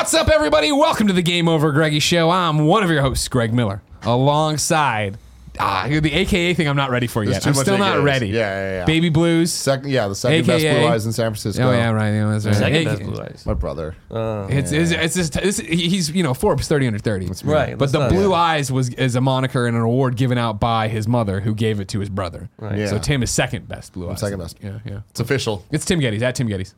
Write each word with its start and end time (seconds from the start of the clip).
What's 0.00 0.14
up, 0.14 0.30
everybody? 0.30 0.72
Welcome 0.72 1.08
to 1.08 1.12
the 1.12 1.20
Game 1.20 1.46
Over 1.46 1.72
Greggy 1.72 1.98
Show. 1.98 2.30
I'm 2.30 2.64
one 2.66 2.82
of 2.82 2.88
your 2.88 3.02
hosts, 3.02 3.28
Greg 3.28 3.52
Miller, 3.52 3.82
alongside 4.02 5.18
ah, 5.58 5.86
the 5.86 6.10
AKA 6.14 6.54
thing. 6.54 6.66
I'm 6.68 6.76
not 6.76 6.88
ready 6.88 7.06
for 7.06 7.22
There's 7.22 7.34
yet. 7.36 7.42
too 7.42 7.50
I'm 7.50 7.54
much 7.56 7.64
still 7.66 7.76
not 7.76 7.98
AKAs. 7.98 8.04
ready. 8.04 8.28
Yeah, 8.28 8.38
yeah, 8.38 8.78
yeah. 8.78 8.84
Baby 8.86 9.10
Blues. 9.10 9.52
Second, 9.52 9.90
yeah, 9.90 10.08
the 10.08 10.14
second 10.14 10.46
best 10.46 10.64
AKA. 10.64 10.78
blue 10.80 10.88
eyes 10.88 11.04
in 11.04 11.12
San 11.12 11.26
Francisco. 11.26 11.68
Oh 11.68 11.72
yeah, 11.72 11.90
right. 11.90 12.12
Yeah, 12.12 12.30
that's 12.30 12.46
right. 12.46 12.54
Second 12.54 12.76
AK 12.76 12.84
best 12.86 13.02
blue 13.02 13.22
eyes. 13.22 13.44
My 13.44 13.52
brother. 13.52 13.94
Uh, 14.10 14.46
It's, 14.48 14.72
it's, 14.72 14.90
it's 14.90 15.14
just, 15.16 15.36
it's, 15.36 15.58
he's 15.58 16.10
you 16.10 16.22
know 16.22 16.32
Forbes 16.32 16.66
30 16.66 16.86
under 16.86 16.98
30. 16.98 17.26
right. 17.44 17.72
But 17.72 17.80
let's 17.80 17.92
the 17.92 17.98
not- 17.98 18.10
Blue 18.10 18.32
Eyes 18.32 18.72
was 18.72 18.88
is 18.94 19.16
a 19.16 19.20
moniker 19.20 19.66
and 19.66 19.76
an 19.76 19.82
award 19.82 20.16
given 20.16 20.38
out 20.38 20.58
by 20.58 20.88
his 20.88 21.06
mother, 21.08 21.40
who 21.40 21.54
gave 21.54 21.78
it 21.78 21.88
to 21.88 22.00
his 22.00 22.08
brother. 22.08 22.48
Right. 22.56 22.78
Yeah. 22.78 22.86
So 22.86 22.98
Tim 22.98 23.22
is 23.22 23.30
second 23.30 23.68
best 23.68 23.92
Blue 23.92 24.08
Eyes. 24.10 24.20
second 24.20 24.38
best. 24.38 24.56
Yeah, 24.62 24.78
yeah. 24.86 25.00
It's 25.10 25.20
official. 25.20 25.62
It's 25.70 25.84
Tim 25.84 26.00
Gettys 26.00 26.22
at 26.22 26.36
Tim 26.36 26.48
Gettys. 26.48 26.72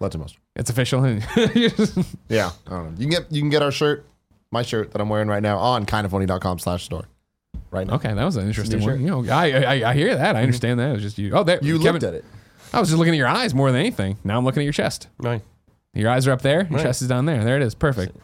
Let 0.00 0.14
him 0.14 0.20
most. 0.20 0.36
It's 0.56 0.70
official. 0.70 1.04
Yeah. 2.28 2.50
I 2.66 2.70
don't 2.70 2.84
know. 2.84 2.90
You 2.98 3.08
can 3.08 3.10
get 3.10 3.32
you 3.32 3.40
can 3.40 3.50
get 3.50 3.62
our 3.62 3.72
shirt, 3.72 4.06
my 4.50 4.62
shirt 4.62 4.92
that 4.92 5.00
I'm 5.00 5.08
wearing 5.08 5.28
right 5.28 5.42
now 5.42 5.58
on 5.58 5.86
kindafunny.com 5.86 6.58
slash 6.58 6.84
store. 6.84 7.04
Right 7.70 7.86
now. 7.86 7.94
okay, 7.94 8.14
that 8.14 8.24
was 8.24 8.36
an 8.36 8.46
interesting 8.46 8.80
one. 8.80 8.88
shirt. 8.88 9.00
You 9.00 9.06
know, 9.08 9.24
I, 9.30 9.52
I 9.52 9.90
I 9.90 9.94
hear 9.94 10.14
that. 10.14 10.20
I 10.20 10.28
mm-hmm. 10.28 10.42
understand 10.44 10.80
that. 10.80 10.90
It 10.90 10.92
was 10.94 11.02
just 11.02 11.18
you. 11.18 11.32
Oh, 11.34 11.42
there 11.44 11.58
You 11.62 11.78
Kevin, 11.78 11.94
looked 11.94 12.04
at 12.04 12.14
it. 12.14 12.24
I 12.72 12.80
was 12.80 12.88
just 12.88 12.98
looking 12.98 13.14
at 13.14 13.18
your 13.18 13.28
eyes 13.28 13.54
more 13.54 13.70
than 13.72 13.80
anything. 13.80 14.18
Now 14.24 14.38
I'm 14.38 14.44
looking 14.44 14.60
at 14.60 14.64
your 14.64 14.72
chest. 14.72 15.08
Right. 15.18 15.42
Your 15.94 16.10
eyes 16.10 16.26
are 16.26 16.32
up 16.32 16.42
there. 16.42 16.62
Your 16.64 16.78
Right. 16.78 16.82
chest 16.82 17.02
is 17.02 17.08
down 17.08 17.24
there. 17.26 17.42
There 17.44 17.56
it 17.56 17.62
is. 17.62 17.74
Perfect. 17.74 18.16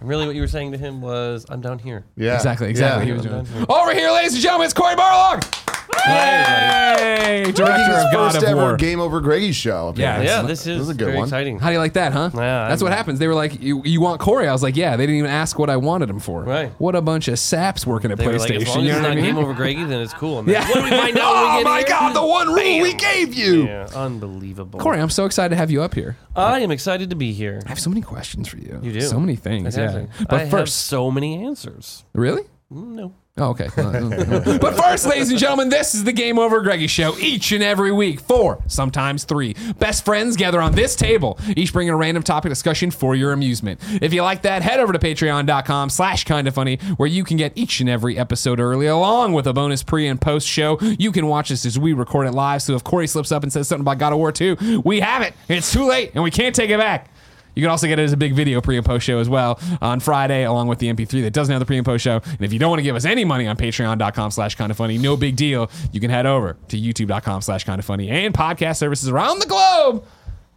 Really, 0.00 0.26
what 0.26 0.34
you 0.34 0.40
were 0.40 0.48
saying 0.48 0.72
to 0.72 0.78
him 0.78 1.00
was, 1.00 1.46
"I'm 1.48 1.60
down 1.60 1.78
here." 1.78 2.04
Yeah. 2.16 2.34
Exactly. 2.34 2.68
Exactly. 2.70 3.02
Yeah. 3.02 3.06
He 3.06 3.12
was 3.12 3.22
doing. 3.22 3.44
down 3.44 3.46
here. 3.46 3.66
Over 3.68 3.94
here, 3.94 4.10
ladies 4.10 4.32
and 4.34 4.42
gentlemen, 4.42 4.64
it's 4.64 4.74
Cory 4.74 4.94
Barlog. 4.94 5.61
Yay! 6.06 7.42
Director 7.52 7.62
Making 7.64 7.94
his 7.94 8.04
of 8.04 8.12
God 8.12 8.32
first 8.32 8.36
of 8.44 8.48
ever 8.50 8.60
War. 8.60 8.76
Game 8.76 9.00
Over 9.00 9.20
Greggy 9.20 9.52
show. 9.52 9.92
Yeah. 9.96 10.16
apparently. 10.16 10.26
Yeah, 10.26 10.42
this 10.42 10.60
is, 10.60 10.78
This 10.78 10.80
is 10.82 10.88
a 10.88 10.94
good 10.94 11.04
very 11.06 11.16
one. 11.18 11.24
exciting. 11.24 11.58
How 11.58 11.68
do 11.68 11.72
you 11.74 11.78
like 11.78 11.92
that, 11.94 12.12
huh? 12.12 12.30
Yeah, 12.34 12.68
That's 12.68 12.82
I'm- 12.82 12.90
what 12.90 12.96
happens. 12.96 13.18
They 13.18 13.28
were 13.28 13.34
like, 13.34 13.60
you, 13.62 13.82
you 13.84 14.00
want 14.00 14.20
Cory? 14.20 14.48
I 14.48 14.52
was 14.52 14.62
like, 14.62 14.76
yeah. 14.76 14.96
They 14.96 15.04
didn't 15.04 15.18
even 15.18 15.30
ask 15.30 15.58
what 15.58 15.70
I 15.70 15.76
wanted 15.76 16.10
him 16.10 16.18
for. 16.18 16.42
Right. 16.42 16.70
What 16.78 16.94
a 16.94 17.00
bunch 17.02 17.28
of 17.28 17.38
saps 17.38 17.86
working 17.86 18.10
at 18.10 18.18
They 18.18 18.26
were 18.26 18.34
PlayStation. 18.34 18.38
like, 18.40 18.50
as 18.62 18.68
long 18.68 18.78
as 18.78 18.84
you 18.84 18.90
it's 18.90 18.96
know 18.96 19.02
what 19.02 19.04
I 19.04 19.14
not 19.14 19.16
mean? 19.16 19.24
game 19.34 19.38
over 19.38 19.54
Greggy, 19.54 19.84
then 19.84 20.00
it's 20.00 20.14
cool. 20.14 20.38
And 20.40 20.48
then, 20.48 20.54
Yeah. 20.54 20.68
What 20.68 20.74
do 20.76 20.82
we 20.84 20.90
find 20.90 21.18
out 21.18 21.34
when 21.34 21.42
we 21.42 21.48
Oh 21.50 21.56
get 21.58 21.64
my 21.64 21.78
here? 21.78 21.86
god, 21.88 22.16
the 22.16 22.26
one 22.26 22.48
rule 22.48 22.80
we 22.82 22.94
gave 22.94 23.34
you. 23.34 23.64
Yeah, 23.66 23.86
unbelievable. 23.94 24.80
Cory, 24.80 25.00
I'm 25.00 25.10
so 25.10 25.24
excited 25.26 25.50
to 25.50 25.56
have 25.56 25.70
you 25.70 25.82
up 25.82 25.94
here. 25.94 26.16
I 26.34 26.60
am 26.60 26.70
excited 26.70 27.10
to 27.10 27.16
be 27.16 27.32
here. 27.32 27.60
I 27.66 27.68
have 27.68 27.80
so 27.80 27.90
many 27.90 28.00
questions 28.02 28.48
for 28.48 28.56
you. 28.58 28.80
You 28.82 28.92
do. 28.92 29.00
So 29.02 29.20
many 29.20 29.36
things. 29.36 29.76
Yeah. 29.76 30.06
But 30.20 30.32
I 30.32 30.38
have 30.40 30.50
first, 30.50 30.86
so 30.86 31.10
many 31.10 31.44
answers. 31.44 32.04
really? 32.14 32.42
Mm, 32.72 32.94
No. 32.94 33.12
Oh, 33.38 33.48
okay. 33.50 33.68
but 33.76 34.76
first, 34.76 35.06
ladies 35.06 35.30
and 35.30 35.38
gentlemen, 35.38 35.70
this 35.70 35.94
is 35.94 36.04
the 36.04 36.12
Game 36.12 36.38
Over 36.38 36.60
Greggy 36.60 36.86
Show. 36.86 37.16
Each 37.18 37.50
and 37.52 37.62
every 37.62 37.90
week, 37.90 38.20
four, 38.20 38.62
sometimes 38.66 39.24
three, 39.24 39.56
best 39.78 40.04
friends 40.04 40.36
gather 40.36 40.60
on 40.60 40.72
this 40.74 40.94
table, 40.94 41.38
each 41.56 41.72
bringing 41.72 41.94
a 41.94 41.96
random 41.96 42.22
topic 42.22 42.50
discussion 42.50 42.90
for 42.90 43.14
your 43.14 43.32
amusement. 43.32 43.80
If 44.02 44.12
you 44.12 44.20
like 44.20 44.42
that, 44.42 44.60
head 44.60 44.80
over 44.80 44.92
to 44.92 44.98
patreon.com 44.98 45.88
slash 45.88 46.24
kind 46.24 46.46
of 46.46 46.54
funny, 46.54 46.76
where 46.98 47.08
you 47.08 47.24
can 47.24 47.38
get 47.38 47.52
each 47.54 47.80
and 47.80 47.88
every 47.88 48.18
episode 48.18 48.60
early, 48.60 48.84
along 48.84 49.32
with 49.32 49.46
a 49.46 49.54
bonus 49.54 49.82
pre 49.82 50.06
and 50.08 50.20
post 50.20 50.46
show. 50.46 50.78
You 50.80 51.10
can 51.10 51.26
watch 51.26 51.50
us 51.50 51.64
as 51.64 51.78
we 51.78 51.94
record 51.94 52.26
it 52.26 52.32
live. 52.32 52.60
So 52.60 52.74
if 52.74 52.84
Cory 52.84 53.06
slips 53.06 53.32
up 53.32 53.42
and 53.44 53.50
says 53.50 53.66
something 53.66 53.80
about 53.80 53.96
God 53.96 54.12
of 54.12 54.18
War 54.18 54.30
2, 54.30 54.82
we 54.84 55.00
have 55.00 55.22
it. 55.22 55.32
It's 55.48 55.72
too 55.72 55.86
late, 55.86 56.10
and 56.14 56.22
we 56.22 56.30
can't 56.30 56.54
take 56.54 56.68
it 56.68 56.78
back. 56.78 57.08
You 57.54 57.62
can 57.62 57.70
also 57.70 57.86
get 57.86 57.98
it 57.98 58.02
as 58.02 58.12
a 58.12 58.16
big 58.16 58.34
video 58.34 58.60
pre 58.60 58.76
and 58.76 58.86
post 58.86 59.04
show 59.04 59.18
as 59.18 59.28
well 59.28 59.60
on 59.80 60.00
Friday, 60.00 60.44
along 60.44 60.68
with 60.68 60.78
the 60.78 60.92
MP3 60.92 61.22
that 61.22 61.32
doesn't 61.32 61.52
have 61.52 61.60
the 61.60 61.66
pre 61.66 61.76
and 61.76 61.84
post 61.84 62.04
show. 62.04 62.20
And 62.24 62.40
if 62.40 62.52
you 62.52 62.58
don't 62.58 62.70
want 62.70 62.80
to 62.80 62.84
give 62.84 62.96
us 62.96 63.04
any 63.04 63.24
money 63.24 63.46
on 63.46 63.56
patreon.com 63.56 64.30
slash 64.30 64.54
kind 64.54 64.70
of 64.70 64.76
funny, 64.76 64.98
no 64.98 65.16
big 65.16 65.36
deal. 65.36 65.70
You 65.92 66.00
can 66.00 66.10
head 66.10 66.26
over 66.26 66.56
to 66.68 66.78
youtube.com 66.78 67.42
slash 67.42 67.64
kind 67.64 67.78
of 67.78 67.84
funny 67.84 68.08
and 68.08 68.34
podcast 68.34 68.76
services 68.76 69.08
around 69.08 69.40
the 69.40 69.46
globe 69.46 70.04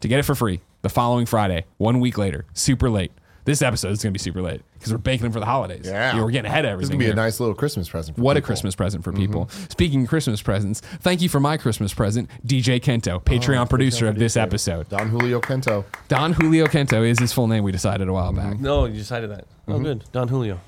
to 0.01 0.07
get 0.07 0.19
it 0.19 0.23
for 0.23 0.35
free 0.35 0.61
the 0.81 0.89
following 0.89 1.25
Friday, 1.25 1.65
one 1.77 1.99
week 1.99 2.17
later, 2.17 2.45
super 2.53 2.89
late. 2.89 3.11
This 3.45 3.61
episode 3.61 3.91
is 3.91 4.01
going 4.01 4.11
to 4.11 4.17
be 4.17 4.21
super 4.21 4.41
late 4.41 4.61
because 4.73 4.91
we're 4.91 4.97
banking 4.97 5.25
them 5.25 5.31
for 5.31 5.39
the 5.39 5.45
holidays. 5.45 5.85
Yeah. 5.85 6.19
we're 6.19 6.31
getting 6.31 6.49
ahead 6.49 6.65
of 6.65 6.79
This 6.79 6.85
is 6.85 6.89
gonna 6.89 7.03
be 7.03 7.11
a 7.11 7.13
nice 7.13 7.39
little 7.39 7.53
Christmas 7.53 7.87
present. 7.87 8.17
For 8.17 8.23
What 8.23 8.37
a. 8.37 8.41
Christmas 8.41 8.75
present 8.75 9.03
for 9.03 9.11
mm-hmm. 9.11 9.21
people. 9.21 9.49
Speaking 9.69 10.03
of 10.03 10.09
Christmas 10.09 10.41
presents, 10.41 10.81
thank 11.01 11.21
you 11.21 11.29
for 11.29 11.39
my 11.39 11.55
Christmas 11.55 11.93
present, 11.93 12.29
DJ 12.45 12.79
Kento, 12.81 13.13
oh, 13.13 13.19
Patreon 13.19 13.69
producer 13.69 14.07
of 14.07 14.17
this 14.17 14.35
episode. 14.35 14.89
Don 14.89 15.09
Julio 15.09 15.39
Kento. 15.39 15.85
Don 16.07 16.33
Julio 16.33 16.65
Kento 16.65 17.07
is 17.07 17.19
his 17.19 17.33
full 17.33 17.47
name. 17.47 17.63
We 17.63 17.71
decided 17.71 18.07
a 18.07 18.13
while 18.13 18.33
mm-hmm. 18.33 18.51
back. 18.51 18.59
No, 18.59 18.85
you 18.85 18.95
decided 18.95 19.29
that. 19.29 19.45
Oh, 19.67 19.73
mm-hmm. 19.73 19.83
good. 19.83 20.03
Don 20.11 20.27
Julio. 20.27 20.59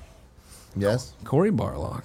Yes. 0.76 1.14
Cory 1.24 1.50
Barlog. 1.50 2.04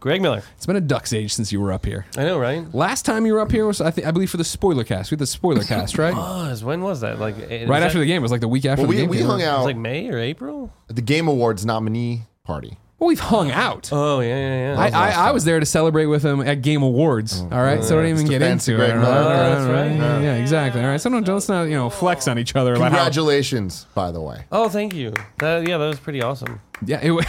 Greg 0.00 0.22
Miller. 0.22 0.42
It's 0.56 0.66
been 0.66 0.76
a 0.76 0.80
duck's 0.80 1.12
age 1.12 1.32
since 1.34 1.50
you 1.52 1.60
were 1.60 1.72
up 1.72 1.84
here. 1.84 2.06
I 2.16 2.24
know, 2.24 2.38
right? 2.38 2.72
Last 2.74 3.04
time 3.04 3.26
you 3.26 3.32
were 3.34 3.40
up 3.40 3.50
here 3.50 3.66
was, 3.66 3.80
I 3.80 3.90
think, 3.90 4.06
I 4.06 4.10
believe, 4.12 4.30
for 4.30 4.36
the 4.36 4.44
spoiler 4.44 4.84
cast. 4.84 5.10
We 5.10 5.14
had 5.16 5.20
the 5.20 5.26
spoiler 5.26 5.64
cast, 5.64 5.98
right? 5.98 6.14
Was 6.14 6.62
when 6.62 6.82
was 6.82 7.00
that? 7.00 7.18
Like 7.18 7.36
right 7.66 7.82
after 7.82 7.98
the 7.98 8.06
game. 8.06 8.18
It 8.18 8.22
was 8.22 8.30
like 8.32 8.40
the 8.40 8.48
week 8.48 8.64
after 8.64 8.82
Well, 8.82 8.90
the 8.92 8.96
we, 8.96 9.02
game. 9.02 9.10
we 9.10 9.16
came 9.18 9.26
hung 9.26 9.42
out. 9.42 9.54
It 9.54 9.58
was 9.58 9.66
like 9.66 9.76
May 9.76 10.08
or 10.10 10.18
April. 10.18 10.72
at 10.88 10.96
the 10.96 11.02
Game 11.02 11.26
Awards 11.28 11.66
nominee 11.66 12.22
party. 12.44 12.78
Well, 13.00 13.06
we've 13.08 13.20
hung 13.20 13.52
out. 13.52 13.90
Oh 13.92 14.18
yeah, 14.18 14.36
yeah, 14.36 14.74
yeah. 14.74 14.80
I, 14.80 14.88
I, 14.88 15.28
I 15.28 15.30
was 15.30 15.44
there 15.44 15.60
to 15.60 15.66
celebrate 15.66 16.06
with 16.06 16.24
him 16.24 16.40
at 16.40 16.62
Game 16.62 16.82
Awards. 16.82 17.40
Oh. 17.40 17.48
all 17.56 17.62
right, 17.62 17.82
so 17.84 17.94
don't 17.94 18.06
even 18.06 18.26
get 18.26 18.40
fancy 18.40 18.72
into 18.72 18.82
it. 18.84 18.88
Greg 18.88 18.96
all 18.98 19.02
right? 19.04 19.20
Miller. 19.20 19.22
All 19.22 19.28
right, 19.30 19.48
That's 19.50 19.66
all 19.66 19.72
right. 19.72 19.92
Yeah, 19.92 20.20
yeah, 20.20 20.34
exactly. 20.34 20.80
All 20.80 20.88
right, 20.88 21.00
so 21.00 21.08
don't, 21.10 21.28
let's 21.28 21.48
not 21.48 21.62
you 21.68 21.74
know 21.74 21.90
flex 21.90 22.26
on 22.26 22.40
each 22.40 22.56
other. 22.56 22.72
About 22.74 22.90
how, 22.90 22.96
Congratulations, 22.98 23.86
by 23.94 24.10
the 24.10 24.20
way. 24.20 24.44
oh, 24.50 24.68
thank 24.68 24.94
you. 24.94 25.12
That, 25.38 25.66
yeah, 25.68 25.78
that 25.78 25.86
was 25.86 26.00
pretty 26.00 26.22
awesome. 26.22 26.60
yeah, 26.84 26.98
it, 27.00 27.12
wa- 27.12 27.22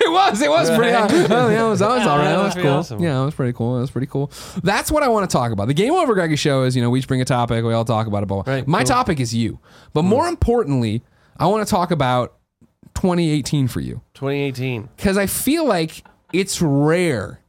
it 0.04 0.10
was. 0.10 0.40
It 0.40 0.50
was 0.50 0.70
pretty. 0.70 0.92
Oh, 0.92 1.48
yeah, 1.48 1.66
it 1.66 1.68
was. 1.68 1.80
That 1.80 1.88
was 1.88 2.06
oh, 2.06 2.10
all 2.10 2.18
right. 2.18 2.24
Yeah, 2.24 2.36
That 2.36 2.42
was 2.44 2.54
cool. 2.54 2.70
awesome. 2.70 3.02
Yeah, 3.02 3.20
it 3.20 3.24
was 3.24 3.34
pretty 3.34 3.52
cool. 3.52 3.76
It 3.76 3.80
was 3.82 3.90
pretty 3.90 4.06
cool. 4.06 4.30
That's 4.62 4.90
what 4.90 5.02
I 5.02 5.08
want 5.08 5.28
to 5.28 5.32
talk 5.32 5.52
about. 5.52 5.68
The 5.68 5.74
Game 5.74 5.92
Over 5.92 6.14
Greggy 6.14 6.36
show 6.36 6.62
is, 6.62 6.74
you 6.74 6.82
know, 6.82 6.88
we 6.88 7.00
each 7.00 7.08
bring 7.08 7.20
a 7.20 7.24
topic. 7.24 7.64
We 7.64 7.74
all 7.74 7.84
talk 7.84 8.06
about 8.06 8.22
it. 8.22 8.26
But 8.26 8.46
Right, 8.46 8.66
my 8.66 8.78
cool. 8.78 8.86
topic 8.86 9.20
is 9.20 9.34
you. 9.34 9.58
But 9.92 10.02
mm. 10.02 10.06
more 10.06 10.26
importantly, 10.26 11.02
I 11.36 11.46
want 11.46 11.66
to 11.66 11.70
talk 11.70 11.90
about 11.90 12.36
2018 12.94 13.68
for 13.68 13.80
you 13.80 14.00
2018. 14.14 14.88
because 14.96 15.16
I 15.16 15.26
feel 15.26 15.64
like 15.66 16.04
it's 16.32 16.60
rare. 16.62 17.40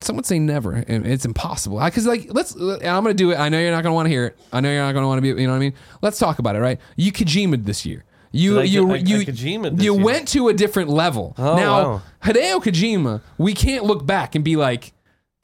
Some 0.00 0.16
would 0.16 0.26
say 0.26 0.38
never. 0.38 0.72
and 0.72 1.06
It's 1.06 1.24
impossible. 1.24 1.80
Because 1.84 2.06
like, 2.06 2.28
let's. 2.30 2.54
I'm 2.54 2.80
gonna 2.80 3.14
do 3.14 3.32
it. 3.32 3.36
I 3.36 3.48
know 3.48 3.58
you're 3.58 3.72
not 3.72 3.82
gonna 3.82 3.94
want 3.94 4.06
to 4.06 4.10
hear 4.10 4.26
it. 4.26 4.38
I 4.52 4.60
know 4.60 4.70
you're 4.70 4.82
not 4.82 4.92
gonna 4.92 5.08
want 5.08 5.18
to 5.18 5.22
be. 5.22 5.28
You 5.40 5.46
know 5.46 5.52
what 5.52 5.56
I 5.56 5.60
mean? 5.60 5.74
Let's 6.02 6.18
talk 6.18 6.38
about 6.38 6.54
it. 6.56 6.60
Right? 6.60 6.78
You 6.96 7.10
Kojima 7.10 7.64
this 7.64 7.84
year. 7.84 8.04
You 8.30 8.60
I 8.60 8.64
you 8.64 8.92
I 8.92 8.96
you 8.96 9.24
this 9.24 9.40
you 9.42 9.94
year. 9.94 10.04
went 10.04 10.28
to 10.28 10.48
a 10.48 10.54
different 10.54 10.90
level. 10.90 11.34
Oh, 11.38 11.56
now 11.56 11.82
wow. 11.82 12.02
Hideo 12.22 12.62
Kojima, 12.62 13.22
we 13.38 13.54
can't 13.54 13.84
look 13.84 14.04
back 14.06 14.34
and 14.34 14.44
be 14.44 14.56
like, 14.56 14.92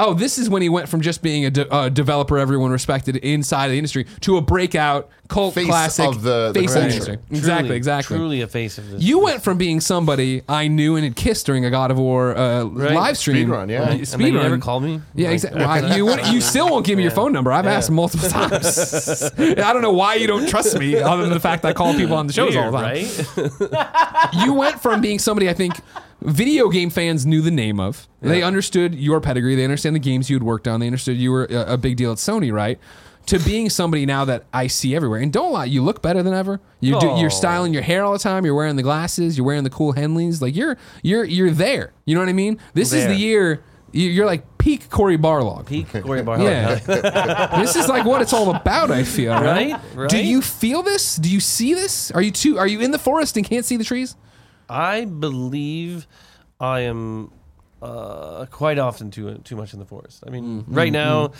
oh, 0.01 0.13
this 0.13 0.39
is 0.39 0.51
when 0.51 0.61
he 0.61 0.69
went 0.69 0.89
from 0.89 1.01
just 1.01 1.23
being 1.23 1.45
a, 1.45 1.51
de- 1.51 1.77
a 1.77 1.89
developer 1.89 2.37
everyone 2.37 2.73
respected 2.73 3.17
inside 3.17 3.69
the 3.69 3.77
industry 3.79 4.05
to 4.21 4.37
a 4.37 4.41
breakout 4.41 5.09
cult 5.29 5.55
Face 5.55 5.67
classic 5.67 6.07
of 6.07 6.23
the- 6.23 6.51
the 6.53 6.61
face 6.61 6.75
of 6.75 6.83
the 6.83 6.89
culture. 6.91 6.93
industry. 7.13 7.19
Exactly, 7.31 7.63
Truly- 7.69 7.77
exactly. 7.77 8.17
Truly 8.17 8.41
a 8.41 8.47
face 8.49 8.77
of 8.79 8.91
this. 8.91 9.03
You 9.03 9.21
went 9.21 9.43
from 9.45 9.57
being 9.57 9.81
somebody 9.81 10.43
I 10.49 10.67
knew 10.69 10.97
and 10.97 11.05
had 11.05 11.15
kissed 11.15 11.47
during 11.47 11.65
a 11.65 11.71
God 11.71 11.91
of 11.93 11.99
War 11.99 12.37
uh, 12.37 12.65
live 12.65 13.17
stream. 13.17 13.49
Speedrun, 13.49 13.71
yeah. 13.71 13.83
And 13.83 13.91
and 13.91 13.91
then 13.93 13.99
you 13.99 14.05
speedrun. 14.33 14.43
never 14.43 14.59
called 14.59 14.83
me. 14.83 15.01
Yeah, 15.15 15.29
Like, 15.29 15.35
exactly. 15.35 15.63
Wow, 15.65 15.95
you, 15.97 16.05
wouldn't- 16.07 16.29
you 16.33 16.41
still 16.41 16.69
won't 16.71 16.85
give 16.85 16.97
me 16.97 17.05
your 17.05 17.13
phone 17.13 17.33
number. 17.33 17.53
I've 17.53 17.67
asked 17.67 17.91
multiple 17.93 18.29
times. 18.31 19.23
I 19.39 19.73
don't 19.73 19.83
know 19.83 19.93
why 19.93 20.17
you 20.17 20.27
don't 20.27 20.49
trust 20.49 20.77
me, 20.79 20.97
other 20.97 21.23
than 21.23 21.33
the 21.33 21.41
fact 21.41 21.63
that 21.63 21.69
I 21.69 21.73
call 21.73 21.95
people 21.95 22.17
on 22.17 22.27
the 22.27 22.33
shows 22.33 22.57
all 22.57 22.73
the 22.73 22.79
time. 22.79 22.85
right? 22.95 24.45
You 24.45 24.55
went 24.55 24.81
from 24.83 25.01
being 25.01 25.19
somebody 25.21 25.49
I 25.49 25.55
think 25.55 25.75
video 26.25 26.69
game 26.69 26.91
fans 26.91 27.25
knew 27.27 27.41
the 27.41 27.51
name 27.51 27.79
of. 27.81 28.09
They 28.21 28.43
understood 28.43 28.95
your 28.95 29.21
pedigree. 29.21 29.55
They 29.55 29.65
understand 29.65 29.95
the 29.95 30.01
games 30.01 30.31
you 30.31 30.37
had 30.37 30.43
worked 30.43 30.67
on. 30.67 30.81
They 30.81 30.87
understood 30.87 31.17
you 31.17 31.31
were 31.31 31.45
a, 31.45 31.75
a 31.75 31.77
big 31.79 31.97
deal 31.97 32.11
at 32.13 32.19
Sony, 32.19 32.53
right? 32.53 32.79
To 33.27 33.39
being 33.39 33.71
somebody 33.71 34.05
now 34.05 34.25
that 34.27 34.45
I 34.53 34.67
see 34.67 34.95
everywhere. 34.95 35.21
And 35.21 35.33
don't 35.33 35.53
lie, 35.53 35.65
you 35.65 35.83
look 35.83 36.03
better 36.03 36.23
than 36.23 36.35
ever. 36.35 36.61
You 36.81 37.01
do, 37.01 37.07
you're 37.17 37.27
Oh. 37.27 37.29
styling 37.31 37.73
your 37.73 37.83
hair 37.83 38.05
all 38.05 38.13
the 38.13 38.19
time. 38.19 38.45
You're 38.45 38.55
wearing 38.55 38.77
the 38.77 38.83
glasses. 38.83 39.37
You're 39.39 39.47
wearing 39.47 39.65
the 39.65 39.71
cool 39.71 39.95
Henleys. 39.95 40.43
Like 40.43 40.55
you're 40.55 40.77
you're 41.03 41.25
you're 41.25 41.51
there. 41.51 41.93
You 42.05 42.15
know 42.15 42.21
what 42.21 42.29
I 42.29 42.35
mean? 42.35 42.59
This 42.75 42.93
is 42.93 43.07
the 43.07 43.15
year 43.15 43.63
you- 43.93 44.11
you're 44.11 44.27
like 44.27 44.59
peak 44.59 44.91
Cory 44.91 45.17
Barlog. 45.17 45.67
Peak 45.67 45.89
Cory 46.03 46.23
Bar. 46.23 46.41
Yeah. 46.41 46.75
this 47.61 47.77
is 47.77 47.89
like 47.89 48.05
what 48.05 48.21
it's 48.21 48.33
all 48.33 48.55
about, 48.55 48.91
I 48.91 49.05
feel. 49.05 49.33
Right? 49.33 49.73
Right, 49.73 49.81
right. 49.95 50.11
Do 50.11 50.23
you 50.23 50.43
feel 50.43 50.83
this? 50.83 51.17
Do 51.17 51.31
you 51.31 51.41
see 51.41 51.73
this? 51.75 52.11
Are 52.11 52.21
you 52.21 52.31
too 52.31 52.59
are 52.59 52.67
you 52.67 52.81
in 52.81 52.91
the 52.91 52.99
forest 52.99 53.37
and 53.39 53.47
can't 53.47 53.65
see 53.65 53.77
the 53.79 53.85
trees? 53.85 54.17
I 54.69 55.05
believe 55.05 56.07
I 56.61 56.81
am 56.81 57.31
uh, 57.83 58.47
quite 58.51 58.79
often 58.79 59.11
too 59.11 59.39
too 59.45 59.57
much 59.57 59.73
in 59.73 59.79
the 59.79 59.85
forest. 59.87 60.25
I 60.27 60.31
mean, 60.31 60.45
Mm-hmm. 60.63 60.75
right 60.75 60.93
now, 60.93 61.33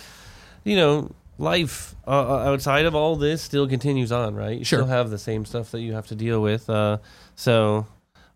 you 0.63 0.75
know, 0.75 1.11
life 1.37 1.95
uh, 2.07 2.11
uh, 2.11 2.51
outside 2.51 2.85
of 2.85 2.95
all 2.95 3.15
this 3.15 3.41
still 3.41 3.67
continues 3.67 4.11
on. 4.11 4.35
Right? 4.35 4.59
You 4.59 4.65
Sure. 4.65 4.79
still 4.79 4.87
have 4.89 5.09
the 5.09 5.17
same 5.17 5.45
stuff 5.45 5.71
that 5.71 5.81
you 5.81 5.93
have 5.93 6.07
to 6.07 6.15
deal 6.15 6.41
with. 6.41 6.69
Uh, 6.69 6.97
so. 7.35 7.85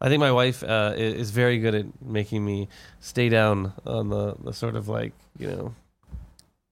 I 0.02 0.08
think 0.08 0.22
my 0.22 0.32
wife 0.32 0.64
uh, 0.64 0.94
is 0.96 1.32
very 1.32 1.60
good 1.60 1.76
at 1.76 1.86
making 2.02 2.46
me 2.46 2.70
stay 3.02 3.28
down 3.28 3.74
on 3.86 4.08
the, 4.08 4.34
the 4.42 4.54
sort 4.54 4.78
of 4.78 4.88
like 4.88 5.12
you 5.38 5.48
know 5.48 5.76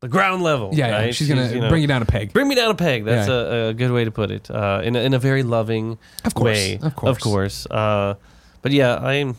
the 0.01 0.07
ground 0.07 0.43
level. 0.43 0.69
Yeah, 0.73 1.05
yeah. 1.05 1.11
she's 1.11 1.27
gonna 1.27 1.47
you 1.51 1.59
know, 1.61 1.69
bring 1.69 1.81
you 1.81 1.87
down 1.87 2.01
a 2.01 2.05
peg. 2.05 2.33
Bring 2.33 2.47
me 2.47 2.55
down 2.55 2.71
a 2.71 2.75
peg. 2.75 3.03
That's 3.05 3.27
Yeah. 3.27 3.33
a, 3.35 3.67
a 3.69 3.73
good 3.73 3.91
way 3.91 4.05
to 4.05 4.11
put 4.11 4.29
it. 4.31 4.49
Uh, 4.51 4.81
in 4.83 4.95
a, 4.95 4.99
in 4.99 5.13
a 5.13 5.19
very 5.19 5.43
loving 5.43 5.97
Of 6.23 6.33
course, 6.35 6.45
way, 6.55 6.79
of 6.81 6.95
course. 6.95 7.17
of 7.17 7.19
course. 7.23 7.65
Uh, 7.71 8.15
but 8.61 8.71
yeah, 8.71 8.95
I'm 8.97 9.35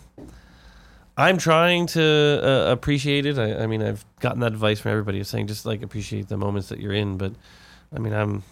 I'm 1.16 1.38
trying 1.38 1.86
to 1.88 2.40
uh, 2.42 2.72
appreciate 2.72 3.26
it. 3.26 3.38
I, 3.38 3.62
I 3.64 3.66
mean, 3.66 3.82
I've 3.82 4.04
gotten 4.20 4.40
that 4.40 4.52
advice 4.52 4.80
from 4.80 4.92
everybody, 4.92 5.22
saying 5.24 5.48
just 5.48 5.66
like 5.66 5.82
appreciate 5.82 6.28
the 6.28 6.36
moments 6.36 6.68
that 6.68 6.78
you're 6.80 6.92
in. 6.94 7.18
But 7.18 7.32
I 7.94 7.98
mean, 7.98 8.12
I'm 8.12 8.42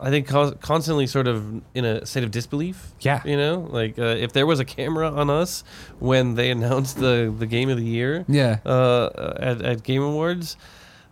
I 0.00 0.10
think 0.10 0.28
co- 0.28 0.52
constantly 0.52 1.06
sort 1.06 1.26
of 1.28 1.62
in 1.74 1.84
a 1.84 2.04
state 2.06 2.24
of 2.24 2.30
disbelief. 2.30 2.92
Yeah. 3.00 3.20
You 3.24 3.36
know, 3.36 3.66
like 3.70 3.98
uh, 3.98 4.04
if 4.18 4.32
there 4.32 4.46
was 4.46 4.60
a 4.60 4.64
camera 4.64 5.10
on 5.10 5.30
us 5.30 5.62
when 5.98 6.34
they 6.34 6.50
announced 6.50 6.98
the, 6.98 7.34
the 7.36 7.46
game 7.46 7.68
of 7.68 7.76
the 7.76 7.84
year 7.84 8.24
Yeah. 8.28 8.58
uh, 8.64 9.34
at, 9.38 9.62
at 9.62 9.82
Game 9.82 10.02
Awards, 10.02 10.56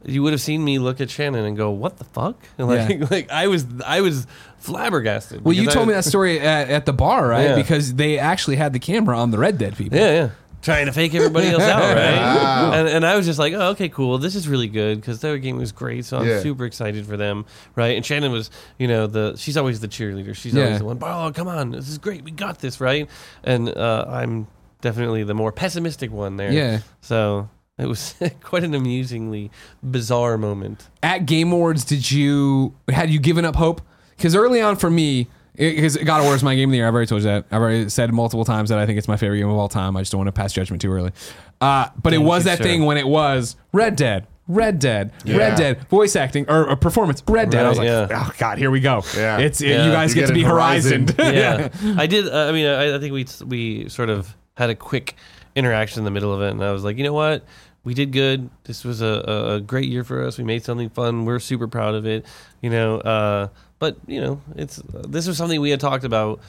you 0.05 0.23
would 0.23 0.33
have 0.33 0.41
seen 0.41 0.65
me 0.65 0.79
look 0.79 1.01
at 1.01 1.11
Shannon 1.11 1.45
and 1.45 1.57
go, 1.57 1.71
"What 1.71 1.97
the 1.97 2.05
fuck?" 2.05 2.37
And 2.59 2.69
like, 2.75 2.89
Yeah. 2.91 3.07
like 3.11 3.31
I 3.31 3.47
was 3.49 3.67
I 3.85 4.01
was 4.01 4.27
flabbergasted. 4.59 5.45
Well, 5.45 5.55
you 5.55 5.67
told 5.67 5.85
I- 5.87 5.89
me 5.89 5.95
that 5.95 6.05
story 6.05 6.41
at, 6.41 6.69
at 6.71 6.87
the 6.87 6.93
bar, 6.93 7.27
right? 7.27 7.51
Yeah. 7.51 7.57
Because 7.57 7.95
they 7.95 8.19
actually 8.19 8.57
had 8.57 8.73
the 8.73 8.79
camera 8.79 9.19
on 9.19 9.31
the 9.31 9.39
Red 9.39 9.59
Dead 9.59 9.77
people. 9.77 9.99
Yeah, 9.99 10.13
yeah. 10.13 10.31
Trying 10.63 10.87
to 10.87 10.93
fake 10.93 11.15
everybody 11.15 11.47
else 11.49 11.63
out, 11.63 11.95
right? 11.95 12.17
Wow. 12.47 12.73
And, 12.73 12.89
and 12.89 13.07
I 13.07 13.15
was 13.17 13.25
just 13.27 13.39
like, 13.39 13.53
oh, 13.53 13.69
okay, 13.71 13.89
cool. 13.89 14.19
This 14.19 14.35
is 14.35 14.49
really 14.49 14.67
good 14.67 15.01
because 15.01 15.21
their 15.21 15.39
game 15.39 15.59
was 15.59 15.71
great. 15.71 16.05
So 16.05 16.19
I'm 16.19 16.27
Yeah. 16.27 16.41
super 16.41 16.65
excited 16.65 17.07
for 17.07 17.17
them, 17.17 17.45
right? 17.77 17.95
And 17.97 18.05
Shannon 18.05 18.33
was, 18.33 18.51
you 18.79 18.89
know, 18.89 19.07
the 19.07 19.37
she's 19.37 19.57
always 19.57 19.79
the 19.81 19.87
cheerleader. 19.87 20.35
She's 20.35 20.55
Yeah. 20.55 20.65
always 20.65 20.79
the 20.79 20.85
one. 20.87 20.99
Oh, 21.03 21.31
come 21.33 21.47
on, 21.47 21.71
this 21.71 21.89
is 21.89 21.99
great. 21.99 22.25
We 22.25 22.33
got 22.33 22.59
this, 22.59 22.81
right? 22.81 23.09
And 23.45 23.69
uh, 23.69 24.07
I'm 24.09 24.49
definitely 24.81 25.23
the 25.23 25.35
more 25.35 25.53
pessimistic 25.53 26.11
one 26.11 26.37
there. 26.37 26.51
Yeah. 26.51 26.81
So 27.01 27.49
it 27.79 27.87
was 27.87 28.15
quite 28.43 28.65
an 28.65 28.75
amusingly 28.75 29.51
bizarre 29.83 30.39
moment. 30.39 30.89
At 31.03 31.27
Game 31.27 31.53
Awards, 31.53 31.85
did 31.85 32.11
you 32.11 32.75
had 32.89 33.11
you 33.11 33.19
given 33.19 33.45
up 33.45 33.57
hope? 33.57 33.81
Because 34.17 34.35
early 34.35 34.61
on 34.63 34.77
for 34.77 34.89
me, 34.91 35.29
because 35.55 35.97
God 35.99 36.21
of 36.21 36.25
War 36.27 36.35
is 36.35 36.43
my 36.43 36.55
game 36.55 36.69
of 36.69 36.73
the 36.73 36.79
year. 36.79 36.89
I've 36.89 36.95
already 36.95 37.07
told 37.09 37.23
you 37.23 37.29
that. 37.29 37.47
I've 37.51 37.61
already 37.61 37.89
said 37.89 38.13
multiple 38.13 38.45
times 38.45 38.69
that 38.71 38.79
I 38.79 38.87
think 38.87 38.99
it's 38.99 39.09
my 39.09 39.17
favorite 39.17 39.39
game 39.39 39.49
of 39.49 39.57
all 39.57 39.69
time. 39.69 39.97
I 39.97 40.01
just 40.01 40.13
don't 40.13 40.19
want 40.19 40.29
to 40.29 40.33
pass 40.33 40.53
judgment 40.53 40.81
too 40.83 40.91
early. 40.93 41.13
Uh, 41.61 41.89
but 42.03 42.13
it 42.13 42.19
was 42.19 42.45
that 42.45 42.59
sir. 42.59 42.65
thing 42.65 42.85
when 42.85 42.97
it 42.99 43.07
was 43.07 43.57
Red 43.73 43.97
Dead, 43.97 44.27
Red 44.49 44.79
Dead, 44.79 45.13
Yeah. 45.25 45.37
Red 45.39 45.57
Dead, 45.57 45.89
voice 45.89 46.15
acting 46.17 46.45
or, 46.49 46.69
or 46.69 46.77
performance, 46.77 47.23
Red 47.27 47.51
Dead. 47.51 47.65
I 47.65 47.69
was 47.71 47.79
like, 47.79 47.87
yeah. 47.89 48.09
oh 48.27 48.33
God, 48.39 48.59
here 48.59 48.71
we 48.71 48.81
go. 48.81 49.03
Yeah. 49.17 49.39
It's 49.39 49.61
it- 49.63 49.69
Yeah. 49.69 49.87
you 49.87 49.93
guys 49.93 50.11
You 50.15 50.21
get, 50.21 50.21
get 50.23 50.27
to 50.29 50.35
be 50.35 50.41
in 50.43 50.47
Horizon. 50.47 51.09
Horizon. 51.09 51.35
yeah, 51.35 51.95
I 52.01 52.07
did. 52.07 52.29
Uh, 52.29 52.47
I 52.49 52.53
mean, 52.53 52.67
I, 52.67 52.97
I 52.97 52.99
think 52.99 53.13
we 53.15 53.27
we 53.47 53.89
sort 53.89 54.11
of 54.11 54.35
had 54.57 54.69
a 54.71 54.75
quick 54.75 55.17
interaction 55.55 56.01
in 56.01 56.05
the 56.05 56.11
middle 56.11 56.33
of 56.35 56.43
it, 56.43 56.51
and 56.51 56.63
I 56.63 56.73
was 56.73 56.85
like, 56.85 56.99
you 56.99 57.05
know 57.05 57.15
what, 57.15 57.45
we 57.87 57.95
did 57.95 58.11
good. 58.11 58.51
This 58.65 58.85
was 58.85 59.01
a, 59.01 59.55
a, 59.55 59.61
great 59.61 59.89
year 59.89 60.03
for 60.03 60.25
us. 60.25 60.39
We 60.39 60.43
made 60.43 60.65
something 60.65 60.91
fun. 60.91 61.25
We're 61.25 61.39
super 61.39 61.69
proud 61.69 61.95
of 61.95 62.05
it. 62.05 62.27
You 62.61 62.69
know, 62.69 62.99
uh, 62.99 63.49
but 63.79 63.97
you 64.09 64.21
know, 64.21 64.43
it's 64.57 64.83
this 65.07 65.29
was 65.29 65.39
something 65.39 65.61
we 65.61 65.71
had 65.71 65.79
talked 65.79 66.03
about. 66.03 66.41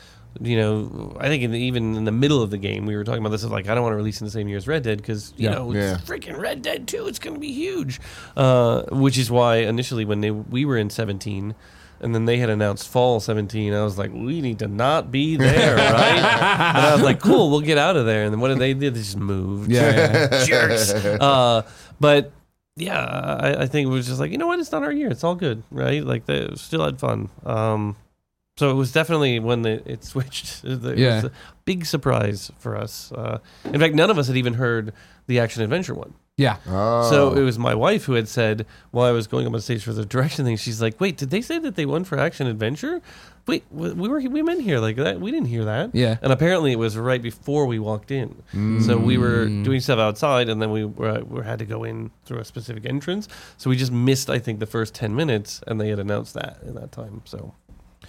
You 0.41 0.57
know, 0.57 1.17
I 1.19 1.27
think 1.27 1.43
in 1.43 1.51
the, 1.51 1.59
even 1.59 1.95
in 1.95 2.05
the 2.05 2.11
middle 2.11 2.41
of 2.41 2.49
the 2.49 2.57
game, 2.57 2.87
we 2.87 2.95
were 2.95 3.03
talking 3.03 3.21
about 3.21 3.29
this. 3.29 3.43
Of 3.43 3.51
like, 3.51 3.69
I 3.69 3.75
don't 3.75 3.83
want 3.83 3.93
to 3.93 3.97
release 3.97 4.19
in 4.19 4.25
the 4.25 4.31
same 4.31 4.47
year 4.47 4.57
as 4.57 4.67
Red 4.67 4.81
Dead 4.81 4.97
because 4.97 5.31
you 5.37 5.47
Yeah. 5.47 5.55
know 5.55 5.71
Yeah. 5.71 5.93
it's 5.93 6.09
freaking 6.09 6.39
Red 6.39 6.63
Dead 6.63 6.87
Two. 6.87 7.05
It's 7.05 7.19
going 7.19 7.35
to 7.35 7.39
be 7.39 7.51
huge. 7.51 8.01
Uh, 8.35 8.81
which 8.91 9.19
is 9.19 9.29
why 9.29 9.57
initially 9.57 10.05
when 10.05 10.21
they 10.21 10.31
we 10.31 10.65
were 10.65 10.77
in 10.77 10.89
seventeen. 10.89 11.53
And 11.99 12.13
then 12.13 12.25
they 12.25 12.37
had 12.37 12.49
announced 12.49 12.87
fall 12.87 13.19
17. 13.19 13.73
I 13.73 13.83
was 13.83 13.97
like, 13.97 14.11
we 14.13 14.39
need 14.41 14.59
to 14.59 14.67
not 14.67 15.11
be 15.11 15.35
there, 15.35 15.75
right? 15.75 16.17
and 16.19 16.77
I 16.77 16.93
was 16.93 17.01
like, 17.01 17.19
cool, 17.19 17.49
we'll 17.49 17.61
get 17.61 17.77
out 17.77 17.95
of 17.97 18.05
there. 18.05 18.23
And 18.23 18.33
then 18.33 18.39
what 18.39 18.49
did 18.49 18.59
they 18.59 18.73
do? 18.73 18.89
They 18.91 18.99
just 18.99 19.17
moved. 19.17 19.71
yeah, 19.71 20.27
yeah. 20.31 20.45
Jerks. 20.45 20.93
Uh, 21.19 21.63
but 21.99 22.31
yeah, 22.75 22.99
I, 22.99 23.63
I 23.63 23.65
think 23.65 23.87
it 23.87 23.89
was 23.91 24.05
just 24.07 24.19
like, 24.19 24.31
you 24.31 24.37
know 24.37 24.45
what? 24.47 24.59
It's 24.59 24.71
not 24.71 24.83
our 24.83 24.91
year. 24.91 25.09
It's 25.09 25.23
all 25.23 25.33
good, 25.35 25.63
right? 25.71 26.03
Like, 26.03 26.25
they 26.27 26.47
still 26.55 26.85
had 26.85 26.99
fun. 26.99 27.29
Um, 27.45 27.95
so 28.57 28.69
it 28.69 28.75
was 28.75 28.91
definitely 28.91 29.39
when 29.39 29.63
the, 29.63 29.81
it 29.91 30.03
switched. 30.03 30.63
It 30.63 30.97
Yeah. 30.99 31.15
was 31.15 31.23
a 31.25 31.31
big 31.65 31.85
surprise 31.87 32.51
for 32.59 32.75
us. 32.77 33.11
Uh, 33.11 33.39
in 33.65 33.79
fact, 33.79 33.95
none 33.95 34.09
of 34.11 34.17
us 34.19 34.27
had 34.27 34.37
even 34.37 34.53
heard 34.55 34.93
the 35.25 35.39
action 35.39 35.63
adventure 35.63 35.95
one. 35.95 36.13
Yeah. 36.37 36.57
Oh. 36.67 37.09
So 37.09 37.33
it 37.33 37.41
was 37.41 37.57
my 37.57 37.73
wife 37.73 38.05
who 38.05 38.13
had 38.13 38.27
said 38.27 38.67
while 38.91 39.05
I 39.05 39.11
was 39.11 39.25
going 39.25 39.47
up 39.47 39.53
on 39.53 39.59
stage 39.59 39.83
for 39.83 39.91
the 39.91 40.05
direction 40.05 40.45
thing, 40.45 40.55
she's 40.55 40.81
like, 40.81 41.01
"Wait, 41.01 41.17
did 41.17 41.31
they 41.31 41.41
say 41.41 41.57
that 41.57 41.75
they 41.75 41.85
won 41.85 42.03
for 42.03 42.19
action 42.19 42.45
adventure? 42.45 43.01
Wait, 43.47 43.63
we 43.71 44.07
were 44.07 44.19
we 44.19 44.41
meant 44.43 44.61
here 44.61 44.79
like 44.79 44.97
that. 44.97 45.19
We 45.19 45.31
didn't 45.31 45.47
hear 45.47 45.65
that. 45.65 45.95
Yeah. 45.95 46.17
And 46.21 46.31
apparently 46.31 46.73
it 46.73 46.77
was 46.77 46.95
right 46.97 47.21
before 47.21 47.65
we 47.65 47.79
walked 47.79 48.11
in. 48.11 48.43
So 48.81 48.97
we 48.97 49.17
were 49.17 49.47
mm. 49.47 49.63
doing 49.63 49.79
stuff 49.79 49.99
outside, 49.99 50.49
and 50.49 50.61
then 50.61 50.71
we 50.71 50.85
were, 50.85 51.23
we 51.23 51.43
had 51.43 51.59
to 51.59 51.65
go 51.65 51.83
in 51.85 52.11
through 52.25 52.39
a 52.39 52.45
specific 52.45 52.85
entrance. 52.85 53.27
So 53.55 53.69
we 53.69 53.77
just 53.77 53.91
missed, 53.91 54.29
I 54.29 54.37
think, 54.37 54.59
the 54.59 54.65
first 54.65 54.93
ten 54.93 55.15
minutes, 55.15 55.61
and 55.65 55.79
they 55.79 55.89
had 55.89 55.97
announced 55.97 56.33
that 56.33 56.59
in 56.63 56.75
that 56.75 56.91
time. 56.91 57.21
So 57.25 57.55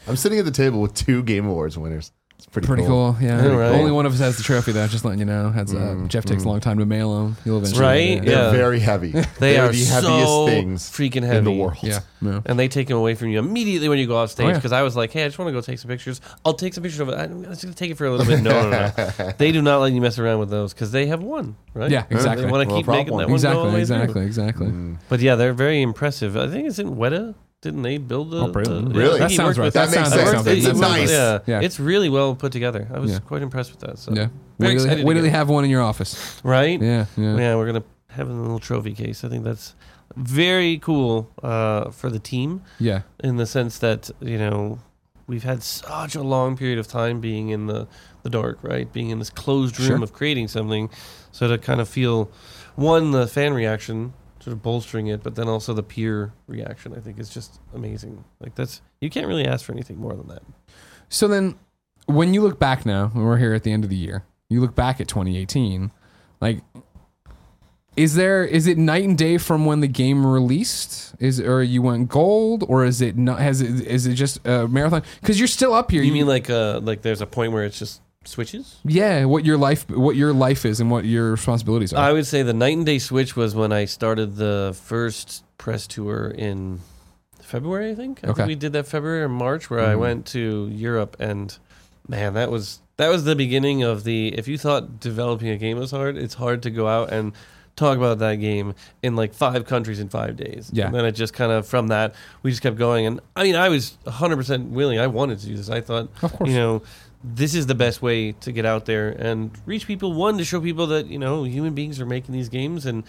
I'm 0.07 0.17
sitting 0.17 0.39
at 0.39 0.45
the 0.45 0.51
table 0.51 0.81
with 0.81 0.93
two 0.93 1.23
Game 1.23 1.47
Awards 1.47 1.79
winners. 1.79 2.13
It's 2.39 2.47
pretty, 2.47 2.69
Pretty 2.69 2.85
cool. 2.85 3.17
Yeah. 3.21 3.43
Yeah, 3.43 3.49
right. 3.49 3.73
Only 3.73 3.91
one 3.91 4.07
of 4.07 4.13
us 4.13 4.21
has 4.21 4.37
the 4.37 4.45
trophy 4.45 4.71
though. 4.71 4.87
Just 4.87 5.05
letting 5.05 5.19
you 5.19 5.25
know. 5.25 5.51
Has, 5.51 5.75
uh, 5.75 5.79
mm, 5.79 6.07
Jeff 6.07 6.25
takes 6.25 6.45
a 6.45 6.47
mm. 6.47 6.51
long 6.51 6.61
time 6.61 6.79
to 6.79 6.87
mail 6.87 7.13
them. 7.13 7.37
He'll 7.43 7.59
eventually. 7.59 7.83
Right? 7.83 8.23
They're 8.25 8.45
Yeah. 8.45 8.51
very 8.53 8.79
heavy. 8.79 9.11
they 9.11 9.25
They're 9.55 9.73
the 9.73 9.85
heaviest 9.85 9.91
so 10.03 10.47
things 10.47 10.89
freaking 10.89 11.25
heavy 11.25 11.39
in 11.39 11.45
the 11.45 11.51
world. 11.51 11.79
Yeah. 11.83 11.99
yeah. 12.23 12.41
and 12.47 12.57
they 12.57 12.69
take 12.69 12.87
them 12.87 12.97
away 12.97 13.17
from 13.17 13.29
you 13.31 13.41
immediately 13.41 13.89
when 13.89 13.99
you 13.99 14.07
go 14.07 14.17
off 14.17 14.29
Oh, 14.31 14.33
stage. 14.35 14.47
yeah. 14.47 14.55
Because 14.55 14.71
I 14.71 14.83
was 14.83 14.95
like, 14.95 15.11
"Hey, 15.11 15.25
I 15.25 15.27
just 15.27 15.39
want 15.41 15.49
to 15.49 15.53
go 15.53 15.61
take 15.61 15.81
some 15.81 15.89
pictures. 15.89 16.21
I'll 16.45 16.55
take 16.55 16.75
some 16.75 16.85
pictures 16.85 17.01
of 17.01 17.09
it. 17.09 17.19
I'm 17.19 17.43
just 17.43 17.63
gonna 17.63 17.75
take 17.75 17.91
it 17.91 17.97
for 17.97 18.07
a 18.07 18.11
little 18.13 18.25
bit." 18.27 18.41
No, 18.41 18.71
no, 18.71 18.93
no. 18.97 19.33
they 19.39 19.51
do 19.51 19.61
not 19.61 19.81
let 19.81 19.93
you 19.93 20.01
mess 20.01 20.21
around 20.21 20.39
with 20.39 20.51
those 20.51 20.73
because 20.73 20.93
they 20.93 21.07
have 21.07 21.21
one, 21.21 21.57
right? 21.75 21.91
Yeah, 21.91 22.05
exactly. 22.09 22.45
They 22.45 22.53
want 22.53 22.69
to 22.69 22.73
Well, 22.73 22.83
keep 22.83 22.87
making 22.87 23.17
that 23.17 23.29
one 23.29 23.29
go 23.29 23.35
Exactly. 23.35 23.81
Exactly. 23.81 24.13
through. 24.13 24.23
Exactly. 24.23 24.97
But 25.09 25.19
yeah, 25.21 25.35
they're 25.35 25.55
very 25.55 25.83
impressive. 25.83 26.37
I 26.37 26.47
think 26.47 26.69
it's 26.69 26.79
in 26.79 26.95
Weta. 26.95 27.35
Didn't 27.61 27.83
they 27.83 27.99
build 27.99 28.31
the? 28.31 28.39
Oh, 28.39 28.53
really? 28.53 28.83
the- 28.85 28.91
Really? 28.91 29.05
I 29.05 29.09
think 29.09 29.19
That 29.19 29.31
he 29.31 29.37
sounds 29.37 29.47
worked 29.49 29.59
right. 29.59 29.65
with- 29.67 29.75
That 29.75 29.81
That 29.81 29.85
makes 29.87 29.95
sounds 29.95 30.09
sense. 30.11 30.17
that 30.31 30.35
I 30.37 30.39
worked- 30.39 30.49
It's 30.59 30.67
it- 30.67 30.77
it- 30.77 30.81
nice. 30.81 31.11
Yeah, 31.11 31.39
Yeah. 31.47 31.61
it's 31.61 31.81
really 31.81 32.09
well 32.09 32.35
put 32.37 32.53
together. 32.53 32.87
I 32.95 32.99
was 33.01 33.11
Yeah. 33.13 33.19
quite 33.19 33.43
impressed 33.43 33.73
with 33.73 33.81
that. 33.81 33.99
So 33.99 34.13
Yeah. 34.13 34.17
very 34.17 34.29
Wait 34.29 34.29
till, 34.61 34.71
excited 34.75 34.99
they, 34.99 35.05
wait 35.05 35.15
till 35.15 35.23
get 35.23 35.31
they 35.33 35.37
have 35.37 35.49
one 35.49 35.65
in 35.65 35.71
your 35.71 35.83
office. 35.83 36.41
right? 36.45 36.81
Yeah. 36.81 37.07
Yeah. 37.17 37.37
yeah, 37.37 37.57
we're 37.57 37.67
gonna 37.67 37.83
have 38.11 38.29
a 38.31 38.33
little 38.33 38.61
trophy 38.61 38.93
case. 38.93 39.25
I 39.25 39.29
think 39.29 39.43
that's 39.43 39.75
very 40.17 40.79
cool 40.79 41.31
uh, 41.43 41.91
for 41.91 42.11
the 42.11 42.19
team 42.21 42.63
Yeah. 42.79 43.01
in 43.25 43.37
the 43.39 43.47
sense 43.47 43.79
that 43.79 44.11
you 44.21 44.39
know 44.39 44.79
we've 45.27 45.43
had 45.45 45.63
such 45.65 46.15
a 46.15 46.23
long 46.23 46.57
period 46.57 46.79
of 46.79 46.87
time 46.87 47.19
being 47.21 47.49
in 47.49 47.67
the 47.67 47.89
the 48.23 48.31
dark, 48.31 48.59
right? 48.63 48.93
Being 48.93 49.11
in 49.11 49.19
this 49.19 49.31
closed 49.31 49.79
room 49.81 49.89
Sure. 49.89 50.03
of 50.05 50.13
creating 50.13 50.47
something, 50.49 50.91
so 51.33 51.49
to 51.49 51.59
kind 51.59 51.81
of 51.81 51.89
feel 51.89 52.31
one 52.77 53.11
the 53.13 53.27
fan 53.27 53.53
reaction, 53.53 54.13
sort 54.49 54.57
of 54.57 54.63
bolstering 54.63 55.09
it, 55.09 55.23
but 55.23 55.35
then 55.35 55.47
also 55.47 55.75
the 55.75 55.83
peer 55.83 56.33
reaction. 56.47 56.95
I 56.95 57.01
think 57.01 57.19
is 57.19 57.29
just 57.29 57.61
amazing. 57.75 58.25
Like 58.41 58.55
that's 58.55 58.81
you 59.01 59.11
can't 59.11 59.27
really 59.27 59.47
ask 59.47 59.67
for 59.67 59.73
anything 59.73 59.99
more 59.99 60.15
than 60.15 60.27
that. 60.29 60.43
So 61.11 61.29
then, 61.29 61.59
when 62.07 62.33
you 62.33 62.41
look 62.41 62.59
back 62.59 62.87
now, 62.87 63.09
when 63.09 63.25
we're 63.25 63.37
here 63.37 63.53
at 63.53 63.63
the 63.63 63.73
end 63.73 63.85
of 63.85 63.91
the 63.91 63.97
year, 63.97 64.25
you 64.49 64.63
look 64.63 64.75
back 64.75 65.03
at 65.03 65.09
2018, 65.09 65.91
like, 66.41 66.61
is 67.95 68.15
there 68.15 68.43
is 68.43 68.67
it 68.67 68.79
night 68.79 69.05
and 69.05 69.19
day 69.19 69.37
from 69.37 69.67
when 69.67 69.81
the 69.81 69.89
game 69.89 70.25
released? 70.25 71.15
Is 71.19 71.41
or 71.41 71.63
you 71.63 71.83
went 71.83 72.09
gold, 72.09 72.65
or 72.67 72.87
is 72.87 73.03
it 73.03 73.19
not? 73.19 73.41
Has 73.41 73.61
it 73.61 73.87
is 73.87 74.07
it 74.07 74.15
just 74.15 74.47
a 74.47 74.67
marathon? 74.67 75.03
Because 75.21 75.39
you're 75.39 75.47
still 75.47 75.75
up 75.75 75.91
here. 75.91 76.03
You 76.03 76.13
mean 76.13 76.27
like 76.27 76.49
uh 76.49 76.81
like 76.83 77.03
there's 77.03 77.21
a 77.21 77.27
point 77.27 77.53
where 77.53 77.65
it's 77.65 77.79
just 77.79 78.01
switches? 78.29 78.77
yeah? 78.85 79.25
What 79.25 79.45
your 79.45 79.57
life 79.59 79.89
what 79.91 80.17
your 80.17 80.33
life 80.33 80.65
is 80.65 80.81
and 80.81 80.91
what 80.91 81.05
your 81.05 81.33
responsibilities 81.33 81.93
are. 81.93 81.99
I 82.09 82.13
would 82.13 82.27
say 82.27 82.43
the 82.43 82.53
night 82.55 82.77
and 82.77 82.87
day 82.87 82.99
switch 82.99 83.37
was 83.37 83.55
when 83.55 83.73
I 83.73 83.85
started 83.87 84.37
the 84.37 84.77
first 84.85 85.45
press 85.59 85.87
tour 85.87 86.29
in 86.29 86.81
February, 87.43 87.91
I 87.91 87.95
think. 87.95 88.21
I 88.23 88.29
Okay. 88.29 88.35
think 88.43 88.49
we 88.49 88.55
did 88.55 88.73
that 88.75 88.87
February 88.87 89.23
or 89.23 89.29
March 89.29 89.71
where 89.71 89.81
I 89.81 89.95
Mhm. 89.95 89.99
went 89.99 90.27
to 90.27 90.69
Europe 90.73 91.17
and 91.19 91.57
man, 92.09 92.35
that 92.35 92.51
was 92.51 92.81
that 92.99 93.09
was 93.11 93.23
the 93.25 93.37
beginning 93.37 93.83
of 93.85 94.03
the 94.05 94.29
if 94.37 94.49
you 94.49 94.59
thought 94.59 94.99
developing 95.01 95.49
a 95.49 95.57
game 95.57 95.79
was 95.79 95.93
hard, 95.93 96.17
it's 96.17 96.35
hard 96.35 96.63
to 96.65 96.71
go 96.71 96.89
out 96.89 97.13
and 97.13 97.33
talk 97.77 97.97
about 97.97 98.19
that 98.19 98.35
game 98.37 98.75
in 99.05 99.15
like 99.15 99.33
five 99.33 99.65
countries 99.65 100.01
in 100.01 100.09
five 100.09 100.35
days. 100.37 100.69
Yeah. 100.73 100.87
And 100.87 100.95
then 100.97 101.05
it 101.05 101.13
just 101.13 101.33
kind 101.33 101.53
of 101.53 101.65
from 101.65 101.87
that 101.89 102.13
we 102.43 102.51
just 102.51 102.61
kept 102.61 102.77
going 102.77 103.07
and 103.07 103.21
I 103.37 103.45
mean 103.45 103.55
I 103.55 103.69
was 103.69 103.97
100% 104.05 104.71
willing. 104.71 104.99
I 104.99 105.07
wanted 105.07 105.39
to 105.39 105.47
do 105.47 105.57
this. 105.57 105.71
I 105.71 105.81
thought 105.81 106.09
of 106.23 106.33
course. 106.33 106.51
you 106.51 106.57
know 106.57 106.83
this 107.23 107.55
is 107.55 107.67
the 107.67 107.75
best 107.75 108.01
way 108.01 108.33
to 108.33 108.53
get 108.53 108.65
out 108.65 108.87
there 108.87 109.09
and 109.11 109.51
reach 109.67 109.87
people. 109.87 110.13
One 110.13 110.39
to 110.39 110.45
show 110.45 110.61
people 110.61 110.87
that 110.89 111.07
you 111.07 111.19
know 111.19 111.45
human 111.45 111.75
beings 111.75 112.01
are 112.01 112.07
making 112.07 112.33
these 112.33 112.49
games. 112.49 112.87
And 112.87 113.05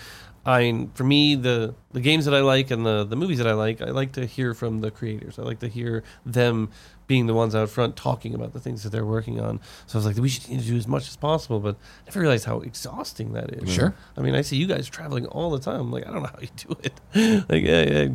I 0.45 0.87
for 0.95 1.03
me 1.03 1.35
the 1.35 1.75
the 1.91 2.01
games 2.01 2.25
that 2.25 2.33
I 2.33 2.41
like 2.41 2.71
and 2.71 2.85
the 2.85 3.03
the 3.03 3.15
movies 3.15 3.37
that 3.37 3.47
I 3.47 3.53
like 3.53 3.81
I 3.81 3.91
like 3.91 4.13
to 4.13 4.25
hear 4.25 4.53
from 4.53 4.81
the 4.81 4.89
creators. 4.89 5.37
I 5.37 5.43
like 5.43 5.59
to 5.59 5.67
hear 5.67 6.03
them 6.25 6.71
being 7.05 7.27
the 7.27 7.33
ones 7.33 7.55
out 7.55 7.69
front 7.69 7.95
talking 7.95 8.33
about 8.33 8.53
the 8.53 8.59
things 8.59 8.83
that 8.83 8.89
they're 8.89 9.05
working 9.05 9.39
on. 9.39 9.59
So 9.85 9.97
I 9.97 9.99
was 9.99 10.05
like 10.07 10.17
we 10.17 10.29
should 10.29 10.45
do 10.47 10.75
as 10.75 10.87
much 10.87 11.07
as 11.07 11.15
possible. 11.15 11.59
But 11.59 11.75
I 11.75 12.05
never 12.07 12.21
realized 12.21 12.45
how 12.45 12.61
exhausting 12.61 13.33
that 13.33 13.53
is. 13.53 13.71
Sure. 13.71 13.93
I 14.17 14.21
mean 14.21 14.33
I 14.33 14.41
see 14.41 14.57
you 14.57 14.65
guys 14.65 14.89
traveling 14.89 15.27
all 15.27 15.51
the 15.51 15.59
time. 15.59 15.81
I'm 15.81 15.91
like 15.91 16.07
I 16.07 16.11
don't 16.11 16.23
know 16.23 16.29
how 16.29 16.39
you 16.41 16.49
do 16.55 16.75
it. 16.83 16.99
Like 17.49 17.65
I, 17.65 18.01
I, 18.01 18.11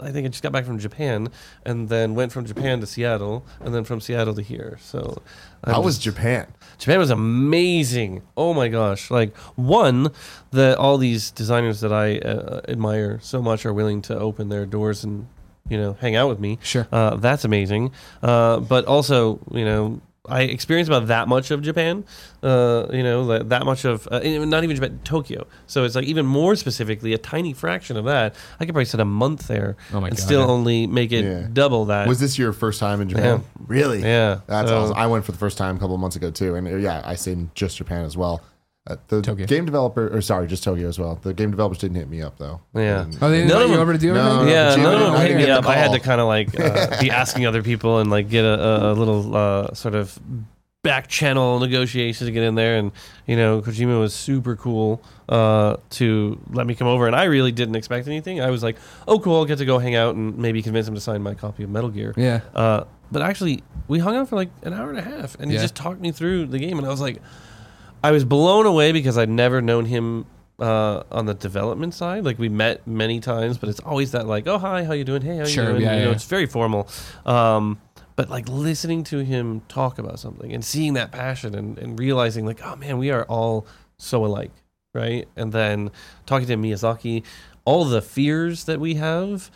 I 0.00 0.10
think 0.10 0.26
I 0.26 0.28
just 0.28 0.42
got 0.42 0.52
back 0.52 0.64
from 0.64 0.78
Japan 0.78 1.28
and 1.64 1.88
then 1.88 2.14
went 2.14 2.32
from 2.32 2.44
Japan 2.44 2.80
to 2.80 2.86
Seattle 2.86 3.44
and 3.60 3.74
then 3.74 3.84
from 3.84 4.00
Seattle 4.00 4.34
to 4.34 4.42
here. 4.42 4.78
So 4.80 5.22
I'm 5.64 5.74
How 5.74 5.80
was 5.82 5.96
just- 5.98 6.04
Japan? 6.16 6.46
Japan 6.78 6.98
was 6.98 7.10
amazing. 7.10 8.22
Oh 8.36 8.54
my 8.54 8.68
gosh! 8.68 9.10
Like 9.10 9.36
one, 9.56 10.10
that 10.50 10.78
all 10.78 10.98
these 10.98 11.30
designers 11.30 11.80
that 11.80 11.92
I 11.92 12.18
uh, 12.18 12.60
admire 12.68 13.20
so 13.22 13.40
much 13.40 13.64
are 13.66 13.72
willing 13.72 14.02
to 14.02 14.18
open 14.18 14.48
their 14.48 14.66
doors 14.66 15.04
and 15.04 15.26
you 15.68 15.78
know 15.78 15.92
hang 16.00 16.16
out 16.16 16.28
with 16.28 16.40
me. 16.40 16.58
Sure. 16.62 16.88
Uh, 16.90 17.16
that's 17.16 17.44
amazing. 17.44 17.92
Uh, 18.22 18.58
but 18.58 18.84
also, 18.86 19.38
you 19.52 19.64
know, 19.64 20.00
I 20.28 20.42
experienced 20.42 20.88
about 20.88 21.08
that 21.08 21.26
much 21.26 21.50
of 21.50 21.62
Japan, 21.62 22.04
uh, 22.44 22.86
you 22.92 23.02
know, 23.02 23.26
that, 23.26 23.48
that 23.48 23.64
much 23.66 23.84
of 23.84 24.06
uh, 24.08 24.20
not 24.20 24.62
even 24.62 24.76
Japan, 24.76 25.00
Tokyo. 25.02 25.48
So 25.66 25.82
it's 25.82 25.96
like 25.96 26.04
even 26.04 26.24
more 26.26 26.54
specifically, 26.54 27.12
a 27.12 27.18
tiny 27.18 27.52
fraction 27.52 27.96
of 27.96 28.04
that. 28.04 28.36
I 28.60 28.64
could 28.64 28.72
probably 28.72 28.84
spend 28.84 29.00
a 29.00 29.04
month 29.04 29.48
there 29.48 29.76
Oh 29.92 30.00
my 30.00 30.06
and 30.08 30.16
God, 30.16 30.22
still 30.24 30.48
only 30.48 30.86
make 30.86 31.10
it 31.10 31.24
Yeah. 31.24 31.48
double 31.52 31.86
that. 31.86 32.06
Was 32.06 32.20
this 32.20 32.38
your 32.38 32.52
first 32.52 32.78
time 32.78 33.00
in 33.00 33.08
Japan? 33.08 33.42
Really? 33.66 34.00
Yeah. 34.00 34.42
That's 34.46 34.68
So- 34.70 34.78
awesome. 34.82 34.96
I 34.96 35.08
went 35.08 35.24
for 35.24 35.32
the 35.32 35.38
first 35.38 35.58
time 35.58 35.74
a 35.74 35.78
couple 35.80 35.96
of 35.96 36.00
months 36.00 36.14
ago 36.14 36.30
too, 36.30 36.54
and 36.54 36.68
uh, 36.68 36.76
yeah, 36.76 37.02
I 37.04 37.16
stayed 37.16 37.38
in 37.38 37.50
just 37.56 37.76
Japan 37.78 38.04
as 38.04 38.16
well. 38.16 38.42
Uh, 38.84 38.96
the 39.08 39.22
Tokyo. 39.22 39.46
game 39.46 39.64
developer, 39.64 40.08
or 40.12 40.20
sorry, 40.20 40.48
just 40.48 40.64
Tokyo 40.64 40.88
as 40.88 40.98
well. 40.98 41.16
The 41.22 41.32
game 41.32 41.52
developers 41.52 41.78
didn't 41.78 41.96
hit 41.98 42.08
me 42.08 42.20
up 42.20 42.38
though. 42.38 42.60
Yeah. 42.74 43.02
And- 43.02 43.16
Oh, 43.22 43.30
they 43.30 43.36
didn't 43.38 43.50
None 43.50 43.62
invite 43.62 43.64
of 43.64 43.70
you 43.70 43.76
them- 43.76 43.80
over 43.80 43.92
to 43.92 43.98
do 43.98 44.12
No. 44.14 44.30
anything? 44.30 44.48
yeah, 44.48 44.74
Jim 44.74 44.82
no, 44.82 44.90
didn't- 44.90 45.12
no, 45.12 45.16
I 45.18 45.22
didn't 45.28 45.40
yeah, 45.40 45.46
get 45.46 45.62
the 45.62 45.68
I 45.68 45.74
had 45.74 45.92
to 45.92 46.00
kind 46.00 46.20
of 46.20 46.26
like 46.26 46.58
uh, 46.58 46.96
be 47.00 47.10
asking 47.10 47.46
other 47.46 47.62
people 47.62 47.98
and 48.00 48.10
like 48.10 48.28
get 48.28 48.44
a, 48.44 48.60
a, 48.60 48.92
a 48.92 48.94
little 48.94 49.36
uh, 49.36 49.72
sort 49.74 49.94
of 49.94 50.18
back 50.82 51.06
channel 51.06 51.60
negotiation 51.60 52.26
to 52.26 52.32
get 52.32 52.42
in 52.42 52.56
there. 52.56 52.76
And 52.76 52.90
you 53.28 53.36
know, 53.36 53.62
Kojima 53.62 54.00
was 54.00 54.12
super 54.14 54.56
cool 54.56 55.00
uh, 55.28 55.76
to 55.90 56.40
let 56.50 56.66
me 56.66 56.74
come 56.74 56.88
over, 56.88 57.06
and 57.06 57.14
I 57.14 57.24
really 57.24 57.52
didn't 57.52 57.76
expect 57.76 58.08
anything. 58.08 58.40
I 58.40 58.50
was 58.50 58.64
like, 58.64 58.76
oh, 59.06 59.20
cool, 59.20 59.36
I'll 59.36 59.44
get 59.44 59.58
to 59.58 59.64
go 59.64 59.78
hang 59.78 59.94
out 59.94 60.16
and 60.16 60.36
maybe 60.38 60.60
convince 60.60 60.88
him 60.88 60.94
to 60.96 61.00
sign 61.00 61.22
my 61.22 61.34
copy 61.34 61.62
of 61.62 61.70
Metal 61.70 61.88
Gear. 61.88 62.14
Yeah. 62.16 62.40
Uh, 62.52 62.82
but 63.12 63.22
actually, 63.22 63.62
we 63.86 64.00
hung 64.00 64.16
out 64.16 64.28
for 64.28 64.34
like 64.34 64.48
an 64.64 64.72
hour 64.72 64.90
and 64.90 64.98
a 64.98 65.02
half, 65.02 65.36
and 65.38 65.52
he 65.52 65.56
just 65.58 65.76
talked 65.76 66.00
me 66.00 66.10
through 66.10 66.46
the 66.46 66.58
game, 66.58 66.78
and 66.78 66.86
I 66.86 66.90
was 66.90 67.00
like, 67.00 67.22
I 68.02 68.10
was 68.10 68.24
blown 68.24 68.66
away 68.66 68.92
because 68.92 69.16
I'd 69.16 69.28
never 69.28 69.62
known 69.62 69.84
him 69.84 70.26
uh, 70.58 71.02
on 71.10 71.26
the 71.26 71.34
development 71.34 71.94
side. 71.94 72.24
Like 72.24 72.38
we 72.38 72.48
met 72.48 72.86
many 72.86 73.20
times, 73.20 73.58
but 73.58 73.68
it's 73.68 73.80
always 73.80 74.12
that 74.12 74.26
like, 74.26 74.46
oh 74.46 74.58
hi, 74.58 74.84
how 74.84 74.92
you 74.92 75.04
doing? 75.04 75.22
Hey, 75.22 75.36
how 75.36 75.44
Sure, 75.44 75.64
you 75.64 75.70
doing? 75.70 75.82
yeah, 75.82 75.94
you 75.94 76.02
know, 76.02 76.08
yeah. 76.10 76.14
it's 76.14 76.24
very 76.24 76.46
formal. 76.46 76.88
Um, 77.24 77.80
but 78.16 78.28
like 78.28 78.48
listening 78.48 79.04
to 79.04 79.18
him 79.18 79.62
talk 79.68 79.98
about 79.98 80.18
something 80.18 80.52
and 80.52 80.64
seeing 80.64 80.94
that 80.94 81.12
passion 81.12 81.54
and, 81.54 81.78
and 81.78 81.98
realizing 81.98 82.44
like, 82.44 82.60
oh 82.62 82.76
man, 82.76 82.98
we 82.98 83.10
are 83.10 83.24
all 83.24 83.66
so 83.96 84.24
alike, 84.24 84.52
right? 84.94 85.28
And 85.36 85.52
then 85.52 85.90
talking 86.26 86.46
to 86.48 86.56
Miyazaki, 86.56 87.24
all 87.64 87.84
the 87.84 88.02
fears 88.02 88.64
that 88.64 88.80
we 88.80 88.94
have. 88.94 89.50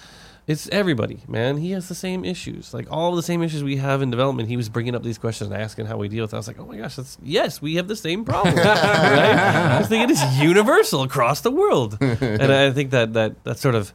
It's 0.47 0.69
everybody, 0.71 1.19
man. 1.27 1.57
He 1.57 1.73
has 1.73 1.89
the 1.89 1.95
same 1.97 2.25
issues, 2.25 2.73
like 2.73 2.87
all 2.89 3.17
the 3.17 3.23
same 3.23 3.43
issues 3.43 3.65
we 3.65 3.79
have 3.79 4.01
in 4.01 4.13
development. 4.13 4.49
He 4.49 4.57
was 4.57 4.69
bringing 4.69 4.95
up 4.95 5.03
these 5.03 5.19
questions 5.19 5.51
and 5.51 5.61
asking 5.61 5.87
how 5.87 5.97
we 5.97 6.09
deal 6.09 6.23
with. 6.23 6.33
it. 6.33 6.37
I 6.37 6.39
was 6.39 6.47
like, 6.47 6.61
oh 6.61 6.67
my 6.67 6.77
gosh, 6.77 6.95
that's 6.95 7.19
yes, 7.21 7.61
we 7.61 7.75
have 7.77 7.89
the 7.89 7.97
same 7.97 8.25
problem, 8.25 8.55
right? 8.57 8.67
I 8.67 9.79
was 9.79 9.89
thinking 9.89 10.09
it's 10.11 10.39
universal 10.39 11.03
across 11.03 11.41
the 11.41 11.51
world, 11.51 11.99
and 12.01 12.53
I 12.53 12.71
think 12.71 12.91
that 12.91 13.15
that 13.15 13.43
that 13.45 13.59
sort 13.59 13.75
of. 13.75 13.93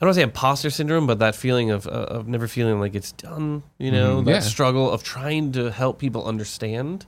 I 0.00 0.04
don't 0.04 0.08
want 0.08 0.14
to 0.16 0.18
say 0.20 0.24
imposter 0.24 0.70
syndrome, 0.70 1.06
but 1.06 1.20
that 1.20 1.34
feeling 1.36 1.70
of, 1.70 1.86
uh, 1.86 1.90
of 1.90 2.26
never 2.28 2.48
feeling 2.48 2.80
like 2.80 2.94
it's 2.96 3.12
done, 3.12 3.62
you 3.78 3.90
know, 3.92 4.20
Mhm. 4.20 4.24
that 4.26 4.30
Yeah. 4.32 4.40
struggle 4.40 4.90
of 4.90 5.04
trying 5.04 5.52
to 5.52 5.70
help 5.70 5.98
people 6.00 6.26
understand, 6.26 7.06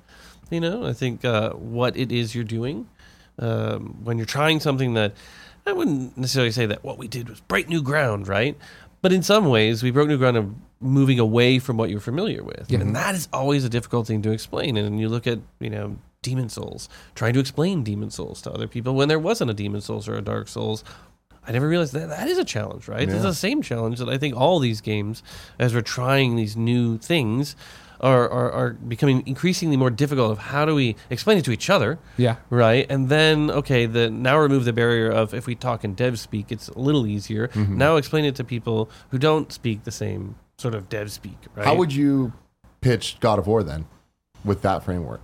you 0.50 0.60
know, 0.60 0.86
I 0.86 0.92
think 0.94 1.22
uh, 1.24 1.50
what 1.50 1.96
it 1.96 2.10
is 2.12 2.34
you're 2.34 2.44
doing 2.44 2.86
um, 3.40 3.96
when 4.04 4.16
you're 4.16 4.24
trying 4.24 4.60
something 4.60 4.94
that 4.94 5.12
I 5.66 5.72
wouldn't 5.72 6.16
necessarily 6.16 6.52
say 6.52 6.64
that 6.66 6.84
what 6.84 6.96
we 6.96 7.08
did 7.08 7.28
was 7.28 7.40
break 7.40 7.68
new 7.68 7.82
ground, 7.82 8.28
right? 8.28 8.56
But 9.02 9.12
in 9.12 9.22
some 9.22 9.46
ways, 9.48 9.82
we 9.82 9.90
broke 9.90 10.08
new 10.08 10.18
ground 10.18 10.36
of 10.36 10.52
moving 10.80 11.18
away 11.18 11.58
from 11.58 11.76
what 11.76 11.90
you're 11.90 12.00
familiar 12.00 12.42
with, 12.42 12.66
Yeah. 12.70 12.80
and 12.80 12.94
that 12.96 13.14
is 13.14 13.28
always 13.32 13.64
a 13.64 13.68
difficult 13.68 14.06
thing 14.06 14.22
to 14.22 14.30
explain. 14.32 14.76
And 14.76 14.98
you 15.00 15.08
look 15.08 15.26
at 15.26 15.38
you 15.60 15.70
know 15.70 15.96
Demon 16.22 16.48
Souls, 16.48 16.88
trying 17.14 17.34
to 17.34 17.40
explain 17.40 17.84
Demon 17.84 18.10
Souls 18.10 18.42
to 18.42 18.52
other 18.52 18.66
people 18.66 18.94
when 18.94 19.08
there 19.08 19.18
wasn't 19.18 19.50
a 19.50 19.54
Demon 19.54 19.80
Souls 19.80 20.08
or 20.08 20.16
a 20.16 20.22
Dark 20.22 20.48
Souls. 20.48 20.82
I 21.48 21.52
never 21.52 21.68
realized 21.68 21.92
that 21.92 22.08
that 22.08 22.26
is 22.26 22.38
a 22.38 22.44
challenge, 22.44 22.88
right? 22.88 23.08
It's 23.08 23.22
the 23.22 23.32
same 23.32 23.62
challenge 23.62 24.00
that 24.00 24.08
I 24.08 24.18
think 24.18 24.34
all 24.34 24.58
these 24.58 24.80
games, 24.80 25.22
as 25.60 25.72
we're 25.74 25.80
trying 25.80 26.34
these 26.34 26.56
new 26.56 26.98
things, 26.98 27.54
are, 28.00 28.28
are, 28.28 28.50
are 28.52 28.70
becoming 28.70 29.22
increasingly 29.26 29.76
more 29.76 29.90
difficult 29.90 30.32
of 30.32 30.38
how 30.38 30.64
do 30.64 30.74
we 30.74 30.96
explain 31.10 31.38
it 31.38 31.44
to 31.46 31.52
each 31.52 31.70
other, 31.70 31.98
Yeah. 32.16 32.36
right? 32.50 32.86
And 32.90 33.08
then 33.08 33.50
okay, 33.50 33.86
the 33.86 34.10
now 34.10 34.38
remove 34.38 34.64
the 34.64 34.72
barrier 34.72 35.10
of 35.10 35.34
if 35.34 35.46
we 35.46 35.54
talk 35.54 35.84
in 35.84 35.94
dev 35.94 36.18
speak, 36.18 36.50
it's 36.52 36.68
a 36.68 36.78
little 36.78 37.06
easier. 37.06 37.48
Mm-hmm. 37.48 37.78
Now 37.78 37.96
explain 37.96 38.24
it 38.24 38.34
to 38.36 38.44
people 38.44 38.90
who 39.10 39.18
don't 39.18 39.52
speak 39.52 39.84
the 39.84 39.90
same 39.92 40.36
sort 40.58 40.74
of 40.74 40.88
dev 40.88 41.10
speak, 41.12 41.38
right? 41.54 41.66
How 41.66 41.74
would 41.74 41.92
you 41.92 42.32
pitch 42.80 43.16
God 43.20 43.38
of 43.38 43.46
War 43.46 43.62
then, 43.62 43.86
with 44.44 44.62
that 44.62 44.82
framework? 44.84 45.22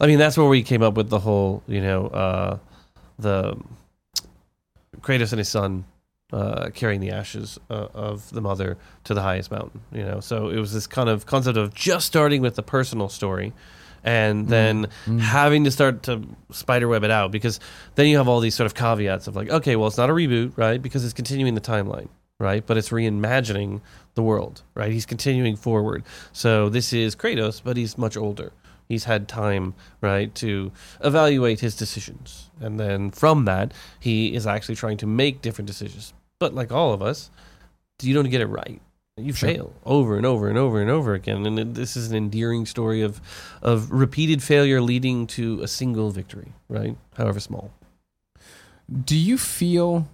I 0.00 0.06
mean, 0.06 0.18
that's 0.18 0.36
where 0.38 0.46
we 0.48 0.62
came 0.62 0.82
up 0.82 0.94
with 0.94 1.10
the 1.10 1.18
whole, 1.18 1.62
you 1.66 1.80
know, 1.80 2.06
uh, 2.06 2.58
the 3.18 3.56
Kratos 5.00 5.32
and 5.32 5.38
his 5.38 5.48
son 5.48 5.84
uh, 6.32 6.70
carrying 6.74 7.00
the 7.00 7.10
ashes 7.10 7.58
uh, 7.70 7.88
of 7.94 8.30
the 8.30 8.40
mother 8.40 8.78
to 9.04 9.14
the 9.14 9.22
highest 9.22 9.50
mountain. 9.50 9.80
You 9.92 10.04
know, 10.04 10.20
so 10.20 10.48
it 10.48 10.58
was 10.58 10.72
this 10.72 10.86
kind 10.86 11.08
of 11.08 11.26
concept 11.26 11.56
of 11.56 11.74
just 11.74 12.06
starting 12.06 12.42
with 12.42 12.54
the 12.54 12.62
personal 12.62 13.08
story, 13.08 13.52
and 14.04 14.48
then 14.48 14.88
having 15.18 15.64
to 15.64 15.70
start 15.70 16.02
to 16.04 16.22
spiderweb 16.50 17.04
it 17.04 17.10
out 17.10 17.30
because 17.30 17.60
then 17.96 18.06
you 18.06 18.16
have 18.16 18.28
all 18.28 18.40
these 18.40 18.54
sort 18.54 18.66
of 18.66 18.74
caveats 18.74 19.26
of 19.26 19.36
like, 19.36 19.50
okay, 19.50 19.76
well, 19.76 19.88
it's 19.88 19.98
not 19.98 20.10
a 20.10 20.12
reboot, 20.12 20.56
right? 20.56 20.80
Because 20.80 21.04
it's 21.04 21.14
continuing 21.14 21.54
the 21.54 21.60
timeline. 21.60 22.08
Right, 22.38 22.64
but 22.66 22.78
it's 22.78 22.88
reimagining 22.88 23.82
the 24.14 24.22
world. 24.22 24.62
Right, 24.74 24.90
he's 24.90 25.04
continuing 25.04 25.56
forward. 25.56 26.04
So 26.32 26.70
this 26.70 26.90
is 26.94 27.14
Kratos, 27.14 27.60
but 27.62 27.76
he's 27.76 27.98
much 27.98 28.16
older 28.16 28.54
he's 28.90 29.04
had 29.04 29.28
time 29.28 29.72
right 30.00 30.34
to 30.34 30.72
evaluate 31.00 31.60
his 31.60 31.76
decisions 31.76 32.50
and 32.60 32.78
then 32.78 33.10
from 33.10 33.44
that 33.44 33.72
he 34.00 34.34
is 34.34 34.46
actually 34.46 34.74
trying 34.74 34.96
to 34.96 35.06
make 35.06 35.40
different 35.40 35.66
decisions 35.66 36.12
but 36.40 36.54
like 36.54 36.72
all 36.72 36.92
of 36.92 37.00
us 37.02 37.30
you 38.02 38.12
don't 38.14 38.28
get 38.30 38.40
it 38.40 38.46
right 38.46 38.80
you 39.16 39.32
Sure. 39.34 39.50
fail 39.50 39.72
over 39.84 40.16
and 40.16 40.24
over 40.24 40.48
and 40.48 40.56
over 40.56 40.80
and 40.80 40.90
over 40.90 41.12
again 41.14 41.44
and 41.46 41.58
it- 41.58 41.74
this 41.74 41.96
is 41.96 42.10
an 42.10 42.16
endearing 42.16 42.64
story 42.66 43.02
of 43.02 43.20
of 43.62 43.92
repeated 43.92 44.42
failure 44.42 44.80
leading 44.80 45.26
to 45.28 45.60
a 45.62 45.68
single 45.68 46.10
victory 46.10 46.52
right 46.68 46.96
however 47.16 47.38
small 47.38 47.70
Do 49.04 49.16
you 49.16 49.36
feel 49.38 50.08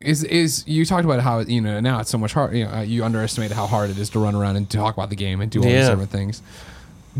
is 0.00 0.22
is 0.24 0.62
you 0.68 0.84
talked 0.84 1.04
about 1.06 1.20
how 1.20 1.40
you 1.40 1.60
know 1.62 1.80
now 1.80 2.00
it's 2.00 2.10
so 2.10 2.18
much 2.18 2.34
hard 2.34 2.54
you 2.54 2.66
know 2.66 2.82
you 2.82 3.02
underestimated 3.04 3.56
how 3.56 3.66
hard 3.66 3.88
it 3.90 3.98
is 3.98 4.10
to 4.10 4.18
run 4.18 4.34
around 4.34 4.56
and 4.56 4.68
talk 4.70 4.94
about 4.94 5.08
the 5.10 5.16
game 5.16 5.40
and 5.40 5.50
do 5.50 5.58
all 5.60 5.64
these 5.64 5.72
Yeah. 5.74 5.88
different 5.90 6.10
things. 6.10 6.42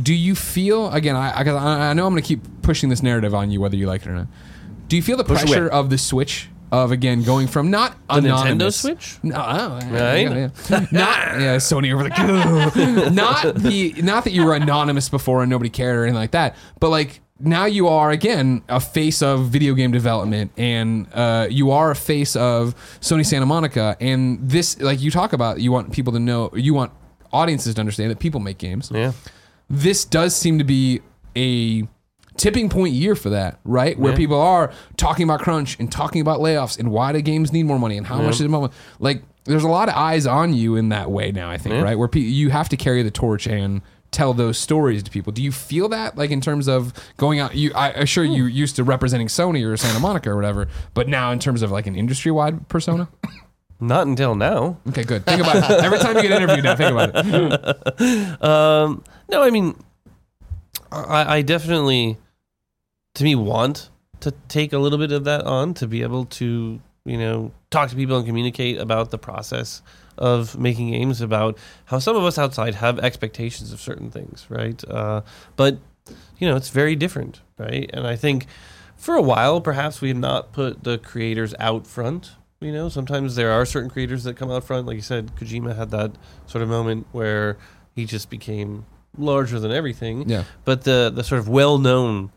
Do 0.00 0.14
you 0.14 0.34
feel 0.36 0.90
again? 0.92 1.16
I 1.16 1.30
I, 1.30 1.42
I 1.42 1.90
I 1.90 1.92
know 1.94 2.06
I'm 2.06 2.12
going 2.12 2.22
to 2.22 2.26
keep 2.28 2.40
pushing 2.62 2.88
this 2.90 3.02
narrative 3.02 3.34
on 3.34 3.50
you 3.50 3.60
whether 3.60 3.76
you 3.76 3.86
like 3.88 4.02
it 4.02 4.08
or 4.08 4.12
not. 4.14 4.28
Do 4.88 4.94
you 4.96 5.02
feel 5.02 5.16
the 5.16 5.24
Push 5.24 5.40
pressure 5.42 5.66
of 5.68 5.90
the 5.90 5.98
Switch 5.98 6.48
of 6.72 6.92
again 6.92 7.22
going 7.22 7.46
from 7.46 7.70
not 7.70 7.92
the 8.08 8.14
nintendo 8.14 8.42
anonymous, 8.42 8.80
switch 8.80 9.18
No, 9.22 9.36
oh, 9.36 9.78
yeah, 9.82 10.10
Right? 10.10 10.30
yeah, 10.30 10.50
yeah. 10.70 10.86
not 10.92 11.40
yeah, 11.40 11.56
Sony 11.56 11.92
over 11.92 12.04
the 12.04 13.10
not 13.12 13.54
the 13.56 13.94
not 14.02 14.24
that 14.24 14.32
you 14.32 14.44
were 14.44 14.54
anonymous 14.54 15.08
before 15.08 15.42
and 15.42 15.50
nobody 15.50 15.70
cared 15.70 15.96
or 15.96 16.02
anything 16.04 16.14
like 16.20 16.30
that, 16.32 16.56
but 16.78 16.90
like 16.90 17.20
now 17.42 17.64
you 17.64 17.88
are 17.88 18.10
again 18.10 18.62
a 18.68 18.78
face 18.78 19.22
of 19.22 19.46
video 19.48 19.72
game 19.74 19.90
development 19.90 20.52
and 20.58 21.06
uh, 21.14 21.46
you 21.50 21.70
are 21.70 21.90
a 21.90 21.96
face 21.96 22.36
of 22.36 22.74
Sony 23.00 23.24
Santa 23.24 23.46
Monica 23.46 23.96
and 24.00 24.38
this 24.48 24.78
like 24.80 25.00
you 25.00 25.10
talk 25.10 25.32
about 25.32 25.58
you 25.60 25.72
want 25.72 25.90
people 25.92 26.12
to 26.12 26.20
know 26.20 26.50
you 26.54 26.74
want 26.74 26.92
audiences 27.32 27.74
to 27.74 27.80
understand 27.80 28.10
that 28.10 28.18
people 28.18 28.40
make 28.40 28.58
games 28.58 28.90
yeah 28.94 29.12
this 29.70 30.04
does 30.04 30.36
seem 30.36 30.58
to 30.58 30.64
be 30.64 31.00
a 31.36 31.86
tipping 32.40 32.70
point 32.70 32.94
year 32.94 33.14
for 33.14 33.28
that, 33.30 33.60
right? 33.64 33.98
Where 33.98 34.12
Yeah. 34.12 34.16
people 34.16 34.40
are 34.40 34.72
talking 34.96 35.24
about 35.24 35.40
crunch 35.40 35.76
and 35.78 35.92
talking 35.92 36.22
about 36.22 36.40
layoffs 36.40 36.78
and 36.78 36.90
why 36.90 37.12
do 37.12 37.20
games 37.20 37.52
need 37.52 37.64
more 37.64 37.78
money 37.78 37.98
and 37.98 38.06
how 38.06 38.20
much 38.22 38.40
is 38.40 38.48
more 38.48 38.70
like 38.98 39.22
there's 39.44 39.62
a 39.64 39.68
lot 39.68 39.88
of 39.88 39.94
eyes 39.94 40.26
on 40.26 40.54
you 40.54 40.76
in 40.76 40.88
that 40.90 41.10
way 41.10 41.32
now, 41.32 41.50
I 41.50 41.58
think, 41.58 41.74
Yeah. 41.74 41.82
right? 41.82 41.98
Where 41.98 42.08
pe- 42.08 42.20
you 42.20 42.48
have 42.50 42.68
to 42.70 42.76
carry 42.76 43.02
the 43.02 43.10
torch 43.10 43.46
and 43.46 43.82
tell 44.10 44.32
those 44.34 44.56
stories 44.58 45.02
to 45.02 45.10
people. 45.10 45.32
Do 45.32 45.42
you 45.42 45.52
feel 45.52 45.88
that 45.90 46.16
like 46.16 46.30
in 46.30 46.40
terms 46.40 46.66
of 46.66 46.92
going 47.18 47.40
out 47.40 47.54
you 47.54 47.72
I 47.74 47.92
I'm 47.92 48.06
sure 48.06 48.24
you 48.24 48.46
used 48.46 48.74
to 48.76 48.84
representing 48.84 49.26
Sony 49.28 49.62
or 49.66 49.76
Santa 49.76 50.00
Monica 50.00 50.30
or 50.30 50.36
whatever, 50.36 50.66
but 50.94 51.08
now 51.08 51.32
in 51.32 51.38
terms 51.40 51.60
of 51.62 51.70
like 51.70 51.86
an 51.86 51.94
industry-wide 51.94 52.68
persona? 52.68 53.08
not 53.80 54.06
until 54.06 54.34
now 54.34 54.78
Okay, 54.88 55.04
good. 55.04 55.24
Think 55.26 55.42
about 55.42 55.56
it. 55.70 55.84
Every 55.84 55.98
time 55.98 56.16
you 56.16 56.22
get 56.22 56.32
interviewed 56.32 56.64
now, 56.64 56.74
think 56.76 56.90
about 56.92 57.10
it. 57.14 58.42
Um, 58.50 59.04
no, 59.30 59.42
I 59.42 59.50
mean, 59.50 59.74
I, 60.92 61.36
I 61.36 61.42
definitely, 61.42 62.18
to 63.14 63.24
me, 63.24 63.34
want 63.34 63.90
to 64.20 64.32
take 64.48 64.72
a 64.72 64.78
little 64.78 64.98
bit 64.98 65.12
of 65.12 65.24
that 65.24 65.44
on 65.44 65.74
to 65.74 65.86
be 65.86 66.02
able 66.02 66.26
to, 66.26 66.80
you 67.04 67.18
know, 67.18 67.52
talk 67.70 67.88
to 67.90 67.96
people 67.96 68.16
and 68.16 68.26
communicate 68.26 68.78
about 68.78 69.10
the 69.10 69.18
process 69.18 69.82
of 70.18 70.58
making 70.58 70.90
games, 70.90 71.20
about 71.20 71.56
how 71.86 71.98
some 71.98 72.16
of 72.16 72.24
us 72.24 72.38
outside 72.38 72.74
have 72.74 72.98
expectations 72.98 73.72
of 73.72 73.80
certain 73.80 74.10
things, 74.10 74.46
right? 74.48 74.82
Uh, 74.88 75.22
but, 75.56 75.78
you 76.38 76.46
know, 76.46 76.56
it's 76.56 76.68
very 76.68 76.94
different, 76.94 77.40
right? 77.58 77.88
And 77.92 78.06
I 78.06 78.16
think 78.16 78.46
for 78.96 79.14
a 79.14 79.22
while, 79.22 79.60
perhaps 79.60 80.02
we 80.02 80.08
have 80.08 80.18
not 80.18 80.52
put 80.52 80.84
the 80.84 80.98
creators 80.98 81.54
out 81.58 81.86
front. 81.86 82.32
You 82.60 82.72
know, 82.72 82.90
sometimes 82.90 83.34
there 83.36 83.50
are 83.50 83.64
certain 83.64 83.88
creators 83.88 84.24
that 84.24 84.36
come 84.36 84.50
out 84.50 84.64
front. 84.64 84.86
Like 84.86 84.96
you 84.96 85.02
said, 85.02 85.34
Kojima 85.36 85.74
had 85.74 85.90
that 85.92 86.12
sort 86.46 86.62
of 86.62 86.68
moment 86.68 87.06
where 87.12 87.56
he 87.94 88.04
just 88.04 88.28
became 88.28 88.84
larger 89.16 89.58
than 89.58 89.72
everything. 89.72 90.28
Yeah. 90.28 90.44
But 90.66 90.84
the 90.84 91.10
the 91.14 91.24
sort 91.24 91.38
of 91.38 91.48
well 91.48 91.78
known 91.78 92.30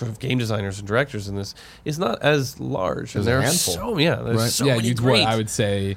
sort 0.00 0.10
of 0.10 0.18
game 0.18 0.38
designers 0.38 0.78
and 0.78 0.88
directors 0.88 1.28
in 1.28 1.36
this 1.36 1.54
is 1.84 1.98
not 1.98 2.20
as 2.22 2.58
large. 2.58 3.12
There's 3.12 3.26
and 3.26 3.36
a 3.36 3.38
there 3.40 3.48
are 3.48 3.52
so 3.52 3.98
yeah, 3.98 4.16
there's 4.16 4.36
Right. 4.36 4.50
so 4.50 4.64
yeah, 4.64 4.76
many 4.76 4.88
you'd 4.88 4.96
great. 4.98 5.20
what 5.20 5.28
I 5.28 5.36
would 5.36 5.50
say 5.50 5.96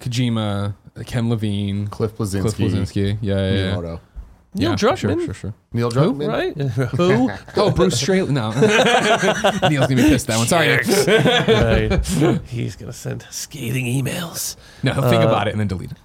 Kojima, 0.00 0.74
Ken 1.06 1.28
Levine, 1.28 1.86
Cliff 1.88 2.16
Bleszinski, 2.16 2.40
Cliff 2.40 2.56
Bleszinski. 2.56 3.18
Yeah, 3.20 3.34
yeah, 3.34 3.50
yeah. 3.50 3.74
Miyamoto. 3.76 4.00
Neil 4.54 4.70
Yeah, 4.70 4.76
Druckmann, 4.76 4.98
Sure, 4.98 5.24
sure, 5.24 5.34
sure. 5.34 5.54
Neil 5.72 5.90
Druckmann. 5.90 6.28
right? 6.28 6.54
Who? 6.98 7.30
Oh, 7.56 7.70
Bruce 7.70 7.98
Straley. 7.98 8.32
No. 8.32 8.50
Neil's 9.70 9.86
going 9.86 9.96
to 9.96 9.96
be 9.96 10.02
pissed 10.02 10.28
at 10.28 10.34
that 10.34 10.38
one. 10.38 10.46
Sorry. 10.46 10.68
Right. 11.92 12.40
He's 12.48 12.76
gonna 12.76 12.92
send 12.92 13.26
scathing 13.30 13.86
emails. 13.86 14.56
No, 14.82 14.92
think 14.94 15.22
Uh, 15.24 15.28
about 15.28 15.48
it 15.48 15.52
and 15.52 15.60
then 15.60 15.68
delete 15.68 15.92
it. 15.92 15.98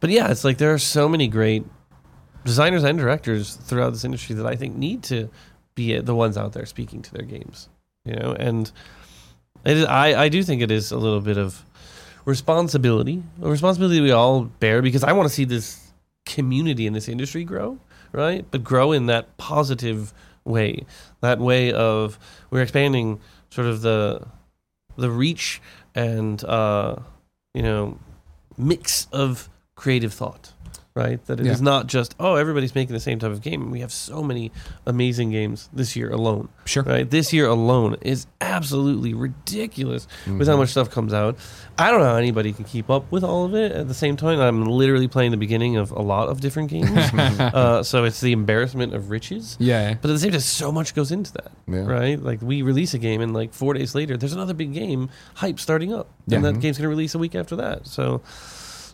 But 0.00 0.10
yeah, 0.10 0.30
it's 0.32 0.44
like 0.44 0.58
there 0.58 0.72
are 0.74 0.78
so 0.78 1.08
many 1.08 1.28
great 1.28 1.64
designers 2.44 2.82
and 2.82 2.98
directors 2.98 3.54
throughout 3.54 3.90
this 3.90 4.04
industry 4.04 4.34
that 4.34 4.46
I 4.46 4.56
think 4.56 4.74
need 4.76 5.04
to 5.04 5.28
be 5.74 5.98
the 5.98 6.14
ones 6.14 6.36
out 6.36 6.52
there 6.52 6.66
speaking 6.66 7.02
to 7.02 7.12
their 7.12 7.24
games. 7.24 7.68
You 8.04 8.16
know, 8.16 8.36
and 8.38 8.70
it 9.64 9.76
is, 9.76 9.84
I 9.84 10.24
I 10.24 10.28
do 10.28 10.42
think 10.42 10.62
it 10.62 10.70
is 10.70 10.90
a 10.90 10.98
little 10.98 11.20
bit 11.20 11.38
of 11.38 11.64
responsibility, 12.24 13.22
a 13.40 13.48
responsibility 13.48 14.00
we 14.00 14.10
all 14.10 14.44
bear 14.44 14.82
because 14.82 15.04
I 15.04 15.12
want 15.12 15.28
to 15.28 15.34
see 15.34 15.44
this 15.44 15.92
community 16.24 16.86
in 16.86 16.92
this 16.92 17.08
industry 17.08 17.44
grow, 17.44 17.78
right? 18.12 18.44
But 18.50 18.64
grow 18.64 18.92
in 18.92 19.06
that 19.06 19.36
positive 19.36 20.12
way, 20.44 20.84
that 21.20 21.38
way 21.38 21.72
of 21.72 22.18
we're 22.50 22.62
expanding 22.62 23.20
sort 23.50 23.66
of 23.66 23.82
the 23.82 24.26
the 24.96 25.10
reach 25.10 25.60
and 25.94 26.42
uh, 26.44 26.96
you 27.54 27.62
know 27.62 27.98
mix 28.56 29.06
of 29.12 29.48
creative 29.74 30.12
thought, 30.12 30.52
right? 30.94 31.24
That 31.26 31.40
it 31.40 31.46
is 31.46 31.60
Yeah. 31.60 31.64
not 31.64 31.86
just 31.86 32.14
oh 32.20 32.34
everybody's 32.36 32.74
making 32.74 32.92
the 32.94 33.00
same 33.00 33.18
type 33.18 33.30
of 33.30 33.40
game. 33.40 33.70
We 33.70 33.80
have 33.80 33.92
so 33.92 34.22
many 34.22 34.52
amazing 34.86 35.30
games 35.30 35.68
this 35.72 35.96
year 35.96 36.10
alone, 36.10 36.48
Sure. 36.66 36.82
right? 36.82 37.08
This 37.08 37.32
year 37.32 37.46
alone 37.46 37.96
is 38.02 38.26
absolutely 38.40 39.14
ridiculous 39.14 40.06
with 40.26 40.34
Mm-hmm. 40.40 40.50
how 40.50 40.56
much 40.58 40.70
stuff 40.70 40.90
comes 40.90 41.14
out. 41.14 41.36
I 41.78 41.90
don't 41.90 42.00
know 42.00 42.06
how 42.10 42.16
anybody 42.16 42.52
can 42.52 42.64
keep 42.64 42.90
up 42.90 43.10
with 43.10 43.24
all 43.24 43.44
of 43.46 43.54
it 43.54 43.72
at 43.72 43.88
the 43.88 43.94
same 43.94 44.16
time. 44.16 44.38
I'm 44.40 44.66
literally 44.66 45.08
playing 45.08 45.30
the 45.30 45.36
beginning 45.38 45.76
of 45.76 45.90
a 45.92 46.02
lot 46.02 46.28
of 46.28 46.40
different 46.40 46.70
games, 46.70 46.90
uh, 47.14 47.82
so 47.82 48.04
it's 48.04 48.20
the 48.20 48.32
embarrassment 48.32 48.92
of 48.94 49.08
riches. 49.10 49.56
Yeah. 49.58 49.94
But 50.00 50.10
at 50.10 50.14
the 50.14 50.18
same 50.18 50.32
time, 50.32 50.40
so 50.40 50.70
much 50.70 50.94
goes 50.94 51.10
into 51.10 51.32
that, 51.32 51.52
Yeah. 51.66 51.86
right? 51.86 52.22
Like 52.22 52.42
we 52.42 52.60
release 52.62 52.92
a 52.94 52.98
game, 52.98 53.20
and 53.22 53.32
like 53.32 53.54
four 53.54 53.72
days 53.74 53.94
later, 53.94 54.16
there's 54.18 54.34
another 54.34 54.54
big 54.54 54.74
game 54.74 55.08
hype 55.36 55.58
starting 55.58 55.94
up, 55.94 56.08
Yeah. 56.26 56.36
and 56.36 56.44
that 56.44 56.60
game's 56.60 56.76
going 56.76 56.84
to 56.84 56.88
release 56.88 57.14
a 57.14 57.18
week 57.18 57.34
after 57.34 57.56
that. 57.56 57.86
So, 57.86 58.20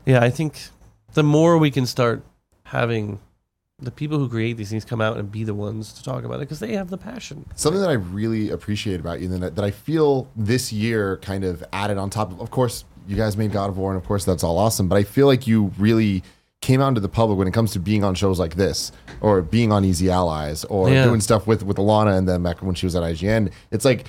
yeah, 0.06 0.22
I 0.22 0.30
think 0.30 0.54
the 1.18 1.22
more 1.24 1.58
we 1.58 1.70
can 1.70 1.84
start 1.84 2.22
having 2.62 3.18
the 3.80 3.90
people 3.90 4.18
who 4.18 4.28
create 4.28 4.56
these 4.56 4.70
things 4.70 4.84
come 4.84 5.00
out 5.00 5.16
and 5.16 5.30
be 5.32 5.42
the 5.42 5.54
ones 5.54 5.92
to 5.92 6.02
talk 6.04 6.22
about 6.24 6.36
it 6.36 6.40
because 6.40 6.60
they 6.60 6.74
have 6.74 6.90
the 6.90 6.96
passion. 6.98 7.44
Something 7.56 7.80
that 7.80 7.90
I 7.90 7.94
really 7.94 8.50
appreciate 8.50 9.00
about 9.00 9.20
you, 9.20 9.32
and 9.32 9.42
that, 9.42 9.56
that 9.56 9.64
I 9.64 9.72
feel 9.72 10.28
this 10.36 10.72
year 10.72 11.16
kind 11.18 11.42
of 11.44 11.64
added 11.72 11.98
on 11.98 12.08
top 12.08 12.30
of. 12.30 12.40
Of 12.40 12.50
course, 12.52 12.84
you 13.08 13.16
guys 13.16 13.36
made 13.36 13.50
God 13.52 13.68
of 13.68 13.76
War, 13.78 13.90
and 13.92 14.00
of 14.00 14.06
course 14.06 14.24
that's 14.24 14.44
all 14.44 14.58
awesome. 14.58 14.88
But 14.88 14.96
I 14.96 15.02
feel 15.02 15.26
like 15.26 15.46
you 15.48 15.72
really 15.76 16.22
came 16.60 16.80
out 16.80 16.88
into 16.88 17.00
the 17.00 17.08
public 17.08 17.36
when 17.38 17.46
it 17.48 17.54
comes 17.54 17.72
to 17.72 17.80
being 17.80 18.02
on 18.04 18.14
shows 18.14 18.38
like 18.38 18.54
this, 18.56 18.90
or 19.20 19.42
being 19.42 19.70
on 19.72 19.84
Easy 19.84 20.08
Allies, 20.10 20.64
or 20.64 20.88
Yeah. 20.90 21.04
doing 21.04 21.20
stuff 21.20 21.46
with 21.48 21.62
with 21.64 21.78
Alanah, 21.78 22.16
and 22.18 22.28
then 22.28 22.42
back 22.42 22.62
when 22.62 22.74
she 22.74 22.86
was 22.86 22.94
at 22.96 23.02
IGN. 23.02 23.50
It's 23.70 23.84
like 23.84 24.06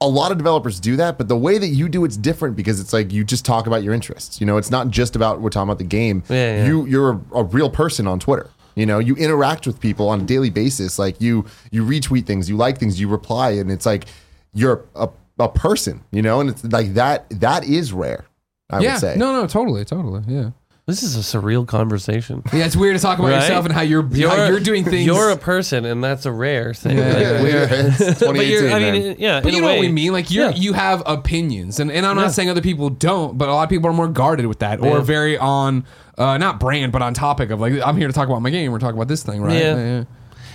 a 0.00 0.08
lot 0.08 0.30
of 0.30 0.38
developers 0.38 0.78
do 0.78 0.96
that, 0.96 1.16
but 1.16 1.28
the 1.28 1.36
way 1.36 1.58
that 1.58 1.68
you 1.68 1.88
do 1.88 2.04
it's 2.04 2.16
different 2.16 2.56
because 2.56 2.80
it's 2.80 2.92
like 2.92 3.12
you 3.12 3.24
just 3.24 3.44
talk 3.44 3.66
about 3.66 3.82
your 3.82 3.94
interests. 3.94 4.40
You 4.40 4.46
know, 4.46 4.56
it's 4.56 4.70
not 4.70 4.88
just 4.90 5.16
about 5.16 5.40
we're 5.40 5.50
talking 5.50 5.68
about 5.68 5.78
the 5.78 5.84
game. 5.84 6.22
Yeah, 6.28 6.58
yeah. 6.58 6.66
You 6.66 6.86
you're 6.86 7.10
a, 7.12 7.20
a 7.36 7.44
real 7.44 7.70
person 7.70 8.06
on 8.06 8.20
Twitter. 8.20 8.50
You 8.74 8.84
know, 8.84 8.98
you 8.98 9.16
interact 9.16 9.66
with 9.66 9.80
people 9.80 10.08
on 10.08 10.20
a 10.20 10.24
daily 10.24 10.50
basis. 10.50 10.98
Like 10.98 11.20
you 11.20 11.46
you 11.70 11.82
retweet 11.82 12.26
things, 12.26 12.48
you 12.48 12.56
like 12.56 12.78
things, 12.78 13.00
you 13.00 13.08
reply, 13.08 13.50
and 13.52 13.70
it's 13.70 13.86
like 13.86 14.04
you're 14.52 14.84
a, 14.94 15.08
a 15.38 15.48
person. 15.48 16.04
You 16.10 16.22
know, 16.22 16.40
and 16.40 16.50
it's 16.50 16.64
like 16.64 16.94
that 16.94 17.26
that 17.30 17.64
is 17.64 17.92
rare. 17.92 18.26
I 18.68 18.80
yeah. 18.80 18.92
would 18.92 19.00
say. 19.00 19.16
No, 19.16 19.32
no, 19.32 19.46
totally, 19.46 19.84
totally. 19.84 20.22
Yeah. 20.26 20.50
This 20.86 21.02
is 21.02 21.16
a 21.16 21.38
surreal 21.38 21.66
conversation. 21.66 22.44
Yeah, 22.52 22.64
it's 22.64 22.76
weird 22.76 22.94
to 22.96 23.02
talk 23.02 23.18
about 23.18 23.30
Right? 23.30 23.40
yourself 23.40 23.64
and 23.64 23.74
how 23.74 23.80
you're 23.80 24.04
how 24.04 24.46
you're 24.46 24.60
doing 24.60 24.84
things. 24.84 25.04
You're 25.04 25.30
a 25.30 25.36
person, 25.36 25.84
and 25.84 26.02
that's 26.02 26.26
a 26.26 26.30
rare 26.30 26.74
thing. 26.74 26.96
Yeah, 26.96 27.08
Like, 27.08 27.18
yeah, 27.22 27.42
we're- 27.42 27.66
it's 27.70 27.98
but 28.20 28.34
2018, 28.36 28.48
you're, 28.52 28.70
I 28.70 28.78
mean, 28.78 28.92
man. 28.92 29.02
it- 29.10 29.18
yeah. 29.18 29.40
But 29.40 29.48
in 29.48 29.54
you 29.54 29.58
a 29.58 29.60
know 29.62 29.66
what 29.72 29.80
way. 29.80 29.86
we 29.88 29.92
mean? 29.92 30.12
Like 30.12 30.30
you 30.30 30.42
Yeah. 30.42 30.50
you 30.50 30.74
have 30.74 31.02
opinions, 31.04 31.80
and, 31.80 31.90
and 31.90 32.06
I'm 32.06 32.16
Yeah. 32.16 32.22
not 32.26 32.32
saying 32.34 32.50
other 32.50 32.60
people 32.60 32.88
don't, 32.90 33.36
but 33.36 33.48
a 33.48 33.52
lot 33.52 33.64
of 33.64 33.68
people 33.68 33.90
are 33.90 33.92
more 33.92 34.06
guarded 34.06 34.46
with 34.46 34.60
that, 34.60 34.78
or 34.80 34.98
Yeah. 34.98 35.00
very 35.00 35.36
on 35.36 35.84
uh, 36.18 36.38
not 36.38 36.60
brand, 36.60 36.92
but 36.92 37.02
on 37.02 37.14
topic 37.14 37.50
of 37.50 37.58
like 37.60 37.72
I'm 37.84 37.96
here 37.96 38.06
to 38.06 38.12
talk 38.14 38.28
about 38.28 38.40
my 38.42 38.50
game. 38.50 38.70
We're 38.70 38.78
talking 38.78 38.96
about 38.96 39.08
this 39.08 39.24
thing, 39.24 39.42
right? 39.42 39.58
Yeah. 39.60 40.04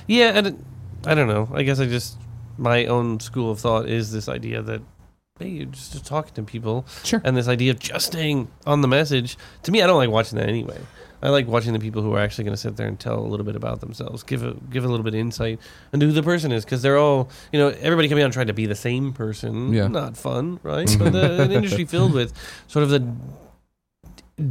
Yeah, 0.07 0.27
and 0.33 0.47
it, 0.47 0.55
I 1.05 1.13
don't 1.13 1.27
know. 1.27 1.49
I 1.53 1.63
guess 1.63 1.81
I 1.81 1.87
just 1.87 2.15
my 2.57 2.85
own 2.85 3.19
school 3.19 3.51
of 3.51 3.59
thought 3.59 3.89
is 3.89 4.13
this 4.13 4.29
idea 4.29 4.61
that 4.61 4.81
hey, 5.41 5.49
you're 5.49 5.65
just, 5.65 5.93
just 5.93 6.05
talking 6.05 6.33
to 6.35 6.43
people, 6.43 6.85
Sure. 7.03 7.21
and 7.23 7.35
this 7.35 7.47
idea 7.47 7.71
of 7.71 7.79
just 7.79 8.07
staying 8.07 8.47
on 8.65 8.81
the 8.81 8.87
message. 8.87 9.37
To 9.63 9.71
me, 9.71 9.81
I 9.81 9.87
don't 9.87 9.97
like 9.97 10.09
watching 10.09 10.37
that 10.39 10.47
anyway. 10.49 10.79
I 11.23 11.29
like 11.29 11.47
watching 11.47 11.73
the 11.73 11.79
people 11.79 12.01
who 12.01 12.13
are 12.15 12.19
actually 12.19 12.45
going 12.45 12.55
to 12.55 12.61
sit 12.61 12.77
there 12.77 12.87
and 12.87 12.99
tell 12.99 13.19
a 13.19 13.27
little 13.27 13.45
bit 13.45 13.55
about 13.55 13.79
themselves, 13.79 14.23
give 14.23 14.43
a 14.43 14.55
give 14.71 14.83
a 14.85 14.87
little 14.87 15.03
bit 15.03 15.13
of 15.13 15.19
insight 15.19 15.59
into 15.93 16.07
who 16.07 16.11
the 16.13 16.23
person 16.23 16.51
is, 16.51 16.65
because 16.65 16.81
they're 16.81 16.97
all 16.97 17.29
you 17.51 17.59
know 17.59 17.67
everybody 17.79 18.09
coming 18.09 18.23
out 18.23 18.25
and 18.25 18.33
trying 18.33 18.47
to 18.47 18.53
be 18.53 18.65
the 18.65 18.73
same 18.73 19.13
person. 19.13 19.71
Yeah. 19.71 19.87
not 19.87 20.17
fun, 20.17 20.59
right? 20.63 20.87
Mm-hmm. 20.87 21.03
but 21.03 21.13
the, 21.13 21.43
an 21.43 21.51
industry 21.51 21.85
filled 21.85 22.13
with 22.13 22.33
sort 22.67 22.81
of 22.83 22.89
the 22.89 23.07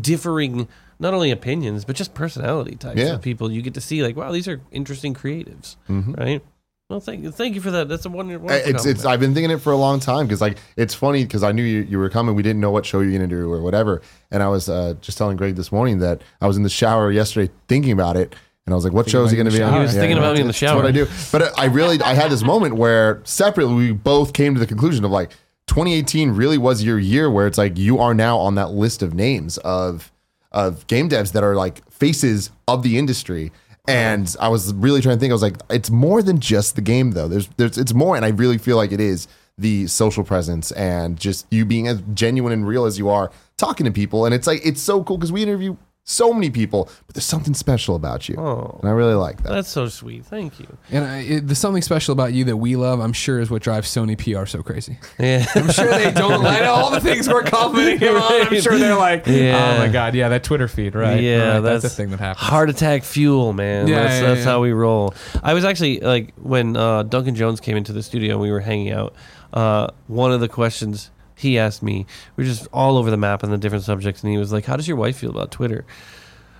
differing 0.01 0.69
not 0.99 1.15
only 1.15 1.31
opinions 1.31 1.85
but 1.85 1.97
just 1.97 2.15
personality 2.15 2.77
types 2.77 3.01
Yeah. 3.01 3.15
of 3.15 3.23
people 3.23 3.51
you 3.51 3.63
get 3.63 3.75
to 3.75 3.81
see 3.81 4.03
like 4.03 4.15
wow 4.17 4.31
these 4.31 4.47
are 4.47 4.61
interesting 4.71 5.15
creatives 5.15 5.77
mm-hmm. 5.89 6.13
right 6.13 6.43
well 6.91 7.01
thank 7.01 7.23
you 7.23 7.31
thank 7.31 7.55
you 7.55 7.61
for 7.63 7.71
that 7.71 7.89
that's 7.89 8.05
a 8.05 8.11
wonder 8.11 8.35
I- 8.51 8.57
It's 8.57 8.85
it's. 8.85 9.05
I've 9.07 9.21
been 9.21 9.33
thinking 9.33 9.51
it 9.51 9.63
for 9.63 9.73
a 9.73 9.77
long 9.77 10.01
time 10.01 10.27
because 10.27 10.41
like 10.43 10.59
it's 10.77 10.93
funny 10.95 11.25
because 11.25 11.43
I 11.43 11.53
knew 11.53 11.63
you, 11.63 11.83
you 11.83 11.99
were 11.99 12.11
coming. 12.11 12.35
We 12.35 12.43
didn't 12.43 12.61
know 12.61 12.71
what 12.73 12.85
show 12.85 13.01
you're 13.01 13.13
gonna 13.13 13.27
do 13.29 13.51
or 13.51 13.63
whatever. 13.63 14.03
And 14.31 14.43
I 14.43 14.49
was 14.49 14.69
uh, 14.69 14.95
just 15.01 15.17
telling 15.17 15.37
Greg 15.39 15.55
this 15.57 15.73
morning 15.73 16.01
that 16.01 16.21
I 16.43 16.47
was 16.47 16.57
in 16.59 16.63
the 16.65 16.69
shower 16.69 17.11
yesterday 17.11 17.51
thinking 17.69 17.93
about 17.93 18.17
it, 18.17 18.35
and 18.67 18.75
I 18.75 18.77
was 18.77 18.85
like, 18.85 18.93
"What 18.93 19.09
show 19.09 19.25
is 19.25 19.31
he 19.31 19.37
gonna 19.37 19.51
be 19.51 19.63
on?" 19.63 19.73
He 19.73 19.79
was 19.79 19.95
thinking 19.95 20.19
about 20.19 20.35
me 20.35 20.41
in 20.43 20.47
the 20.49 20.53
shower. 20.53 20.77
what 20.77 20.85
I 20.87 20.91
do. 20.91 21.07
But 21.33 21.59
I 21.59 21.65
really 21.67 22.01
I 22.03 22.15
had 22.15 22.31
this 22.31 22.43
moment 22.43 22.75
where 22.77 23.21
separately 23.25 23.75
we 23.75 23.93
both 23.93 24.33
came 24.33 24.53
to 24.55 24.61
the 24.61 24.67
conclusion 24.67 25.05
of 25.05 25.11
like 25.11 25.31
2018 25.69 26.33
really 26.33 26.59
was 26.59 26.83
your 26.83 26.99
year 26.99 27.31
where 27.31 27.47
it's 27.47 27.57
like 27.59 27.79
you 27.79 27.99
are 28.01 28.13
now 28.15 28.37
on 28.39 28.57
that 28.57 28.71
list 28.73 29.03
of 29.03 29.15
names 29.15 29.57
of 29.59 30.11
of 30.53 30.85
game 30.89 31.09
devs 31.09 31.31
that 31.33 31.45
are 31.45 31.55
like 31.55 31.89
faces 31.93 32.51
of 32.67 32.83
the 32.83 32.99
industry. 32.99 33.53
And 33.89 34.35
I 34.39 34.49
was 34.49 34.73
really 34.75 35.01
trying 35.01 35.17
to 35.17 35.21
think. 35.21 35.31
I 35.31 35.35
was 35.35 35.43
like, 35.43 35.57
it's 35.71 35.91
more 35.91 36.23
than 36.23 36.39
just 36.39 36.77
the 36.77 36.83
game, 36.83 37.13
though. 37.13 37.29
There's, 37.29 37.49
there's, 37.57 37.79
it's 37.79 37.95
more, 37.95 38.17
and 38.17 38.25
I 38.25 38.29
really 38.29 38.59
feel 38.59 38.77
like 38.77 38.93
it 38.93 39.01
is 39.01 39.27
the 39.59 39.87
social 39.87 40.25
presence 40.25 40.73
and 40.73 41.19
just 41.19 41.47
you 41.51 41.65
being 41.65 41.87
as 41.89 42.03
genuine 42.15 42.53
and 42.53 42.67
real 42.67 42.85
as 42.85 42.99
you 42.99 43.09
are, 43.09 43.31
talking 43.57 43.85
to 43.85 43.93
people. 43.93 44.25
And 44.25 44.35
it's 44.35 44.47
like, 44.47 44.61
it's 44.65 44.81
so 44.81 45.05
cool 45.05 45.19
because 45.19 45.33
we 45.33 45.43
interview 45.43 45.77
so 46.05 46.33
many 46.33 46.51
people, 46.51 46.89
but 47.07 47.15
there's 47.15 47.25
something 47.27 47.55
special 47.55 47.95
about 47.95 48.29
you, 48.29 48.35
Oh. 48.37 48.79
and 48.81 48.89
I 48.89 48.93
really 48.93 49.15
like 49.15 49.43
that. 49.45 49.51
that's 49.51 49.69
so 49.69 49.87
sweet 49.87 50.25
thank 50.25 50.59
you 50.59 50.67
And 50.91 51.05
I, 51.05 51.19
it, 51.21 51.47
there's 51.47 51.59
something 51.59 51.83
special 51.83 52.13
about 52.13 52.33
you 52.33 52.45
that 52.45 52.57
we 52.57 52.75
love. 52.75 52.99
I'm 53.01 53.13
sure 53.13 53.39
is 53.39 53.49
what 53.51 53.63
drives 53.63 53.89
Sony 53.95 54.17
PR 54.19 54.45
so 54.47 54.63
crazy. 54.63 54.99
yeah 55.21 55.47
I'm 55.55 55.71
sure 55.71 55.87
they 55.89 56.11
don't 56.11 56.43
like 56.53 56.63
all 56.65 56.91
the 56.91 57.01
things 57.01 57.29
we're 57.29 57.45
commenting 57.45 58.09
on. 58.09 58.47
I'm 58.49 58.61
sure 58.61 58.77
they're 58.79 58.97
like, 58.97 59.27
Yeah. 59.27 59.75
oh 59.77 59.79
my 59.79 59.89
god, 59.89 60.15
yeah, 60.15 60.31
that 60.31 60.43
Twitter 60.43 60.67
feed, 60.69 60.95
right? 60.97 61.21
Yeah, 61.21 61.53
Right, 61.55 61.61
that's, 61.61 61.83
the 61.83 61.91
thing 61.91 62.11
that 62.11 62.19
happens. 62.19 62.45
Heart 62.49 62.71
attack 62.71 63.05
fuel, 63.05 63.53
man. 63.53 63.87
Yeah, 63.87 64.03
that's 64.03 64.15
yeah, 64.15 64.27
that's 64.29 64.39
yeah. 64.41 64.45
how 64.47 64.61
we 64.63 64.73
roll. 64.73 65.15
I 65.43 65.55
was 65.55 65.65
actually 65.65 66.01
like 66.01 66.33
when 66.37 66.77
uh, 66.77 67.05
Duncan 67.05 67.35
Jones 67.37 67.61
came 67.61 67.77
into 67.77 67.93
the 67.93 68.03
studio 68.03 68.33
and 68.33 68.41
we 68.41 68.51
were 68.51 68.61
hanging 68.61 68.91
out. 68.91 69.15
Uh, 69.53 69.89
one 70.07 70.33
of 70.33 70.41
the 70.41 70.49
questions 70.49 71.11
he 71.41 71.59
asked 71.59 71.83
me, 71.83 72.07
we 72.37 72.45
were 72.45 72.49
just 72.49 72.69
all 72.73 72.97
over 72.97 73.11
the 73.11 73.17
map 73.17 73.43
on 73.43 73.51
the 73.51 73.59
different 73.59 73.85
subjects, 73.85 74.23
and 74.23 74.33
he 74.33 74.39
was 74.39 74.53
like, 74.53 74.65
"How 74.67 74.77
does 74.77 74.87
your 74.87 74.97
wife 74.97 75.17
feel 75.17 75.31
about 75.31 75.51
Twitter?" 75.51 75.85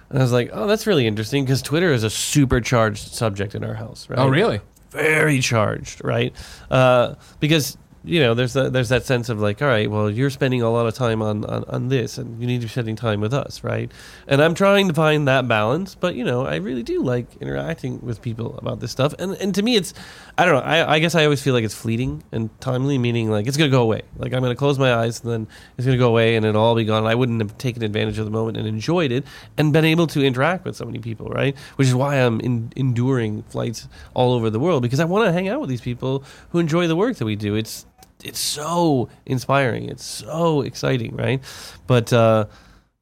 And 0.09 0.19
I 0.19 0.23
was 0.23 0.33
like, 0.33 0.51
"Oh, 0.53 0.67
that's 0.67 0.87
really 0.87 1.07
interesting 1.07 1.45
because 1.45 1.63
Twitter 1.63 1.93
is 1.93 2.03
a 2.03 2.11
supercharged 2.11 3.13
subject 3.15 3.55
in 3.55 3.63
our 3.65 3.75
house, 3.75 4.09
right?" 4.09 4.19
Oh 4.19 4.29
really? 4.29 4.61
very 4.91 5.41
charged, 5.41 6.03
right? 6.05 6.35
Uh, 6.71 7.15
because 7.39 7.77
you 8.03 8.19
know, 8.21 8.33
there's 8.33 8.55
that 8.55 8.73
there's 8.73 8.89
that 8.89 9.05
sense 9.05 9.29
of 9.29 9.41
like, 9.41 9.61
all 9.61 9.69
right, 9.69 9.91
well, 9.91 10.09
you're 10.09 10.31
spending 10.31 10.63
a 10.63 10.71
lot 10.71 10.87
of 10.87 10.95
time 10.95 11.21
on, 11.21 11.45
on 11.45 11.65
on 11.65 11.89
this, 11.89 12.17
and 12.17 12.41
you 12.41 12.47
need 12.47 12.63
to 12.63 12.67
be 12.67 12.71
spending 12.71 12.97
time 12.97 13.21
with 13.21 13.35
us, 13.35 13.63
right? 13.63 13.93
And 14.27 14.43
I'm 14.43 14.55
trying 14.55 14.89
to 14.89 14.95
find 14.95 15.29
that 15.29 15.47
balance, 15.47 15.95
but 15.95 16.15
you 16.15 16.25
know, 16.25 16.47
I 16.47 16.57
really 16.57 16.83
do 16.83 17.03
like 17.03 17.27
interacting 17.43 18.01
with 18.01 18.23
people 18.23 18.57
about 18.59 18.81
this 18.81 18.91
stuff, 18.91 19.15
and 19.19 19.35
and 19.35 19.55
to 19.55 19.63
me, 19.63 19.77
it's 19.77 19.93
I 20.39 20.47
don't 20.47 20.55
know, 20.55 20.61
I, 20.61 20.95
I 20.95 20.99
guess 20.99 21.15
I 21.15 21.25
always 21.25 21.43
feel 21.43 21.53
like 21.53 21.65
it's 21.65 21.75
fleeting 21.75 22.25
and 22.33 22.49
timely, 22.61 22.97
meaning 22.97 23.31
like 23.31 23.47
it's 23.47 23.59
gonna 23.59 23.69
go 23.71 23.83
away. 23.83 24.01
Like 24.17 24.33
I'm 24.33 24.41
gonna 24.41 24.57
close 24.57 24.79
my 24.79 24.95
eyes, 24.95 25.23
and 25.23 25.31
then 25.31 25.49
it's 25.77 25.85
gonna 25.85 25.99
go 25.99 26.09
away, 26.09 26.37
and 26.37 26.47
it'll 26.47 26.63
all 26.63 26.75
be 26.75 26.85
gone. 26.85 27.05
I 27.05 27.15
wouldn't 27.15 27.43
have 27.43 27.59
taken 27.59 27.83
advantage 27.83 28.19
of 28.19 28.25
the 28.25 28.31
moment 28.31 28.57
and 28.57 28.67
enjoyed 28.67 29.13
it, 29.13 29.27
and 29.59 29.75
been 29.75 29.85
able 29.85 30.07
to 30.07 30.25
interact 30.25 30.65
with 30.65 30.75
so 30.75 30.87
many 30.87 31.01
people, 31.01 31.29
right? 31.29 31.55
Which 31.77 31.89
is 31.89 31.95
why 31.95 32.17
I'm 32.17 32.41
in, 32.41 32.73
enduring 32.77 33.43
flights 33.43 33.89
all 34.15 34.33
over 34.33 34.49
the 34.49 34.59
world 34.59 34.83
because 34.83 35.01
I 35.01 35.05
want 35.05 35.27
to 35.27 35.33
hang 35.33 35.49
out 35.49 35.61
with 35.61 35.69
these 35.69 35.83
people 35.83 36.25
who 36.51 36.59
enjoy 36.59 36.87
the 36.87 36.97
work 36.97 37.19
that 37.19 37.27
we 37.27 37.37
do. 37.37 37.55
It's 37.55 37.85
it's 38.25 38.39
so 38.39 39.09
inspiring. 39.27 39.89
It's 39.89 40.05
so 40.05 40.63
exciting, 40.63 41.17
right? 41.17 41.41
But 41.87 42.13
uh, 42.13 42.47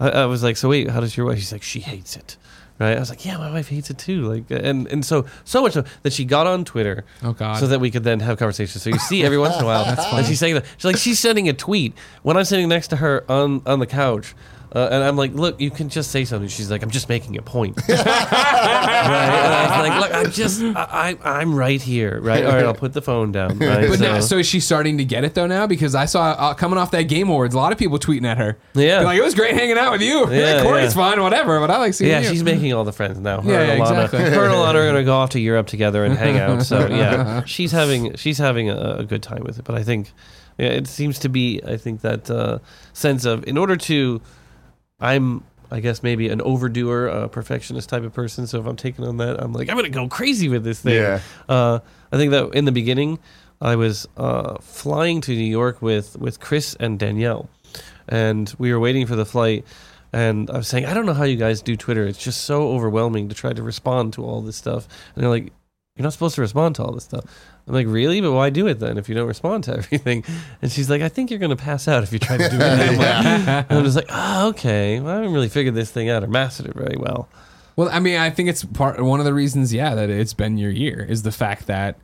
I, 0.00 0.08
I 0.10 0.26
was 0.26 0.42
like, 0.42 0.56
so 0.56 0.68
wait, 0.68 0.88
how 0.90 1.00
does 1.00 1.16
your 1.16 1.26
wife? 1.26 1.38
She's 1.38 1.52
like, 1.52 1.62
she 1.62 1.80
hates 1.80 2.16
it. 2.16 2.36
Right, 2.80 2.96
I 2.96 3.00
was 3.00 3.10
like, 3.10 3.24
yeah, 3.24 3.36
my 3.38 3.50
wife 3.50 3.66
hates 3.70 3.90
it 3.90 3.98
too. 3.98 4.22
Like, 4.32 4.44
and 4.52 4.86
and 4.86 5.04
so 5.04 5.26
so 5.44 5.62
much 5.62 5.72
so 5.72 5.82
that 6.04 6.12
she 6.12 6.24
got 6.24 6.46
on 6.46 6.64
Twitter, 6.64 7.04
Oh, 7.24 7.32
God. 7.32 7.58
so 7.58 7.66
that 7.66 7.80
we 7.80 7.90
could 7.90 8.04
then 8.04 8.20
have 8.20 8.38
conversations. 8.38 8.80
So 8.84 8.90
you 8.90 9.00
see 9.00 9.24
every 9.24 9.36
once 9.36 9.56
in 9.56 9.62
a 9.62 9.66
while, 9.66 9.84
and 10.16 10.24
she's 10.24 10.38
saying 10.38 10.54
that 10.54 10.64
she's 10.76 10.84
like 10.84 10.96
she's 10.96 11.18
sending 11.18 11.48
a 11.48 11.52
tweet 11.52 11.92
when 12.22 12.36
I'm 12.36 12.44
sitting 12.44 12.68
next 12.68 12.86
to 12.88 12.96
her 12.96 13.24
on 13.28 13.62
on 13.66 13.80
the 13.80 13.86
couch. 13.88 14.32
Uh, 14.74 14.88
and 14.90 15.02
I'm 15.02 15.16
like, 15.16 15.32
look, 15.32 15.60
you 15.60 15.70
can 15.70 15.88
just 15.88 16.10
say 16.10 16.24
something. 16.24 16.48
She's 16.48 16.70
like, 16.70 16.82
I'm 16.82 16.90
just 16.90 17.08
making 17.08 17.38
a 17.38 17.42
point. 17.42 17.76
right? 17.88 17.98
And 17.98 18.08
I 18.08 19.80
was 19.80 19.88
like, 19.88 20.00
look, 20.00 20.14
I'm 20.14 20.30
just, 20.30 20.62
I, 20.62 21.16
I, 21.22 21.40
I'm 21.40 21.54
right 21.54 21.80
here. 21.80 22.20
Right? 22.20 22.44
All 22.44 22.52
right, 22.52 22.64
I'll 22.64 22.74
put 22.74 22.92
the 22.92 23.02
phone 23.02 23.32
down. 23.32 23.58
Right? 23.68 23.88
But 23.88 24.00
now, 24.00 24.20
so 24.20 24.38
is 24.38 24.46
she 24.46 24.60
starting 24.60 24.98
to 24.98 25.04
get 25.04 25.24
it 25.24 25.34
though 25.34 25.46
now? 25.46 25.66
Because 25.66 25.94
I 25.94 26.06
saw 26.06 26.30
uh, 26.30 26.54
coming 26.54 26.78
off 26.78 26.90
that 26.92 27.02
Game 27.02 27.28
Awards, 27.28 27.54
a 27.54 27.58
lot 27.58 27.70
of 27.70 27.78
people 27.78 27.98
tweeting 27.98 28.24
at 28.24 28.38
her. 28.38 28.56
Yeah. 28.74 28.96
They're 28.96 29.04
like 29.04 29.18
it 29.18 29.22
was 29.22 29.34
great 29.34 29.54
hanging 29.54 29.76
out 29.76 29.92
with 29.92 30.00
you. 30.00 30.30
Yeah, 30.30 30.62
Cory's 30.64 30.96
yeah. 30.96 31.10
fine, 31.10 31.22
whatever. 31.22 31.60
But 31.60 31.70
I 31.70 31.78
like 31.78 31.92
seeing 31.92 32.10
her. 32.10 32.20
yeah, 32.20 32.22
you. 32.24 32.30
she's 32.30 32.42
making 32.42 32.72
all 32.72 32.84
the 32.84 32.92
friends 32.92 33.18
now. 33.18 33.42
Her 33.42 33.50
Yeah, 33.50 33.60
and 33.60 33.82
Alanah, 33.82 34.04
exactly. 34.04 34.20
her 34.20 34.44
and 34.44 34.54
Alanah 34.54 34.74
are 34.74 34.86
gonna 34.86 35.04
go 35.04 35.16
off 35.16 35.30
to 35.30 35.40
Europe 35.40 35.66
together 35.66 36.04
and 36.04 36.16
hang 36.16 36.38
out. 36.38 36.62
So 36.62 36.86
yeah, 36.86 37.44
she's 37.44 37.72
having 37.72 38.14
she's 38.16 38.38
having 38.38 38.70
a, 38.70 38.96
a 39.00 39.04
good 39.04 39.22
time 39.22 39.42
with 39.44 39.58
it. 39.58 39.64
But 39.64 39.74
I 39.74 39.82
think 39.82 40.12
yeah, 40.56 40.68
it 40.68 40.86
seems 40.88 41.18
to 41.20 41.28
be 41.28 41.60
I 41.66 41.76
think 41.76 42.00
that 42.02 42.30
uh, 42.30 42.58
sense 42.92 43.24
of 43.24 43.46
in 43.46 43.56
order 43.58 43.76
to, 43.76 44.20
I'm 45.00 45.44
I 45.70 45.80
guess 45.80 46.02
maybe 46.02 46.28
an 46.28 46.40
overdoer, 46.40 47.08
a 47.08 47.28
perfectionist 47.28 47.88
type 47.90 48.02
of 48.02 48.14
person. 48.14 48.46
So 48.46 48.58
if 48.58 48.66
I'm 48.66 48.76
taking 48.76 49.04
on 49.04 49.18
that, 49.18 49.42
I'm 49.42 49.52
like 49.52 49.68
I'm 49.68 49.76
gonna 49.76 49.90
go 49.90 50.08
crazy 50.08 50.48
with 50.48 50.64
this 50.64 50.80
thing. 50.80 50.94
Yeah. 50.94 51.20
Uh, 51.48 51.80
I 52.10 52.16
think 52.16 52.30
that 52.30 52.50
in 52.54 52.64
the 52.64 52.72
beginning, 52.72 53.18
I 53.60 53.76
was 53.76 54.06
uh, 54.16 54.58
flying 54.60 55.20
to 55.22 55.32
New 55.32 55.44
York 55.44 55.82
with 55.82 56.16
with 56.18 56.40
Chris 56.40 56.74
and 56.80 56.98
Danielle, 56.98 57.50
and 58.08 58.52
we 58.58 58.72
were 58.72 58.80
waiting 58.80 59.06
for 59.06 59.16
the 59.16 59.26
flight. 59.26 59.64
And 60.10 60.48
I 60.50 60.56
was 60.56 60.68
saying, 60.68 60.86
I 60.86 60.94
don't 60.94 61.04
know 61.04 61.12
how 61.12 61.24
you 61.24 61.36
guys 61.36 61.60
do 61.60 61.76
Twitter. 61.76 62.06
It's 62.06 62.18
just 62.18 62.44
so 62.44 62.68
overwhelming 62.68 63.28
to 63.28 63.34
try 63.34 63.52
to 63.52 63.62
respond 63.62 64.14
to 64.14 64.24
all 64.24 64.40
this 64.40 64.56
stuff. 64.56 64.88
And 65.14 65.22
they're 65.22 65.28
like, 65.28 65.52
you're 65.98 66.04
not 66.04 66.12
supposed 66.12 66.36
to 66.36 66.40
respond 66.40 66.76
to 66.76 66.84
all 66.84 66.92
this 66.92 67.04
stuff. 67.04 67.24
I'm 67.66 67.74
like, 67.74 67.86
really? 67.88 68.20
But 68.20 68.32
why 68.32 68.50
do 68.50 68.66
it 68.68 68.78
then 68.78 68.96
if 68.96 69.08
you 69.08 69.14
don't 69.14 69.26
respond 69.28 69.64
to 69.64 69.72
everything? 69.76 70.24
And 70.62 70.70
she's 70.70 70.88
like, 70.88 71.02
I 71.02 71.08
think 71.08 71.30
you're 71.30 71.40
going 71.40 71.50
to 71.50 71.56
pass 71.56 71.88
out 71.88 72.02
if 72.04 72.12
you 72.12 72.18
try 72.18 72.36
to 72.36 72.48
do 72.48 72.56
it. 72.56 72.62
I'm 72.62 72.96
like- 72.96 73.06
and 73.70 73.78
I'm 73.78 73.84
just 73.84 73.96
like, 73.96 74.06
oh, 74.08 74.48
okay. 74.50 75.00
Well, 75.00 75.12
I 75.12 75.16
haven't 75.16 75.32
really 75.32 75.48
figured 75.48 75.74
this 75.74 75.90
thing 75.90 76.08
out 76.08 76.22
or 76.22 76.28
mastered 76.28 76.66
it 76.66 76.74
very 76.74 76.96
well. 76.96 77.28
Well, 77.76 77.88
I 77.92 77.98
mean, 78.00 78.18
I 78.18 78.30
think 78.30 78.48
it's 78.48 78.64
part 78.64 79.00
one 79.02 79.20
of 79.20 79.26
the 79.26 79.34
reasons, 79.34 79.72
yeah, 79.74 79.94
that 79.94 80.08
it's 80.10 80.34
been 80.34 80.56
your 80.58 80.70
year 80.70 81.04
is 81.08 81.22
the 81.22 81.30
fact 81.32 81.66
that 81.66 81.96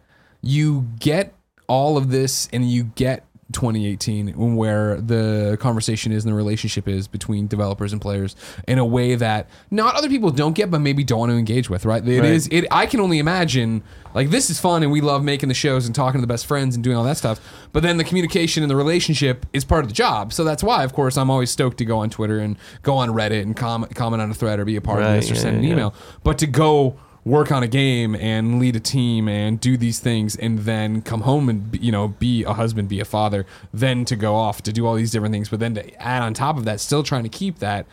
you 0.42 0.88
get 1.00 1.32
all 1.68 1.96
of 1.96 2.10
this 2.10 2.48
and 2.52 2.70
you 2.70 2.84
get 2.84 3.24
2018 3.52 4.56
where 4.56 5.00
the 5.00 5.56
conversation 5.60 6.12
is 6.12 6.24
and 6.24 6.32
the 6.32 6.36
relationship 6.36 6.88
is 6.88 7.06
between 7.08 7.46
developers 7.46 7.92
and 7.92 8.00
players 8.00 8.34
in 8.66 8.78
a 8.78 8.84
way 8.84 9.14
that 9.14 9.48
not 9.70 9.94
other 9.94 10.08
people 10.08 10.30
don't 10.30 10.54
get 10.54 10.70
but 10.70 10.80
maybe 10.80 11.04
don't 11.04 11.18
want 11.20 11.30
to 11.32 11.36
engage 11.36 11.68
with 11.70 11.84
right 11.84 12.06
It 12.06 12.20
Right. 12.20 12.30
is. 12.30 12.48
it 12.50 12.64
i 12.70 12.86
can 12.86 13.00
only 13.00 13.18
imagine 13.18 13.82
like 14.14 14.30
this 14.30 14.48
is 14.50 14.58
fun 14.60 14.82
and 14.82 14.90
we 14.92 15.00
love 15.00 15.22
making 15.24 15.48
the 15.48 15.54
shows 15.54 15.86
and 15.86 15.94
talking 15.94 16.20
to 16.20 16.22
the 16.22 16.32
best 16.32 16.46
friends 16.46 16.74
and 16.74 16.82
doing 16.82 16.96
all 16.96 17.04
that 17.04 17.16
stuff 17.16 17.40
but 17.72 17.82
then 17.82 17.96
the 17.96 18.04
communication 18.04 18.62
and 18.62 18.70
the 18.70 18.76
relationship 18.76 19.44
is 19.52 19.64
part 19.64 19.84
of 19.84 19.88
the 19.88 19.94
job 19.94 20.32
so 20.32 20.42
that's 20.44 20.62
why 20.62 20.84
of 20.84 20.92
course 20.92 21.16
i'm 21.16 21.30
always 21.30 21.50
stoked 21.50 21.78
to 21.78 21.84
go 21.84 21.98
on 21.98 22.10
twitter 22.10 22.38
and 22.38 22.56
go 22.82 22.94
on 22.96 23.10
reddit 23.10 23.42
and 23.42 23.56
comment 23.56 23.94
comment 23.94 24.22
on 24.22 24.30
a 24.30 24.34
thread 24.34 24.58
or 24.58 24.64
be 24.64 24.76
a 24.76 24.80
part 24.80 25.02
of 25.02 25.08
this 25.14 25.30
or 25.30 25.34
yeah, 25.34 25.40
send 25.40 25.56
an 25.58 25.64
yeah. 25.64 25.72
email 25.72 25.94
but 26.22 26.38
to 26.38 26.46
go 26.46 26.96
work 27.24 27.50
on 27.50 27.62
a 27.62 27.66
game 27.68 28.14
and 28.14 28.58
lead 28.60 28.76
a 28.76 28.80
team 28.80 29.28
and 29.28 29.58
do 29.58 29.76
these 29.78 29.98
things 29.98 30.36
and 30.36 30.58
then 30.60 31.00
come 31.00 31.22
home 31.22 31.48
and 31.48 31.70
be- 31.70 31.78
you 31.78 31.90
know 31.90 32.08
be 32.08 32.42
a 32.44 32.52
husband 32.52 32.86
be 32.88 33.00
a 33.00 33.04
father 33.04 33.46
then 33.72 34.04
to 34.04 34.14
go 34.14 34.34
off 34.34 34.62
to 34.62 34.72
do 34.72 34.86
all 34.86 34.94
these 34.94 35.10
different 35.10 35.32
things 35.32 35.48
but 35.48 35.58
then 35.58 35.74
to 35.74 36.02
add 36.02 36.22
on 36.22 36.34
top 36.34 36.58
of 36.58 36.64
that 36.66 36.80
still 36.80 37.02
trying 37.02 37.22
to 37.22 37.28
keep 37.30 37.60
that 37.60 37.86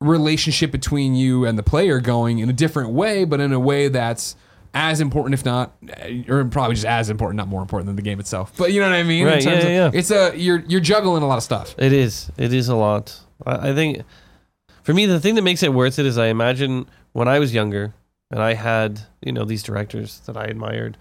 relationship 0.00 0.70
between 0.70 1.14
you 1.14 1.44
and 1.44 1.58
the 1.58 1.62
player 1.62 2.00
going 2.00 2.38
in 2.38 2.48
a 2.48 2.52
different 2.52 2.90
way 2.90 3.24
but 3.24 3.40
in 3.40 3.52
a 3.52 3.60
way 3.60 3.88
that's 3.88 4.34
as 4.74 5.00
important 5.00 5.34
if 5.34 5.44
not 5.44 5.72
or 6.28 6.44
probably 6.46 6.74
just 6.74 6.86
as 6.86 7.08
important 7.08 7.36
not 7.36 7.46
more 7.48 7.62
important 7.62 7.86
than 7.86 7.96
the 7.96 8.02
game 8.02 8.18
itself 8.18 8.52
but 8.56 8.72
you 8.72 8.80
know 8.80 8.88
what 8.88 8.96
i 8.96 9.02
mean 9.02 9.22
In 9.26 9.32
Right, 9.32 9.42
terms 9.42 9.62
yeah, 9.64 9.70
of- 9.86 9.94
yeah. 9.94 9.98
it's 9.98 10.10
a 10.10 10.32
you're 10.36 10.64
you're 10.66 10.80
juggling 10.80 11.22
a 11.22 11.26
lot 11.26 11.36
of 11.36 11.42
stuff 11.44 11.74
It 11.78 11.92
is. 11.92 12.30
It 12.36 12.52
is 12.52 12.68
a 12.68 12.74
lot. 12.76 13.18
I, 13.46 13.70
I 13.70 13.74
think 13.74 14.02
for 14.82 14.92
me, 14.92 15.06
the 15.06 15.18
thing 15.20 15.34
that 15.36 15.42
makes 15.42 15.62
it 15.62 15.72
worth 15.72 15.98
it 15.98 16.04
is 16.06 16.18
I 16.18 16.26
imagine 16.26 16.86
when 17.12 17.26
I 17.28 17.38
was 17.38 17.54
younger 17.54 17.94
and 18.34 18.42
I 18.42 18.54
had, 18.54 19.00
you 19.22 19.30
know, 19.32 19.44
these 19.44 19.62
directors 19.62 20.18
that 20.26 20.36
I 20.36 20.44
admired, 20.46 20.96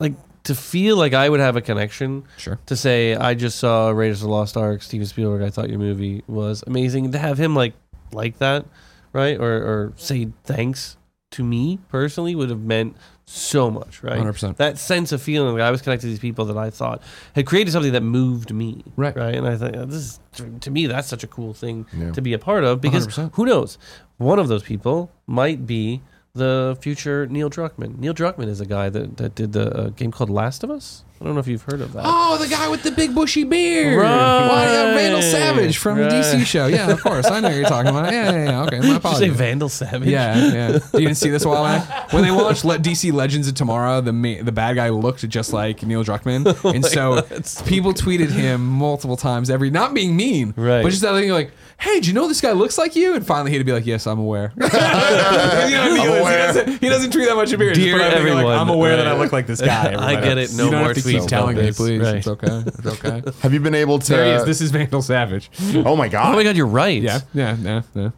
like 0.00 0.14
to 0.44 0.54
feel 0.54 0.96
like 0.96 1.12
I 1.12 1.28
would 1.28 1.40
have 1.40 1.54
a 1.54 1.60
connection 1.60 2.24
sure 2.38 2.58
to 2.64 2.76
say, 2.76 3.14
I 3.14 3.34
just 3.34 3.58
saw 3.58 3.90
Raiders 3.90 4.22
of 4.22 4.28
the 4.28 4.34
Lost 4.34 4.56
Ark, 4.56 4.80
Steven 4.80 5.06
Spielberg, 5.06 5.42
I 5.42 5.50
thought 5.50 5.68
your 5.68 5.78
movie 5.78 6.22
was 6.26 6.64
amazing. 6.66 7.12
To 7.12 7.18
have 7.18 7.36
him 7.38 7.54
like, 7.54 7.74
like 8.10 8.38
that, 8.38 8.64
right? 9.12 9.38
Or, 9.38 9.52
or 9.52 9.92
say 9.96 10.28
thanks 10.44 10.96
to 11.32 11.44
me 11.44 11.78
personally 11.90 12.34
would 12.34 12.48
have 12.48 12.60
meant 12.62 12.96
so 13.26 13.70
much, 13.70 14.02
right? 14.02 14.18
100% 14.20 14.56
that 14.56 14.78
sense 14.78 15.12
of 15.12 15.20
feeling 15.20 15.52
like 15.54 15.62
I 15.62 15.70
was 15.70 15.82
connected 15.82 16.06
to 16.06 16.10
these 16.10 16.18
people 16.20 16.44
that 16.46 16.56
I 16.56 16.70
thought 16.70 17.02
had 17.34 17.44
created 17.44 17.72
something 17.72 17.92
that 17.92 18.02
moved 18.02 18.52
me. 18.54 18.82
Right. 18.96 19.14
Right. 19.16 19.34
And 19.34 19.46
I 19.46 19.56
think 19.56 19.74
this 19.90 19.94
is, 19.94 20.20
to 20.60 20.70
me, 20.70 20.86
that's 20.86 21.08
such 21.08 21.24
a 21.24 21.26
cool 21.26 21.52
thing 21.52 21.86
Yeah. 21.96 22.12
to 22.12 22.22
be 22.22 22.32
a 22.32 22.38
part 22.38 22.64
of 22.64 22.80
because 22.80 23.06
100%. 23.08 23.34
who 23.34 23.44
knows? 23.46 23.76
One 24.18 24.38
of 24.38 24.48
those 24.48 24.62
people 24.62 25.10
might 25.26 25.66
be 25.66 26.02
the 26.34 26.76
future 26.80 27.26
Neil 27.26 27.48
Druckmann. 27.48 27.98
Neil 27.98 28.12
Druckmann 28.12 28.48
is 28.48 28.60
a 28.60 28.66
guy 28.66 28.88
that, 28.90 29.16
that 29.18 29.34
did 29.36 29.52
the 29.52 29.70
uh, 29.72 29.88
game 29.90 30.10
called 30.10 30.30
Last 30.30 30.64
of 30.64 30.70
Us. 30.70 31.04
I 31.20 31.24
don't 31.24 31.34
know 31.34 31.40
if 31.40 31.46
you've 31.46 31.62
heard 31.62 31.80
of 31.80 31.92
that. 31.92 32.02
Oh, 32.04 32.36
the 32.38 32.48
guy 32.48 32.68
with 32.68 32.82
the 32.82 32.90
big 32.90 33.14
bushy 33.14 33.44
beard. 33.44 33.96
Right. 33.98 34.48
Why, 34.48 34.64
yeah, 34.64 34.94
Vandal 34.94 35.22
Savage 35.22 35.78
from 35.78 35.96
the 35.98 36.04
DC 36.08 36.44
show. 36.44 36.66
Yeah, 36.66 36.90
of 36.90 37.00
course. 37.00 37.26
I 37.26 37.38
know 37.38 37.50
you're 37.50 37.68
talking 37.68 37.88
about. 37.90 38.12
Yeah, 38.12 38.32
yeah, 38.32 38.44
yeah. 38.46 38.62
Okay, 38.64 38.76
my 38.78 38.82
Did 38.82 38.84
you 38.88 38.90
say 38.92 38.96
apologies. 38.96 39.36
Vandal 39.36 39.68
Savage? 39.68 40.08
Yeah, 40.08 40.52
yeah. 40.52 40.68
Do 40.72 40.84
you 40.94 41.06
didn't 41.06 41.14
see 41.16 41.30
this 41.30 41.44
a 41.44 41.48
while 41.48 41.62
back 41.62 42.12
when 42.12 42.24
they 42.24 42.30
launched 42.32 42.64
Le- 42.64 42.78
DC 42.78 43.12
Legends 43.12 43.46
of 43.46 43.54
Tomorrow. 43.54 44.00
The 44.00 44.12
ma- 44.12 44.42
the 44.42 44.52
bad 44.52 44.74
guy 44.74 44.88
looked 44.90 45.26
just 45.28 45.52
like 45.52 45.84
Neil 45.84 46.04
Druckmann, 46.04 46.46
and 46.74 46.84
so 46.84 47.20
that's 47.20 47.62
people 47.62 47.94
tweeted 47.94 48.30
him 48.30 48.66
multiple 48.66 49.16
times 49.16 49.50
every, 49.50 49.70
not 49.70 49.94
being 49.94 50.16
mean, 50.16 50.52
Right. 50.56 50.82
but 50.82 50.90
just 50.90 51.02
that 51.02 51.12
thing 51.12 51.30
like, 51.30 51.52
"Hey, 51.78 52.00
do 52.00 52.08
you 52.08 52.14
know 52.14 52.28
this 52.28 52.40
guy 52.40 52.52
looks 52.52 52.78
like 52.78 52.96
you?" 52.96 53.14
And 53.14 53.26
finally, 53.26 53.50
he'd 53.52 53.64
be 53.64 53.72
like, 53.72 53.86
"Yes, 53.86 54.06
I'm 54.06 54.18
aware." 54.18 54.52
you 54.60 54.68
know, 54.68 55.94
Neil 55.94 56.14
is- 56.14 56.20
aware. 56.20 56.40
He, 56.48 56.54
doesn't, 56.60 56.80
he 56.82 56.88
doesn't 56.88 57.10
tweet 57.12 57.28
that 57.28 57.34
much 57.36 57.52
appearance. 57.52 57.78
Dear 57.78 57.96
but 57.98 58.02
I 58.02 58.04
think, 58.14 58.14
like, 58.24 58.30
everyone. 58.32 58.58
I'm 58.58 58.68
aware 58.68 58.96
that 58.96 59.06
I 59.06 59.16
look 59.16 59.32
like 59.32 59.46
this 59.46 59.60
guy. 59.60 59.94
I 59.98 60.20
get 60.20 60.38
it. 60.38 60.52
No 60.54 60.64
you 60.66 60.70
don't 60.70 60.80
more 60.80 60.88
have 60.88 60.96
to 60.96 61.02
keep 61.02 61.20
tweets 61.22 61.28
telling 61.28 61.56
me, 61.56 61.62
this. 61.62 61.76
please. 61.76 62.00
Right. 62.00 62.16
It's 62.16 62.26
okay. 62.28 62.62
It's 62.66 62.86
okay. 63.04 63.22
Have 63.42 63.52
you 63.52 63.60
been 63.60 63.74
able 63.74 63.98
to? 63.98 64.12
There 64.12 64.24
he 64.24 64.32
is. 64.32 64.44
This 64.44 64.60
is 64.60 64.70
Vandal 64.70 65.02
Savage. 65.02 65.50
oh 65.84 65.96
my 65.96 66.08
god! 66.08 66.32
Oh 66.32 66.36
my 66.36 66.42
God, 66.44 66.56
you're 66.56 66.66
right. 66.66 67.00
Yeah, 67.02 67.20
yeah, 67.32 67.56
yeah, 67.60 67.82
yeah. 67.94 68.10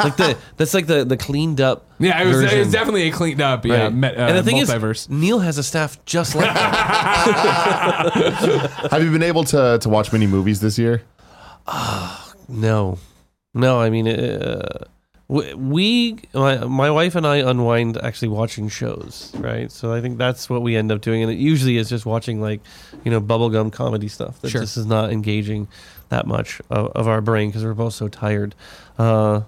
like 0.00 0.16
the 0.16 0.36
that's 0.56 0.74
like 0.74 0.86
the 0.86 1.04
the 1.04 1.16
cleaned 1.16 1.60
up. 1.60 1.86
Yeah, 1.98 2.22
it 2.22 2.26
was, 2.26 2.40
it 2.52 2.58
was 2.58 2.70
definitely 2.70 3.08
a 3.08 3.10
cleaned 3.12 3.40
up, 3.40 3.64
yeah, 3.64 3.84
Right. 3.84 3.92
met, 3.94 4.18
uh, 4.18 4.20
and 4.22 4.36
the 4.36 4.42
thing 4.42 4.56
multiverse. 4.56 4.90
is, 5.06 5.08
Neil 5.10 5.38
has 5.38 5.56
a 5.56 5.62
staff 5.62 5.98
just 6.04 6.34
like 6.34 6.52
that. 6.52 8.10
Have 8.90 9.02
you 9.02 9.10
been 9.10 9.22
able 9.22 9.44
to 9.44 9.78
to 9.80 9.88
watch 9.88 10.12
many 10.12 10.26
movies 10.26 10.60
this 10.60 10.78
year? 10.78 11.02
No, 12.48 12.98
no. 13.54 13.80
I 13.80 13.90
mean, 13.90 14.08
uh, 14.08 14.84
we, 15.28 15.54
we 15.54 16.18
my, 16.34 16.58
my 16.64 16.90
wife 16.90 17.14
and 17.16 17.26
I 17.26 17.36
unwind 17.38 17.96
actually 17.98 18.28
watching 18.28 18.68
shows, 18.68 19.32
right? 19.38 19.70
So 19.72 19.92
I 19.92 20.00
think 20.00 20.18
that's 20.18 20.48
what 20.48 20.62
we 20.62 20.76
end 20.76 20.92
up 20.92 21.00
doing, 21.00 21.22
and 21.22 21.30
it 21.32 21.38
usually 21.38 21.76
is 21.76 21.88
just 21.88 22.06
watching 22.06 22.40
like 22.40 22.60
you 23.04 23.10
know 23.10 23.20
bubblegum 23.20 23.72
comedy 23.72 24.08
stuff 24.08 24.40
that 24.40 24.50
Sure. 24.50 24.60
just 24.60 24.76
is 24.76 24.86
not 24.86 25.10
engaging 25.10 25.68
that 26.08 26.26
much 26.26 26.60
of, 26.70 26.86
of 26.92 27.08
our 27.08 27.20
brain 27.20 27.48
because 27.48 27.64
we're 27.64 27.74
both 27.74 27.94
so 27.94 28.06
tired. 28.08 28.54
Uh, 28.98 29.40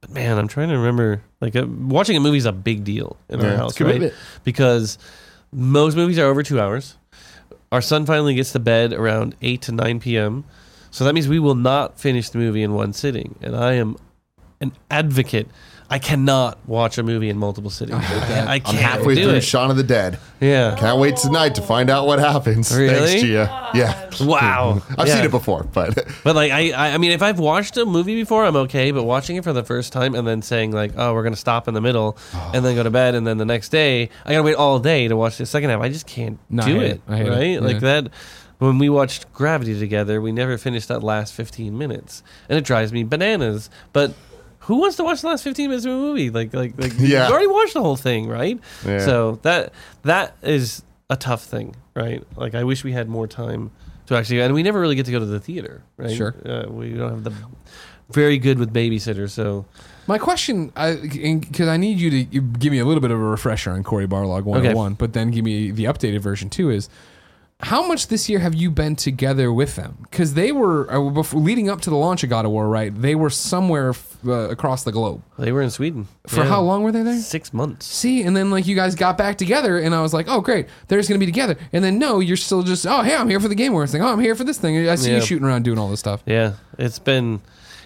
but 0.00 0.10
man, 0.10 0.38
I'm 0.38 0.48
trying 0.48 0.68
to 0.70 0.76
remember. 0.76 1.22
Like 1.40 1.54
uh, 1.54 1.66
watching 1.66 2.16
a 2.16 2.20
movie 2.20 2.38
is 2.38 2.46
a 2.46 2.52
big 2.52 2.84
deal 2.84 3.16
in 3.28 3.40
our 3.44 3.56
house, 3.56 3.78
right? 3.80 3.86
commitment. 3.86 4.14
because 4.44 4.98
most 5.52 5.94
movies 5.94 6.18
are 6.18 6.24
over 6.26 6.42
two 6.42 6.58
hours. 6.60 6.96
Our 7.70 7.82
son 7.82 8.06
finally 8.06 8.34
gets 8.34 8.52
to 8.52 8.58
bed 8.60 8.92
around 8.92 9.34
8 9.42 9.60
to 9.62 9.72
9 9.72 10.00
p.m. 10.00 10.44
So 10.94 11.02
that 11.04 11.12
means 11.12 11.26
we 11.26 11.40
will 11.40 11.56
not 11.56 11.98
finish 11.98 12.28
the 12.30 12.38
movie 12.38 12.62
in 12.62 12.72
one 12.72 12.92
sitting. 12.92 13.34
And 13.42 13.56
I 13.56 13.72
am 13.72 13.96
an 14.60 14.70
advocate. 14.92 15.48
I 15.90 15.98
cannot 15.98 16.56
watch 16.68 16.98
a 16.98 17.02
movie 17.02 17.28
in 17.28 17.36
multiple 17.36 17.68
sittings. 17.68 17.98
I 18.08 18.60
can't 18.60 18.68
I'm 18.68 18.74
halfway 18.76 19.16
do 19.16 19.24
through 19.24 19.34
it. 19.34 19.40
Shaun 19.42 19.72
of 19.72 19.76
the 19.76 19.82
Dead. 19.82 20.20
yeah. 20.40 20.76
Can't 20.78 21.00
wait 21.00 21.16
tonight 21.16 21.56
to 21.56 21.62
find 21.62 21.90
out 21.90 22.06
what 22.06 22.20
happens. 22.20 22.72
Really? 22.74 22.94
Thanks, 23.08 23.22
Gia. 23.22 23.48
Oh, 23.50 23.70
yeah. 23.76 24.08
Wow. 24.24 24.82
I've 24.96 25.08
Yeah. 25.08 25.16
seen 25.16 25.24
it 25.24 25.30
before, 25.32 25.64
but 25.64 25.94
But 26.24 26.36
like 26.36 26.52
I, 26.52 26.70
I 26.70 26.94
I 26.94 26.98
mean 26.98 27.10
if 27.10 27.22
I've 27.22 27.40
watched 27.40 27.76
a 27.76 27.84
movie 27.84 28.14
before 28.14 28.44
I'm 28.44 28.54
okay, 28.56 28.92
but 28.92 29.02
watching 29.02 29.34
it 29.36 29.42
for 29.44 29.52
the 29.52 29.64
first 29.64 29.92
time 29.92 30.14
and 30.14 30.26
then 30.28 30.42
saying 30.42 30.70
like, 30.70 30.92
"Oh, 30.96 31.12
we're 31.12 31.22
going 31.24 31.34
to 31.34 31.38
stop 31.40 31.66
in 31.66 31.74
the 31.74 31.80
middle 31.82 32.16
and 32.54 32.64
then 32.64 32.76
go 32.76 32.84
to 32.84 32.90
bed 32.90 33.16
and 33.16 33.26
then 33.26 33.38
the 33.38 33.44
next 33.44 33.70
day 33.70 34.10
I 34.24 34.30
got 34.32 34.38
to 34.38 34.42
wait 34.44 34.54
all 34.54 34.78
day 34.78 35.08
to 35.08 35.16
watch 35.16 35.38
the 35.38 35.44
second 35.46 35.70
half." 35.70 35.80
I 35.82 35.88
just 35.88 36.06
can't 36.06 36.38
No, 36.48 36.64
do 36.64 36.74
hate 36.78 36.82
it, 36.82 36.90
it. 36.92 37.00
I 37.08 37.16
hate 37.18 37.26
it. 37.26 37.30
right? 37.30 37.50
Yeah. 37.50 37.60
Like 37.60 37.80
that 37.80 38.08
when 38.64 38.78
we 38.78 38.88
watched 38.88 39.32
Gravity 39.32 39.78
together, 39.78 40.20
we 40.20 40.32
never 40.32 40.58
finished 40.58 40.88
that 40.88 41.02
last 41.02 41.34
15 41.34 41.76
minutes. 41.76 42.22
And 42.48 42.58
it 42.58 42.64
drives 42.64 42.92
me 42.92 43.04
bananas. 43.04 43.70
But 43.92 44.14
who 44.60 44.76
wants 44.80 44.96
to 44.96 45.04
watch 45.04 45.20
the 45.20 45.28
last 45.28 45.44
15 45.44 45.68
minutes 45.68 45.86
of 45.86 45.92
a 45.92 45.96
movie? 45.96 46.30
Like 46.30 46.52
like 46.54 46.74
like 46.78 46.92
Yeah. 46.98 47.26
you 47.28 47.32
already 47.32 47.46
watched 47.48 47.74
the 47.74 47.82
whole 47.82 47.96
thing, 47.96 48.28
right? 48.28 48.58
Yeah. 48.86 49.04
So 49.04 49.38
that 49.42 49.72
that 50.02 50.36
is 50.42 50.82
a 51.10 51.16
tough 51.16 51.44
thing, 51.44 51.76
right? 51.94 52.22
Like 52.36 52.54
I 52.54 52.64
wish 52.64 52.82
we 52.84 52.92
had 52.92 53.08
more 53.08 53.26
time 53.26 53.70
to 54.06 54.16
actually, 54.16 54.40
and 54.40 54.54
we 54.54 54.62
never 54.62 54.80
really 54.80 54.94
get 54.96 55.06
to 55.06 55.12
go 55.12 55.18
to 55.18 55.24
the 55.26 55.40
theater, 55.40 55.82
right? 55.96 56.14
Sure. 56.16 56.34
Uh, 56.44 56.70
we 56.70 56.90
don't 56.92 57.10
have 57.10 57.24
the 57.24 57.32
very 58.10 58.36
good 58.38 58.58
with 58.58 58.72
babysitters, 58.72 59.30
so 59.30 59.64
My 60.06 60.18
question, 60.18 60.66
because 60.66 61.68
I 61.68 61.78
need 61.78 61.98
you 61.98 62.10
to 62.10 62.24
give 62.40 62.70
me 62.70 62.78
a 62.78 62.84
little 62.84 63.00
bit 63.00 63.10
of 63.10 63.18
a 63.18 63.24
refresher 63.24 63.70
on 63.70 63.82
Cory 63.82 64.06
Barlog 64.06 64.44
101, 64.44 64.94
but 64.94 65.14
then 65.14 65.30
give 65.30 65.42
me 65.42 65.70
the 65.70 65.84
updated 65.84 66.20
version 66.20 66.50
too, 66.50 66.68
is 66.68 66.90
how 67.64 67.86
much 67.86 68.08
this 68.08 68.28
year 68.28 68.38
have 68.40 68.54
you 68.54 68.70
been 68.70 68.94
together 68.96 69.52
with 69.52 69.76
them? 69.76 69.96
Because 70.02 70.34
they 70.34 70.52
were 70.52 70.90
uh, 70.92 71.10
before, 71.10 71.40
leading 71.40 71.68
up 71.70 71.80
to 71.82 71.90
the 71.90 71.96
launch 71.96 72.22
of 72.22 72.30
God 72.30 72.44
of 72.44 72.50
War, 72.50 72.68
right? 72.68 72.92
They 72.94 73.14
were 73.14 73.30
somewhere 73.30 73.90
f- 73.90 74.16
uh, 74.26 74.48
across 74.50 74.84
the 74.84 74.92
globe. 74.92 75.22
They 75.38 75.50
were 75.50 75.62
in 75.62 75.70
Sweden 75.70 76.06
For 76.26 76.40
Yeah. 76.42 76.46
how 76.48 76.60
long 76.60 76.82
were 76.82 76.92
they 76.92 77.02
there? 77.02 77.18
Six 77.18 77.52
months. 77.52 77.86
See, 77.86 78.22
and 78.22 78.36
then 78.36 78.50
like 78.50 78.66
you 78.66 78.74
guys 78.76 78.94
got 78.94 79.16
back 79.18 79.38
together, 79.38 79.78
and 79.78 79.94
I 79.94 80.02
was 80.02 80.12
like, 80.14 80.26
oh 80.28 80.40
great, 80.40 80.66
they're 80.88 80.98
just 80.98 81.08
gonna 81.08 81.18
be 81.18 81.26
together. 81.26 81.56
And 81.72 81.82
then 81.82 81.98
no, 81.98 82.20
you're 82.20 82.36
still 82.36 82.62
just 82.62 82.86
oh 82.86 83.02
hey, 83.02 83.16
I'm 83.16 83.28
here 83.28 83.40
for 83.40 83.48
the 83.48 83.54
Game 83.54 83.72
Awards 83.72 83.92
thing. 83.92 84.02
Oh, 84.02 84.08
I'm 84.12 84.20
here 84.20 84.34
for 84.34 84.44
this 84.44 84.58
thing. 84.58 84.88
I 84.88 84.94
see 84.96 85.14
you 85.14 85.20
shooting 85.20 85.46
around 85.46 85.64
doing 85.64 85.78
all 85.78 85.88
this 85.88 86.00
stuff. 86.00 86.22
Yeah, 86.26 86.54
it's 86.78 86.98
been 86.98 87.40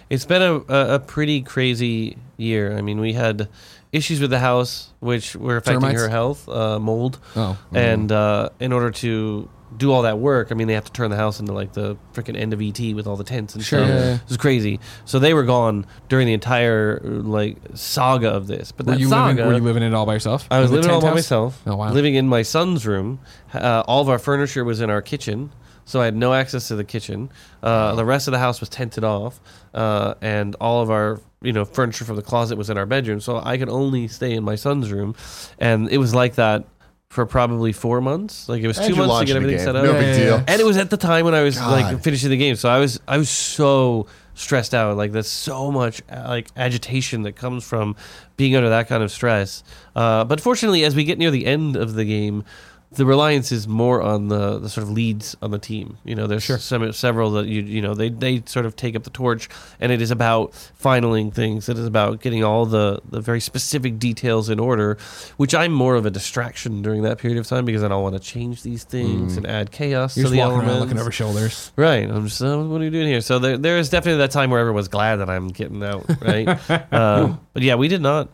it's 0.09 0.25
been 0.25 0.41
a, 0.41 0.55
a, 0.73 0.95
a 0.95 0.99
pretty 0.99 1.41
crazy 1.41 2.17
year. 2.37 2.77
I 2.77 2.81
mean, 2.81 2.99
we 2.99 3.13
had 3.13 3.47
issues 3.91 4.19
with 4.19 4.29
the 4.29 4.39
house, 4.39 4.89
which 4.99 5.35
were 5.35 5.57
affecting 5.57 5.81
Termites? 5.81 6.01
her 6.01 6.09
health, 6.09 6.47
uh, 6.49 6.79
mold, 6.79 7.17
Oh, 7.35 7.57
and 7.73 8.11
uh, 8.11 8.49
in 8.59 8.71
order 8.73 8.91
to 8.91 9.49
do 9.77 9.91
all 9.91 10.01
that 10.01 10.17
work, 10.19 10.47
I 10.51 10.55
mean, 10.55 10.67
they 10.67 10.73
have 10.73 10.85
to 10.85 10.91
turn 10.91 11.09
the 11.11 11.15
house 11.17 11.39
into 11.39 11.53
like 11.53 11.73
the 11.73 11.95
freaking 12.13 12.35
end 12.35 12.53
of 12.53 12.61
ET 12.61 12.79
with 12.95 13.05
all 13.07 13.15
the 13.15 13.23
tents 13.23 13.53
and 13.55 13.63
Sure, 13.63 13.79
stuff. 13.79 13.89
yeah, 13.89 14.03
yeah. 14.05 14.13
It 14.15 14.27
was 14.27 14.37
crazy. 14.37 14.79
So 15.05 15.19
they 15.19 15.33
were 15.33 15.43
gone 15.43 15.85
during 16.07 16.25
the 16.27 16.33
entire 16.33 16.99
like 17.03 17.57
saga 17.75 18.29
of 18.29 18.47
this. 18.47 18.71
But 18.71 18.85
were 18.85 18.93
that 18.93 18.99
you 18.99 19.07
saga, 19.09 19.29
living? 19.43 19.47
Were 19.47 19.53
you 19.59 19.63
living 19.63 19.83
it 19.83 19.93
all 19.93 20.05
by 20.05 20.13
yourself? 20.13 20.47
I 20.49 20.59
was 20.59 20.71
living 20.71 20.89
all 20.89 21.01
tent 21.01 21.11
by 21.11 21.15
myself. 21.15 21.61
Oh, 21.67 21.75
wow. 21.75 21.91
Living 21.91 22.15
in 22.15 22.27
my 22.27 22.41
son's 22.41 22.85
room. 22.87 23.19
Uh, 23.53 23.83
all 23.87 24.01
of 24.01 24.09
our 24.09 24.19
furniture 24.19 24.63
was 24.63 24.81
in 24.81 24.89
our 24.89 25.01
kitchen, 25.01 25.51
so 25.85 26.01
I 26.01 26.05
had 26.05 26.15
no 26.15 26.33
access 26.33 26.67
to 26.69 26.75
the 26.75 26.83
kitchen. 26.83 27.29
Uh, 27.63 27.95
the 27.95 28.05
rest 28.05 28.27
of 28.27 28.31
the 28.31 28.39
house 28.39 28.59
was 28.59 28.69
tented 28.69 29.03
off, 29.03 29.39
uh, 29.73 30.15
and 30.21 30.55
all 30.61 30.81
of 30.81 30.89
our 30.89 31.19
you 31.41 31.53
know 31.53 31.63
furniture 31.63 32.05
from 32.05 32.15
the 32.15 32.21
closet 32.21 32.57
was 32.57 32.69
in 32.69 32.77
our 32.77 32.85
bedroom. 32.85 33.19
So 33.21 33.39
I 33.43 33.57
could 33.57 33.69
only 33.69 34.07
stay 34.07 34.33
in 34.33 34.43
my 34.43 34.55
son's 34.55 34.91
room, 34.91 35.15
and 35.59 35.89
it 35.89 35.97
was 35.99 36.13
like 36.13 36.35
that 36.35 36.65
for 37.09 37.25
probably 37.25 37.73
four 37.73 38.01
months. 38.01 38.47
Like 38.47 38.61
it 38.61 38.67
was 38.67 38.77
two 38.77 38.95
months 38.95 39.19
to 39.19 39.25
get 39.25 39.33
the 39.33 39.37
everything 39.37 39.57
game. 39.57 39.65
set 39.65 39.75
up. 39.75 39.83
No 39.83 39.93
big 39.93 40.15
deal. 40.15 40.43
And 40.47 40.61
it 40.61 40.65
was 40.65 40.77
at 40.77 40.89
the 40.89 40.97
time 40.97 41.25
when 41.25 41.33
I 41.33 41.41
was 41.41 41.59
like 41.59 41.91
God. 41.91 42.03
finishing 42.03 42.29
the 42.29 42.37
game, 42.37 42.55
so 42.55 42.69
I 42.69 42.79
was 42.79 42.99
I 43.07 43.17
was 43.17 43.29
so 43.29 44.07
stressed 44.35 44.73
out. 44.75 44.95
Like 44.95 45.11
there's 45.11 45.27
so 45.27 45.71
much 45.71 46.01
uh, 46.09 46.23
like 46.27 46.47
agitation 46.55 47.23
that 47.23 47.33
comes 47.33 47.63
from 47.63 47.95
being 48.37 48.55
under 48.55 48.69
that 48.69 48.87
kind 48.87 49.01
of 49.03 49.11
stress. 49.11 49.63
Uh, 49.95 50.23
but 50.23 50.39
fortunately, 50.39 50.85
as 50.85 50.95
we 50.95 51.03
get 51.03 51.17
near 51.17 51.31
the 51.31 51.45
end 51.45 51.75
of 51.75 51.95
the 51.95 52.05
game, 52.05 52.43
the 52.91 53.05
reliance 53.05 53.51
is 53.51 53.67
more 53.67 54.01
on 54.01 54.29
the, 54.29 54.57
the 54.57 54.67
sort 54.67 54.83
of 54.83 54.89
leads 54.89 55.35
on 55.43 55.51
the 55.51 55.59
team. 55.59 55.97
You 56.03 56.15
know, 56.15 56.25
there's 56.25 56.45
some, 56.63 56.91
several 56.91 57.31
that 57.31 57.45
you 57.45 57.61
you 57.61 57.81
know 57.81 57.93
they 57.93 58.09
they 58.09 58.41
sort 58.45 58.65
of 58.65 58.75
take 58.75 58.95
up 58.95 59.03
the 59.03 59.11
torch, 59.11 59.47
and 59.79 59.91
it 59.91 60.01
is 60.01 60.09
about 60.09 60.53
finaling 60.81 61.31
things. 61.31 61.69
It 61.69 61.77
is 61.77 61.85
about 61.85 62.21
getting 62.21 62.43
all 62.43 62.65
the 62.65 62.99
the 63.07 63.21
very 63.21 63.39
specific 63.41 63.99
details 63.99 64.49
in 64.49 64.59
order, 64.59 64.97
which 65.37 65.53
I'm 65.53 65.71
more 65.71 65.95
of 65.95 66.07
a 66.07 66.09
distraction 66.09 66.81
during 66.81 67.03
that 67.03 67.19
period 67.19 67.37
of 67.37 67.45
time 67.45 67.63
because 67.65 67.83
I 67.83 67.89
don't 67.89 68.01
want 68.01 68.15
to 68.15 68.21
change 68.21 68.63
these 68.63 68.83
things 68.83 69.37
and 69.37 69.45
add 69.45 69.71
chaos 69.71 70.17
You're 70.17 70.25
to 70.25 70.31
the 70.31 70.39
walking 70.39 70.53
elements. 70.55 70.79
looking 70.79 70.99
over 70.99 71.11
shoulders. 71.11 71.71
Right. 71.75 72.09
I'm 72.09 72.27
just, 72.27 72.41
uh, 72.41 72.57
what 72.57 72.81
are 72.81 72.83
you 72.83 72.89
doing 72.89 73.07
here? 73.07 73.21
So 73.21 73.37
there, 73.39 73.57
there 73.57 73.77
is 73.77 73.89
definitely 73.89 74.19
that 74.19 74.31
time 74.31 74.49
where 74.49 74.59
everyone's 74.59 74.87
glad 74.87 75.17
that 75.17 75.29
I'm 75.29 75.49
getting 75.49 75.83
out, 75.83 76.05
right? 76.21 76.47
uh, 76.91 77.35
but 77.53 77.63
yeah, 77.63 77.75
we 77.75 77.87
did 77.87 78.01
not, 78.01 78.29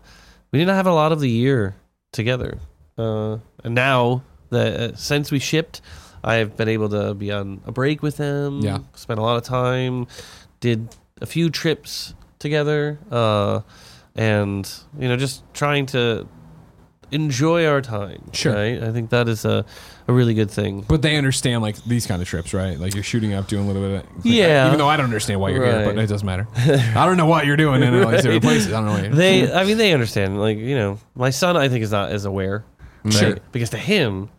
we 0.52 0.60
did 0.60 0.66
not 0.66 0.76
have 0.76 0.88
a 0.88 0.94
lot 0.94 1.12
of 1.12 1.20
the 1.20 1.30
year 1.30 1.76
together. 2.12 2.58
Uh, 2.98 3.38
and 3.64 3.76
now 3.76 4.24
that 4.56 4.80
uh, 4.80 4.96
since 4.96 5.32
we 5.32 5.40
shipped, 5.40 5.82
I've 6.24 6.58
been 6.58 6.68
able 6.70 6.90
to 6.90 7.14
be 7.14 7.32
on 7.32 7.62
a 7.66 7.72
break 7.72 8.02
with 8.02 8.18
them. 8.18 8.60
Yeah. 8.62 8.80
Spent 8.96 9.20
a 9.20 9.24
lot 9.24 9.38
of 9.38 9.44
time, 9.44 10.08
did 10.60 10.96
a 11.22 11.26
few 11.26 11.50
trips 11.50 12.14
together, 12.40 12.98
uh, 13.12 13.62
and 14.16 14.70
you 14.98 15.08
know, 15.08 15.18
just 15.18 15.44
trying 15.54 15.86
to 15.88 16.28
enjoy 17.12 17.66
our 17.68 17.82
time. 17.82 18.30
Sure. 18.34 18.54
Right. 18.54 18.82
I 18.82 18.92
think 18.92 19.12
that 19.12 19.28
is 19.30 19.46
a, 19.46 19.64
a 20.08 20.14
really 20.14 20.34
good 20.34 20.50
thing. 20.50 20.82
But 20.88 21.02
they 21.04 21.16
understand 21.18 21.62
like 21.62 21.82
these 21.86 22.08
kind 22.08 22.22
of 22.22 22.28
trips, 22.28 22.54
right? 22.54 22.80
Like 22.80 22.96
you're 22.96 23.04
shooting 23.04 23.34
up, 23.34 23.48
doing 23.48 23.66
a 23.66 23.68
little 23.72 23.84
bit 23.88 24.06
of 24.18 24.26
Yeah. 24.26 24.66
Even 24.68 24.80
though 24.80 24.88
I 24.90 24.98
don't 24.98 25.06
understand 25.06 25.40
why 25.40 25.50
you're 25.50 25.64
here, 25.66 25.76
Right. 25.86 25.96
but 25.96 25.98
it 26.04 26.08
doesn't 26.08 26.26
matter. 26.26 26.48
I 26.58 27.06
don't 27.06 27.18
know 27.18 27.28
what 27.28 27.46
you're 27.46 27.58
doing 27.58 27.84
in 27.84 27.94
all 28.04 28.10
these 28.10 28.24
different 28.24 28.44
places. 28.50 28.74
I 28.74 28.78
don't 28.78 28.86
know. 28.88 28.94
What 28.94 29.04
you're 29.04 29.12
they 29.16 29.54
i 29.54 29.64
mean 29.64 29.78
they 29.78 29.94
understand 29.94 30.40
like 30.40 30.58
you 30.58 30.76
know 30.76 30.98
my 31.14 31.30
son 31.30 31.56
i 31.56 31.70
think 31.70 31.84
is 31.84 31.92
not 31.92 32.12
as 32.12 32.26
aware 32.26 32.66
right? 33.04 33.14
Sure. 33.14 33.38
because 33.52 33.70
to 33.70 33.78
him 33.78 34.30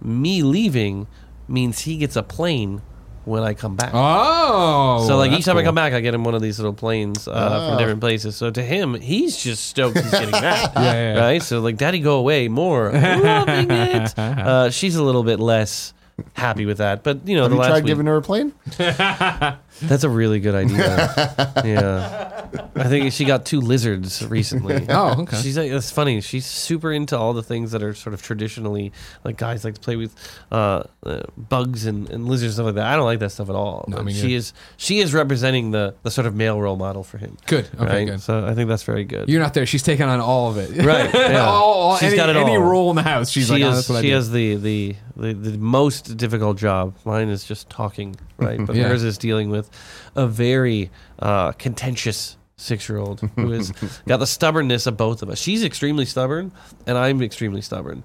me 0.00 0.42
leaving 0.42 1.06
means 1.48 1.80
he 1.80 1.96
gets 1.96 2.16
a 2.16 2.22
plane 2.22 2.82
when 3.24 3.42
i 3.42 3.54
come 3.54 3.74
back. 3.74 3.90
Oh, 3.92 5.04
so 5.08 5.16
like 5.16 5.32
each 5.32 5.44
time 5.44 5.56
i 5.56 5.64
come 5.64 5.74
back 5.74 5.92
i 5.92 6.00
get 6.00 6.14
him 6.14 6.22
one 6.22 6.34
of 6.36 6.42
these 6.42 6.58
little 6.60 6.72
planes 6.72 7.26
uh, 7.26 7.32
Oh. 7.32 7.68
from 7.70 7.78
different 7.78 8.00
places. 8.00 8.36
So 8.36 8.50
to 8.52 8.62
him 8.62 8.94
he's 8.94 9.36
just 9.36 9.66
stoked 9.66 9.96
he's 9.98 10.10
getting 10.12 10.30
that 10.30 10.72
Yeah, 10.76 10.82
yeah, 10.82 11.14
yeah. 11.14 11.20
right? 11.20 11.42
So 11.42 11.60
like 11.60 11.76
daddy 11.76 11.98
go 11.98 12.18
away 12.18 12.46
more. 12.48 12.92
Loving 12.92 13.70
it. 13.70 14.16
Uh, 14.18 14.70
she's 14.70 14.94
a 14.96 15.02
little 15.02 15.24
bit 15.24 15.40
less 15.40 15.92
happy 16.34 16.64
with 16.66 16.78
that 16.78 17.02
but 17.02 17.26
you 17.28 17.34
know 17.36 17.42
Have 17.42 17.50
the 17.50 17.56
you 17.56 17.60
last 17.62 17.68
tried 17.70 17.82
week, 17.84 17.86
giving 17.88 18.06
her 18.06 18.16
a 18.16 18.22
plane? 18.22 18.52
that's 19.82 20.04
a 20.04 20.08
really 20.08 20.40
good 20.40 20.54
idea 20.54 21.52
yeah 21.64 22.46
i 22.76 22.84
think 22.84 23.12
she 23.12 23.24
got 23.24 23.44
two 23.44 23.60
lizards 23.60 24.24
recently 24.26 24.86
Oh, 24.88 25.22
okay. 25.22 25.36
She's 25.42 25.58
like, 25.58 25.70
it's 25.70 25.90
funny. 25.90 26.20
She's 26.20 26.46
super 26.46 26.92
into 26.92 27.18
all 27.18 27.32
the 27.32 27.42
things 27.42 27.72
that 27.72 27.82
are 27.82 27.92
sort 27.92 28.14
of 28.14 28.22
traditionally 28.22 28.92
like 29.24 29.36
guys 29.36 29.64
like 29.64 29.74
to 29.74 29.80
play 29.80 29.96
with 29.96 30.14
uh, 30.52 30.84
uh, 31.04 31.22
bugs 31.36 31.86
and, 31.86 32.08
and 32.10 32.26
lizards 32.28 32.52
and 32.58 32.64
stuff 32.64 32.66
like 32.66 32.74
that. 32.76 32.86
I 32.86 32.96
don't 32.96 33.04
like 33.04 33.18
that 33.18 33.30
stuff 33.30 33.48
at 33.50 33.54
all. 33.56 33.84
No, 33.88 33.96
But 33.96 34.06
me 34.06 34.12
she 34.14 34.34
is 34.34 34.52
she 34.76 35.00
is 35.00 35.12
representing 35.12 35.72
the 35.72 35.94
the 36.02 36.10
sort 36.10 36.26
of 36.26 36.34
male 36.34 36.60
role 36.60 36.76
model 36.76 37.02
for 37.04 37.18
him. 37.18 37.36
Good. 37.46 37.68
Okay, 37.74 37.84
right? 37.84 38.04
good. 38.06 38.20
So 38.20 38.46
I 38.46 38.54
think 38.54 38.68
that's 38.68 38.84
very 38.84 39.04
good. 39.04 39.28
You're 39.28 39.40
not 39.42 39.54
there. 39.54 39.66
She's 39.66 39.82
taking 39.82 40.06
on 40.06 40.20
all 40.20 40.50
of 40.50 40.56
it. 40.58 40.84
Right, 40.84 41.12
yeah. 41.12 41.44
all, 41.46 41.72
all- 41.74 41.96
She's 41.96 42.08
any, 42.08 42.16
got 42.16 42.28
it 42.30 42.36
any 42.36 42.56
role 42.56 42.90
in 42.90 42.96
the 42.96 43.02
house. 43.02 43.28
She's 43.30 43.46
she 43.46 43.52
like, 43.52 43.62
oh, 43.64 43.70
is 43.70 43.86
that's 43.88 43.98
I 43.98 44.02
she 44.02 44.10
has 44.10 44.30
the, 44.30 44.56
the 44.56 44.96
the 45.16 45.32
the 45.32 45.58
most 45.58 46.16
difficult 46.16 46.56
job. 46.58 46.94
Mine 47.04 47.28
is 47.28 47.44
just 47.44 47.68
talking, 47.70 48.16
right? 48.38 48.64
But 48.64 48.76
Yeah. 48.76 48.88
hers 48.88 49.02
is 49.02 49.18
dealing 49.18 49.50
with 49.50 49.65
a 50.14 50.26
very 50.26 50.90
uh, 51.18 51.52
contentious 51.52 52.36
six 52.56 52.88
year 52.88 52.98
old 52.98 53.20
who 53.36 53.50
has 53.50 53.70
got 54.06 54.16
the 54.18 54.26
stubbornness 54.26 54.86
of 54.86 54.96
both 54.96 55.22
of 55.22 55.28
us. 55.30 55.38
She's 55.38 55.62
extremely 55.64 56.04
stubborn, 56.06 56.52
and 56.86 56.96
I'm 56.96 57.20
extremely 57.22 57.60
stubborn. 57.60 58.02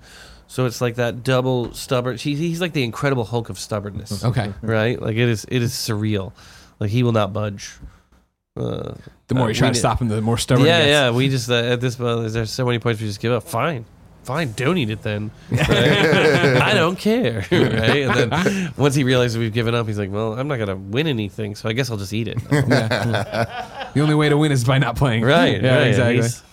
So 0.47 0.65
it's 0.65 0.82
like 0.82 0.95
that 0.95 1.24
double 1.24 1.74
stubborn. 1.74 2.17
She, 2.17 2.36
he's 2.36 2.60
like 2.60 2.74
the 2.74 2.84
Incredible 2.84 3.24
Hulk 3.24 3.50
of 3.50 3.58
stubbornness, 3.58 4.24
Okay. 4.26 4.54
right? 4.62 5.02
Like 5.02 5.15
it 5.15 5.30
is 5.30 5.45
it 5.50 5.62
is 5.62 5.71
surreal. 5.71 6.34
Like 6.80 6.89
he 6.89 7.04
will 7.04 7.13
not 7.13 7.32
budge. 7.32 7.71
Uh, 8.58 8.95
The 9.28 9.36
more 9.36 9.45
uh, 9.45 9.47
you 9.47 9.54
try 9.54 9.69
to 9.69 9.74
did- 9.74 9.80
stop 9.80 10.02
him, 10.02 10.10
the 10.10 10.19
more 10.21 10.38
stubborn. 10.38 10.67
yeah, 10.67 10.80
he 10.80 10.84
gets. 10.84 10.89
yeah. 10.91 11.12
We 11.12 11.30
just 11.30 11.50
uh, 11.50 11.54
at 11.56 11.80
this 11.80 11.95
point, 11.95 12.34
there's 12.34 12.52
so 12.52 12.65
many 12.65 12.80
points 12.80 13.00
we 13.00 13.08
just 13.08 13.21
give 13.21 13.32
up. 13.32 13.43
Fine, 13.43 13.86
fine. 14.24 14.54
Don't 14.54 14.78
eat 14.78 14.90
it 14.90 15.02
then. 15.02 15.32
right? 15.52 15.62
I 15.70 16.74
don't 16.74 16.98
care. 16.98 17.46
Right? 17.52 18.04
And 18.04 18.32
then 18.32 18.74
once 18.78 18.96
he 18.96 19.04
realizes 19.04 19.38
we've 19.38 19.54
given 19.54 19.76
up, 19.76 19.88
he's 19.88 19.98
like, 19.98 20.12
"Well, 20.12 20.34
I'm 20.40 20.48
not 20.48 20.58
gonna 20.58 20.76
win 20.76 21.08
anything, 21.08 21.56
so 21.56 21.70
I 21.70 21.74
guess 21.74 21.90
I'll 21.92 21.98
just 21.98 22.14
eat 22.14 22.28
it." 22.28 22.38
The 22.50 24.00
only 24.02 24.16
way 24.16 24.30
to 24.30 24.38
win 24.38 24.52
is 24.52 24.64
by 24.64 24.78
not 24.78 24.96
playing. 24.96 25.24
right? 25.24 25.62
Yeah, 25.62 25.78
right. 25.78 25.88
exactly. 25.88 26.16
He's- 26.16 26.44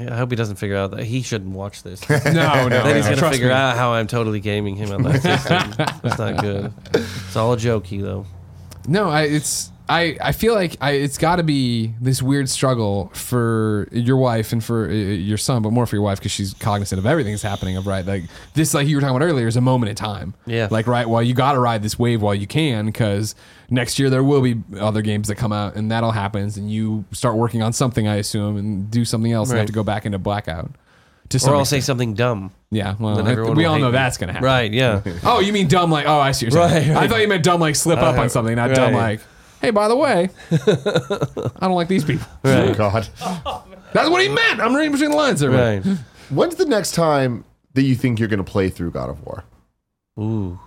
I 0.00 0.16
hope 0.16 0.30
he 0.30 0.36
doesn't 0.36 0.56
figure 0.56 0.76
out 0.76 0.90
that 0.90 1.04
he 1.04 1.22
shouldn't 1.22 1.54
watch 1.54 1.82
this. 1.82 2.06
No, 2.10 2.18
no. 2.24 2.68
then 2.68 2.96
he's 2.96 3.08
no, 3.08 3.16
gonna 3.16 3.32
figure 3.32 3.48
me. 3.48 3.54
out 3.54 3.76
how 3.76 3.92
I'm 3.92 4.06
totally 4.06 4.40
gaming 4.40 4.76
him 4.76 4.90
on 4.90 5.02
that 5.04 5.22
system. 5.22 6.00
That's 6.02 6.18
not 6.18 6.42
good. 6.42 6.72
It's 6.94 7.36
all 7.36 7.52
a 7.52 7.56
joke, 7.56 7.86
though. 7.88 8.26
No, 8.86 9.08
I, 9.08 9.22
it's 9.22 9.70
I, 9.88 10.18
I 10.20 10.32
feel 10.32 10.54
like 10.54 10.76
I, 10.80 10.90
it's 10.92 11.16
got 11.16 11.36
to 11.36 11.42
be 11.42 11.94
this 12.00 12.20
weird 12.22 12.48
struggle 12.50 13.10
for 13.14 13.88
your 13.90 14.16
wife 14.18 14.52
and 14.52 14.62
for 14.62 14.86
uh, 14.88 14.92
your 14.92 15.38
son, 15.38 15.62
but 15.62 15.72
more 15.72 15.86
for 15.86 15.96
your 15.96 16.02
wife 16.02 16.18
because 16.18 16.32
she's 16.32 16.52
cognizant 16.54 16.98
of 16.98 17.06
everything 17.06 17.32
that's 17.32 17.42
happening. 17.42 17.76
Of 17.76 17.86
right, 17.86 18.04
like 18.04 18.24
this, 18.54 18.74
like 18.74 18.86
you 18.86 18.96
were 18.96 19.00
talking 19.00 19.16
about 19.16 19.24
earlier, 19.24 19.46
is 19.46 19.56
a 19.56 19.60
moment 19.62 19.88
in 19.90 19.96
time. 19.96 20.34
Yeah. 20.46 20.68
Like 20.70 20.86
right, 20.86 21.08
well, 21.08 21.22
you 21.22 21.32
got 21.32 21.52
to 21.54 21.58
ride 21.60 21.82
this 21.82 21.98
wave 21.98 22.20
while 22.20 22.34
you 22.34 22.46
can 22.46 22.84
because 22.86 23.34
next 23.70 23.98
year 23.98 24.10
there 24.10 24.22
will 24.22 24.42
be 24.42 24.56
other 24.78 25.00
games 25.00 25.28
that 25.28 25.36
come 25.36 25.52
out 25.52 25.74
and 25.76 25.90
that'll 25.90 26.10
happens, 26.12 26.56
and 26.58 26.70
you 26.70 27.04
start 27.12 27.36
working 27.36 27.62
on 27.62 27.72
something, 27.72 28.06
I 28.06 28.16
assume, 28.16 28.56
and 28.58 28.90
do 28.90 29.04
something 29.06 29.32
else 29.32 29.48
and 29.48 29.58
have 29.58 29.66
to 29.68 29.72
go 29.72 29.82
back 29.82 30.04
into 30.04 30.18
blackout. 30.18 30.70
To 31.30 31.38
some 31.38 31.52
Or 31.52 31.56
I'll 31.56 31.64
say 31.66 31.76
extent. 31.78 31.84
something 31.84 32.14
dumb. 32.14 32.52
yeah. 32.70 32.94
Well, 32.98 33.16
then 33.16 33.26
I- 33.26 33.32
everyone 33.32 33.54
we 33.56 33.62
will 33.64 33.70
all 33.70 33.76
hate 33.76 33.82
know 33.82 33.88
me. 33.88 33.92
that's 33.92 34.16
gonna 34.18 34.32
happen. 34.32 34.44
Right? 34.46 34.72
Yeah. 34.72 35.02
Oh, 35.24 35.40
you 35.40 35.52
mean 35.52 35.68
dumb 35.68 35.90
like? 35.90 36.06
Oh, 36.06 36.18
I 36.18 36.32
see. 36.32 36.46
What 36.46 36.54
you're 36.54 36.68
saying. 36.68 36.88
Right, 36.90 36.94
right. 36.96 37.04
I 37.04 37.08
thought 37.08 37.20
you 37.20 37.28
meant 37.28 37.42
dumb 37.44 37.60
like 37.60 37.74
slip 37.76 37.98
up 37.98 38.16
Uh, 38.16 38.22
on 38.22 38.28
something, 38.30 38.54
not 38.56 38.74
dumb 38.74 38.94
right. 38.94 39.18
like. 39.18 39.20
Hey, 39.60 39.70
by 39.70 39.88
the 39.88 39.96
way, 39.96 40.28
I 40.52 41.58
don't 41.66 41.74
like 41.74 41.88
these 41.88 42.04
people. 42.04 42.26
Oh 42.44 42.74
God. 42.74 43.08
That's 43.92 44.08
what 44.10 44.22
he 44.22 44.28
meant. 44.28 44.60
I'm 44.60 44.74
reading 44.74 44.92
between 44.92 45.10
the 45.10 45.16
lines 45.16 45.40
there. 45.40 45.50
man. 45.50 45.82
Right. 45.82 45.96
When's 46.30 46.56
the 46.56 46.66
next 46.66 46.92
time 46.92 47.44
that 47.74 47.82
you 47.82 47.94
think 47.94 48.18
you're 48.18 48.28
going 48.28 48.44
to 48.44 48.50
play 48.50 48.68
through 48.70 48.90
God 48.90 49.08
of 49.10 49.24
War? 49.24 49.44
Ooh. 50.20 50.58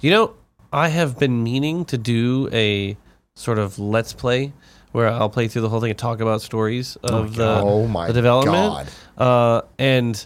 You 0.00 0.10
know, 0.10 0.34
I 0.72 0.88
have 0.88 1.18
been 1.18 1.42
meaning 1.42 1.84
to 1.86 1.98
do 1.98 2.48
a 2.52 2.96
sort 3.34 3.58
of 3.58 3.78
let's 3.78 4.12
play 4.12 4.52
where 4.92 5.08
I'll 5.08 5.28
play 5.30 5.46
through 5.46 5.62
the 5.62 5.68
whole 5.68 5.80
thing 5.80 5.90
and 5.90 5.98
talk 5.98 6.20
about 6.20 6.42
stories 6.42 6.96
of 7.02 7.36
the, 7.36 7.60
Oh 7.60 7.86
my 7.86 8.06
the 8.08 8.12
development. 8.14 8.88
Uh, 9.16 9.62
and 9.78 10.24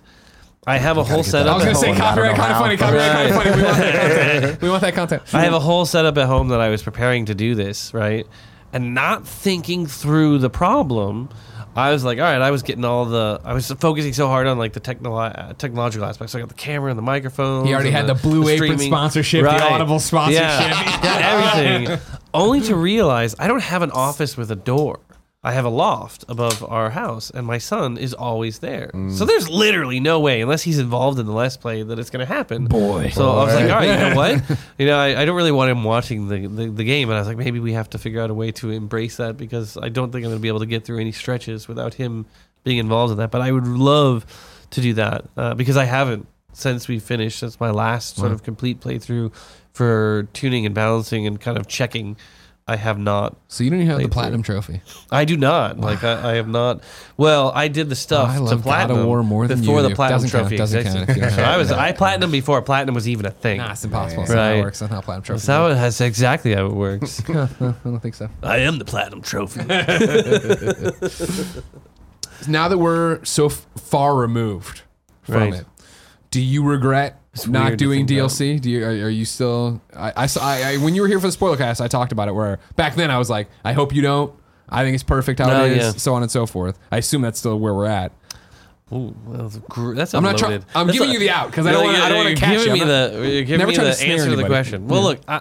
I 0.66 0.78
have 0.78 0.96
a 0.96 1.04
whole 1.04 1.18
get 1.18 1.24
that 1.26 1.30
setup. 1.30 1.52
I 1.52 1.56
was 1.56 1.64
at 1.64 1.66
gonna 1.66 1.78
say 1.78 1.86
home. 1.88 1.96
copyright 1.96 2.36
kind 2.36 2.52
of 2.52 2.58
funny. 2.58 2.76
Copyright 2.76 3.12
kind 3.12 3.28
of 3.30 3.34
funny. 3.36 3.50
We 3.56 3.62
want 3.62 3.76
that 3.78 3.94
content. 4.40 4.62
We 4.62 4.68
want 4.70 4.80
that 4.82 4.94
content. 4.94 5.22
I 5.34 5.42
have 5.42 5.52
a 5.52 5.60
whole 5.60 5.84
setup 5.86 6.16
at 6.18 6.26
home 6.26 6.48
that 6.48 6.60
I 6.60 6.68
was 6.70 6.82
preparing 6.82 7.26
to 7.26 7.34
do 7.34 7.54
this, 7.54 7.92
right? 7.92 8.26
And 8.72 8.94
not 8.94 9.26
thinking 9.26 9.86
through 9.86 10.38
the 10.38 10.50
problem 10.50 11.28
I 11.76 11.90
was 11.90 12.04
like, 12.04 12.18
all 12.18 12.24
right, 12.24 12.40
I 12.40 12.52
was 12.52 12.62
getting 12.62 12.84
all 12.84 13.04
the, 13.04 13.40
I 13.44 13.52
was 13.52 13.70
focusing 13.72 14.12
so 14.12 14.28
hard 14.28 14.46
on 14.46 14.58
like 14.58 14.74
the 14.74 14.80
technolo- 14.80 15.36
uh, 15.36 15.52
technological 15.54 16.06
aspects. 16.06 16.32
So 16.32 16.38
I 16.38 16.42
got 16.42 16.48
the 16.48 16.54
camera 16.54 16.90
and 16.90 16.98
the 16.98 17.02
microphone. 17.02 17.66
He 17.66 17.74
already 17.74 17.90
had 17.90 18.06
the 18.06 18.14
Blue 18.14 18.48
Apron 18.48 18.78
sponsorship, 18.78 19.42
the 19.42 19.62
Audible 19.62 19.98
sponsorship. 19.98 20.40
Yeah, 20.40 21.54
everything. 21.56 21.98
Only 22.34 22.60
to 22.62 22.76
realize 22.76 23.34
I 23.38 23.48
don't 23.48 23.62
have 23.62 23.82
an 23.82 23.90
office 23.90 24.36
with 24.36 24.50
a 24.52 24.56
door. 24.56 25.00
I 25.44 25.52
have 25.52 25.66
a 25.66 25.68
loft 25.68 26.24
above 26.26 26.64
our 26.64 26.88
house, 26.88 27.30
and 27.30 27.46
my 27.46 27.58
son 27.58 27.98
is 27.98 28.14
always 28.14 28.60
there. 28.60 28.90
So 29.10 29.26
there's 29.26 29.50
literally 29.50 30.00
no 30.00 30.18
way, 30.18 30.40
unless 30.40 30.62
he's 30.62 30.78
involved 30.78 31.18
in 31.18 31.26
the 31.26 31.32
Let's 31.32 31.58
Play, 31.58 31.82
that 31.82 31.98
it's 31.98 32.08
going 32.08 32.26
to 32.26 32.32
happen. 32.32 32.64
Boy. 32.64 33.10
So 33.10 33.30
I 33.30 33.44
was 33.44 33.54
like, 33.54 33.64
all 33.64 33.76
right, 33.76 33.88
you 33.88 34.08
know 34.08 34.16
what? 34.48 34.58
You 34.78 34.86
know, 34.86 34.98
I, 34.98 35.20
I 35.20 35.24
don't 35.26 35.36
really 35.36 35.52
want 35.52 35.70
him 35.70 35.84
watching 35.84 36.28
the, 36.28 36.46
the, 36.46 36.70
the 36.70 36.84
game, 36.84 37.10
and 37.10 37.16
I 37.16 37.20
was 37.20 37.28
like, 37.28 37.36
maybe 37.36 37.60
we 37.60 37.74
have 37.74 37.90
to 37.90 37.98
figure 37.98 38.22
out 38.22 38.30
a 38.30 38.34
way 38.34 38.52
to 38.52 38.70
embrace 38.70 39.18
that 39.18 39.36
because 39.36 39.76
I 39.76 39.90
don't 39.90 40.10
think 40.12 40.24
I'm 40.24 40.30
going 40.30 40.38
to 40.38 40.42
be 40.42 40.48
able 40.48 40.60
to 40.60 40.66
get 40.66 40.86
through 40.86 40.98
any 40.98 41.12
stretches 41.12 41.68
without 41.68 41.92
him 41.92 42.24
being 42.64 42.78
involved 42.78 43.12
in 43.12 43.18
that. 43.18 43.30
But 43.30 43.42
I 43.42 43.52
would 43.52 43.66
love 43.66 44.24
to 44.70 44.80
do 44.80 44.94
that 44.94 45.26
uh, 45.36 45.52
because 45.52 45.76
I 45.76 45.84
haven't 45.84 46.26
since 46.54 46.88
we 46.88 46.98
finished. 46.98 47.38
Since 47.40 47.60
my 47.60 47.70
last 47.70 48.16
sort 48.16 48.32
of 48.32 48.42
complete 48.42 48.80
playthrough 48.80 49.30
for 49.74 50.26
tuning 50.32 50.64
and 50.64 50.74
balancing 50.74 51.26
and 51.26 51.38
kind 51.38 51.58
of 51.58 51.66
checking. 51.68 52.16
I 52.66 52.76
have 52.76 52.98
not. 52.98 53.36
So 53.48 53.62
you 53.62 53.68
don't 53.68 53.80
even 53.80 53.88
have 53.88 53.98
the 53.98 54.04
Played 54.04 54.12
through. 54.12 54.20
platinum 54.22 54.42
trophy. 54.42 54.80
I 55.10 55.26
do 55.26 55.36
not. 55.36 55.78
Like 55.78 56.02
I, 56.02 56.32
I 56.32 56.34
have 56.36 56.48
not. 56.48 56.80
Well, 57.18 57.52
I 57.54 57.68
did 57.68 57.90
the 57.90 57.94
stuff 57.94 58.30
Oh, 58.30 58.32
I 58.32 58.36
to 58.36 58.40
love 58.42 58.50
God 58.50 58.56
of 58.58 58.62
platinum 58.62 59.06
War 59.06 59.22
more 59.22 59.46
than 59.46 59.60
before 59.60 59.82
you 59.82 59.88
the 59.90 59.94
platinum 59.94 60.22
Doesn't 60.22 60.30
count, 60.30 60.48
trophy 60.48 60.62
existed. 60.62 60.96
count 60.96 61.10
if 61.10 61.16
you 61.16 61.22
don't 61.22 61.32
So 61.32 61.42
I 61.42 61.58
was. 61.58 61.70
I 61.70 61.92
platinum 61.92 62.30
before 62.30 62.62
platinum 62.62 62.94
was 62.94 63.06
even 63.06 63.26
a 63.26 63.30
thing. 63.30 63.58
Nah, 63.58 63.72
it's 63.72 63.84
impossible. 63.84 64.22
Yeah. 64.22 64.28
That's 64.28 64.38
how 64.38 64.52
it 64.54 64.60
works. 64.62 64.78
That's 64.78 64.90
not 64.90 64.96
how 64.96 65.00
platinum 65.02 65.24
trophy. 65.24 65.36
That's 65.36 65.46
how 65.46 65.66
it- 65.66 65.74
that's 65.74 66.00
exactly 66.00 66.54
how 66.54 66.66
it 66.66 66.72
works. 66.72 67.20
I 67.28 67.74
don't 67.84 68.00
think 68.00 68.14
so. 68.14 68.30
I 68.42 68.58
am 68.58 68.78
the 68.78 68.84
platinum 68.86 69.20
trophy. 69.20 69.60
Now 72.48 72.68
that 72.68 72.78
we're 72.78 73.24
so 73.24 73.46
f- 73.46 73.66
far 73.76 74.16
removed 74.16 74.82
from 75.22 75.34
Right. 75.34 75.54
it, 75.54 75.66
do 76.30 76.40
you 76.42 76.62
regret 76.62 77.20
not 77.48 77.76
doing. 77.76 78.06
DLC? 78.06 78.60
Do 78.60 78.70
you 78.70 78.84
are, 78.84 78.88
are 79.06 79.08
you 79.10 79.24
still? 79.24 79.80
I, 79.96 80.12
I, 80.16 80.26
saw- 80.26 80.42
I, 80.44 80.62
I 80.74 80.76
when 80.78 80.94
you 80.94 81.02
were 81.02 81.08
here 81.08 81.18
for 81.20 81.26
the 81.26 81.32
spoiler 81.32 81.56
cast, 81.56 81.80
I 81.80 81.88
talked 81.88 82.12
about 82.12 82.28
it. 82.28 82.32
Where 82.34 82.58
back 82.76 82.94
then 82.94 83.10
I 83.10 83.18
was 83.18 83.28
like, 83.30 83.48
I 83.64 83.72
hope 83.72 83.94
you 83.94 84.02
don't. 84.02 84.32
I 84.68 84.82
think 84.82 84.94
it's 84.94 85.02
perfect 85.02 85.40
how 85.40 85.46
No, 85.48 85.64
it 85.66 85.72
is, 85.72 85.78
yeah. 85.84 85.90
so 85.92 86.14
on 86.14 86.22
and 86.22 86.30
so 86.30 86.46
forth. 86.46 86.78
I 86.90 86.98
assume 86.98 87.22
that's 87.22 87.38
still 87.38 87.58
where 87.58 87.74
we're 87.74 87.86
at. 87.86 88.12
Ooh, 88.92 89.14
well, 89.26 89.42
that's 89.48 89.56
gr- 89.68 89.94
that's 89.94 90.14
I'm 90.14 90.22
not 90.22 90.36
trying. 90.38 90.52
unloaded. 90.54 90.68
I'm 90.76 90.86
That's 90.86 90.98
giving 90.98 91.12
you 91.12 91.18
the 91.18 91.30
out 91.30 91.50
because 91.50 91.66
I 91.66 91.72
don't 91.72 91.84
want. 91.84 91.96
like- 91.98 92.02
I 92.04 92.08
don't 92.08 92.18
want 92.18 92.28
you're 92.28 92.36
to 92.36 92.40
catch 92.40 92.58
giving 92.64 92.68
you. 92.68 92.72
me 92.74 92.80
I'm 92.82 92.88
not- 92.88 93.12
the 93.12 93.18
you're 93.30 93.42
giving 93.42 93.58
never 93.58 93.68
me 93.70 93.74
trying 93.74 93.86
the 93.86 93.90
to 93.92 93.96
snare 93.98 94.12
answer 94.12 94.24
to 94.24 94.30
the 94.30 94.42
anybody. 94.42 94.48
question. 94.54 94.88
Well, 94.88 95.02
look, 95.02 95.20
I, 95.28 95.40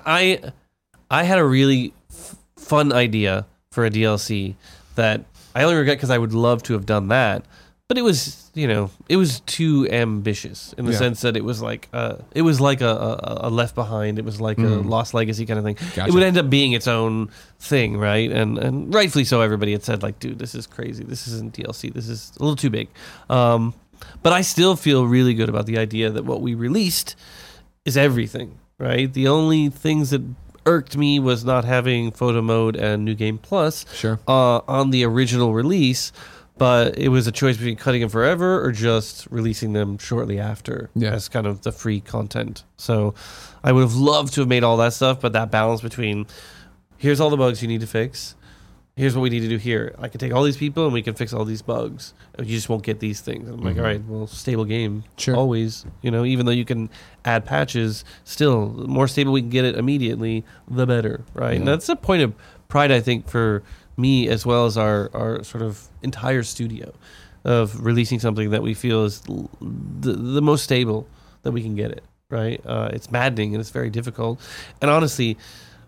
I 1.11 1.19
I 1.19 1.23
had 1.23 1.39
a 1.39 1.45
really 1.45 1.93
f- 2.09 2.35
fun 2.57 2.91
idea 2.93 3.45
for 3.71 3.85
a 3.85 3.89
DLC 3.89 4.55
that 4.95 5.25
I 5.55 5.63
only 5.63 5.75
regret 5.75 5.97
because 5.97 6.09
I 6.09 6.17
would 6.17 6.33
love 6.33 6.63
to 6.63 6.73
have 6.73 6.85
done 6.85 7.09
that, 7.09 7.45
but 7.93 7.99
it 7.99 8.01
was 8.01 8.49
you 8.55 8.67
know 8.67 8.89
it 9.07 9.17
was 9.17 9.41
too 9.41 9.87
ambitious 9.91 10.73
in 10.79 10.85
the 10.85 10.93
Yeah. 10.93 10.97
sense 10.97 11.21
that 11.21 11.37
it 11.37 11.43
was 11.43 11.61
like 11.61 11.89
uh, 11.93 12.15
it 12.33 12.41
was 12.41 12.59
like 12.59 12.81
a, 12.81 12.87
a, 12.89 13.37
a 13.47 13.49
Left 13.51 13.75
Behind, 13.75 14.17
it 14.17 14.25
was 14.25 14.41
like 14.41 14.57
a 14.57 14.61
Lost 14.93 15.13
Legacy 15.13 15.45
kind 15.45 15.59
of 15.59 15.63
thing. 15.65 15.77
Gotcha. 15.95 16.07
It 16.09 16.13
would 16.13 16.23
end 16.23 16.37
up 16.39 16.49
being 16.49 16.71
its 16.71 16.87
own 16.87 17.29
thing, 17.59 17.97
right? 17.97 18.31
And 18.31 18.57
and 18.57 18.91
rightfully 18.91 19.25
so. 19.25 19.41
Everybody 19.41 19.73
had 19.73 19.83
said 19.83 20.01
like, 20.01 20.17
dude, 20.19 20.39
this 20.39 20.55
is 20.55 20.65
crazy. 20.65 21.03
This 21.03 21.27
isn't 21.27 21.53
DLC. 21.53 21.93
This 21.93 22.09
is 22.09 22.31
a 22.39 22.43
little 22.43 22.55
too 22.55 22.71
big. 22.71 22.87
Um, 23.29 23.75
but 24.23 24.33
I 24.33 24.41
still 24.41 24.75
feel 24.75 25.05
really 25.05 25.35
good 25.35 25.49
about 25.49 25.67
the 25.67 25.77
idea 25.77 26.09
that 26.09 26.25
what 26.25 26.41
we 26.41 26.55
released 26.55 27.15
is 27.85 27.95
everything, 27.95 28.57
right? 28.79 29.13
The 29.13 29.27
only 29.27 29.69
things 29.69 30.09
that 30.09 30.23
irked 30.65 30.95
me 30.97 31.19
was 31.19 31.43
not 31.45 31.63
having 31.65 32.11
photo 32.11 32.41
mode 32.41 32.75
and 32.75 33.05
new 33.05 33.13
game 33.13 33.37
plus 33.37 33.85
Sure. 33.93 34.17
uh, 34.27 34.59
on 34.67 34.89
the 34.91 35.03
original 35.05 35.53
release 35.53 36.11
but 36.57 36.97
it 36.97 37.09
was 37.09 37.25
a 37.27 37.31
choice 37.31 37.57
between 37.57 37.75
cutting 37.75 38.01
them 38.01 38.09
forever 38.09 38.63
or 38.63 38.71
just 38.71 39.27
releasing 39.31 39.73
them 39.73 39.97
shortly 39.97 40.39
after 40.39 40.89
Yeah. 40.95 41.11
as 41.13 41.27
kind 41.27 41.47
of 41.47 41.61
the 41.61 41.71
free 41.71 41.99
content. 41.99 42.63
So 42.77 43.13
i 43.63 43.71
would 43.71 43.81
have 43.81 43.95
loved 43.95 44.33
to 44.33 44.41
have 44.41 44.47
made 44.49 44.63
all 44.63 44.77
that 44.77 44.93
stuff 44.93 45.19
but 45.21 45.33
that 45.33 45.49
balance 45.51 45.81
between 45.81 46.27
here's 46.97 47.19
all 47.19 47.29
the 47.29 47.37
bugs 47.37 47.61
you 47.61 47.67
need 47.67 47.81
to 47.81 47.87
fix. 47.87 48.35
Here's 48.95 49.15
what 49.15 49.23
we 49.23 49.31
need 49.31 49.39
to 49.39 49.47
do 49.47 49.57
here. 49.57 49.95
I 49.97 50.07
can 50.07 50.19
take 50.19 50.31
all 50.31 50.43
these 50.43 50.55
people 50.57 50.83
and 50.85 50.93
we 50.93 51.01
can 51.01 51.15
fix 51.15 51.33
all 51.33 51.45
these 51.45 51.63
bugs. 51.63 52.13
You 52.37 52.45
just 52.45 52.69
won't 52.69 52.83
get 52.83 52.99
these 52.99 53.21
things. 53.21 53.49
I'm 53.49 53.61
like 53.61 53.77
all 53.77 53.83
right 53.83 54.01
well 54.07 54.27
stable 54.27 54.65
game 54.65 54.99
Mm-hmm. 55.01 55.07
Sure. 55.17 55.35
always 55.35 55.85
you 56.03 56.11
know 56.11 56.23
even 56.25 56.45
though 56.45 56.51
you 56.51 56.65
can 56.65 56.91
add 57.25 57.43
patches 57.45 58.05
still 58.23 58.67
the 58.69 58.87
more 58.87 59.07
stable 59.07 59.31
we 59.33 59.41
can 59.41 59.49
get 59.49 59.65
it 59.65 59.75
immediately 59.75 60.45
the 60.69 60.85
better 60.85 61.25
right? 61.33 61.57
And 61.57 61.67
that's 61.67 61.89
a 61.89 61.95
point 61.95 62.21
of 62.21 62.33
pride 62.67 62.91
i 62.91 62.99
think 62.99 63.27
for 63.27 63.63
me 63.97 64.27
as 64.27 64.45
well 64.45 64.65
as 64.65 64.77
our 64.77 65.09
our 65.13 65.43
sort 65.43 65.63
of 65.63 65.87
entire 66.01 66.43
studio 66.43 66.93
of 67.43 67.83
releasing 67.83 68.19
something 68.19 68.51
that 68.51 68.61
we 68.61 68.73
feel 68.73 69.03
is 69.03 69.21
the, 69.21 70.13
the 70.13 70.41
most 70.41 70.63
stable 70.63 71.07
that 71.41 71.51
we 71.51 71.61
can 71.61 71.75
get 71.75 71.91
it 71.91 72.03
right? 72.29 72.61
Uh, 72.65 72.89
it's 72.91 73.11
maddening 73.11 73.53
and 73.53 73.61
it's 73.61 73.69
very 73.69 73.91
difficult. 73.91 74.39
And 74.81 74.89
honestly 74.89 75.37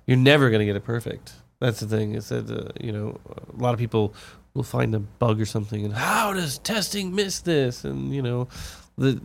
you're 0.06 0.18
never 0.18 0.50
going 0.50 0.60
to 0.60 0.66
get 0.66 0.76
it 0.76 0.84
perfect. 0.84 1.34
That's 1.60 1.80
the 1.80 1.88
thing. 1.88 2.14
Is 2.14 2.30
that 2.30 2.50
uh, 2.50 2.72
you 2.80 2.92
know 2.92 3.20
a 3.58 3.62
lot 3.62 3.74
of 3.74 3.80
people 3.80 4.14
will 4.54 4.64
find 4.64 4.94
a 4.94 5.00
bug 5.00 5.42
or 5.42 5.46
something 5.46 5.84
and 5.84 5.94
how 5.94 6.34
does 6.34 6.60
testing 6.60 7.16
miss 7.16 7.40
this? 7.40 7.84
And 7.84 8.14
you 8.14 8.22
know 8.22 8.48
the 8.98 9.22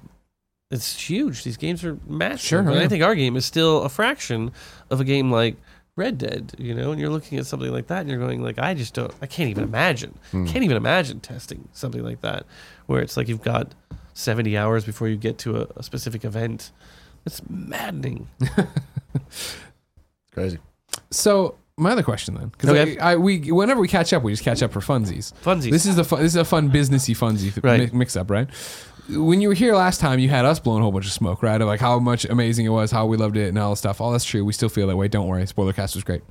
it's 0.71 0.99
huge. 0.99 1.43
These 1.43 1.57
games 1.57 1.85
are 1.85 1.99
massive. 2.07 2.41
Sure, 2.41 2.61
and 2.61 2.73
yeah. 2.75 2.83
i 2.83 2.89
think 2.89 3.03
our 3.03 3.17
game 3.17 3.37
is 3.37 3.45
still 3.45 3.83
a 3.83 3.89
fraction 3.89 4.53
of 4.89 5.01
a 5.01 5.05
game 5.05 5.31
like 5.31 5.57
red 6.01 6.19
dead 6.19 6.53
you 6.59 6.75
know 6.75 6.91
and 6.93 7.01
you're 7.01 7.11
looking 7.11 7.39
at 7.39 7.47
something 7.47 7.71
like 7.71 7.87
that 7.87 8.01
and 8.01 8.11
you're 8.11 8.19
going 8.19 8.43
like 8.43 8.59
i 8.59 8.75
just 8.75 8.95
don't 8.95 9.13
i 9.23 9.27
can't 9.27 9.51
even 9.51 9.65
hmm. 9.65 9.71
imagine 9.71 10.19
hmm. 10.31 10.47
can't 10.47 10.65
even 10.65 10.77
imagine 10.77 11.21
testing 11.21 11.69
something 11.73 12.03
like 12.03 12.21
that 12.21 12.45
where 12.87 13.01
it's 13.01 13.17
like 13.17 13.29
you've 13.29 13.43
got 13.43 13.75
70 14.15 14.57
hours 14.57 14.85
before 14.85 15.09
you 15.09 15.17
get 15.17 15.39
to 15.39 15.63
a, 15.63 15.67
a 15.77 15.83
specific 15.83 16.25
event 16.25 16.73
it's 17.25 17.43
maddening 17.49 18.29
Crazy. 20.33 20.59
So 21.11 21.57
my 21.77 21.93
other 21.93 22.03
question 22.03 22.35
then, 22.35 22.49
because 22.49 22.71
Okay. 22.71 22.99
I, 22.99 23.13
I 23.13 23.17
we 23.17 23.51
whenever 23.51 23.81
we 23.81 23.89
catch 23.89 24.13
up, 24.13 24.23
we 24.23 24.33
just 24.33 24.45
catch 24.45 24.63
up 24.63 24.73
for 24.73 24.81
funsies. 24.81 25.33
funsies 25.43 25.71
This 25.71 25.87
is 25.87 25.97
the 25.97 26.05
fun, 26.05 26.21
this 26.23 26.33
is 26.33 26.37
a 26.37 26.45
fun 26.45 26.71
businessy 26.71 27.17
funsy 27.17 27.63
Right. 27.63 27.93
mi- 27.93 27.99
mix 27.99 28.17
up, 28.17 28.31
right? 28.31 28.49
When 29.17 29.41
you 29.41 29.49
were 29.49 29.55
here 29.55 29.75
last 29.75 30.01
time, 30.01 30.19
you 30.19 30.29
had 30.29 30.45
us 30.45 30.59
blowing 30.61 30.81
a 30.81 30.83
whole 30.83 30.93
bunch 30.93 31.07
of 31.07 31.13
smoke, 31.13 31.43
right? 31.43 31.61
Of 31.61 31.67
like 31.67 31.81
how 31.81 31.99
much 31.99 32.25
amazing 32.25 32.67
it 32.67 32.71
was, 32.71 32.91
how 32.91 33.07
we 33.07 33.17
loved 33.17 33.37
it, 33.37 33.49
and 33.49 33.59
all 33.59 33.71
that 33.71 33.77
stuff. 33.77 34.01
All 34.01 34.13
that's 34.13 34.25
true. 34.25 34.45
We 34.45 34.53
still 34.53 34.69
feel 34.69 34.87
that 34.89 34.97
way. 34.97 35.09
Don't 35.09 35.27
worry. 35.27 35.47
Spoiler 35.47 35.73
cast 35.73 35.95
was 35.95 36.05
great. 36.05 36.23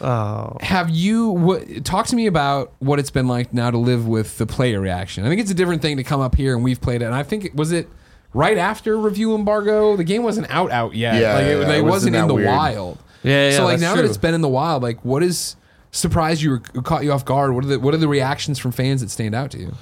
oh 0.00 0.56
Have 0.60 0.90
you 0.90 1.28
what, 1.30 1.84
talk 1.84 2.06
to 2.06 2.16
me 2.16 2.26
about 2.26 2.72
what 2.78 2.98
it's 2.98 3.10
been 3.10 3.28
like 3.28 3.52
now 3.52 3.70
to 3.70 3.78
live 3.78 4.06
with 4.08 4.38
the 4.38 4.46
player 4.46 4.80
reaction? 4.80 5.24
I 5.24 5.28
think 5.28 5.40
it's 5.40 5.50
a 5.50 5.54
different 5.54 5.82
thing 5.82 5.96
to 5.98 6.04
come 6.04 6.20
up 6.20 6.34
here 6.34 6.54
and 6.54 6.64
we've 6.64 6.80
played 6.80 7.02
it. 7.02 7.06
And 7.06 7.14
I 7.14 7.22
think 7.22 7.44
it 7.44 7.54
was 7.54 7.72
it 7.72 7.88
right 8.34 8.58
after 8.58 8.98
review 8.98 9.34
embargo. 9.34 9.96
The 9.96 10.04
game 10.04 10.22
wasn't 10.22 10.50
out 10.50 10.70
out 10.70 10.94
yet. 10.94 11.20
Yeah, 11.20 11.34
like 11.34 11.44
it, 11.44 11.48
yeah, 11.50 11.56
like, 11.56 11.68
it 11.68 11.78
it 11.78 11.82
wasn't 11.82 11.90
wasn't 11.90 12.16
in 12.16 12.26
the 12.28 12.34
weird. 12.34 12.48
wild. 12.48 12.98
yeah, 13.22 13.50
yeah 13.50 13.56
so 13.56 13.64
like 13.64 13.80
now 13.80 13.92
true. 13.94 14.02
that 14.02 14.08
it's 14.08 14.18
been 14.18 14.34
in 14.34 14.40
the 14.40 14.48
wild, 14.48 14.82
like 14.82 15.04
what 15.04 15.22
is 15.22 15.56
surprised 15.92 16.42
you 16.42 16.54
or 16.54 16.82
caught 16.82 17.04
you 17.04 17.12
off 17.12 17.24
guard? 17.24 17.54
What 17.54 17.64
are 17.64 17.68
the 17.68 17.78
what 17.80 17.94
are 17.94 17.98
the 17.98 18.08
reactions 18.08 18.58
from 18.58 18.72
fans 18.72 19.00
that 19.00 19.10
stand 19.10 19.34
out 19.34 19.50
to 19.52 19.58
you? 19.58 19.74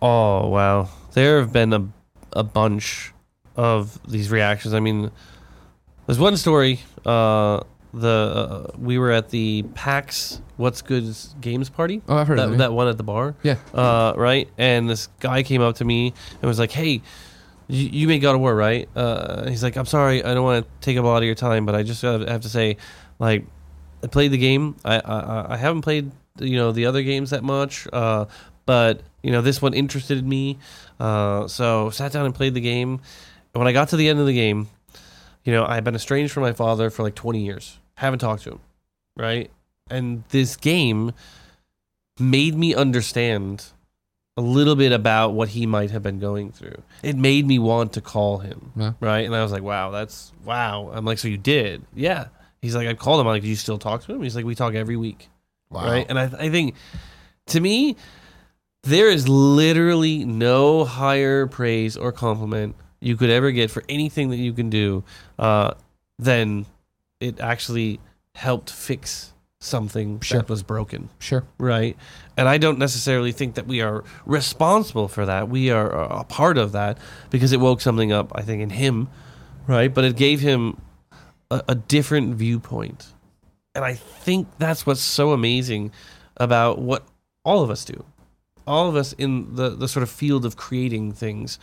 Oh 0.00 0.48
wow, 0.48 0.88
there 1.14 1.40
have 1.40 1.52
been 1.52 1.72
a 1.72 1.88
a 2.32 2.42
bunch 2.42 3.12
of 3.56 3.98
these 4.10 4.30
reactions. 4.30 4.74
I 4.74 4.80
mean, 4.80 5.10
there's 6.06 6.18
one 6.18 6.36
story. 6.36 6.80
Uh, 7.04 7.60
the 7.94 8.08
uh, 8.08 8.78
we 8.78 8.98
were 8.98 9.10
at 9.10 9.28
the 9.28 9.64
PAX 9.74 10.40
What's 10.56 10.80
Good 10.82 11.14
Games 11.40 11.68
party. 11.68 12.02
Oh, 12.08 12.16
I've 12.16 12.28
heard 12.28 12.38
that, 12.38 12.44
of 12.44 12.50
that. 12.52 12.58
that 12.58 12.72
one 12.72 12.88
at 12.88 12.96
the 12.96 13.02
bar. 13.02 13.34
Yeah. 13.42 13.56
Uh, 13.74 14.14
right. 14.16 14.48
And 14.56 14.88
this 14.88 15.08
guy 15.20 15.42
came 15.42 15.60
up 15.60 15.76
to 15.76 15.84
me 15.84 16.14
and 16.40 16.42
was 16.42 16.58
like, 16.58 16.70
"Hey, 16.70 17.02
you, 17.68 17.88
you 17.88 18.08
made 18.08 18.20
God 18.20 18.34
of 18.34 18.40
War, 18.40 18.54
right?" 18.54 18.88
Uh, 18.96 19.48
he's 19.48 19.62
like, 19.62 19.76
"I'm 19.76 19.86
sorry, 19.86 20.24
I 20.24 20.32
don't 20.32 20.44
want 20.44 20.64
to 20.64 20.70
take 20.80 20.96
up 20.96 21.04
a 21.04 21.08
lot 21.08 21.18
of 21.18 21.24
your 21.24 21.34
time, 21.34 21.66
but 21.66 21.74
I 21.74 21.82
just 21.82 22.00
have, 22.02 22.26
have 22.26 22.40
to 22.42 22.48
say, 22.48 22.78
like, 23.18 23.44
I 24.02 24.06
played 24.06 24.30
the 24.30 24.38
game. 24.38 24.76
I, 24.84 24.98
I 24.98 25.54
I 25.54 25.56
haven't 25.56 25.82
played 25.82 26.10
you 26.40 26.56
know 26.56 26.72
the 26.72 26.86
other 26.86 27.02
games 27.02 27.30
that 27.30 27.44
much, 27.44 27.86
uh, 27.92 28.24
but 28.64 29.02
you 29.22 29.30
know 29.30 29.40
this 29.42 29.60
one 29.62 29.74
interested 29.74 30.26
me. 30.26 30.58
Uh, 31.00 31.46
so 31.48 31.90
sat 31.90 32.12
down 32.12 32.26
and 32.26 32.34
played 32.34 32.54
the 32.54 32.60
game. 32.60 33.00
And 33.54 33.60
when 33.60 33.66
I 33.68 33.72
got 33.72 33.88
to 33.90 33.96
the 33.96 34.08
end 34.08 34.18
of 34.18 34.26
the 34.26 34.34
game, 34.34 34.68
you 35.44 35.52
know 35.52 35.64
I 35.64 35.74
had 35.74 35.84
been 35.84 35.94
estranged 35.94 36.32
from 36.32 36.42
my 36.42 36.52
father 36.52 36.90
for 36.90 37.02
like 37.02 37.14
20 37.14 37.44
years. 37.44 37.78
Haven't 37.94 38.18
talked 38.20 38.42
to 38.44 38.52
him, 38.52 38.60
right? 39.16 39.50
And 39.90 40.24
this 40.30 40.56
game 40.56 41.12
made 42.18 42.54
me 42.56 42.74
understand 42.74 43.66
a 44.36 44.40
little 44.40 44.76
bit 44.76 44.92
about 44.92 45.34
what 45.34 45.50
he 45.50 45.66
might 45.66 45.90
have 45.90 46.02
been 46.02 46.18
going 46.18 46.50
through. 46.52 46.80
It 47.02 47.16
made 47.16 47.46
me 47.46 47.58
want 47.58 47.92
to 47.94 48.00
call 48.00 48.38
him, 48.38 48.72
Yeah. 48.76 48.92
right? 49.00 49.26
And 49.26 49.34
I 49.34 49.42
was 49.42 49.52
like, 49.52 49.62
"Wow, 49.62 49.90
that's 49.90 50.32
wow." 50.44 50.90
I'm 50.94 51.04
like, 51.04 51.18
"So 51.18 51.28
you 51.28 51.36
did?" 51.36 51.82
Yeah. 51.94 52.26
He's 52.62 52.74
like, 52.74 52.88
"I 52.88 52.94
called 52.94 53.20
him." 53.20 53.26
I'm 53.26 53.32
like, 53.34 53.42
"Do 53.42 53.48
you 53.48 53.56
still 53.56 53.78
talk 53.78 54.04
to 54.04 54.12
him?" 54.14 54.22
He's 54.22 54.34
like, 54.36 54.46
"We 54.46 54.54
talk 54.54 54.74
every 54.74 54.96
week." 54.96 55.28
Wow. 55.70 55.84
right? 55.84 56.06
And 56.08 56.18
I, 56.18 56.24
I 56.38 56.48
think 56.50 56.74
to 57.48 57.60
me, 57.60 57.96
there 58.82 59.08
is 59.08 59.28
literally 59.28 60.24
no 60.24 60.84
higher 60.84 61.46
praise 61.46 61.96
or 61.96 62.12
compliment 62.12 62.74
you 63.00 63.16
could 63.16 63.30
ever 63.30 63.50
get 63.52 63.70
for 63.70 63.82
anything 63.88 64.30
that 64.30 64.36
you 64.36 64.52
can 64.52 64.70
do 64.70 65.04
uh, 65.38 65.72
than 66.18 66.66
it 67.20 67.40
actually 67.40 68.00
helped 68.34 68.70
fix 68.70 69.32
something 69.60 70.18
Sure. 70.20 70.40
that 70.40 70.48
was 70.48 70.62
broken 70.64 71.08
Sure. 71.20 71.44
right? 71.58 71.96
And 72.36 72.48
I 72.48 72.58
don't 72.58 72.78
necessarily 72.78 73.30
think 73.30 73.54
that 73.54 73.66
we 73.68 73.80
are 73.80 74.02
responsible 74.26 75.06
for 75.06 75.26
that. 75.26 75.48
We 75.48 75.70
are 75.70 75.88
a 75.90 76.24
part 76.24 76.58
of 76.58 76.72
that 76.72 76.98
because 77.30 77.52
it 77.52 77.60
woke 77.60 77.80
something 77.80 78.10
up, 78.10 78.32
I 78.34 78.42
think, 78.42 78.62
in 78.62 78.70
him, 78.70 79.08
right? 79.68 79.92
But 79.92 80.04
it 80.04 80.16
gave 80.16 80.40
him 80.40 80.80
a, 81.50 81.62
a 81.68 81.74
different 81.76 82.34
viewpoint. 82.34 83.06
And 83.74 83.84
I 83.84 83.94
think 83.94 84.48
that's 84.58 84.84
what's 84.84 85.00
so 85.00 85.30
amazing 85.32 85.92
about 86.36 86.78
what 86.80 87.06
all 87.44 87.62
of 87.62 87.70
us 87.70 87.84
do. 87.84 88.04
All 88.66 88.88
of 88.88 88.96
us 88.96 89.12
in 89.14 89.54
the, 89.54 89.70
the 89.70 89.88
sort 89.88 90.02
of 90.02 90.10
field 90.10 90.44
of 90.44 90.56
creating 90.56 91.12
things, 91.12 91.58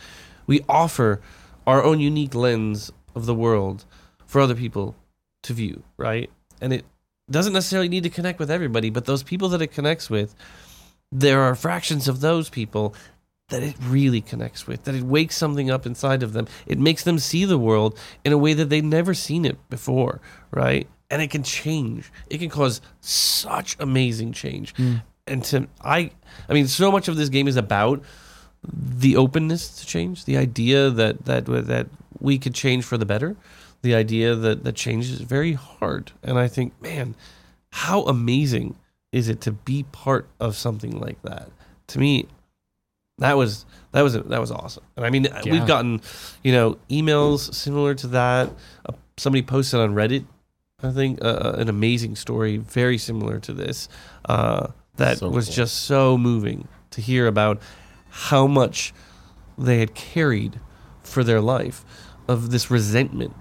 we 0.46 0.64
offer 0.68 1.20
our 1.66 1.82
own 1.82 2.00
unique 2.00 2.34
lens 2.34 2.92
of 3.14 3.26
the 3.26 3.34
world 3.34 3.84
for 4.26 4.40
other 4.40 4.54
people 4.54 4.96
to 5.42 5.52
view, 5.52 5.82
right? 5.96 6.30
And 6.60 6.72
it 6.72 6.84
doesn't 7.30 7.52
necessarily 7.52 7.88
need 7.88 8.02
to 8.02 8.10
connect 8.10 8.38
with 8.38 8.50
everybody, 8.50 8.90
but 8.90 9.04
those 9.04 9.22
people 9.22 9.48
that 9.50 9.62
it 9.62 9.68
connects 9.68 10.10
with, 10.10 10.34
there 11.12 11.40
are 11.40 11.54
fractions 11.54 12.08
of 12.08 12.20
those 12.20 12.48
people 12.48 12.94
that 13.48 13.62
it 13.62 13.74
really 13.82 14.20
connects 14.20 14.66
with, 14.66 14.84
that 14.84 14.94
it 14.94 15.02
wakes 15.02 15.36
something 15.36 15.70
up 15.70 15.84
inside 15.84 16.22
of 16.22 16.32
them. 16.32 16.46
It 16.66 16.78
makes 16.78 17.04
them 17.04 17.18
see 17.18 17.44
the 17.44 17.58
world 17.58 17.98
in 18.24 18.32
a 18.32 18.38
way 18.38 18.54
that 18.54 18.68
they've 18.68 18.84
never 18.84 19.12
seen 19.12 19.44
it 19.44 19.58
before, 19.68 20.20
right? 20.50 20.88
And 21.10 21.20
it 21.20 21.30
can 21.30 21.42
change. 21.42 22.12
It 22.28 22.38
can 22.38 22.48
cause 22.48 22.80
such 23.00 23.76
amazing 23.80 24.32
change. 24.32 24.74
Mm. 24.76 25.02
And 25.30 25.44
to 25.44 25.66
I 25.82 26.10
I 26.48 26.52
mean 26.52 26.66
so 26.68 26.90
much 26.92 27.08
of 27.08 27.16
this 27.16 27.28
game 27.28 27.48
is 27.48 27.56
about 27.56 28.02
the 28.62 29.16
openness 29.16 29.68
to 29.80 29.86
change, 29.86 30.24
the 30.26 30.36
idea 30.36 30.90
that 30.90 31.24
that 31.24 31.46
that 31.46 31.86
we 32.20 32.38
could 32.38 32.54
change 32.54 32.84
for 32.84 32.98
the 32.98 33.06
better, 33.06 33.36
the 33.82 33.94
idea 33.94 34.34
that 34.34 34.64
that 34.64 34.74
change 34.74 35.08
is 35.10 35.20
very 35.22 35.54
hard. 35.54 36.12
And 36.22 36.38
I 36.38 36.48
think, 36.48 36.72
man, 36.82 37.14
how 37.70 38.02
amazing 38.02 38.76
is 39.12 39.28
it 39.28 39.40
to 39.42 39.52
be 39.52 39.84
part 39.92 40.28
of 40.38 40.56
something 40.56 41.00
like 41.00 41.20
that? 41.22 41.48
To 41.88 41.98
me, 41.98 42.26
that 43.18 43.36
was 43.36 43.64
that 43.92 44.02
was 44.02 44.12
that 44.14 44.40
was 44.40 44.50
awesome. 44.50 44.84
And 44.96 45.06
I 45.06 45.10
mean, 45.10 45.24
Yeah. 45.24 45.52
we've 45.52 45.66
gotten, 45.66 46.00
you 46.44 46.52
know, 46.52 46.78
emails 46.90 47.54
similar 47.54 47.94
to 47.94 48.06
that. 48.08 48.50
Uh, 48.86 48.92
somebody 49.16 49.42
posted 49.42 49.80
on 49.80 49.94
Reddit, 49.94 50.24
I 50.82 50.90
think, 50.92 51.24
uh, 51.24 51.54
an 51.56 51.68
amazing 51.68 52.16
story 52.16 52.56
very 52.58 52.98
similar 52.98 53.38
to 53.40 53.52
this. 53.52 53.88
Uh, 54.26 54.68
that 55.00 55.18
So 55.18 55.28
was 55.28 55.46
cool. 55.46 55.54
just 55.54 55.82
so 55.82 56.16
moving 56.16 56.68
to 56.90 57.00
hear 57.00 57.26
about 57.26 57.60
how 58.08 58.46
much 58.46 58.92
they 59.58 59.78
had 59.78 59.94
carried 59.94 60.60
for 61.02 61.22
their 61.24 61.40
life 61.40 61.84
of 62.28 62.50
this 62.50 62.70
resentment 62.70 63.34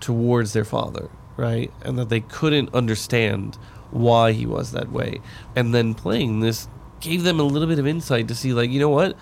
towards 0.00 0.52
their 0.52 0.64
father, 0.64 1.10
right? 1.36 1.72
And 1.82 1.98
that 1.98 2.08
they 2.08 2.20
couldn't 2.20 2.72
understand 2.74 3.56
why 3.90 4.32
he 4.32 4.46
was 4.46 4.72
that 4.72 4.92
way. 4.92 5.20
And 5.56 5.74
then 5.74 5.94
playing 5.94 6.40
this 6.40 6.68
gave 7.00 7.22
them 7.22 7.40
a 7.40 7.42
little 7.42 7.68
bit 7.68 7.78
of 7.78 7.86
insight 7.86 8.28
to 8.28 8.34
see, 8.34 8.52
like, 8.52 8.70
you 8.70 8.80
know 8.80 8.88
what? 8.88 9.16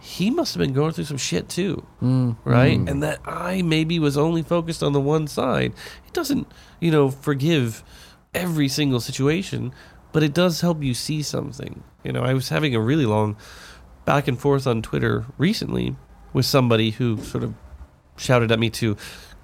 He 0.00 0.30
must 0.30 0.54
have 0.54 0.60
been 0.60 0.72
going 0.72 0.92
through 0.92 1.04
some 1.04 1.18
shit 1.18 1.48
too, 1.48 1.84
mm-hmm. 2.02 2.48
right? 2.48 2.78
And 2.78 3.02
that 3.02 3.20
I 3.26 3.62
maybe 3.62 3.98
was 3.98 4.16
only 4.16 4.42
focused 4.42 4.82
on 4.82 4.92
the 4.92 5.00
one 5.00 5.26
side. 5.26 5.74
It 6.06 6.12
doesn't, 6.12 6.50
you 6.80 6.90
know, 6.90 7.10
forgive 7.10 7.84
every 8.32 8.68
single 8.68 9.00
situation, 9.00 9.72
but 10.12 10.22
it 10.22 10.34
does 10.34 10.60
help 10.60 10.82
you 10.82 10.94
see 10.94 11.22
something. 11.22 11.82
You 12.04 12.12
know, 12.12 12.22
I 12.22 12.34
was 12.34 12.48
having 12.48 12.74
a 12.74 12.80
really 12.80 13.06
long 13.06 13.36
back 14.04 14.26
and 14.28 14.38
forth 14.38 14.66
on 14.66 14.82
Twitter 14.82 15.24
recently 15.38 15.96
with 16.32 16.46
somebody 16.46 16.90
who 16.90 17.22
sort 17.22 17.44
of 17.44 17.54
shouted 18.16 18.50
at 18.52 18.58
me 18.58 18.70
to 18.70 18.96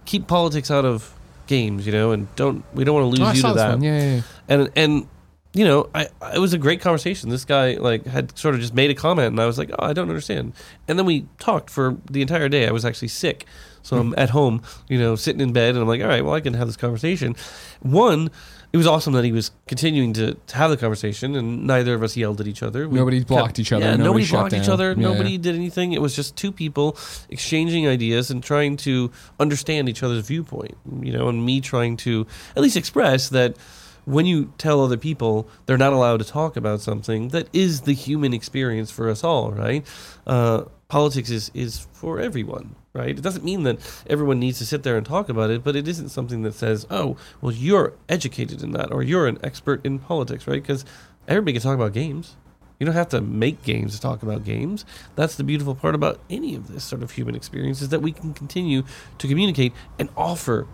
keep 0.04 0.26
politics 0.26 0.70
out 0.70 0.84
of 0.84 1.14
games, 1.46 1.86
you 1.86 1.92
know, 1.92 2.12
and 2.12 2.34
don't 2.36 2.64
we 2.74 2.84
don't 2.84 2.94
want 2.94 3.14
to 3.14 3.20
lose 3.20 3.28
Oh, 3.28 3.32
you 3.32 3.42
to 3.42 3.54
that. 3.54 3.82
Yeah, 3.82 3.98
yeah, 3.98 4.14
yeah. 4.16 4.22
And 4.48 4.70
and 4.76 5.08
you 5.52 5.64
know, 5.64 5.88
I 5.94 6.08
it 6.34 6.38
was 6.38 6.52
a 6.52 6.58
great 6.58 6.80
conversation. 6.80 7.30
This 7.30 7.44
guy 7.44 7.74
like 7.74 8.04
had 8.06 8.36
sort 8.38 8.54
of 8.54 8.60
just 8.60 8.74
made 8.74 8.90
a 8.90 8.94
comment, 8.94 9.28
and 9.28 9.40
I 9.40 9.46
was 9.46 9.58
like, 9.58 9.70
oh, 9.78 9.86
I 9.86 9.92
don't 9.92 10.08
understand. 10.08 10.52
And 10.88 10.98
then 10.98 11.06
we 11.06 11.26
talked 11.38 11.70
for 11.70 11.96
the 12.10 12.20
entire 12.22 12.48
day. 12.48 12.66
I 12.68 12.72
was 12.72 12.84
actually 12.84 13.08
sick, 13.08 13.46
so 13.82 13.96
I'm 13.96 14.14
at 14.18 14.30
home, 14.30 14.62
you 14.88 14.98
know, 14.98 15.16
sitting 15.16 15.40
in 15.40 15.52
bed, 15.52 15.70
and 15.70 15.78
I'm 15.78 15.88
like, 15.88 16.02
all 16.02 16.08
right, 16.08 16.24
well, 16.24 16.34
I 16.34 16.40
can 16.40 16.54
have 16.54 16.66
this 16.66 16.76
conversation. 16.76 17.36
One. 17.80 18.30
It 18.72 18.76
was 18.76 18.86
awesome 18.86 19.12
that 19.14 19.24
he 19.24 19.32
was 19.32 19.50
continuing 19.66 20.12
to, 20.14 20.34
to 20.34 20.56
have 20.56 20.70
the 20.70 20.76
conversation, 20.76 21.34
and 21.36 21.66
neither 21.66 21.94
of 21.94 22.02
us 22.02 22.16
yelled 22.16 22.40
at 22.40 22.46
each 22.46 22.62
other. 22.62 22.88
We 22.88 22.98
Nobody 22.98 23.24
blocked 23.24 23.58
each 23.58 23.72
other, 23.72 23.84
Yeah, 23.84 23.90
nobody 23.92 24.04
nobody 24.04 24.26
blocked 24.28 24.52
each 24.52 24.68
other. 24.68 24.90
Yeah, 24.90 25.02
nobody 25.02 25.32
yeah. 25.32 25.38
did 25.38 25.54
anything. 25.54 25.92
It 25.92 26.02
was 26.02 26.14
just 26.14 26.36
two 26.36 26.52
people 26.52 26.96
exchanging 27.30 27.86
ideas 27.88 28.30
and 28.30 28.42
trying 28.42 28.76
to 28.78 29.10
understand 29.40 29.88
each 29.88 30.02
other's 30.02 30.26
viewpoint. 30.26 30.76
You 31.00 31.12
know, 31.12 31.28
and 31.28 31.44
me 31.44 31.60
trying 31.60 31.96
to 31.98 32.26
at 32.56 32.62
least 32.62 32.76
express 32.76 33.28
that 33.30 33.56
when 34.04 34.24
you 34.24 34.52
tell 34.56 34.82
other 34.82 34.96
people 34.96 35.48
they're 35.66 35.76
not 35.76 35.92
allowed 35.92 36.18
to 36.18 36.24
talk 36.24 36.56
about 36.56 36.80
something 36.80 37.28
that 37.28 37.48
is 37.52 37.82
the 37.82 37.92
human 37.92 38.32
experience 38.32 38.90
for 38.90 39.10
us 39.10 39.22
all, 39.24 39.52
right? 39.52 39.84
Uh, 40.26 40.62
politics 40.88 41.30
is 41.30 41.50
is 41.54 41.86
for 41.92 42.20
everyone, 42.20 42.74
right? 42.96 43.10
It 43.18 43.22
doesn't 43.22 43.44
mean 43.44 43.62
that 43.64 43.78
everyone 44.08 44.40
needs 44.40 44.58
to 44.58 44.66
sit 44.66 44.82
there 44.82 44.96
and 44.96 45.04
talk 45.04 45.28
about 45.28 45.50
it, 45.50 45.62
but 45.62 45.76
it 45.76 45.86
isn't 45.86 46.08
something 46.08 46.42
that 46.42 46.54
says, 46.54 46.86
"Oh, 46.90 47.16
well, 47.40 47.52
you're 47.52 47.92
educated 48.08 48.62
in 48.62 48.72
that," 48.72 48.92
or 48.92 49.02
"You're 49.02 49.26
an 49.26 49.38
expert 49.42 49.84
in 49.84 49.98
politics," 49.98 50.46
right? 50.46 50.62
Because 50.62 50.84
everybody 51.28 51.52
can 51.52 51.62
talk 51.62 51.74
about 51.74 51.92
games. 51.92 52.36
You 52.78 52.86
don't 52.86 52.94
have 52.94 53.08
to 53.10 53.20
make 53.20 53.62
games 53.62 53.94
to 53.94 54.00
talk 54.00 54.22
about 54.22 54.44
games. 54.44 54.84
That's 55.14 55.36
the 55.36 55.44
beautiful 55.44 55.74
part 55.74 55.94
about 55.94 56.20
any 56.28 56.54
of 56.54 56.68
this 56.72 56.84
sort 56.84 57.02
of 57.02 57.12
human 57.12 57.34
experience 57.34 57.80
is 57.80 57.88
that 57.88 58.02
we 58.02 58.12
can 58.12 58.34
continue 58.34 58.82
to 59.18 59.28
communicate 59.28 59.72
and 59.98 60.10
offer 60.16 60.66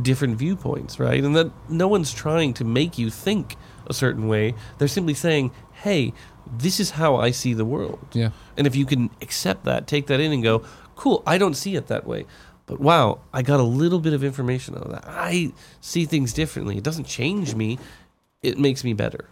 different 0.00 0.36
viewpoints, 0.36 0.98
right? 0.98 1.22
And 1.22 1.36
that 1.36 1.52
no 1.68 1.86
one's 1.86 2.12
trying 2.12 2.54
to 2.54 2.64
make 2.64 2.98
you 2.98 3.08
think 3.10 3.56
a 3.86 3.94
certain 3.94 4.26
way. 4.26 4.54
They're 4.78 4.88
simply 4.88 5.14
saying, 5.14 5.52
"Hey, 5.72 6.12
this 6.58 6.80
is 6.80 6.92
how 6.92 7.16
I 7.16 7.30
see 7.30 7.54
the 7.54 7.64
world." 7.64 8.06
Yeah. 8.12 8.30
And 8.56 8.66
if 8.66 8.74
you 8.74 8.84
can 8.84 9.10
accept 9.22 9.64
that, 9.64 9.86
take 9.86 10.08
that 10.08 10.18
in 10.18 10.32
and 10.32 10.42
go, 10.42 10.62
"Cool, 10.96 11.22
I 11.26 11.38
don't 11.38 11.54
see 11.54 11.76
it 11.76 11.86
that 11.88 12.06
way." 12.06 12.26
But 12.66 12.80
wow, 12.80 13.20
I 13.32 13.42
got 13.42 13.60
a 13.60 13.64
little 13.64 14.00
bit 14.00 14.14
of 14.14 14.24
information 14.24 14.74
out 14.74 14.82
of 14.84 14.92
that. 14.92 15.04
I 15.06 15.52
see 15.80 16.06
things 16.06 16.32
differently. 16.32 16.78
It 16.78 16.84
doesn't 16.84 17.04
change 17.06 17.54
me. 17.54 17.78
It 18.42 18.58
makes 18.58 18.84
me 18.84 18.94
better 18.94 19.28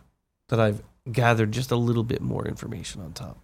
that 0.48 0.60
I've 0.60 0.82
gathered 1.10 1.52
just 1.52 1.70
a 1.70 1.76
little 1.76 2.04
bit 2.04 2.20
more 2.20 2.46
information 2.46 3.00
on 3.00 3.12
top. 3.12 3.38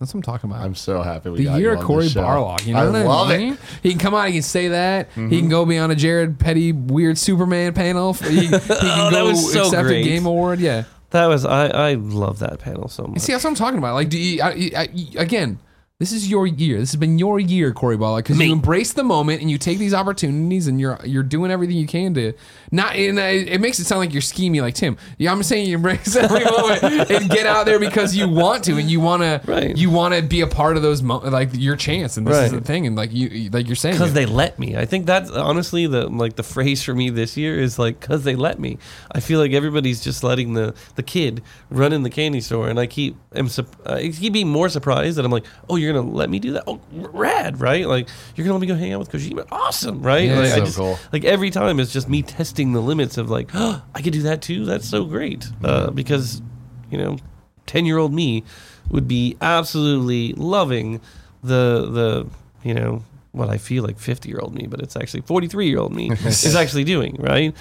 That's 0.00 0.14
what 0.14 0.20
I'm 0.20 0.22
talking 0.22 0.50
about. 0.50 0.64
I'm 0.64 0.74
so 0.74 1.02
happy 1.02 1.28
we 1.28 1.38
the 1.38 1.44
got 1.44 1.60
year 1.60 1.72
you 1.72 1.74
of 1.74 1.80
on 1.80 1.86
Cory 1.86 2.04
this 2.04 2.12
show. 2.14 2.22
Barlog. 2.22 2.66
You 2.66 2.72
know 2.72 2.80
I 2.80 2.90
what 2.90 3.04
love 3.06 3.30
I 3.30 3.34
it. 3.34 3.58
He 3.82 3.90
can 3.90 3.98
come 3.98 4.14
out, 4.14 4.28
he 4.28 4.32
can 4.32 4.42
say 4.42 4.68
that. 4.68 5.08
He 5.08 5.14
can 5.14 5.30
mm-hmm. 5.30 5.48
go 5.48 5.66
be 5.66 5.76
on 5.76 5.90
a 5.90 5.94
Jared 5.94 6.38
Petty 6.38 6.72
weird 6.72 7.18
Superman 7.18 7.74
panel. 7.74 8.14
He, 8.14 8.46
he 8.46 8.48
can 8.48 8.60
Oh, 8.62 9.10
that 9.10 9.12
go 9.12 9.26
was 9.26 9.52
so 9.52 9.66
accept 9.66 9.82
great. 9.82 10.00
a 10.00 10.08
game 10.08 10.24
award. 10.24 10.58
Yeah. 10.58 10.84
That 11.10 11.26
was 11.26 11.44
I. 11.44 11.66
I 11.66 11.94
love 11.94 12.38
that 12.38 12.60
panel 12.60 12.88
so 12.88 13.04
much. 13.04 13.18
See, 13.20 13.32
that's 13.32 13.44
what 13.44 13.50
I'm 13.50 13.56
talking 13.56 13.78
about. 13.78 13.94
Like, 13.94 14.08
do 14.08 14.18
you, 14.18 14.40
I, 14.42 14.70
I, 14.74 14.88
again, 15.16 15.58
this 16.00 16.12
is 16.12 16.30
your 16.30 16.46
year. 16.46 16.78
This 16.78 16.92
has 16.92 16.98
been 16.98 17.18
your 17.18 17.38
year, 17.38 17.74
Cory 17.74 17.98
Ball, 17.98 18.16
because 18.16 18.40
you 18.40 18.50
embrace 18.50 18.94
the 18.94 19.04
moment 19.04 19.42
and 19.42 19.50
you 19.50 19.58
take 19.58 19.76
these 19.78 19.92
opportunities 19.92 20.66
and 20.66 20.80
you're 20.80 20.98
you're 21.04 21.22
doing 21.22 21.50
everything 21.50 21.76
you 21.76 21.86
can 21.86 22.14
to 22.14 22.32
not. 22.70 22.96
And 22.96 23.18
uh, 23.18 23.22
it 23.22 23.60
makes 23.60 23.78
it 23.78 23.84
sound 23.84 24.00
like 24.00 24.14
you're 24.14 24.22
scheming, 24.22 24.62
like 24.62 24.74
Tim. 24.74 24.96
Yeah, 25.18 25.30
I'm 25.30 25.42
saying 25.42 25.68
you 25.68 25.74
embrace 25.74 26.16
every 26.16 26.42
moment 26.42 27.10
and 27.10 27.28
get 27.28 27.46
out 27.46 27.66
there 27.66 27.78
because 27.78 28.16
you 28.16 28.30
want 28.30 28.64
to 28.64 28.78
and 28.78 28.90
you 28.90 28.98
want 28.98 29.22
to. 29.22 29.72
You 29.76 29.90
want 29.90 30.14
to 30.14 30.22
be 30.22 30.40
a 30.40 30.46
part 30.46 30.78
of 30.78 30.82
those, 30.82 31.02
mo- 31.02 31.18
like 31.18 31.50
your 31.52 31.76
chance, 31.76 32.16
and 32.16 32.26
this 32.26 32.46
is 32.46 32.52
the 32.52 32.62
thing. 32.62 32.86
And 32.86 32.96
like 32.96 33.12
you, 33.12 33.50
like 33.50 33.66
you're 33.66 33.76
saying, 33.76 33.96
because 33.96 34.14
they 34.14 34.24
let 34.24 34.58
me. 34.58 34.78
I 34.78 34.86
think 34.86 35.04
that's 35.04 35.30
honestly 35.30 35.86
the 35.86 36.08
like 36.08 36.36
the 36.36 36.42
phrase 36.42 36.82
for 36.82 36.94
me 36.94 37.10
this 37.10 37.36
year 37.36 37.60
is 37.60 37.78
like 37.78 38.00
because 38.00 38.24
they 38.24 38.36
let 38.36 38.58
me. 38.58 38.78
I 39.12 39.20
feel 39.20 39.38
like 39.38 39.52
everybody's 39.52 40.02
just 40.02 40.24
letting 40.24 40.54
the 40.54 40.74
the 40.94 41.02
kid 41.02 41.42
run 41.68 41.92
in 41.92 42.04
the 42.04 42.10
candy 42.10 42.40
store, 42.40 42.70
and 42.70 42.80
I 42.80 42.86
keep 42.86 43.16
am 43.34 43.50
I 43.84 44.08
keep 44.08 44.32
being 44.32 44.48
more 44.48 44.70
surprised 44.70 45.18
that 45.18 45.26
I'm 45.26 45.30
like, 45.30 45.44
oh, 45.68 45.76
you're 45.76 45.89
gonna 45.92 46.08
let 46.08 46.30
me 46.30 46.38
do 46.38 46.52
that? 46.52 46.64
Oh, 46.66 46.80
rad, 46.92 47.60
right? 47.60 47.86
Like 47.86 48.08
you're 48.34 48.44
gonna 48.44 48.54
let 48.54 48.60
me 48.60 48.66
go 48.66 48.74
hang 48.74 48.92
out 48.92 49.00
with 49.00 49.10
Kojima? 49.10 49.46
Awesome, 49.50 50.02
right? 50.02 50.28
Yeah, 50.28 50.38
like, 50.38 50.52
I 50.52 50.56
so 50.56 50.64
just, 50.64 50.76
cool. 50.76 50.98
Like 51.12 51.24
every 51.24 51.50
time, 51.50 51.80
it's 51.80 51.92
just 51.92 52.08
me 52.08 52.22
testing 52.22 52.72
the 52.72 52.80
limits 52.80 53.18
of 53.18 53.30
like, 53.30 53.50
oh, 53.54 53.82
I 53.94 54.02
could 54.02 54.12
do 54.12 54.22
that 54.22 54.42
too. 54.42 54.64
That's 54.64 54.88
so 54.88 55.04
great 55.04 55.48
uh, 55.64 55.90
because 55.90 56.42
you 56.90 56.98
know, 56.98 57.18
ten 57.66 57.86
year 57.86 57.98
old 57.98 58.12
me 58.12 58.44
would 58.90 59.08
be 59.08 59.36
absolutely 59.40 60.32
loving 60.34 61.00
the 61.42 61.88
the 61.90 62.28
you 62.68 62.74
know 62.74 63.04
what 63.32 63.48
I 63.48 63.58
feel 63.58 63.84
like 63.84 63.98
50 63.98 64.28
year 64.28 64.38
old 64.40 64.54
me, 64.54 64.66
but 64.66 64.80
it's 64.80 64.96
actually 64.96 65.20
43 65.20 65.68
year 65.68 65.78
old 65.78 65.94
me 65.94 66.10
is 66.24 66.56
actually 66.56 66.84
doing, 66.84 67.16
right? 67.18 67.54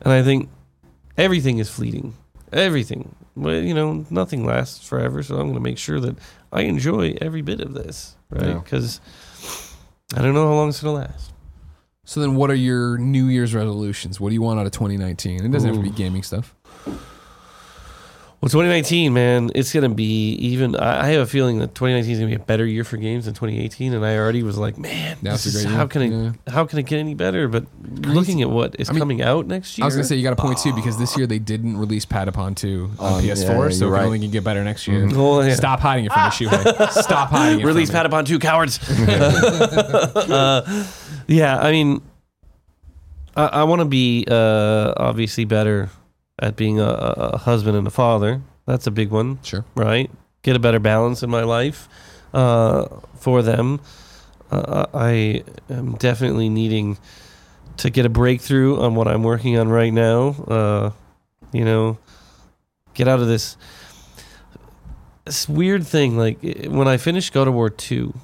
And 0.00 0.12
I 0.12 0.22
think 0.22 0.48
everything 1.16 1.58
is 1.58 1.68
fleeting. 1.68 2.14
Everything. 2.52 3.14
Well, 3.36 3.62
you 3.62 3.74
know, 3.74 4.06
nothing 4.10 4.44
lasts 4.46 4.86
forever, 4.88 5.22
so 5.22 5.34
I'm 5.36 5.42
going 5.42 5.54
to 5.54 5.60
make 5.60 5.78
sure 5.78 6.00
that 6.00 6.16
I 6.52 6.62
enjoy 6.62 7.16
every 7.20 7.42
bit 7.42 7.60
of 7.60 7.74
this, 7.74 8.16
right? 8.30 8.48
Yeah. 8.48 8.58
Because 8.58 9.00
I 10.14 10.22
don't 10.22 10.34
know 10.34 10.46
how 10.46 10.54
long 10.54 10.70
it's 10.70 10.82
going 10.82 10.94
to 10.94 11.08
last. 11.08 11.32
So 12.04 12.20
then, 12.20 12.36
what 12.36 12.50
are 12.50 12.54
your 12.54 12.98
New 12.98 13.26
Year's 13.26 13.54
resolutions? 13.54 14.18
What 14.20 14.30
do 14.30 14.34
you 14.34 14.42
want 14.42 14.58
out 14.58 14.66
of 14.66 14.72
2019? 14.72 15.44
It 15.44 15.50
doesn't 15.50 15.68
have 15.68 15.76
to 15.76 15.82
be 15.82 15.94
gaming 15.94 16.22
stuff. 16.22 16.54
Well, 18.42 18.50
Well, 18.52 18.62
2019, 18.64 19.14
man, 19.14 19.50
it's 19.54 19.72
gonna 19.72 19.88
be 19.88 20.32
even. 20.34 20.76
I 20.76 21.04
I 21.04 21.08
have 21.12 21.22
a 21.22 21.26
feeling 21.26 21.58
that 21.60 21.74
2019 21.74 22.12
is 22.12 22.18
gonna 22.18 22.28
be 22.28 22.34
a 22.36 22.38
better 22.38 22.66
year 22.66 22.84
for 22.84 22.98
games 22.98 23.24
than 23.24 23.32
2018, 23.32 23.94
and 23.94 24.04
I 24.04 24.16
already 24.18 24.42
was 24.42 24.58
like, 24.58 24.76
man, 24.76 25.16
That's 25.22 25.44
this 25.44 25.54
a 25.54 25.58
is- 25.58 25.64
great 25.64 25.72
how 25.74 25.80
year. 25.80 25.88
can 25.88 26.02
it 26.02 26.10
Yeah. 26.46 26.52
how 26.52 26.66
can 26.66 26.78
it 26.78 26.82
get 26.84 26.98
any 26.98 27.14
better? 27.14 27.48
But 27.48 27.64
looking 28.02 28.42
at 28.42 28.50
what 28.50 28.76
is 28.78 28.90
I 28.90 28.92
mean, 28.92 29.00
coming 29.00 29.22
out 29.22 29.46
next 29.46 29.78
year, 29.78 29.84
I 29.84 29.86
was 29.86 29.94
gonna 29.94 30.04
say 30.04 30.16
you 30.16 30.22
got 30.22 30.34
a 30.34 30.36
point 30.36 30.58
too 30.58 30.74
because 30.74 30.98
this 30.98 31.16
year 31.16 31.26
they 31.26 31.38
didn't 31.38 31.78
release 31.78 32.04
Patapon 32.04 32.54
2 32.54 32.90
on 32.98 33.14
Um, 33.14 33.20
PS4, 33.22 33.26
yeah, 33.26 33.34
so 33.34 33.52
you're 33.54 33.66
it 33.66 33.72
can 33.72 33.90
right. 33.90 34.04
only 34.04 34.28
get 34.28 34.44
better 34.44 34.62
next 34.62 34.86
year. 34.86 35.08
Oh, 35.14 35.40
yeah. 35.40 35.54
Stop 35.54 35.80
hiding 35.80 36.04
it 36.04 36.12
from 36.12 36.24
me, 36.24 36.28
Shuhei. 36.30 36.90
Stop 37.02 37.30
hiding 37.30 37.58
it. 37.60 37.62
from 37.62 37.68
release 37.68 37.90
me. 37.90 37.98
Patapon 37.98 38.26
2, 38.26 38.38
cowards. 38.38 38.78
uh, 40.30 40.84
yeah, 41.26 41.58
I 41.58 41.70
mean, 41.72 42.02
I, 43.34 43.46
I 43.46 43.64
want 43.64 43.80
to 43.80 43.86
be 43.86 44.26
uh, 44.30 44.92
obviously 44.98 45.46
better 45.46 45.88
at 46.38 46.56
being 46.56 46.78
a, 46.80 46.86
a 46.86 47.38
husband 47.38 47.76
and 47.76 47.86
a 47.86 47.90
father. 47.90 48.42
That's 48.66 48.86
a 48.86 48.90
big 48.90 49.10
one. 49.10 49.38
Sure. 49.42 49.64
right? 49.74 50.10
Get 50.42 50.56
a 50.56 50.58
better 50.58 50.78
balance 50.78 51.22
in 51.22 51.30
my 51.30 51.42
life 51.42 51.88
uh, 52.34 52.86
for 53.18 53.42
them. 53.42 53.80
Uh, 54.50 54.86
I 54.94 55.42
am 55.68 55.94
definitely 55.96 56.48
needing 56.48 56.98
to 57.78 57.90
get 57.90 58.06
a 58.06 58.08
breakthrough 58.08 58.80
on 58.80 58.94
what 58.94 59.08
I'm 59.08 59.22
working 59.22 59.58
on 59.58 59.68
right 59.68 59.92
now. 59.92 60.28
Uh, 60.46 60.90
you 61.52 61.64
know, 61.64 61.98
get 62.94 63.08
out 63.08 63.20
of 63.20 63.26
this 63.26 63.56
this 65.24 65.48
weird 65.48 65.86
thing. 65.86 66.16
Like 66.16 66.38
when 66.68 66.86
I 66.86 66.96
finished 66.96 67.32
God 67.32 67.48
of 67.48 67.54
War 67.54 67.70
two, 67.70 68.14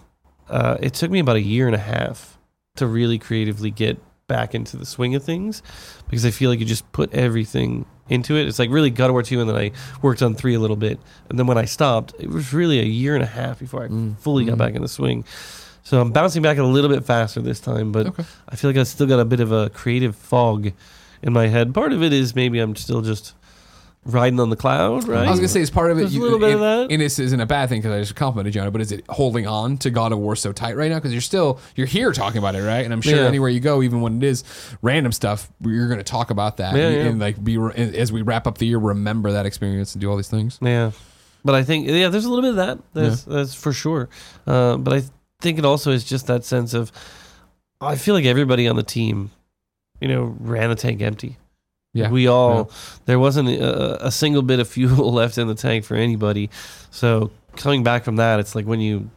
uh, 0.49 0.77
it 0.81 0.95
took 0.95 1.11
me 1.11 1.19
about 1.19 1.37
a 1.37 1.43
year 1.43 1.67
and 1.67 1.75
a 1.75 1.79
half 1.79 2.39
to 2.77 2.87
really 2.87 3.19
creatively 3.19 3.71
get 3.71 3.99
back 4.29 4.55
into 4.55 4.77
the 4.77 4.87
swing 4.87 5.15
of 5.15 5.23
things 5.23 5.63
because 6.09 6.25
I 6.25 6.31
feel 6.31 6.49
like 6.49 6.61
you 6.61 6.65
just 6.65 6.91
put 6.93 7.13
everything 7.13 7.85
into 8.13 8.37
it. 8.37 8.47
It's 8.47 8.59
like 8.59 8.71
really 8.71 8.91
God 8.91 9.07
of 9.07 9.13
War 9.15 9.23
2, 9.23 9.41
and 9.41 9.49
then 9.49 9.57
I 9.57 9.73
worked 10.03 10.23
on 10.23 10.35
3 10.35 10.55
a 10.55 10.61
little 10.61 10.77
bit. 10.77 11.01
And 11.31 11.39
then 11.39 11.47
when 11.47 11.59
I 11.59 11.65
stopped, 11.65 12.15
it 12.21 12.29
was 12.29 12.53
really 12.53 12.79
a 12.79 12.85
year 12.85 13.15
and 13.15 13.23
a 13.23 13.27
half 13.27 13.59
before 13.59 13.85
I 13.85 13.89
Mm. 13.89 14.17
fully 14.19 14.45
got 14.45 14.55
Mhm. 14.55 14.59
back 14.59 14.75
in 14.75 14.83
the 14.83 14.89
swing. 14.89 15.25
So 15.83 16.01
I'm 16.01 16.13
bouncing 16.13 16.43
back 16.43 16.59
a 16.59 16.63
little 16.63 16.91
bit 16.91 17.05
faster 17.05 17.41
this 17.41 17.59
time, 17.59 17.91
but 17.91 18.07
Okay. 18.09 18.25
I 18.49 18.57
feel 18.57 18.71
like 18.71 18.77
I 18.77 18.85
still 18.85 19.07
got 19.07 19.19
a 19.19 19.25
bit 19.25 19.41
of 19.41 19.51
a 19.51 19.69
creative 19.71 20.15
fog 20.15 20.71
in 21.23 21.33
my 21.33 21.49
head. 21.49 21.75
Part 21.75 21.93
of 21.93 22.03
it 22.03 22.13
is 22.13 22.37
maybe 22.37 22.61
I'm 22.61 22.77
still 22.77 23.01
just 23.01 23.33
riding 24.05 24.41
on 24.41 24.51
the 24.51 24.57
cloud, 24.57 25.07
right? 25.07 25.27
I 25.27 25.31
was 25.31 25.39
gonna 25.39 25.49
say, 25.49 25.61
is 25.61 25.71
part 25.71 25.91
of 25.91 25.99
it. 25.99 26.01
There's 26.01 26.17
a 26.17 26.21
little 26.21 26.39
bit 26.39 26.55
and, 26.55 26.55
of 26.55 26.61
that. 26.61 26.93
and 26.93 27.01
this 27.01 27.19
isn't 27.19 27.41
a 27.41 27.47
bad 27.47 27.69
thing 27.69 27.81
because 27.81 27.95
I 27.97 28.01
just 28.01 28.17
complimented 28.17 28.53
Jonah, 28.53 28.71
but 28.71 28.81
is 28.81 28.91
it 28.91 29.05
holding 29.09 29.47
on 29.47 29.79
to 29.79 29.91
God 29.91 30.13
of 30.13 30.19
War 30.19 30.35
so 30.35 30.53
tight 30.53 30.77
right 30.77 30.91
now? 30.91 30.97
Because 30.97 31.13
you're 31.13 31.21
still 31.21 31.61
you're 31.77 31.87
here 31.87 32.13
talking 32.13 32.39
about 32.39 32.55
it, 32.57 32.63
right? 32.63 32.85
And 32.85 32.93
I'm 32.93 33.01
sure 33.01 33.17
Yeah. 33.17 33.27
anywhere 33.27 33.49
you 33.49 33.61
go, 33.61 33.83
even 33.83 34.01
when 34.01 34.17
it 34.17 34.25
is 34.25 34.43
random 34.83 35.13
stuff, 35.13 35.51
you're 35.61 35.89
gonna 35.89 36.03
talk 36.03 36.31
about 36.31 36.57
that 36.57 36.75
Yeah, 36.75 36.89
and, 36.89 36.97
yeah. 36.97 37.03
and, 37.03 37.21
like 37.21 37.43
be 37.43 37.57
as 37.77 38.11
we 38.11 38.23
wrap 38.23 38.47
up 38.47 38.59
the 38.59 38.67
year, 38.67 38.79
remember 38.79 39.33
that 39.33 39.47
experience 39.47 39.95
and 39.95 40.01
do 40.01 40.11
all 40.11 40.17
these 40.17 40.29
things. 40.29 40.59
Yeah, 40.61 40.91
but 41.45 41.55
I 41.55 41.63
think 41.63 41.89
yeah, 41.89 42.09
there's 42.09 42.25
a 42.25 42.29
little 42.29 42.43
bit 42.43 42.51
of 42.51 42.57
that. 42.57 42.79
That's 42.95 43.23
that's 43.23 43.55
for 43.55 43.73
sure. 43.73 44.09
Uh, 44.47 44.79
but 44.79 44.93
I 44.95 45.03
think 45.41 45.59
it 45.59 45.65
also 45.65 45.93
is 45.93 46.03
just 46.05 46.27
that 46.27 46.45
sense 46.45 46.75
of 46.75 46.91
I 47.81 47.97
feel 47.97 48.15
like 48.15 48.25
everybody 48.25 48.67
on 48.69 48.77
the 48.77 48.83
team, 48.83 49.31
you 50.01 50.09
know, 50.09 50.37
ran 50.41 50.71
the 50.71 50.77
tank 50.77 51.03
empty. 51.03 51.37
Yeah. 51.95 52.11
we 52.11 52.27
all 52.27 52.71
there 53.05 53.19
wasn't 53.19 53.49
a, 53.51 54.07
a 54.07 54.11
single 54.11 54.43
bit 54.43 54.61
of 54.61 54.69
fuel 54.69 55.13
left 55.21 55.37
in 55.39 55.47
the 55.47 55.55
tank 55.55 55.85
for 55.85 55.95
anybody. 55.95 56.49
So 56.91 57.31
coming 57.57 57.83
back 57.85 58.05
from 58.05 58.17
that, 58.17 58.41
it's 58.41 58.55
like 58.55 58.65
when 58.65 58.81
you 58.81 59.11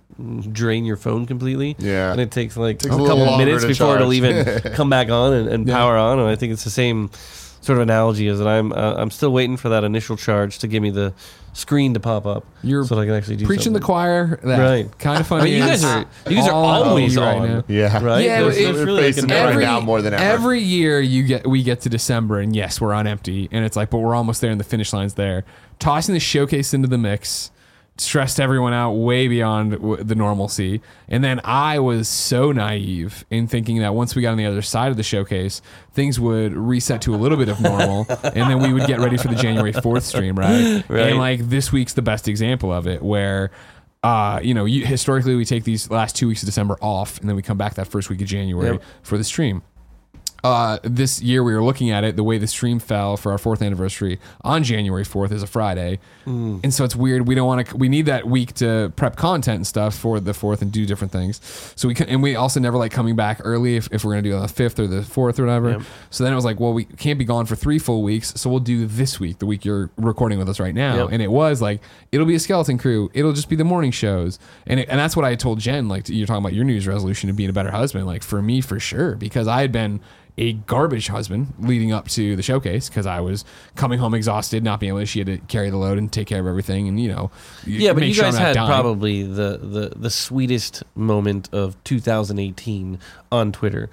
drain 0.51 0.85
your 0.85 0.97
phone 0.97 1.25
completely. 1.25 1.75
Yeah. 1.79 2.11
And 2.11 2.19
it 2.21 2.31
takes 2.31 2.57
like 2.57 2.79
Takes 2.79 2.93
a 2.93 2.97
a 2.97 3.01
couple 3.07 3.25
longer 3.25 3.45
minutes 3.45 3.63
to 3.63 3.67
before 3.69 3.95
it'll 3.95 4.13
even 4.13 4.45
come 4.73 4.89
back 4.89 5.09
on 5.09 5.33
and, 5.33 5.47
and 5.49 5.67
Yeah. 5.67 5.75
power 5.75 5.97
on. 5.97 6.19
And 6.19 6.27
I 6.27 6.35
think 6.35 6.53
it's 6.53 6.63
the 6.63 6.69
same 6.69 7.09
sort 7.61 7.77
of 7.77 7.81
analogy 7.83 8.27
as 8.27 8.39
that 8.39 8.47
I'm 8.47 8.71
uh, 8.73 8.95
I'm 8.97 9.09
still 9.09 9.31
waiting 9.31 9.57
for 9.57 9.69
that 9.69 9.83
initial 9.83 10.17
charge 10.17 10.59
to 10.59 10.67
give 10.67 10.83
me 10.83 10.89
the 10.89 11.13
screen 11.55 11.93
to 11.93 12.01
pop 12.01 12.25
up 12.25 12.45
You're 12.63 12.83
so 12.83 12.95
that 12.95 13.01
I 13.01 13.05
can 13.05 13.13
actually 13.15 13.37
do 13.37 13.45
preaching 13.45 13.71
the 13.71 13.79
choir. 13.79 14.37
That 14.43 14.59
Right. 14.59 14.99
Kind 14.99 15.21
of 15.21 15.25
funny. 15.27 15.41
I 15.41 15.45
mean, 15.45 15.53
you 15.53 15.59
guys 15.61 15.83
are 15.85 16.05
you 16.29 16.35
guys 16.35 16.47
are 16.49 16.53
always 16.53 17.15
you 17.15 17.21
right 17.21 17.37
on, 17.37 17.47
now. 17.49 17.63
Yeah. 17.69 18.03
right? 18.03 18.23
Yeah, 18.25 18.41
There's- 18.41 18.57
it- 18.57 18.63
there's 18.63 18.75
we're 18.77 18.85
really 18.85 19.01
like 19.03 19.15
facing 19.15 19.31
a 19.31 19.35
it 19.35 19.43
right 19.45 19.59
now 19.59 19.79
more 19.79 20.01
than 20.01 20.13
ever. 20.13 20.21
Every 20.23 20.59
year 20.59 20.99
you 20.99 21.23
get 21.23 21.47
we 21.47 21.63
get 21.63 21.79
to 21.81 21.89
December 21.89 22.39
and 22.41 22.53
yes, 22.53 22.81
we're 22.81 22.93
on 22.93 23.07
empty 23.07 23.47
and 23.53 23.63
it's 23.63 23.77
like, 23.77 23.89
but 23.89 23.99
we're 23.99 24.15
almost 24.15 24.41
there 24.41 24.51
and 24.51 24.59
the 24.59 24.65
finish 24.65 24.91
line's 24.91 25.13
there. 25.13 25.45
Tossing 25.79 26.13
the 26.13 26.19
showcase 26.19 26.73
into 26.73 26.87
the 26.89 26.97
mix 26.97 27.51
stressed 27.97 28.39
everyone 28.41 28.73
out 28.73 28.91
way 28.91 29.27
beyond 29.27 29.71
w- 29.71 30.03
the 30.03 30.15
normalcy. 30.15 30.81
And 31.07 31.23
then 31.23 31.39
I 31.45 31.79
was 31.79 32.09
so 32.09 32.51
naive 32.51 33.23
in 33.29 33.47
thinking 33.47 33.79
that 33.79 33.93
once 33.95 34.15
we 34.15 34.21
got 34.21 34.31
on 34.31 34.37
the 34.37 34.45
other 34.45 34.61
side 34.61 34.91
of 34.91 34.97
the 34.97 35.03
showcase, 35.03 35.61
things 35.93 36.19
would 36.19 36.53
reset 36.53 37.01
to 37.03 37.15
a 37.15 37.17
little 37.17 37.37
bit 37.37 37.47
of 37.47 37.61
normal 37.61 38.05
and 38.23 38.49
then 38.49 38.59
we 38.59 38.73
would 38.73 38.85
get 38.85 38.99
ready 38.99 39.15
for 39.17 39.29
the 39.29 39.35
January 39.35 39.71
4th 39.71 40.01
stream, 40.03 40.35
right? 40.35 40.83
Right. 40.89 41.07
And 41.09 41.17
like 41.17 41.47
this 41.47 41.71
week's 41.71 41.93
the 41.93 42.01
best 42.01 42.27
example 42.27 42.71
of 42.71 42.85
it 42.85 43.01
where 43.01 43.51
uh, 44.03 44.39
you 44.43 44.53
know, 44.53 44.65
you, 44.65 44.85
historically 44.85 45.35
we 45.35 45.45
take 45.45 45.63
these 45.63 45.89
last 45.89 46.15
two 46.15 46.27
weeks 46.27 46.43
of 46.43 46.45
December 46.45 46.77
off, 46.79 47.19
and 47.19 47.27
then 47.27 47.35
we 47.35 47.41
come 47.41 47.57
back 47.57 47.73
that 47.73 47.87
first 47.87 48.07
week 48.07 48.21
of 48.21 48.27
January 48.27 48.73
Yep. 48.73 48.83
for 49.01 49.17
the 49.17 49.23
stream. 49.23 49.63
Uh, 50.45 50.77
this 50.83 51.21
year 51.23 51.43
we 51.43 51.55
were 51.55 51.63
looking 51.63 51.89
at 51.89 52.03
it 52.03 52.15
the 52.15 52.23
way 52.23 52.37
the 52.37 52.45
stream 52.45 52.77
fell 52.77 53.17
for 53.17 53.31
our 53.31 53.37
fourth 53.39 53.63
anniversary 53.63 54.19
on 54.41 54.63
January 54.63 55.03
4th 55.03 55.31
is 55.31 55.41
a 55.41 55.47
Friday. 55.47 55.99
And 56.63 56.73
so 56.73 56.83
it's 56.83 56.95
weird. 56.95 57.27
We 57.27 57.33
don't 57.33 57.47
want 57.47 57.67
to, 57.67 57.77
we 57.77 57.89
need 57.89 58.05
that 58.05 58.27
week 58.27 58.53
to 58.55 58.93
prep 58.95 59.15
content 59.15 59.55
and 59.57 59.67
stuff 59.67 59.95
for 59.95 60.19
the 60.19 60.33
fourth 60.35 60.61
and 60.61 60.71
do 60.71 60.85
different 60.85 61.11
things. 61.11 61.39
So 61.75 61.87
we 61.87 61.95
can, 61.95 62.07
and 62.09 62.21
we 62.21 62.35
also 62.35 62.59
never 62.59 62.77
like 62.77 62.91
coming 62.91 63.15
back 63.15 63.41
early 63.43 63.75
if, 63.75 63.87
if 63.91 64.03
we're 64.03 64.13
going 64.13 64.23
to 64.23 64.29
do 64.29 64.33
it 64.35 64.37
on 64.37 64.43
the 64.43 64.47
fifth 64.47 64.79
or 64.79 64.85
the 64.85 65.01
fourth 65.01 65.39
or 65.39 65.45
whatever. 65.45 65.71
Yep. 65.71 65.81
So 66.11 66.23
then 66.23 66.31
it 66.31 66.35
was 66.35 66.45
like, 66.45 66.59
well, 66.59 66.73
we 66.73 66.85
can't 66.85 67.17
be 67.17 67.25
gone 67.25 67.47
for 67.47 67.55
three 67.55 67.79
full 67.79 68.03
weeks. 68.03 68.33
So 68.39 68.49
we'll 68.49 68.59
do 68.59 68.85
this 68.85 69.19
week, 69.19 69.39
the 69.39 69.45
week 69.47 69.65
you're 69.65 69.89
recording 69.97 70.37
with 70.37 70.49
us 70.49 70.59
right 70.59 70.75
now. 70.75 71.03
Yep. 71.03 71.09
And 71.11 71.21
it 71.23 71.31
was 71.31 71.61
like, 71.61 71.81
it'll 72.11 72.27
be 72.27 72.35
a 72.35 72.39
skeleton 72.39 72.77
crew. 72.77 73.09
It'll 73.15 73.33
just 73.33 73.49
be 73.49 73.55
the 73.55 73.63
morning 73.63 73.91
shows. 73.91 74.37
And 74.67 74.79
it, 74.79 74.89
and 74.89 74.99
that's 74.99 75.15
what 75.15 75.25
I 75.25 75.35
told 75.35 75.59
Jen, 75.59 75.87
like 75.87 76.07
you're 76.07 76.27
talking 76.27 76.43
about 76.43 76.53
your 76.53 76.65
New 76.65 76.73
Year's 76.73 76.87
resolution 76.87 77.29
of 77.29 77.35
being 77.35 77.49
a 77.49 77.53
better 77.53 77.71
husband. 77.71 78.05
Like 78.05 78.23
for 78.23 78.41
me, 78.41 78.61
for 78.61 78.79
sure, 78.79 79.15
because 79.15 79.47
I 79.47 79.61
had 79.61 79.71
been 79.71 80.01
a 80.37 80.53
garbage 80.53 81.07
husband 81.07 81.53
leading 81.59 81.91
up 81.93 82.07
to 82.09 82.35
the 82.35 82.43
showcase 82.43 82.89
because 82.89 83.05
I 83.05 83.21
was 83.21 83.45
coming 83.75 83.99
home 83.99 84.13
exhausted, 84.13 84.63
not 84.63 84.79
being 84.81 84.89
able 84.89 84.99
to, 84.99 85.05
she 85.05 85.19
had 85.19 85.27
to 85.27 85.37
carry 85.37 85.69
the 85.69 85.77
load 85.77 85.97
and 85.97 86.11
take 86.11 86.27
care 86.27 86.41
of 86.41 86.47
everything. 86.47 86.87
And, 86.89 86.99
you 86.99 87.07
know, 87.07 87.31
Yeah, 87.65 87.93
but 87.93 88.03
you 88.03 88.13
sure 88.13 88.25
guys 88.25 88.37
had 88.37 88.53
dying. 88.55 88.67
probably 88.67 89.23
the, 89.23 89.57
the 89.61 89.93
the 89.95 90.09
sweetest 90.09 90.83
moment 90.93 91.47
of 91.53 91.81
2018 91.85 92.99
on 93.31 93.51
Twitter. 93.51 93.89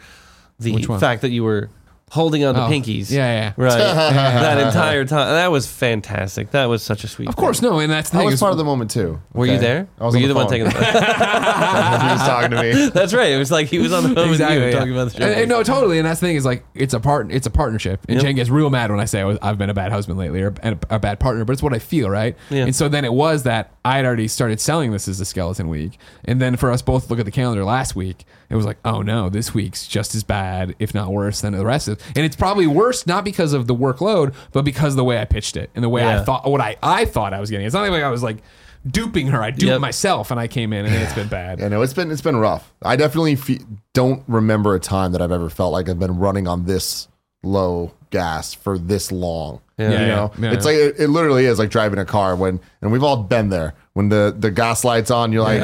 The 0.58 0.76
fact 1.00 1.22
that 1.22 1.30
you 1.30 1.44
were 1.44 1.70
holding 2.12 2.44
on 2.44 2.54
to 2.54 2.66
Oh, 2.66 2.68
pinkies. 2.68 3.10
Yeah, 3.10 3.24
yeah. 3.32 3.52
Right. 3.56 3.78
that 3.78 4.58
entire 4.66 5.06
time. 5.06 5.32
That 5.32 5.50
was 5.50 5.66
fantastic. 5.66 6.50
That 6.50 6.66
was 6.66 6.82
such 6.82 7.04
a 7.04 7.08
sweet. 7.08 7.26
Of 7.28 7.36
course, 7.36 7.62
no. 7.62 7.78
And 7.78 7.90
that's 7.90 8.10
the 8.10 8.16
I 8.18 8.20
thing. 8.20 8.26
was 8.26 8.34
is- 8.34 8.40
part 8.40 8.52
of 8.52 8.58
the 8.58 8.64
moment 8.64 8.90
too. 8.90 9.18
Were 9.32 9.46
you 9.46 9.52
okay? 9.52 9.60
there? 9.62 9.88
I 9.98 10.04
was 10.04 10.12
Were 10.12 10.18
on 10.18 10.22
you 10.22 10.28
the, 10.28 10.34
the 10.34 10.38
one 10.38 10.44
phone. 10.48 10.50
taking 10.52 10.64
the 10.66 10.72
he 10.84 12.12
was 12.12 12.20
talking 12.20 12.50
to 12.50 12.62
me. 12.62 12.88
That's 12.94 13.14
right. 13.14 13.32
It 13.32 13.38
was 13.38 13.50
like 13.50 13.68
he 13.68 13.78
was 13.78 13.92
on 13.94 14.02
the 14.02 14.14
phone 14.14 14.28
Exactly, 14.28 14.58
with 14.58 14.66
you 14.66 14.72
yeah. 14.72 14.78
talking 14.78 14.92
about 14.92 15.10
the 15.12 15.16
show. 15.18 15.24
And- 15.24 15.40
and 15.40 15.48
no, 15.48 15.62
totally. 15.62 15.98
And 15.98 16.06
that's 16.06 16.20
the 16.20 16.26
thing 16.26 16.36
is 16.36 16.44
like 16.44 16.64
it's 16.74 16.92
a 16.94 17.00
part, 17.00 17.32
it's 17.32 17.46
a 17.46 17.50
partnership. 17.50 18.00
And 18.08 18.16
Yep. 18.16 18.22
Jen 18.24 18.34
gets 18.36 18.50
real 18.50 18.68
mad 18.70 18.90
when 18.90 19.00
I 19.00 19.06
say 19.06 19.20
I 19.20 19.24
was, 19.24 19.38
I've 19.40 19.56
been 19.58 19.70
a 19.70 19.74
bad 19.74 19.90
husband 19.92 20.18
lately 20.18 20.42
or 20.42 20.54
a, 20.62 20.76
a 20.90 20.98
bad 20.98 21.18
partner, 21.18 21.44
but 21.46 21.54
it's 21.54 21.62
what 21.62 21.72
I 21.72 21.78
feel, 21.78 22.10
right? 22.10 22.36
Yeah. 22.50 22.64
And 22.66 22.76
so 22.76 22.88
then 22.88 23.04
it 23.06 23.12
was 23.12 23.44
that 23.44 23.72
I 23.84 23.96
had 23.96 24.04
already 24.04 24.28
started 24.28 24.60
selling 24.60 24.92
this 24.92 25.08
as 25.08 25.18
a 25.20 25.24
skeleton 25.24 25.68
week, 25.68 25.98
and 26.24 26.40
then 26.40 26.56
for 26.56 26.70
us 26.70 26.82
both 26.82 27.04
to 27.04 27.10
look 27.10 27.18
at 27.18 27.24
the 27.24 27.32
calendar 27.32 27.64
last 27.64 27.96
week, 27.96 28.24
it 28.48 28.54
was 28.54 28.64
like, 28.66 28.76
oh 28.84 29.02
no, 29.02 29.28
this 29.28 29.54
week's 29.54 29.88
just 29.88 30.14
as 30.14 30.22
bad, 30.22 30.76
if 30.78 30.94
not 30.94 31.10
worse, 31.12 31.40
than 31.40 31.52
the 31.54 31.64
rest 31.64 31.88
of. 31.88 31.98
It. 32.10 32.16
And 32.16 32.24
it's 32.26 32.36
probably 32.36 32.66
worse 32.66 33.06
not 33.06 33.24
because 33.24 33.52
of 33.52 33.66
the 33.66 33.74
workload, 33.74 34.34
but 34.52 34.64
because 34.64 34.92
of 34.94 34.96
the 34.96 35.04
way 35.04 35.18
I 35.20 35.24
pitched 35.24 35.56
it 35.56 35.70
and 35.74 35.82
the 35.84 35.88
way 35.88 36.02
I 36.02 36.16
Yeah. 36.16 36.24
thought 36.24 36.50
what 36.50 36.60
I 36.60 36.76
I 36.82 37.04
thought 37.04 37.32
I 37.34 37.40
was 37.40 37.50
getting. 37.50 37.66
It's 37.66 37.74
not 37.74 37.88
like 37.88 38.02
I 38.02 38.10
was 38.10 38.22
like 38.22 38.38
duping 38.90 39.28
her. 39.28 39.42
I 39.42 39.50
duped 39.50 39.62
Yep. 39.64 39.80
myself, 39.80 40.30
and 40.30 40.40
I 40.40 40.48
came 40.48 40.72
in, 40.72 40.84
and 40.86 40.94
it's 40.94 41.14
been 41.14 41.28
bad. 41.28 41.60
Yeah, 41.60 41.68
no, 41.68 41.82
it's 41.82 41.92
been 41.94 42.10
it's 42.10 42.20
been 42.22 42.36
rough. 42.36 42.72
I 42.82 42.96
definitely 42.96 43.36
fe- 43.36 43.60
don't 43.94 44.22
remember 44.26 44.74
a 44.74 44.80
time 44.80 45.12
that 45.12 45.22
I've 45.22 45.32
ever 45.32 45.48
felt 45.50 45.72
like 45.72 45.88
I've 45.88 45.98
been 46.00 46.18
running 46.18 46.48
on 46.48 46.64
this 46.64 47.08
low 47.44 47.92
gas 48.10 48.54
for 48.54 48.78
this 48.78 49.10
long. 49.12 49.60
Yeah. 49.78 49.86
you 49.90 49.94
Yeah, 49.94 50.06
know, 50.06 50.32
yeah, 50.38 50.52
it's 50.52 50.64
yeah. 50.66 50.72
like 50.72 50.78
it, 50.80 50.94
it 51.00 51.08
literally 51.08 51.44
is 51.46 51.58
like 51.58 51.70
driving 51.70 51.98
a 51.98 52.04
car 52.04 52.36
when, 52.36 52.60
and 52.82 52.92
we've 52.92 53.02
all 53.02 53.16
been 53.16 53.48
there 53.48 53.74
when 53.94 54.08
the 54.10 54.34
the 54.38 54.50
gas 54.50 54.84
lights 54.84 55.10
on. 55.10 55.32
You're 55.32 55.42
like, 55.42 55.60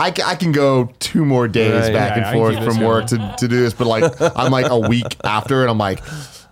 I, 0.00 0.12
I 0.24 0.34
can 0.34 0.52
go 0.52 0.92
two 0.98 1.24
more 1.24 1.46
days 1.48 1.72
Right. 1.84 1.92
back 1.92 2.10
Yeah, 2.16 2.16
and 2.18 2.26
I 2.26 2.32
forth 2.32 2.64
from 2.64 2.80
work 2.84 3.06
to, 3.08 3.34
to 3.38 3.48
do 3.48 3.60
this, 3.60 3.74
but 3.74 3.86
like 3.86 4.04
I'm 4.36 4.50
like 4.50 4.70
a 4.70 4.78
week 4.78 5.16
after, 5.24 5.62
and 5.62 5.70
I'm 5.70 5.78
like. 5.78 6.00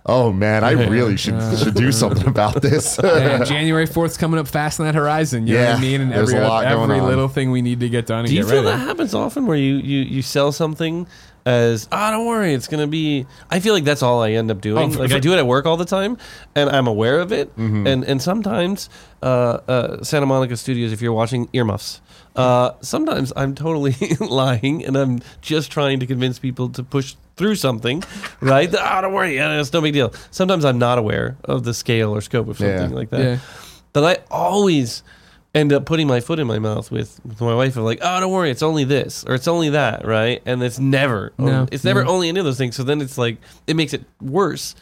Oh 0.05 0.31
man, 0.33 0.63
I 0.63 0.71
really 0.71 1.17
should 1.17 1.39
should 1.59 1.75
do 1.75 1.91
something 1.91 2.25
about 2.27 2.63
this. 2.63 2.97
And 3.03 3.45
January 3.45 3.85
4th's 3.85 4.17
coming 4.17 4.39
up 4.39 4.47
fast 4.47 4.79
on 4.79 4.87
that 4.87 4.95
horizon. 4.95 5.45
You 5.45 5.53
know 5.55 5.59
what 5.59 5.69
Yeah, 5.69 5.75
I 5.75 5.81
mean? 5.81 6.01
And 6.01 6.11
there's 6.11 6.31
every, 6.33 6.43
a 6.45 6.47
lot 6.47 6.63
going 6.63 6.89
every 6.89 6.99
on. 7.01 7.07
little 7.09 7.27
thing 7.27 7.51
we 7.51 7.61
need 7.61 7.81
to 7.81 7.89
get 7.89 8.07
done 8.07 8.19
and 8.19 8.27
Do 8.29 8.33
you 8.33 8.41
get 8.43 8.49
feel 8.49 8.63
ready. 8.63 8.75
that 8.77 8.87
happens 8.87 9.13
often 9.13 9.45
where 9.45 9.57
you, 9.57 9.75
you, 9.75 9.99
you 9.99 10.21
sell 10.23 10.51
something 10.51 11.05
as, 11.45 11.87
oh, 11.91 12.11
don't 12.11 12.25
worry, 12.25 12.55
it's 12.55 12.67
going 12.67 12.81
to 12.81 12.87
be. 12.87 13.27
I 13.51 13.59
feel 13.59 13.75
like 13.75 13.83
that's 13.83 14.01
all 14.01 14.23
I 14.23 14.31
end 14.31 14.49
up 14.49 14.61
doing. 14.61 14.89
Oh, 14.89 14.89
for- 14.89 14.99
like, 14.99 15.11
I 15.11 15.19
do 15.19 15.33
it 15.33 15.37
at 15.37 15.45
work 15.45 15.67
all 15.67 15.77
the 15.77 15.85
time, 15.85 16.17
and 16.55 16.71
I'm 16.71 16.87
aware 16.87 17.19
of 17.19 17.31
it. 17.31 17.55
Mm-hmm. 17.55 17.85
And, 17.85 18.03
and 18.03 18.19
sometimes, 18.21 18.89
uh, 19.21 19.25
uh, 19.67 20.03
Santa 20.03 20.25
Monica 20.25 20.57
Studios, 20.57 20.91
if 20.91 21.01
you're 21.03 21.13
watching 21.13 21.49
earmuffs, 21.53 22.01
uh, 22.39 22.71
sometimes 22.81 23.33
I'm 23.35 23.53
totally 23.55 23.95
lying 24.19 24.85
and 24.85 24.95
I'm 24.95 25.19
just 25.41 25.71
trying 25.71 25.99
to 25.99 26.05
convince 26.07 26.39
people 26.39 26.69
to 26.69 26.83
push 26.83 27.15
through 27.35 27.55
something, 27.55 28.03
right? 28.41 28.69
Oh, 28.73 29.01
don't 29.01 29.13
worry, 29.13 29.37
it's 29.37 29.73
no 29.73 29.81
big 29.81 29.93
deal. 29.93 30.13
Sometimes 30.31 30.63
I'm 30.65 30.79
not 30.79 30.97
aware 30.97 31.37
of 31.45 31.63
the 31.63 31.73
scale 31.73 32.15
or 32.15 32.21
scope 32.21 32.47
of 32.47 32.57
something 32.57 32.91
Yeah. 32.91 32.95
like 32.95 33.09
that. 33.11 33.21
Yeah. 33.21 33.37
But 33.93 34.03
I 34.03 34.23
always 34.31 35.03
end 35.55 35.73
up 35.73 35.85
putting 35.85 36.05
my 36.07 36.19
foot 36.19 36.37
in 36.39 36.45
my 36.47 36.59
mouth 36.59 36.91
with, 36.91 37.19
with 37.25 37.41
my 37.41 37.55
wife 37.55 37.75
of 37.75 37.83
like, 37.83 37.99
oh, 38.01 38.19
don't 38.19 38.31
worry, 38.31 38.51
it's 38.51 38.61
only 38.63 38.83
this 38.83 39.23
or 39.25 39.33
it's 39.35 39.47
only 39.47 39.69
that, 39.69 40.05
right? 40.05 40.41
And 40.45 40.61
it's 40.61 40.79
never, 40.79 41.33
No, 41.37 41.67
it's 41.71 41.83
never 41.83 42.03
no. 42.03 42.11
only 42.11 42.29
any 42.29 42.39
of 42.39 42.45
those 42.45 42.57
things. 42.57 42.75
So 42.75 42.83
then 42.83 43.01
it's 43.01 43.17
like 43.17 43.37
it 43.67 43.75
makes 43.75 43.93
it 43.93 44.03
worse 44.21 44.75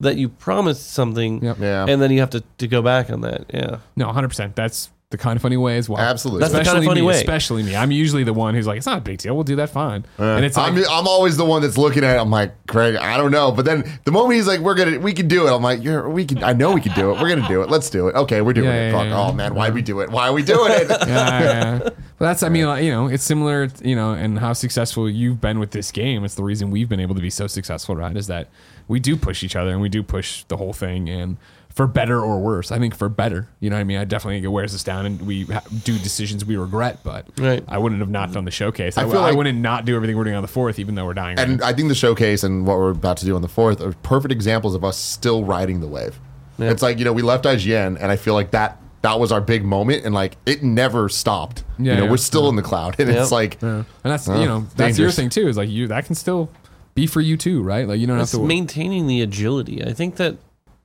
that 0.00 0.16
you 0.16 0.28
promised 0.28 0.92
something, 0.92 1.42
Yep. 1.44 1.58
Yeah. 1.58 1.86
and 1.88 2.00
then 2.02 2.10
you 2.10 2.20
have 2.20 2.30
to, 2.30 2.42
to 2.58 2.66
go 2.68 2.82
back 2.82 3.10
on 3.10 3.20
that. 3.22 3.44
Yeah, 3.52 3.78
No, 3.96 4.06
100%. 4.08 4.54
That's 4.54 4.90
the 5.10 5.18
kind 5.18 5.36
of 5.36 5.42
funny 5.42 5.56
way 5.56 5.76
as 5.76 5.88
well. 5.88 5.98
Absolutely. 6.00 6.38
That's 6.40 6.52
the 6.52 6.60
especially 6.60 6.76
kind 6.78 6.84
of 6.86 6.90
funny 6.90 7.00
me, 7.00 7.06
way. 7.08 7.14
Especially 7.16 7.62
me. 7.64 7.74
I'm 7.74 7.90
usually 7.90 8.22
the 8.22 8.32
one 8.32 8.54
who's 8.54 8.68
like, 8.68 8.76
it's 8.76 8.86
not 8.86 8.98
a 8.98 9.00
big 9.00 9.18
deal. 9.18 9.34
We'll 9.34 9.42
do 9.42 9.56
that 9.56 9.70
fine. 9.70 10.04
and 10.18 10.44
it's 10.44 10.56
like, 10.56 10.72
I'm, 10.72 10.78
I'm 10.88 11.08
always 11.08 11.36
the 11.36 11.44
one 11.44 11.62
that's 11.62 11.76
looking 11.76 12.04
at 12.04 12.14
it. 12.16 12.20
I'm 12.20 12.30
like, 12.30 12.64
Greg, 12.68 12.94
I 12.94 13.16
don't 13.16 13.32
know. 13.32 13.50
But 13.50 13.64
then 13.64 13.90
the 14.04 14.12
moment 14.12 14.34
he's 14.34 14.46
like, 14.46 14.60
we're 14.60 14.76
gonna, 14.76 15.00
we 15.00 15.12
can 15.12 15.26
do 15.26 15.48
it. 15.48 15.52
I'm 15.52 15.62
like, 15.64 15.82
you're, 15.82 16.08
we 16.08 16.24
can. 16.24 16.44
I 16.44 16.52
know 16.52 16.72
we 16.72 16.80
can 16.80 16.92
do 16.94 17.10
it. 17.10 17.20
We're 17.20 17.28
gonna 17.28 17.48
do 17.48 17.60
it. 17.62 17.70
Let's 17.70 17.90
do 17.90 18.06
it. 18.06 18.14
Okay, 18.14 18.40
we're 18.40 18.52
doing 18.52 18.68
Yeah, 18.68 18.74
it. 18.88 18.92
yeah, 18.92 18.98
Fuck. 18.98 19.06
yeah, 19.06 19.20
oh 19.20 19.32
man, 19.32 19.54
why 19.56 19.70
we 19.70 19.82
do 19.82 19.98
it? 20.00 20.10
Why 20.10 20.28
are 20.28 20.32
we 20.32 20.44
doing 20.44 20.70
it? 20.70 20.88
yeah, 20.88 21.06
yeah, 21.08 21.40
yeah. 21.40 21.78
But 21.80 22.26
that's, 22.26 22.44
I 22.44 22.48
mean, 22.48 22.66
like, 22.66 22.84
you 22.84 22.92
know, 22.92 23.08
it's 23.08 23.24
similar, 23.24 23.68
you 23.82 23.96
know, 23.96 24.12
and 24.12 24.38
how 24.38 24.52
successful 24.52 25.10
you've 25.10 25.40
been 25.40 25.58
with 25.58 25.72
this 25.72 25.90
game. 25.90 26.24
It's 26.24 26.36
the 26.36 26.44
reason 26.44 26.70
we've 26.70 26.88
been 26.88 27.00
able 27.00 27.16
to 27.16 27.20
be 27.22 27.30
so 27.30 27.48
successful, 27.48 27.96
right? 27.96 28.16
Is 28.16 28.28
that 28.28 28.48
we 28.86 29.00
do 29.00 29.16
push 29.16 29.42
each 29.42 29.56
other 29.56 29.70
and 29.72 29.80
we 29.80 29.88
do 29.88 30.04
push 30.04 30.44
the 30.44 30.56
whole 30.56 30.72
thing 30.72 31.08
and 31.08 31.36
for 31.80 31.86
better 31.86 32.20
or 32.20 32.38
worse. 32.40 32.70
I 32.70 32.78
think 32.78 32.94
for 32.94 33.08
better, 33.08 33.48
you 33.58 33.70
know 33.70 33.76
what 33.76 33.80
I 33.80 33.84
mean? 33.84 33.96
I 33.96 34.04
definitely 34.04 34.34
think 34.36 34.44
it 34.44 34.48
wears 34.48 34.74
us 34.74 34.84
down 34.84 35.06
and 35.06 35.22
we 35.26 35.44
ha- 35.44 35.62
do 35.84 35.96
decisions 35.98 36.44
we 36.44 36.56
regret, 36.56 36.98
but 37.02 37.26
Right. 37.38 37.64
I 37.66 37.78
wouldn't 37.78 38.00
have 38.02 38.10
not 38.10 38.32
done 38.32 38.44
the 38.44 38.50
showcase. 38.50 38.98
I, 38.98 39.02
I 39.02 39.10
feel 39.10 39.20
I 39.20 39.28
like- 39.28 39.36
wouldn't 39.36 39.58
not 39.60 39.86
do 39.86 39.96
everything 39.96 40.16
we're 40.18 40.24
doing 40.24 40.36
on 40.36 40.42
the 40.42 40.48
fourth, 40.48 40.78
even 40.78 40.94
though 40.94 41.06
we're 41.06 41.14
dying. 41.14 41.38
right 41.38 41.48
and 41.48 41.62
I 41.62 41.72
think 41.72 41.88
the 41.88 41.94
showcase 41.94 42.42
and 42.44 42.66
what 42.66 42.76
we're 42.76 42.90
about 42.90 43.16
to 43.18 43.24
do 43.24 43.34
on 43.34 43.40
the 43.40 43.48
fourth 43.48 43.80
are 43.80 43.92
perfect 44.02 44.30
examples 44.32 44.74
of 44.74 44.84
us 44.84 44.98
still 44.98 45.42
riding 45.44 45.80
the 45.80 45.88
wave. 45.88 46.20
Yeah. 46.58 46.70
It's 46.70 46.82
like 46.82 46.98
you 46.98 47.06
know 47.06 47.14
we 47.14 47.22
left 47.22 47.46
IGN, 47.46 47.96
and 47.98 48.12
I 48.12 48.16
feel 48.16 48.34
like 48.34 48.50
that 48.50 48.76
that 49.00 49.18
was 49.18 49.32
our 49.32 49.40
big 49.40 49.64
moment, 49.64 50.04
and 50.04 50.14
like 50.14 50.36
it 50.44 50.62
never 50.62 51.08
stopped. 51.08 51.64
Yeah, 51.78 51.92
you 51.94 51.98
know 52.00 52.04
yeah. 52.04 52.10
we're 52.10 52.18
still 52.18 52.50
in 52.50 52.56
the 52.56 52.62
cloud, 52.62 52.96
and 53.00 53.08
Yep. 53.08 53.18
it's 53.22 53.32
like 53.32 53.56
Yeah. 53.62 53.68
And 53.68 53.84
that's 54.12 54.28
Oh, 54.28 54.34
you 54.34 54.42
uh, 54.42 54.44
know 54.44 54.60
that's 54.76 54.98
your 54.98 55.08
dangerous. 55.08 55.16
thing 55.16 55.30
too. 55.30 55.48
Is 55.48 55.56
like 55.56 55.70
you 55.70 55.86
that 55.86 56.04
can 56.04 56.14
still 56.14 56.50
be 56.94 57.06
for 57.06 57.22
you 57.22 57.38
too, 57.38 57.62
right? 57.62 57.88
Like 57.88 57.98
you 58.00 58.06
don't 58.06 58.20
it's 58.20 58.32
have 58.32 58.40
to. 58.42 58.46
maintaining 58.46 59.06
the 59.06 59.22
agility. 59.22 59.82
I 59.82 59.94
think 59.94 60.16
that 60.16 60.36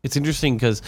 it's 0.06 0.16
interesting 0.16 0.56
because 0.56 0.82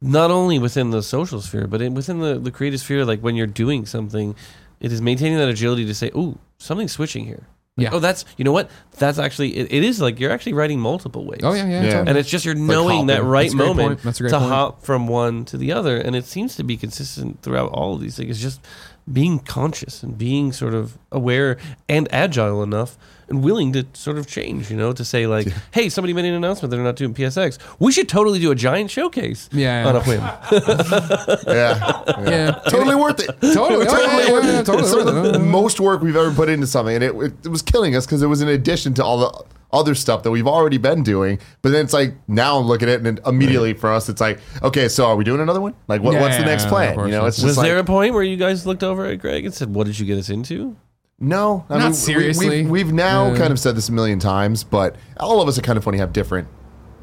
not 0.00 0.30
only 0.30 0.58
within 0.58 0.90
the 0.90 1.02
social 1.02 1.40
sphere, 1.40 1.66
but 1.66 1.80
in, 1.80 1.94
within 1.94 2.20
the, 2.20 2.38
the 2.38 2.50
creative 2.50 2.80
sphere, 2.80 3.04
like 3.04 3.20
when 3.20 3.36
you're 3.36 3.46
doing 3.46 3.86
something, 3.86 4.34
it 4.80 4.92
is 4.92 5.00
maintaining 5.00 5.38
that 5.38 5.48
agility 5.48 5.86
to 5.86 5.94
say, 5.94 6.10
"Ooh, 6.16 6.38
something's 6.58 6.92
switching 6.92 7.24
here." 7.26 7.46
Like, 7.76 7.84
Yeah. 7.84 7.94
Oh, 7.94 8.00
that's 8.00 8.24
you 8.36 8.44
know 8.44 8.52
what? 8.52 8.70
That's 8.98 9.18
actually 9.18 9.56
it, 9.56 9.72
it 9.72 9.84
is 9.84 10.00
like 10.00 10.18
you're 10.18 10.32
actually 10.32 10.54
writing 10.54 10.80
multiple 10.80 11.24
ways. 11.24 11.40
oh 11.42 11.52
yeah, 11.52 11.66
yeah. 11.66 11.82
Yeah. 11.82 11.90
totally. 11.90 12.08
And 12.08 12.18
it's 12.18 12.28
just 12.28 12.44
you're 12.44 12.54
knowing 12.54 13.06
that 13.06 13.22
right 13.22 13.44
That's 13.44 13.54
moment 13.54 14.02
point. 14.02 14.20
A 14.20 14.28
to 14.30 14.38
point. 14.38 14.52
hop 14.52 14.82
from 14.82 15.06
one 15.06 15.44
to 15.46 15.56
the 15.56 15.72
other, 15.72 15.96
and 15.96 16.16
it 16.16 16.24
seems 16.24 16.56
to 16.56 16.64
be 16.64 16.76
consistent 16.76 17.42
throughout 17.42 17.70
all 17.70 17.94
of 17.94 18.00
these 18.00 18.16
things. 18.16 18.30
It's 18.30 18.40
just 18.40 18.60
being 19.10 19.38
conscious 19.38 20.02
and 20.02 20.16
being 20.16 20.52
sort 20.52 20.74
of 20.74 20.98
aware 21.12 21.56
and 21.88 22.08
agile 22.12 22.62
enough 22.62 22.96
and 23.30 23.42
willing 23.44 23.72
to 23.72 23.86
sort 23.94 24.18
of 24.18 24.26
change. 24.26 24.70
You 24.70 24.76
know, 24.76 24.92
to 24.92 25.04
say 25.04 25.26
like, 25.26 25.46
"Hey, 25.72 25.88
somebody 25.88 26.12
made 26.12 26.24
an 26.26 26.34
announcement 26.34 26.70
they're 26.70 26.82
not 26.82 26.96
doing 26.96 27.14
PSX. 27.14 27.58
We 27.78 27.92
should 27.92 28.08
totally 28.08 28.38
do 28.40 28.50
a 28.50 28.54
giant 28.54 28.90
showcase 28.90 29.48
Yeah, 29.52 29.86
on 29.88 29.96
a 29.96 30.00
whim." 30.02 30.20
yeah, 31.46 32.02
yeah. 32.28 32.50
totally 32.68 32.96
worth 32.96 33.20
it. 33.20 33.30
Totally, 33.54 33.84
totally 33.86 34.06
oh, 34.08 34.18
yeah, 34.26 34.32
worth 34.32 34.44
yeah, 34.44 34.60
it. 34.60 34.66
totally 34.66 34.88
Some 34.88 35.00
of 35.08 35.14
worth 35.14 35.26
it. 35.26 35.32
the 35.32 35.38
most 35.38 35.80
work 35.80 36.02
we've 36.02 36.16
ever 36.16 36.30
put 36.32 36.48
into 36.48 36.66
something, 36.66 36.94
and 36.94 37.04
it, 37.04 37.14
it, 37.14 37.32
it 37.44 37.48
was 37.48 37.62
killing 37.62 37.96
us 37.96 38.06
because 38.06 38.22
it 38.22 38.26
was 38.26 38.42
in 38.42 38.48
addition 38.48 38.94
to 38.94 39.04
all 39.04 39.18
the 39.18 39.44
other 39.72 39.94
stuff 39.94 40.22
that 40.24 40.30
we've 40.30 40.46
already 40.46 40.78
been 40.78 41.02
doing. 41.02 41.38
But 41.62 41.70
then 41.72 41.84
it's 41.84 41.92
like 41.92 42.14
now 42.28 42.58
I'm 42.58 42.66
looking 42.66 42.88
at 42.88 43.00
it, 43.00 43.06
and 43.06 43.20
immediately 43.26 43.72
for 43.74 43.90
us, 43.92 44.08
it's 44.08 44.20
like, 44.20 44.40
okay, 44.62 44.88
so 44.88 45.06
are 45.06 45.16
we 45.16 45.24
doing 45.24 45.40
another 45.40 45.60
one? 45.60 45.74
Like, 45.88 46.02
what, 46.02 46.14
Yeah, 46.14 46.20
what's 46.22 46.36
the 46.36 46.44
next 46.44 46.64
of 46.64 46.70
plan? 46.70 46.94
course, 46.94 47.06
You 47.10 47.12
know, 47.16 47.26
it's 47.26 47.36
just 47.36 47.46
Was 47.46 47.56
like, 47.56 47.66
there 47.68 47.78
a 47.78 47.84
point 47.84 48.14
where 48.14 48.22
you 48.22 48.36
guys 48.36 48.66
looked 48.66 48.82
over 48.82 49.06
at 49.06 49.18
Greg 49.20 49.44
and 49.44 49.54
said, 49.54 49.72
"What 49.74 49.86
did 49.86 49.98
you 49.98 50.06
get 50.06 50.18
us 50.18 50.28
into?" 50.30 50.76
No, 51.20 51.64
I 51.68 51.74
Not 51.74 51.80
mean, 51.80 51.90
we- 51.90 51.96
seriously. 51.96 52.48
We've, 52.62 52.70
we've 52.70 52.92
now 52.92 53.30
Yeah. 53.32 53.36
kind 53.38 53.52
of 53.52 53.60
said 53.60 53.76
this 53.76 53.88
a 53.88 53.92
million 53.92 54.18
times, 54.18 54.64
but 54.64 54.96
all 55.18 55.40
of 55.42 55.48
us 55.48 55.58
are 55.58 55.62
kind 55.62 55.76
of 55.76 55.84
funny 55.84 55.98
have 55.98 56.12
different 56.14 56.48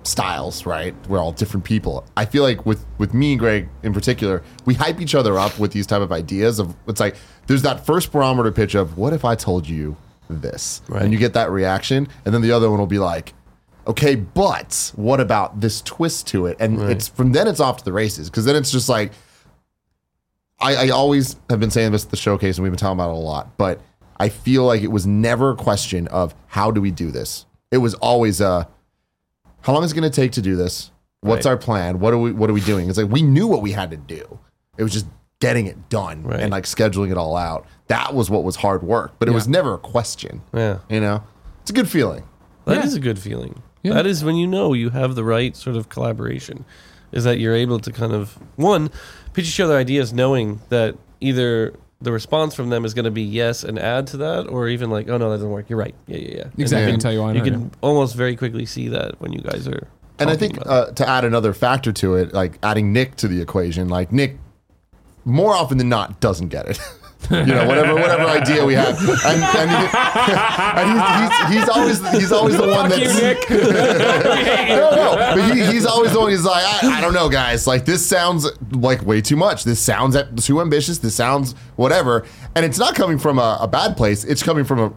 styles, 0.03 0.65
right? 0.65 0.95
We're 1.07 1.19
all 1.19 1.33
different 1.33 1.63
people. 1.65 2.03
I 2.15 2.25
feel 2.25 2.41
like 2.41 2.65
with 2.65 2.83
with 2.97 3.13
me 3.13 3.33
and 3.33 3.39
Greg 3.39 3.69
in 3.83 3.93
particular, 3.93 4.41
we 4.65 4.73
hype 4.73 4.99
each 5.01 5.13
other 5.13 5.37
up 5.37 5.59
with 5.59 5.71
these 5.71 5.85
type 5.85 6.01
of 6.01 6.11
ideas 6.11 6.57
of 6.59 6.75
it's 6.87 6.99
like 6.99 7.15
there's 7.45 7.61
that 7.61 7.85
first 7.85 8.11
barometer 8.11 8.51
pitch 8.51 8.73
of 8.73 8.97
what 8.97 9.13
if 9.13 9.23
I 9.23 9.35
told 9.35 9.67
you 9.69 9.97
this, 10.29 10.81
Right. 10.87 11.03
and 11.03 11.13
you 11.13 11.19
get 11.19 11.33
that 11.33 11.51
reaction, 11.51 12.07
and 12.25 12.33
then 12.33 12.41
the 12.41 12.51
other 12.51 12.69
one 12.69 12.79
will 12.79 12.87
be 12.87 12.99
like. 12.99 13.33
Okay, 13.85 14.15
but 14.15 14.91
what 14.97 15.21
about 15.21 15.61
this 15.61 15.79
twist 15.81 16.27
to 16.27 16.45
it? 16.45 16.57
And 16.59 16.81
Right. 16.81 16.89
it's 16.91 17.07
from 17.07 17.31
then 17.31 17.47
it's 17.47 17.61
off 17.61 17.77
to 17.77 17.85
the 17.85 17.93
races 17.93 18.29
because 18.29 18.43
then 18.43 18.57
it's 18.57 18.69
just 18.69 18.89
like 18.89 19.13
I, 20.59 20.87
I 20.87 20.89
always 20.89 21.37
have 21.49 21.59
been 21.61 21.69
saying 21.71 21.91
this 21.93 22.03
at 22.03 22.11
the 22.11 22.17
showcase, 22.17 22.57
and 22.57 22.63
we've 22.63 22.71
been 22.71 22.77
talking 22.79 22.97
about 22.99 23.11
it 23.11 23.15
a 23.15 23.19
lot, 23.19 23.55
but 23.57 23.79
I 24.19 24.29
feel 24.29 24.63
like 24.65 24.81
it 24.81 24.91
was 24.91 25.05
never 25.05 25.51
a 25.51 25.55
question 25.55 26.07
of 26.07 26.33
how 26.47 26.71
do 26.71 26.81
we 26.81 26.91
do 26.91 27.11
this. 27.11 27.45
It 27.71 27.77
was 27.77 27.93
always 27.95 28.41
a 28.41 28.67
how 29.61 29.73
long 29.73 29.83
is 29.83 29.91
it 29.91 29.95
going 29.95 30.09
to 30.09 30.15
take 30.15 30.31
to 30.33 30.41
do 30.41 30.55
this? 30.55 30.91
What's 31.21 31.45
Right. 31.45 31.51
our 31.51 31.57
plan? 31.57 31.99
What 31.99 32.13
are 32.13 32.17
we 32.17 32.31
What 32.31 32.49
are 32.49 32.53
we 32.53 32.61
doing? 32.61 32.89
It's 32.89 32.97
like 32.97 33.11
we 33.11 33.21
knew 33.21 33.47
what 33.47 33.61
we 33.61 33.71
had 33.73 33.91
to 33.91 33.97
do. 33.97 34.39
It 34.77 34.83
was 34.83 34.93
just 34.93 35.07
getting 35.39 35.67
it 35.67 35.89
done 35.89 36.23
Right. 36.23 36.39
and 36.39 36.51
like 36.51 36.63
scheduling 36.63 37.11
it 37.11 37.17
all 37.17 37.35
out. 37.35 37.65
That 37.87 38.13
was 38.15 38.29
what 38.29 38.43
was 38.43 38.57
hard 38.57 38.81
work, 38.83 39.13
but 39.19 39.27
it 39.27 39.31
was 39.33 39.47
never 39.47 39.73
a 39.75 39.77
question. 39.77 40.41
Yeah. 40.53 40.79
You 40.89 40.99
know, 40.99 41.23
it's 41.61 41.69
a 41.71 41.73
good 41.73 41.89
feeling. 41.89 42.23
That 42.65 42.83
is 42.83 42.93
Yeah. 42.93 42.99
a 42.99 43.01
good 43.01 43.19
feeling. 43.19 43.61
Yeah. 43.83 43.93
That 43.93 44.05
is 44.07 44.23
when 44.23 44.35
you 44.35 44.47
know 44.47 44.73
you 44.73 44.89
have 44.89 45.15
the 45.15 45.23
right 45.23 45.55
sort 45.55 45.75
of 45.75 45.89
collaboration. 45.89 46.65
Is 47.11 47.23
that 47.23 47.39
you're 47.39 47.55
able 47.55 47.79
to 47.79 47.91
kind 47.91 48.11
of 48.13 48.37
one 48.57 48.89
pitch 49.33 49.47
each 49.47 49.59
other 49.59 49.77
ideas, 49.77 50.11
knowing 50.11 50.59
that 50.69 50.95
either 51.21 51.73
the 51.99 52.11
response 52.11 52.53
from 52.53 52.69
them 52.69 52.85
is 52.85 52.93
going 52.93 53.05
to 53.05 53.11
be 53.11 53.23
yes 53.23 53.63
and 53.63 53.79
add 53.79 54.07
to 54.07 54.17
that, 54.17 54.47
or 54.47 54.67
even 54.67 54.89
like, 54.89 55.09
oh 55.09 55.17
no, 55.17 55.29
that 55.29 55.37
doesn't 55.37 55.49
work. 55.49 55.69
You're 55.69 55.79
right. 55.79 55.95
Yeah, 56.05 56.17
yeah, 56.17 56.35
yeah. 56.35 56.43
And 56.43 56.59
Exactly. 56.59 56.79
You 56.81 56.85
can, 56.85 56.93
can 56.93 56.99
tell 56.99 57.13
you 57.13 57.21
why 57.21 57.33
you 57.33 57.41
can 57.41 57.61
yeah. 57.61 57.67
almost 57.81 58.15
very 58.15 58.35
quickly 58.35 58.65
see 58.65 58.87
that 58.89 59.19
when 59.19 59.33
you 59.33 59.41
guys 59.41 59.67
are. 59.67 59.87
And 60.19 60.29
I 60.29 60.35
think 60.35 60.57
about 60.57 60.67
it. 60.67 60.89
uh, 60.89 60.91
to 60.93 61.09
add 61.09 61.25
another 61.25 61.53
factor 61.53 61.91
to 61.93 62.15
it, 62.15 62.33
like 62.33 62.57
adding 62.63 62.91
Nick 62.93 63.15
to 63.17 63.27
the 63.27 63.41
equation, 63.41 63.87
like 63.87 64.11
Nick, 64.11 64.37
more 65.25 65.53
often 65.53 65.77
than 65.77 65.89
not, 65.89 66.19
doesn't 66.19 66.49
get 66.49 66.67
it. 66.67 66.79
you 67.31 67.45
know, 67.47 67.67
whatever 67.67 67.93
whatever 67.95 68.23
idea 68.25 68.65
we 68.65 68.73
have, 68.73 68.97
and, 68.99 69.43
and, 69.43 69.69
he, 69.71 69.87
and 70.77 70.89
he's, 70.91 71.37
he's, 71.49 71.59
he's 71.59 71.69
always 71.69 72.11
he's 72.11 72.31
always 72.31 72.55
the 72.57 72.67
one 72.67 72.89
Fuck 72.89 72.99
you, 72.99 73.13
Nick. 73.13 73.49
no, 73.49 74.91
no, 74.91 75.15
but 75.35 75.53
he, 75.55 75.65
he's 75.65 75.85
always 75.85 76.13
the 76.13 76.19
one. 76.19 76.29
He's 76.29 76.45
like, 76.45 76.63
I, 76.83 76.97
I 76.97 77.01
don't 77.01 77.13
know, 77.13 77.27
guys. 77.29 77.67
Like 77.67 77.85
this 77.85 78.05
sounds 78.05 78.47
like 78.71 79.05
way 79.05 79.21
too 79.21 79.35
much. 79.35 79.63
This 79.63 79.79
sounds 79.79 80.15
too 80.45 80.61
ambitious. 80.61 80.99
This 80.99 81.15
sounds 81.15 81.53
whatever. 81.75 82.25
And 82.55 82.65
it's 82.65 82.77
not 82.79 82.95
coming 82.95 83.17
from 83.17 83.39
a, 83.39 83.57
a 83.61 83.67
bad 83.67 83.97
place. 83.97 84.23
It's 84.23 84.43
coming 84.43 84.63
from 84.63 84.79
a 84.79 84.93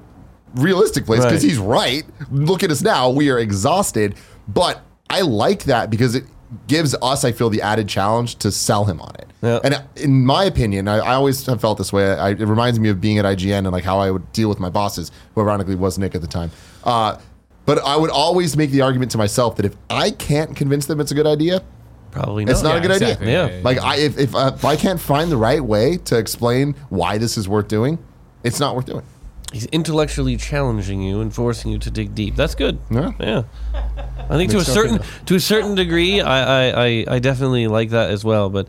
realistic 0.54 1.06
place 1.06 1.20
because 1.24 1.42
Right. 1.42 1.50
he's 1.50 1.58
right. 1.58 2.02
Look 2.30 2.62
at 2.62 2.70
us 2.70 2.82
now. 2.82 3.10
We 3.10 3.30
are 3.30 3.38
exhausted. 3.38 4.14
But 4.48 4.82
I 5.08 5.22
like 5.22 5.64
that 5.64 5.90
because 5.90 6.14
it 6.14 6.24
gives 6.66 6.94
us, 7.00 7.24
I 7.24 7.32
feel, 7.32 7.50
the 7.50 7.62
added 7.62 7.88
challenge 7.88 8.36
to 8.36 8.50
sell 8.50 8.84
him 8.84 9.00
on 9.00 9.14
it. 9.16 9.28
Yeah. 9.42 9.60
And 9.62 9.82
in 9.96 10.24
my 10.26 10.44
opinion, 10.44 10.88
I, 10.88 10.96
I 10.96 11.14
always 11.14 11.44
have 11.46 11.60
felt 11.60 11.78
this 11.78 11.92
way. 11.92 12.12
I, 12.12 12.30
it 12.30 12.40
reminds 12.40 12.78
me 12.78 12.88
of 12.88 13.00
being 13.00 13.18
at 13.18 13.24
IGN 13.24 13.58
and 13.58 13.70
like 13.70 13.84
how 13.84 13.98
I 13.98 14.10
would 14.10 14.32
deal 14.32 14.48
with 14.48 14.60
my 14.60 14.70
bosses, 14.70 15.10
who 15.34 15.40
ironically 15.40 15.76
was 15.76 15.98
Nick 15.98 16.14
at 16.14 16.20
the 16.20 16.26
time. 16.26 16.50
Uh, 16.84 17.18
but 17.66 17.78
I 17.78 17.96
would 17.96 18.10
always 18.10 18.56
make 18.56 18.70
the 18.70 18.80
argument 18.80 19.12
to 19.12 19.18
myself 19.18 19.56
that 19.56 19.66
if 19.66 19.76
I 19.88 20.10
can't 20.10 20.56
convince 20.56 20.86
them 20.86 21.00
it's 21.00 21.12
a 21.12 21.14
good 21.14 21.26
idea, 21.26 21.62
probably 22.10 22.44
not. 22.44 22.52
it's 22.52 22.62
not 22.62 22.76
a 22.76 22.80
good 22.80 22.90
exactly. 22.90 23.28
idea. 23.28 23.58
Yeah. 23.58 23.62
Like 23.62 23.78
I, 23.78 23.96
if 23.96 24.18
if, 24.18 24.34
uh, 24.34 24.52
if 24.54 24.64
I 24.64 24.76
can't 24.76 25.00
find 25.00 25.30
the 25.30 25.36
right 25.36 25.62
way 25.62 25.98
to 25.98 26.18
explain 26.18 26.74
why 26.88 27.18
this 27.18 27.38
is 27.38 27.48
worth 27.48 27.68
doing, 27.68 27.98
it's 28.42 28.58
not 28.58 28.74
worth 28.74 28.86
doing. 28.86 29.04
He's 29.52 29.66
intellectually 29.66 30.36
challenging 30.36 31.02
you 31.02 31.20
and 31.20 31.34
forcing 31.34 31.72
you 31.72 31.78
to 31.80 31.90
dig 31.90 32.14
deep. 32.14 32.36
That's 32.36 32.54
good. 32.54 32.78
Yeah. 32.90 33.10
Yeah. 33.18 33.42
I 33.74 34.36
think 34.36 34.52
to 34.52 34.58
a 34.58 34.64
sense 34.64 34.68
certain 34.74 35.00
to 35.26 35.34
a 35.34 35.40
certain 35.40 35.74
degree, 35.74 36.20
I, 36.20 36.42
I, 36.70 36.86
I, 36.86 37.04
I 37.16 37.18
definitely 37.18 37.66
like 37.66 37.90
that 37.90 38.10
as 38.10 38.24
well. 38.24 38.48
But 38.48 38.68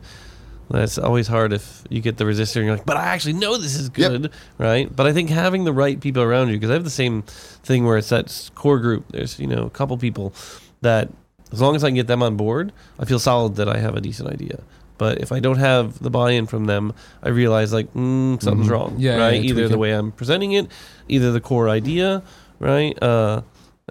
that's 0.68 0.98
always 0.98 1.28
hard 1.28 1.52
if 1.52 1.84
you 1.88 2.00
get 2.00 2.16
the 2.16 2.24
resistor 2.24 2.56
and 2.56 2.64
you're 2.66 2.76
like, 2.76 2.86
but 2.86 2.96
I 2.96 3.04
actually 3.06 3.34
know 3.34 3.56
this 3.58 3.76
is 3.78 3.90
Yep. 3.94 4.10
good, 4.10 4.32
right? 4.58 4.94
But 4.94 5.06
I 5.06 5.12
think 5.12 5.30
having 5.30 5.62
the 5.64 5.72
right 5.72 6.00
people 6.00 6.22
around 6.22 6.48
you, 6.48 6.54
because 6.56 6.70
I 6.70 6.74
have 6.74 6.84
the 6.84 6.90
same 6.90 7.22
thing 7.22 7.84
where 7.84 7.96
it's 7.98 8.08
that 8.08 8.50
core 8.56 8.80
group. 8.80 9.04
There's 9.10 9.38
you 9.38 9.46
know 9.46 9.64
a 9.64 9.70
couple 9.70 9.96
people 9.98 10.34
that 10.80 11.10
as 11.52 11.60
long 11.60 11.76
as 11.76 11.84
I 11.84 11.88
can 11.88 11.94
get 11.94 12.06
them 12.08 12.22
on 12.24 12.36
board, 12.36 12.72
I 12.98 13.04
feel 13.04 13.18
solid 13.20 13.54
that 13.56 13.68
I 13.68 13.78
have 13.78 13.94
a 13.94 14.00
decent 14.00 14.30
idea. 14.30 14.60
But 15.02 15.20
if 15.20 15.32
I 15.32 15.40
don't 15.40 15.58
have 15.58 15.98
the 15.98 16.10
buy-in 16.10 16.46
from 16.46 16.66
them, 16.66 16.94
I 17.24 17.30
realize 17.30 17.72
like 17.72 17.92
mm, 17.92 18.40
something's 18.40 18.68
wrong, 18.68 18.94
Yeah, 18.98 19.16
yeah, 19.16 19.24
right? 19.24 19.42
yeah, 19.42 19.50
either 19.50 19.66
the 19.66 19.76
way 19.76 19.90
I'm 19.90 20.12
presenting 20.12 20.52
it, 20.52 20.68
either 21.08 21.32
the 21.32 21.40
core 21.40 21.68
idea, 21.68 22.22
right? 22.60 22.96
Uh, 23.02 23.42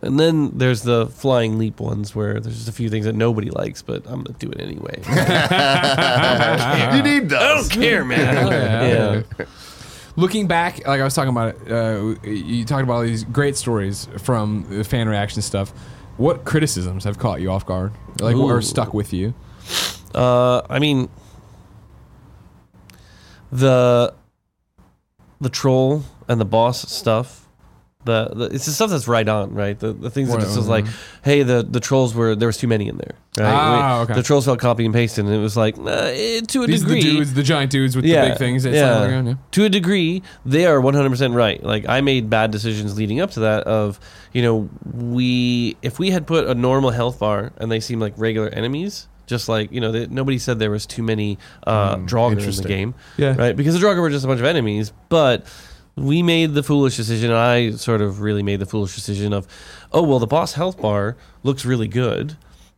and 0.01 0.18
then 0.18 0.57
there's 0.57 0.84
the 0.84 1.07
flying 1.07 1.57
leap 1.57 1.82
ones 1.82 2.16
where 2.16 2.39
there's 2.39 2.55
just 2.55 2.70
a 2.70 2.72
few 2.72 2.89
things 2.89 3.03
that 3.03 3.14
nobody 3.14 3.49
likes, 3.49 3.82
but 3.82 4.05
I'm 4.07 4.24
gonna 4.24 4.39
do 4.39 4.49
it 4.51 4.62
anyway. 4.62 4.95
you 6.95 7.03
need 7.03 7.28
those. 7.28 7.41
I 7.41 7.55
don't 7.57 7.70
care, 7.70 8.05
man. 8.05 8.47
Yeah. 8.51 9.22
yeah. 9.38 9.45
Looking 10.16 10.47
back, 10.47 10.88
like 10.88 11.01
I 11.01 11.03
was 11.03 11.14
talking 11.14 11.32
about, 11.32 11.55
uh, 11.70 12.16
you 12.24 12.64
talked 12.64 12.84
about 12.84 12.93
all 12.93 13.01
these 13.01 13.26
great 13.26 13.57
stories 13.57 14.07
from 14.20 14.66
the 14.70 14.86
fan 14.86 15.09
reaction 15.09 15.41
stuff. 15.41 15.72
What 16.16 16.45
criticisms 16.45 17.03
have 17.03 17.18
caught 17.18 17.41
you 17.41 17.51
off 17.51 17.66
guard, 17.66 17.91
like 18.22 18.38
or 18.38 18.62
stuck 18.62 18.93
with 18.93 19.12
you? 19.12 19.34
Uh, 20.16 20.62
I 20.70 20.80
mean, 20.80 21.09
the 23.51 24.14
the 25.39 25.49
troll 25.49 26.03
and 26.28 26.39
the 26.39 26.45
boss 26.45 26.89
stuff. 26.91 27.39
The, 28.03 28.30
the 28.34 28.45
it's 28.45 28.66
the 28.66 28.72
stuff 28.72 28.89
that's 28.89 29.07
right 29.07 29.28
on, 29.28 29.53
right? 29.53 29.78
The 29.78 29.93
the 29.93 30.09
things 30.09 30.30
that 30.30 30.38
Right 30.38 30.43
just 30.43 30.57
on, 30.57 30.66
like, 30.66 30.86
hey, 31.24 31.43
the 31.43 31.62
the 31.62 31.80
trolls 31.80 32.16
were 32.16 32.36
there 32.36 32.47
was 32.47 32.57
too 32.57 32.68
many 32.68 32.88
in 32.88 32.97
there, 32.97 33.14
right? 33.38 33.53
Ah, 33.53 34.01
okay. 34.01 34.16
The 34.16 34.24
trolls 34.24 34.45
felt 34.45 34.57
copy 34.57 34.86
and 34.86 34.93
pasted, 34.93 35.26
and 35.26 35.34
it 35.36 35.38
was 35.38 35.55
like 35.55 35.78
uh, 35.78 36.09
eh, 36.12 36.41
to 36.41 36.64
a 36.64 36.68
These 36.68 36.84
are 36.84 36.88
the 36.88 36.95
degree. 36.95 37.12
dudes, 37.12 37.36
the 37.36 37.43
giant 37.43 37.72
dudes 37.72 37.95
with 37.95 38.03
the 38.03 38.14
big 38.14 38.39
things. 38.39 38.66
Yeah. 38.66 38.72
oh, 39.03 39.22
yeah. 39.22 39.34
To 39.51 39.66
a 39.66 39.70
degree, 39.70 40.24
they 40.43 40.66
are 40.66 40.80
100% 40.80 41.36
right. 41.36 41.62
Like 41.64 41.88
I 41.88 42.01
made 42.01 42.28
bad 42.28 42.49
decisions 42.49 42.97
leading 42.97 43.20
up 43.20 43.30
to 43.32 43.41
that 43.41 43.66
of, 43.66 43.99
you 44.34 44.41
know, 44.41 44.68
we 44.95 45.78
if 45.84 45.99
we 45.99 46.09
had 46.09 46.26
put 46.26 46.47
a 46.47 46.55
normal 46.55 46.89
health 46.89 47.20
bar 47.20 47.51
and 47.57 47.72
they 47.72 47.80
seem 47.80 47.99
like 47.99 48.16
regular 48.18 48.49
enemies, 48.49 49.09
just 49.32 49.50
like, 49.50 49.72
you 49.72 49.82
know, 49.82 49.92
they, 49.92 50.06
nobody 50.06 50.38
said 50.38 50.60
there 50.60 50.70
was 50.70 50.86
too 50.86 51.02
many 51.02 51.40
uh 51.66 51.96
Draugr 51.96 52.34
in 52.34 52.56
the 52.62 52.68
game. 52.68 52.94
Yeah. 53.18 53.36
Right? 53.36 53.56
Because 53.56 53.74
the 53.74 53.84
Draugr 53.84 54.00
were 54.00 54.12
just 54.12 54.26
a 54.26 54.28
bunch 54.28 54.42
of 54.42 54.46
enemies, 54.46 54.94
but 55.10 55.48
we 55.96 56.22
made 56.24 56.54
the 56.54 56.64
foolish 56.64 56.98
decision. 56.98 57.32
And 57.32 57.40
I 57.40 57.72
sort 57.72 58.02
of 58.02 58.22
really 58.22 58.44
made 58.44 58.60
the 58.60 58.66
foolish 58.66 58.96
decision 58.96 59.34
of, 59.34 59.48
oh 59.92 60.04
well, 60.04 60.20
the 60.20 60.28
boss 60.28 60.54
health 60.54 60.80
bar 60.80 61.18
looks 61.44 61.66
really 61.66 61.88
good, 61.88 62.38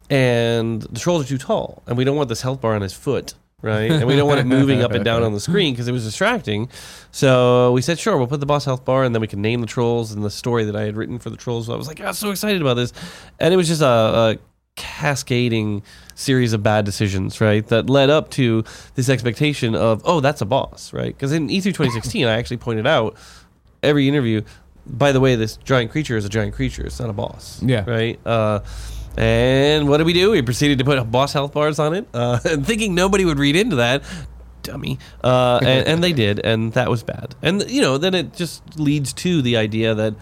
and 0.10 0.82
the 0.82 1.00
trolls 1.00 1.26
are 1.26 1.28
too 1.28 1.38
tall, 1.38 1.84
and 1.88 1.98
we 1.98 2.04
don't 2.04 2.16
want 2.16 2.30
this 2.30 2.42
health 2.42 2.62
bar 2.62 2.76
on 2.76 2.82
his 2.82 2.94
foot, 2.94 3.34
right? 3.62 3.92
And 3.92 4.06
we 4.06 4.16
don't 4.16 4.28
want 4.28 4.40
it 4.40 4.46
moving 4.46 4.82
up 4.82 4.92
and 4.92 5.04
down 5.06 5.24
on 5.24 5.34
the 5.34 5.40
screen 5.50 5.74
because 5.74 5.88
it 5.88 5.92
was 5.92 6.04
distracting. 6.04 6.70
So 7.12 7.72
we 7.72 7.82
said, 7.82 8.00
sure, 8.00 8.18
we'll 8.18 8.28
put 8.28 8.40
the 8.40 8.46
boss 8.46 8.66
health 8.66 8.86
bar, 8.86 9.04
and 9.04 9.14
then 9.16 9.22
we 9.22 9.28
can 9.28 9.42
name 9.42 9.62
the 9.62 9.68
trolls 9.68 10.12
and 10.12 10.24
the 10.24 10.32
story 10.32 10.66
that 10.66 10.76
I 10.76 10.84
had 10.84 10.96
written 10.98 11.20
for 11.20 11.30
the 11.30 11.38
trolls. 11.38 11.70
I 11.70 11.76
was 11.76 11.88
like, 11.88 12.00
I'm 12.02 12.14
so 12.14 12.32
excited 12.32 12.62
about 12.62 12.76
this, 12.76 12.94
and 13.40 13.54
it 13.54 13.58
was 13.58 13.68
just 13.68 13.82
a, 13.82 13.86
a 13.86 14.38
cascading 14.76 15.84
series 16.16 16.54
of 16.54 16.64
bad 16.64 16.86
decisions, 16.86 17.42
right? 17.42 17.66
That 17.68 17.90
led 17.90 18.10
up 18.10 18.30
to 18.32 18.64
this 18.96 19.10
expectation 19.10 19.76
of, 19.76 20.02
oh, 20.06 20.20
that's 20.20 20.42
a 20.42 20.46
boss, 20.46 20.94
right? 20.94 21.16
Because 21.16 21.32
in 21.32 21.48
E3 21.48 21.64
2016, 21.64 22.26
I 22.26 22.38
actually 22.38 22.58
pointed 22.58 22.88
out 22.88 23.16
every 23.82 24.08
interview. 24.08 24.42
By 24.86 25.12
the 25.12 25.20
way, 25.20 25.36
this 25.36 25.58
giant 25.58 25.92
creature 25.92 26.18
is 26.18 26.26
a 26.26 26.30
giant 26.30 26.54
creature. 26.54 26.86
It's 26.86 27.00
not 27.00 27.10
a 27.10 27.14
boss. 27.14 27.62
Yeah. 27.64 27.90
Right. 27.90 28.20
Uh, 28.26 28.60
and 29.16 29.88
what 29.88 29.98
did 29.98 30.06
we 30.06 30.14
do? 30.14 30.32
We 30.32 30.42
proceeded 30.42 30.80
to 30.80 30.86
put 30.86 31.12
boss 31.12 31.34
health 31.34 31.54
bars 31.54 31.80
on 31.80 31.94
it, 31.94 32.08
uh, 32.14 32.40
and 32.46 32.66
thinking 32.68 32.96
nobody 32.96 33.26
would 33.26 33.38
read 33.38 33.56
into 33.56 33.78
that. 33.78 34.04
Dummy. 34.64 34.98
Uh, 35.24 35.60
and, 35.62 35.88
and 35.88 36.04
they 36.04 36.14
did, 36.14 36.40
and 36.40 36.74
that 36.74 36.90
was 36.90 37.04
bad. 37.04 37.36
And 37.42 37.70
you 37.70 37.82
know, 37.82 37.98
then 37.98 38.14
it 38.16 38.34
just 38.34 38.80
leads 38.80 39.14
to 39.14 39.42
the 39.42 39.58
idea 39.58 39.94
that 39.94 40.16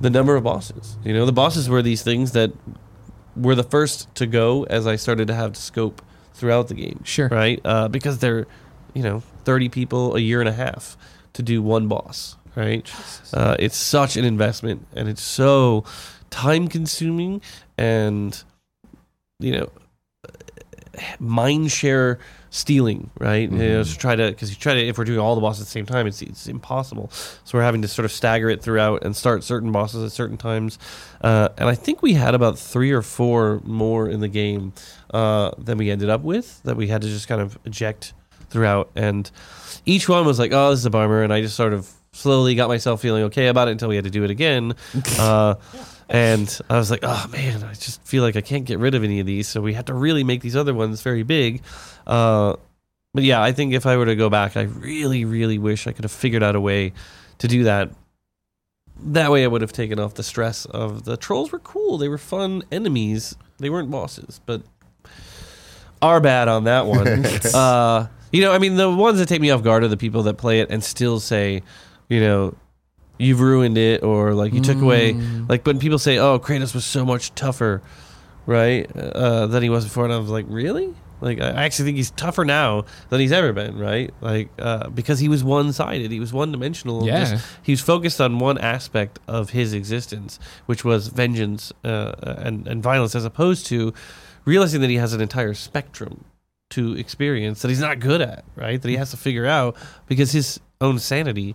the 0.00 0.10
number 0.10 0.36
of 0.36 0.44
bosses. 0.44 0.96
You 1.04 1.14
know, 1.14 1.24
the 1.24 1.32
bosses 1.32 1.68
were 1.68 1.82
these 1.82 2.02
things 2.02 2.32
that 2.32 2.52
were 3.40 3.54
the 3.54 3.62
first 3.64 4.12
to 4.16 4.26
go 4.26 4.64
as 4.64 4.86
I 4.86 4.96
started 4.96 5.28
to 5.28 5.34
have 5.34 5.54
to 5.54 5.60
scope 5.60 6.02
throughout 6.34 6.68
the 6.68 6.74
game. 6.74 7.00
Sure. 7.04 7.28
Right? 7.28 7.60
Uh, 7.64 7.88
because 7.88 8.18
they're, 8.18 8.46
you 8.94 9.02
know, 9.02 9.22
30 9.44 9.68
people 9.68 10.16
a 10.16 10.20
year 10.20 10.40
and 10.40 10.48
a 10.48 10.52
half 10.52 10.96
to 11.34 11.42
do 11.42 11.62
one 11.62 11.88
boss. 11.88 12.36
Right? 12.56 12.90
Uh, 13.32 13.56
it's 13.58 13.76
such 13.76 14.16
an 14.16 14.24
investment 14.24 14.86
and 14.94 15.08
it's 15.08 15.22
so 15.22 15.84
time 16.30 16.66
consuming 16.66 17.40
and, 17.78 18.42
you 19.38 19.52
know, 19.52 19.70
mind 21.18 21.70
share 21.70 22.18
stealing, 22.50 23.10
right? 23.18 23.50
You 23.50 23.56
know, 23.56 23.84
to 23.84 23.98
try 23.98 24.16
to 24.16 24.28
because 24.30 24.50
you 24.50 24.56
try 24.56 24.74
to 24.74 24.80
if 24.80 24.98
we're 24.98 25.04
doing 25.04 25.20
all 25.20 25.34
the 25.34 25.40
bosses 25.40 25.62
at 25.62 25.66
the 25.66 25.70
same 25.70 25.86
time, 25.86 26.06
it's 26.06 26.20
it's 26.20 26.48
impossible. 26.48 27.10
So 27.44 27.56
we're 27.56 27.64
having 27.64 27.82
to 27.82 27.88
sort 27.88 28.04
of 28.04 28.12
stagger 28.12 28.50
it 28.50 28.62
throughout 28.62 29.04
and 29.04 29.16
start 29.16 29.44
certain 29.44 29.72
bosses 29.72 30.04
at 30.04 30.12
certain 30.12 30.36
times. 30.36 30.78
Uh, 31.20 31.48
and 31.56 31.68
I 31.68 31.74
think 31.74 32.02
we 32.02 32.14
had 32.14 32.34
about 32.34 32.58
three 32.58 32.90
or 32.90 33.02
four 33.02 33.60
more 33.64 34.08
in 34.08 34.20
the 34.20 34.28
game 34.28 34.72
uh, 35.14 35.52
than 35.58 35.78
we 35.78 35.90
ended 35.90 36.10
up 36.10 36.22
with 36.22 36.62
that 36.64 36.76
we 36.76 36.88
had 36.88 37.02
to 37.02 37.08
just 37.08 37.28
kind 37.28 37.40
of 37.40 37.58
eject 37.64 38.12
throughout. 38.50 38.90
And 38.96 39.30
each 39.86 40.08
one 40.08 40.26
was 40.26 40.38
like, 40.38 40.52
oh, 40.52 40.70
this 40.70 40.80
is 40.80 40.86
a 40.86 40.90
bummer. 40.90 41.22
And 41.22 41.32
I 41.32 41.40
just 41.40 41.56
sort 41.56 41.72
of 41.72 41.90
slowly 42.12 42.56
got 42.56 42.68
myself 42.68 43.00
feeling 43.00 43.22
okay 43.24 43.46
about 43.46 43.68
it 43.68 43.72
until 43.72 43.88
we 43.88 43.94
had 43.94 44.04
to 44.04 44.10
do 44.10 44.24
it 44.24 44.30
again. 44.30 44.74
Uh, 45.18 45.54
and 46.10 46.60
I 46.68 46.76
was 46.76 46.90
like, 46.90 47.00
oh 47.04 47.26
man, 47.30 47.62
I 47.62 47.72
just 47.74 48.02
feel 48.02 48.24
like 48.24 48.34
I 48.34 48.40
can't 48.40 48.64
get 48.64 48.80
rid 48.80 48.96
of 48.96 49.04
any 49.04 49.20
of 49.20 49.26
these. 49.26 49.46
So 49.46 49.60
we 49.60 49.74
had 49.74 49.86
to 49.86 49.94
really 49.94 50.24
make 50.24 50.42
these 50.42 50.56
other 50.56 50.74
ones 50.74 51.02
very 51.02 51.22
big. 51.22 51.62
Uh, 52.04 52.56
but 53.14 53.22
yeah, 53.22 53.40
I 53.40 53.52
think 53.52 53.74
if 53.74 53.86
I 53.86 53.96
were 53.96 54.06
to 54.06 54.16
go 54.16 54.28
back, 54.28 54.56
I 54.56 54.62
really, 54.62 55.24
really 55.24 55.56
wish 55.56 55.86
I 55.86 55.92
could 55.92 56.04
have 56.04 56.10
figured 56.10 56.42
out 56.42 56.56
a 56.56 56.60
way 56.60 56.92
to 57.38 57.46
do 57.46 57.62
that. 57.62 57.90
That 59.02 59.30
way, 59.30 59.44
I 59.44 59.46
would 59.46 59.62
have 59.62 59.72
taken 59.72 60.00
off 60.00 60.14
the 60.14 60.24
stress 60.24 60.64
of 60.66 61.04
the 61.04 61.16
trolls. 61.16 61.52
Were 61.52 61.60
cool; 61.60 61.96
they 61.96 62.08
were 62.08 62.18
fun 62.18 62.64
enemies. 62.70 63.34
They 63.58 63.70
weren't 63.70 63.90
bosses, 63.90 64.40
but 64.44 64.62
are 66.02 66.20
bad 66.20 66.48
on 66.48 66.64
that 66.64 66.86
one. 66.86 67.24
uh, 67.54 68.08
you 68.32 68.42
know, 68.42 68.52
I 68.52 68.58
mean, 68.58 68.76
the 68.76 68.90
ones 68.90 69.18
that 69.18 69.26
take 69.26 69.40
me 69.40 69.50
off 69.50 69.62
guard 69.62 69.84
are 69.84 69.88
the 69.88 69.96
people 69.96 70.24
that 70.24 70.34
play 70.34 70.60
it 70.60 70.70
and 70.70 70.84
still 70.84 71.18
say, 71.18 71.62
you 72.08 72.20
know, 72.20 72.54
you've 73.20 73.40
ruined 73.40 73.76
it, 73.78 74.02
or 74.02 74.34
like 74.34 74.52
you 74.52 74.60
took 74.60 74.80
away, 74.80 75.12
like 75.48 75.66
when 75.66 75.78
people 75.78 75.98
say, 75.98 76.18
oh, 76.18 76.38
Kratos 76.38 76.74
was 76.74 76.84
so 76.84 77.04
much 77.04 77.34
tougher, 77.34 77.82
right, 78.46 78.90
uh, 78.96 79.46
than 79.46 79.62
he 79.62 79.68
was 79.68 79.84
before, 79.84 80.04
and 80.04 80.12
I 80.12 80.18
was 80.18 80.30
like, 80.30 80.46
really? 80.48 80.94
Like 81.22 81.38
I 81.38 81.64
actually 81.64 81.84
think 81.84 81.98
he's 81.98 82.10
tougher 82.12 82.46
now 82.46 82.86
than 83.10 83.20
he's 83.20 83.30
ever 83.32 83.52
been, 83.52 83.78
right? 83.78 84.10
Like 84.22 84.48
uh, 84.58 84.88
because 84.88 85.18
he 85.18 85.28
was 85.28 85.44
one-sided, 85.44 86.10
he 86.10 86.18
was 86.18 86.32
one-dimensional. 86.32 87.06
Yeah. 87.06 87.32
Just- 87.32 87.46
he 87.62 87.72
was 87.72 87.80
focused 87.82 88.22
on 88.22 88.38
one 88.38 88.56
aspect 88.56 89.18
of 89.28 89.50
his 89.50 89.74
existence, 89.74 90.38
which 90.64 90.82
was 90.82 91.08
vengeance 91.08 91.72
uh, 91.84 92.12
and 92.38 92.66
and 92.66 92.82
violence, 92.82 93.14
as 93.14 93.26
opposed 93.26 93.66
to 93.66 93.92
realizing 94.46 94.80
that 94.80 94.88
he 94.88 94.96
has 94.96 95.12
an 95.12 95.20
entire 95.20 95.52
spectrum 95.52 96.24
to 96.70 96.96
experience 96.96 97.60
that 97.60 97.68
he's 97.68 97.80
not 97.80 97.98
good 98.00 98.22
at, 98.22 98.42
right? 98.56 98.80
That 98.80 98.88
he 98.88 98.96
has 98.96 99.10
to 99.10 99.18
figure 99.18 99.44
out 99.44 99.76
because 100.06 100.32
his 100.32 100.58
own 100.80 100.98
sanity 100.98 101.54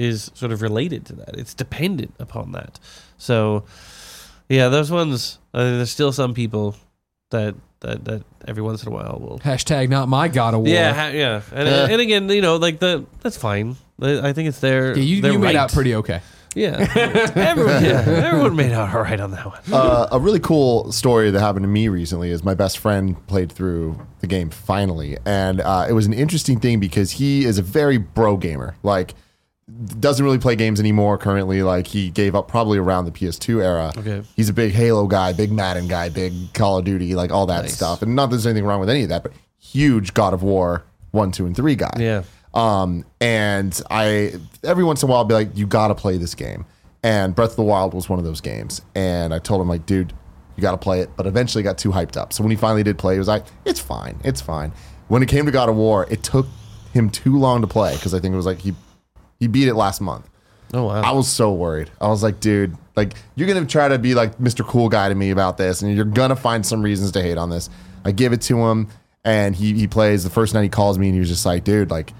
is 0.00 0.30
sort 0.34 0.52
of 0.52 0.62
related 0.62 1.04
to 1.06 1.12
that. 1.14 1.36
It's 1.36 1.54
dependent 1.54 2.14
upon 2.18 2.52
that. 2.52 2.78
So, 3.18 3.64
yeah, 4.48 4.68
those 4.68 4.90
ones. 4.90 5.38
Uh, 5.52 5.64
there's 5.76 5.90
still 5.90 6.12
some 6.12 6.34
people 6.34 6.76
that 7.30 7.54
that 7.80 8.04
that 8.04 8.22
every 8.46 8.62
once 8.62 8.82
in 8.82 8.88
a 8.88 8.92
while 8.92 9.18
will. 9.20 9.38
Hashtag 9.40 9.88
not 9.88 10.08
my 10.08 10.28
God 10.28 10.54
of 10.54 10.60
War. 10.60 10.68
Yeah, 10.68 10.92
ha- 10.92 11.08
yeah, 11.08 11.42
and, 11.52 11.68
Yeah. 11.68 11.86
and 11.90 12.00
again, 12.00 12.28
you 12.28 12.40
know, 12.42 12.56
like 12.56 12.78
the 12.78 13.04
that's 13.20 13.36
fine. 13.36 13.76
I 14.00 14.28
I 14.28 14.32
think 14.32 14.48
it's 14.48 14.60
their. 14.60 14.96
Yeah, 14.96 15.02
you, 15.02 15.20
their 15.22 15.32
you 15.32 15.38
made 15.38 15.46
right. 15.46 15.56
out 15.56 15.72
pretty 15.72 15.94
okay. 15.96 16.20
Yeah, 16.56 16.84
everyone, 17.36 17.84
yeah, 17.84 18.02
everyone 18.26 18.56
made 18.56 18.72
out 18.72 18.92
all 18.92 19.02
right 19.02 19.20
on 19.20 19.30
that 19.30 19.46
one. 19.46 19.60
uh, 19.72 20.08
a 20.10 20.18
really 20.18 20.40
cool 20.40 20.90
story 20.90 21.30
that 21.30 21.38
happened 21.38 21.62
to 21.62 21.68
me 21.68 21.86
recently 21.86 22.30
is 22.30 22.42
my 22.42 22.54
best 22.54 22.78
friend 22.78 23.14
played 23.28 23.52
through 23.52 24.04
the 24.18 24.26
game 24.26 24.50
finally, 24.50 25.16
and 25.24 25.60
uh, 25.60 25.86
it 25.88 25.92
was 25.92 26.06
an 26.06 26.12
interesting 26.12 26.58
thing 26.58 26.80
because 26.80 27.12
he 27.12 27.44
is 27.44 27.58
a 27.58 27.62
very 27.62 27.98
bro 27.98 28.36
gamer. 28.36 28.74
Like, 28.82 29.14
doesn't 30.00 30.24
really 30.24 30.38
play 30.38 30.56
games 30.56 30.78
anymore 30.80 31.16
currently. 31.18 31.62
Like, 31.62 31.86
he 31.86 32.10
gave 32.10 32.34
up 32.34 32.48
probably 32.48 32.78
around 32.78 33.06
the 33.06 33.10
PS2 33.12 33.62
era. 33.62 33.92
Okay. 33.96 34.22
he's 34.36 34.48
a 34.48 34.52
big 34.52 34.72
Halo 34.72 35.06
guy, 35.06 35.32
big 35.32 35.50
Madden 35.52 35.88
guy, 35.88 36.08
big 36.08 36.32
Call 36.54 36.78
of 36.78 36.84
Duty, 36.84 37.14
like 37.14 37.30
all 37.30 37.46
that 37.46 37.62
Nice. 37.62 37.74
stuff. 37.74 38.02
And 38.02 38.14
not 38.14 38.26
that 38.26 38.36
there's 38.36 38.46
anything 38.46 38.64
wrong 38.64 38.80
with 38.80 38.90
any 38.90 39.02
of 39.04 39.08
that, 39.08 39.22
but 39.22 39.32
huge 39.58 40.14
God 40.14 40.34
of 40.34 40.42
War 40.42 40.84
one, 41.12 41.32
two, 41.32 41.46
and 41.46 41.56
three 41.56 41.74
guy. 41.74 41.92
Yeah. 41.98 42.22
Um, 42.54 43.04
and 43.20 43.80
I 43.90 44.34
every 44.64 44.82
once 44.84 45.02
in 45.02 45.08
a 45.08 45.10
while 45.10 45.18
I'll 45.20 45.24
be 45.24 45.34
like, 45.34 45.56
you 45.56 45.66
gotta 45.66 45.94
play 45.94 46.16
this 46.18 46.34
game. 46.34 46.66
And 47.02 47.34
Breath 47.34 47.50
of 47.50 47.56
the 47.56 47.62
Wild 47.62 47.94
was 47.94 48.08
one 48.08 48.18
of 48.18 48.24
those 48.24 48.40
games. 48.40 48.82
And 48.94 49.32
I 49.32 49.38
told 49.38 49.60
him 49.62 49.68
like, 49.68 49.86
dude, 49.86 50.12
you 50.56 50.60
gotta 50.62 50.76
play 50.76 51.00
it. 51.00 51.10
But 51.16 51.26
eventually 51.26 51.62
got 51.64 51.78
too 51.78 51.90
hyped 51.92 52.16
up. 52.16 52.32
So 52.32 52.42
when 52.42 52.50
he 52.50 52.56
finally 52.56 52.82
did 52.82 52.98
play, 52.98 53.14
he 53.14 53.18
was 53.18 53.28
like, 53.28 53.44
it's 53.64 53.80
fine, 53.80 54.20
it's 54.24 54.40
fine. 54.40 54.72
When 55.08 55.22
it 55.22 55.28
came 55.28 55.46
to 55.46 55.52
God 55.52 55.68
of 55.68 55.76
War, 55.76 56.06
it 56.10 56.22
took 56.22 56.46
him 56.92 57.08
too 57.08 57.38
long 57.38 57.60
to 57.60 57.66
play 57.66 57.94
because 57.94 58.14
I 58.14 58.20
think 58.20 58.32
it 58.32 58.36
was 58.36 58.46
like 58.46 58.58
he 58.58 58.74
he 59.40 59.48
beat 59.48 59.66
it 59.66 59.74
last 59.74 60.00
month. 60.00 60.28
Oh 60.72 60.84
wow. 60.84 61.02
I 61.02 61.10
was 61.10 61.26
so 61.26 61.52
worried. 61.52 61.90
I 62.00 62.06
was 62.08 62.22
like, 62.22 62.38
dude, 62.38 62.76
like 62.94 63.14
you're 63.34 63.48
gonna 63.48 63.66
try 63.66 63.88
to 63.88 63.98
be 63.98 64.14
like 64.14 64.38
Mr. 64.38 64.64
Cool 64.64 64.88
Guy 64.88 65.08
to 65.08 65.14
me 65.16 65.30
about 65.30 65.56
this, 65.56 65.82
and 65.82 65.92
you're 65.94 66.04
gonna 66.04 66.36
find 66.36 66.64
some 66.64 66.82
reasons 66.82 67.10
to 67.12 67.22
hate 67.22 67.38
on 67.38 67.50
this. 67.50 67.68
I 68.04 68.12
give 68.12 68.32
it 68.32 68.40
to 68.42 68.58
him, 68.68 68.86
and 69.24 69.56
he 69.56 69.72
he 69.74 69.88
plays. 69.88 70.22
The 70.22 70.30
first 70.30 70.54
night 70.54 70.62
he 70.62 70.68
calls 70.68 70.96
me, 70.98 71.06
and 71.08 71.14
he 71.14 71.20
was 71.20 71.28
just 71.28 71.44
like, 71.44 71.64
dude, 71.64 71.90
like 71.90 72.12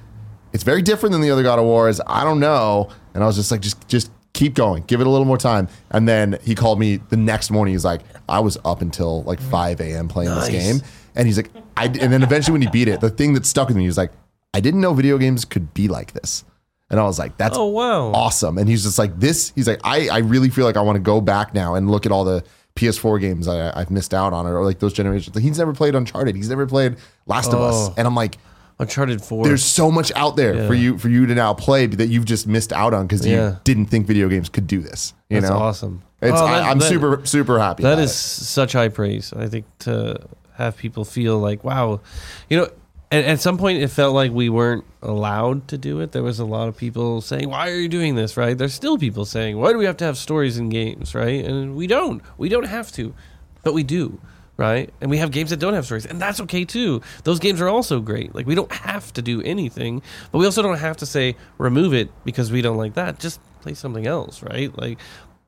it's 0.53 0.65
very 0.65 0.83
different 0.83 1.13
than 1.13 1.21
the 1.21 1.31
other 1.31 1.45
God 1.45 1.61
of 1.61 1.65
Wars. 1.65 2.01
I 2.07 2.25
don't 2.25 2.41
know, 2.41 2.89
and 3.15 3.23
I 3.23 3.27
was 3.27 3.37
just 3.37 3.53
like, 3.53 3.61
just 3.61 3.87
just 3.87 4.11
keep 4.33 4.55
going, 4.55 4.83
give 4.89 5.01
it 5.01 5.07
a 5.07 5.11
little 5.11 5.27
more 5.27 5.39
time. 5.39 5.69
And 5.91 6.09
then 6.09 6.39
he 6.43 6.55
called 6.57 6.81
me 6.81 6.97
the 6.97 7.17
next 7.17 7.51
morning. 7.53 7.75
He's 7.75 7.85
like, 7.85 8.01
I 8.29 8.41
was 8.41 8.59
up 8.65 8.81
until 8.81 9.23
like 9.25 9.41
5 9.41 9.81
a.m. 9.81 10.09
playing 10.09 10.31
Nice. 10.31 10.49
this 10.49 10.81
game, 10.81 10.89
and 11.15 11.27
he's 11.29 11.37
like, 11.37 11.51
I. 11.77 11.85
And 11.85 12.13
then 12.13 12.23
eventually 12.25 12.53
when 12.53 12.63
he 12.63 12.69
beat 12.69 12.89
it, 12.89 13.01
the 13.01 13.11
thing 13.11 13.35
that 13.35 13.47
stuck 13.47 13.69
with 13.69 13.77
me 13.77 13.85
he 13.85 13.89
was 13.89 13.97
like, 13.97 14.11
I 14.55 14.59
didn't 14.61 14.81
know 14.81 14.93
video 14.93 15.19
games 15.19 15.45
could 15.45 15.73
be 15.73 15.87
like 15.87 16.13
this. 16.15 16.45
And 16.91 16.99
I 16.99 17.05
was 17.05 17.19
like, 17.19 17.37
that's 17.37 17.57
oh 17.57 17.67
wow. 17.67 18.13
awesome. 18.13 18.59
And 18.59 18.69
he's 18.69 18.83
just 18.83 18.99
like, 18.99 19.19
this, 19.19 19.53
he's 19.55 19.69
like, 19.69 19.81
I, 19.85 20.09
I 20.09 20.19
really 20.19 20.51
feel 20.51 20.65
like 20.65 20.77
I 20.77 20.81
want 20.81 20.97
to 20.97 21.01
go 21.01 21.21
back 21.21 21.55
now 21.55 21.75
and 21.77 21.89
look 21.91 22.05
at 22.05 22.13
all 22.13 22.25
the 22.25 22.43
PS4 22.77 23.21
games 23.21 23.47
I, 23.47 23.79
I've 23.79 23.91
missed 23.91 24.13
out 24.13 24.33
on, 24.33 24.47
or 24.47 24.65
like 24.65 24.79
those 24.81 24.93
generations. 24.93 25.37
He's 25.39 25.59
never 25.59 25.73
played 25.73 25.95
Uncharted. 25.95 26.35
He's 26.35 26.49
never 26.49 26.67
played 26.67 26.97
Last 27.27 27.53
of 27.53 27.61
Us. 27.61 27.89
Oh. 27.91 27.95
And 27.97 28.07
I'm 28.09 28.15
like, 28.17 28.39
Uncharted 28.81 29.21
Four. 29.23 29.45
there's 29.45 29.63
so 29.63 29.91
much 29.91 30.11
out 30.17 30.37
there 30.37 30.67
for 30.67 30.73
you 30.75 30.97
for 30.97 31.11
you 31.11 31.27
to 31.27 31.35
now 31.35 31.53
play 31.53 31.85
that 31.87 32.07
you've 32.07 32.25
just 32.25 32.47
missed 32.47 32.73
out 32.73 32.95
on 32.95 33.07
because 33.07 33.27
Yeah. 33.27 33.51
you 33.51 33.57
didn't 33.65 33.87
think 33.87 34.07
video 34.07 34.29
games 34.31 34.49
could 34.49 34.67
do 34.67 34.81
this. 34.81 35.13
You 35.29 35.41
That's 35.41 35.51
know, 35.53 35.59
awesome. 35.59 36.03
It's 36.23 36.33
Oh, 36.41 36.47
I, 36.47 36.61
that- 36.61 36.63
I'm 36.65 36.79
that- 36.79 36.89
super 36.89 37.21
super 37.25 37.59
happy. 37.59 37.83
That 37.83 37.99
is 37.99 38.11
it. 38.11 38.15
such 38.15 38.73
high 38.73 38.89
praise. 38.89 39.35
I 39.35 39.49
think 39.49 39.67
to 39.81 40.17
have 40.55 40.79
people 40.79 41.05
feel 41.05 41.39
like, 41.39 41.63
wow, 41.63 42.01
you 42.49 42.57
know, 42.57 42.69
and 43.11 43.27
at 43.27 43.41
some 43.41 43.59
point 43.59 43.83
it 43.83 43.89
felt 43.89 44.15
like 44.15 44.31
we 44.31 44.49
weren't 44.49 44.85
allowed 45.03 45.67
to 45.69 45.79
do 45.79 46.01
it. 46.01 46.13
There 46.13 46.23
was 46.23 46.39
a 46.39 46.45
lot 46.45 46.69
of 46.69 46.77
people 46.77 47.21
saying 47.21 47.51
why 47.51 47.71
are 47.71 47.77
you 47.77 47.89
doing 47.89 48.15
this? 48.15 48.37
Right? 48.37 48.57
There's 48.57 48.75
still 48.75 48.99
people 48.99 49.25
saying 49.25 49.59
why 49.59 49.73
do 49.73 49.79
we 49.79 49.85
have 49.85 49.97
to 49.99 50.05
have 50.05 50.17
stories 50.17 50.59
in 50.59 50.69
games? 50.69 51.15
Right? 51.15 51.45
And 51.45 51.75
we 51.77 51.87
don't. 51.87 52.23
We 52.39 52.49
don't 52.49 52.67
have 52.67 52.93
to 52.93 53.15
but 53.63 53.75
we 53.75 53.83
do. 53.83 54.21
Right? 54.57 54.93
And 55.01 55.11
we 55.11 55.17
have 55.17 55.31
games 55.31 55.51
that 55.51 55.57
don't 55.57 55.75
have 55.75 55.87
stories 55.87 56.07
and 56.07 56.21
that's 56.21 56.41
okay 56.41 56.65
too. 56.65 57.01
Those 57.25 57.39
games 57.39 57.61
are 57.61 57.69
also 57.69 58.01
great. 58.01 58.35
Like 58.35 58.47
we 58.47 58.55
don't 58.55 58.73
have 58.73 59.13
to 59.15 59.23
do 59.23 59.43
anything 59.43 60.03
but 60.31 60.39
we 60.39 60.45
also 60.45 60.63
don't 60.63 60.79
have 60.79 60.99
to 60.99 61.07
say 61.07 61.37
remove 61.59 61.95
it 61.95 62.11
because 62.25 62.53
we 62.53 62.63
don't 62.63 62.77
like 62.77 62.95
that. 62.95 63.19
Just 63.19 63.41
play 63.63 63.75
something 63.75 64.07
else 64.07 64.43
right? 64.43 64.77
Like 64.79 64.99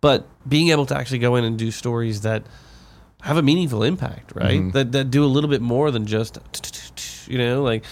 but 0.00 0.26
being 0.48 0.70
able 0.70 0.86
to 0.86 0.96
actually 0.96 1.20
go 1.20 1.36
in 1.36 1.44
and 1.44 1.56
do 1.58 1.70
stories 1.70 2.22
that 2.22 2.42
have 3.22 3.36
a 3.36 3.42
meaningful 3.42 3.84
impact, 3.84 4.32
right? 4.34 4.60
Mm-hmm. 4.60 4.70
That 4.70 4.92
that 4.92 5.10
do 5.10 5.24
a 5.24 5.26
little 5.26 5.48
bit 5.48 5.62
more 5.62 5.90
than 5.90 6.06
just 6.06 6.38
you 7.28 7.38
know, 7.38 7.62
like 7.62 7.84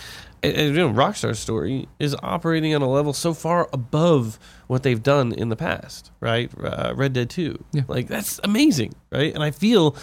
and, 0.42 0.54
and, 0.56 0.68
you 0.74 0.80
know, 0.80 0.90
Rockstar's 0.90 1.38
story 1.38 1.86
is 1.98 2.16
operating 2.22 2.74
on 2.74 2.80
a 2.80 2.88
level 2.88 3.12
so 3.12 3.34
far 3.34 3.68
above 3.74 4.38
what 4.68 4.82
they've 4.82 5.02
done 5.02 5.32
in 5.32 5.50
the 5.50 5.56
past, 5.56 6.10
right? 6.20 6.50
Uh, 6.62 6.94
Red 6.96 7.12
Dead 7.12 7.28
Two, 7.30 7.62
Yeah. 7.72 7.82
like 7.88 8.08
that's 8.08 8.40
amazing, 8.44 8.94
right? 9.12 9.34
And 9.34 9.42
I 9.42 9.50
feel. 9.50 9.96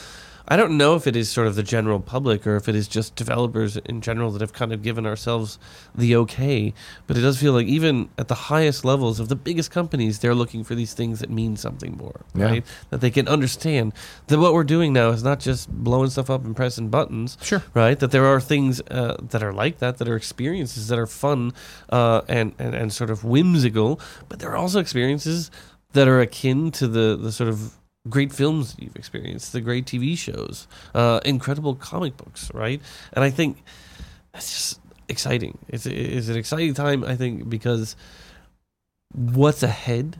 I 0.50 0.56
don't 0.56 0.78
know 0.78 0.96
if 0.96 1.08
it 1.08 1.16
is 1.18 1.30
sort 1.30 1.48
of 1.48 1.56
the 1.56 1.64
general 1.64 2.00
public 2.00 2.48
or 2.48 2.56
if 2.56 2.70
it 2.70 2.76
is 2.76 2.88
just 2.88 3.16
developers 3.16 3.76
in 3.78 4.00
general 4.00 4.32
that 4.32 4.40
have 4.42 4.54
kind 4.54 4.72
of 4.72 4.82
given 4.82 5.06
ourselves 5.06 5.60
the 5.94 6.16
okay, 6.16 6.74
but 7.06 7.18
it 7.18 7.22
does 7.22 7.38
feel 7.38 7.52
like 7.52 7.68
even 7.68 8.08
at 8.18 8.30
the 8.30 8.36
highest 8.36 8.86
levels 8.86 9.20
of 9.20 9.28
the 9.28 9.36
biggest 9.36 9.72
companies, 9.72 10.20
they're 10.20 10.34
looking 10.36 10.64
for 10.64 10.74
these 10.74 10.94
things 10.94 11.20
that 11.20 11.30
mean 11.30 11.58
something 11.58 11.98
more, 11.98 12.22
Yeah. 12.34 12.46
right? 12.46 12.66
That 12.92 13.02
they 13.02 13.12
can 13.12 13.28
understand 13.28 13.92
that 14.28 14.40
what 14.40 14.54
we're 14.54 14.64
doing 14.64 14.94
now 14.94 15.10
is 15.10 15.22
not 15.24 15.42
just 15.42 15.70
blowing 15.70 16.10
stuff 16.10 16.30
up 16.30 16.46
and 16.46 16.56
pressing 16.56 16.88
buttons, 16.90 17.38
Sure. 17.42 17.64
right? 17.74 18.00
That 18.00 18.12
there 18.12 18.26
are 18.26 18.40
things 18.40 18.80
uh, 18.90 19.18
that 19.30 19.44
are 19.44 19.52
like 19.54 19.80
that, 19.80 19.98
that 19.98 20.08
are 20.08 20.16
experiences 20.16 20.88
that 20.88 20.98
are 20.98 21.08
fun 21.08 21.52
uh, 21.90 22.22
and, 22.30 22.54
and 22.58 22.74
and 22.74 22.94
sort 22.94 23.10
of 23.10 23.24
whimsical, 23.26 24.00
but 24.30 24.40
there 24.40 24.52
are 24.52 24.58
also 24.58 24.80
experiences 24.80 25.52
that 25.94 26.08
are 26.08 26.22
akin 26.22 26.72
to 26.72 26.88
the 26.88 27.18
the 27.18 27.32
sort 27.32 27.50
of 27.50 27.74
great 28.10 28.32
films 28.34 28.76
you've 28.80 28.96
experienced, 28.96 29.54
the 29.54 29.62
great 29.62 29.86
TV 29.86 30.18
shows, 30.18 30.68
uh, 30.96 31.20
incredible 31.26 31.76
comic 31.76 32.18
books, 32.18 32.52
right? 32.54 32.82
And 33.14 33.24
I 33.24 33.30
think 33.30 33.64
that's 34.34 34.50
just 34.52 34.80
exciting. 35.10 35.58
It's 35.70 35.86
it's 35.86 36.28
an 36.30 36.38
exciting 36.38 36.74
time, 36.74 37.04
I 37.04 37.16
think, 37.16 37.50
because 37.50 37.96
what's 39.14 39.64
ahead, 39.64 40.20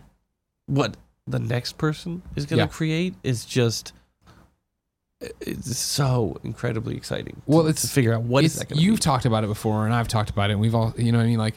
what 0.66 0.98
the 1.28 1.40
next 1.40 1.78
person 1.78 2.22
is 2.36 2.46
going 2.46 2.58
to 2.60 2.64
Yeah. 2.64 2.68
create 2.68 3.16
is 3.24 3.44
just 3.46 3.94
it's 5.42 5.76
so 5.78 6.38
incredibly 6.44 6.96
exciting. 6.96 7.42
Well, 7.48 7.64
to, 7.64 7.70
it's- 7.70 7.82
to 7.82 7.88
figure 7.88 8.14
out 8.14 8.22
what 8.22 8.44
is 8.44 8.52
It's- 8.56 8.60
that 8.60 8.70
going 8.74 8.80
to 8.80 8.86
you've 8.86 8.98
be. 8.98 9.02
talked 9.02 9.26
about 9.26 9.44
it 9.44 9.48
before, 9.48 9.86
and 9.86 9.94
I've 9.94 10.08
talked 10.08 10.30
about 10.30 10.50
it. 10.52 10.54
And 10.54 10.62
we've 10.62 10.76
all, 10.76 10.94
you 10.98 11.12
know, 11.12 11.18
what 11.18 11.24
I 11.24 11.28
mean, 11.28 11.40
like 11.40 11.56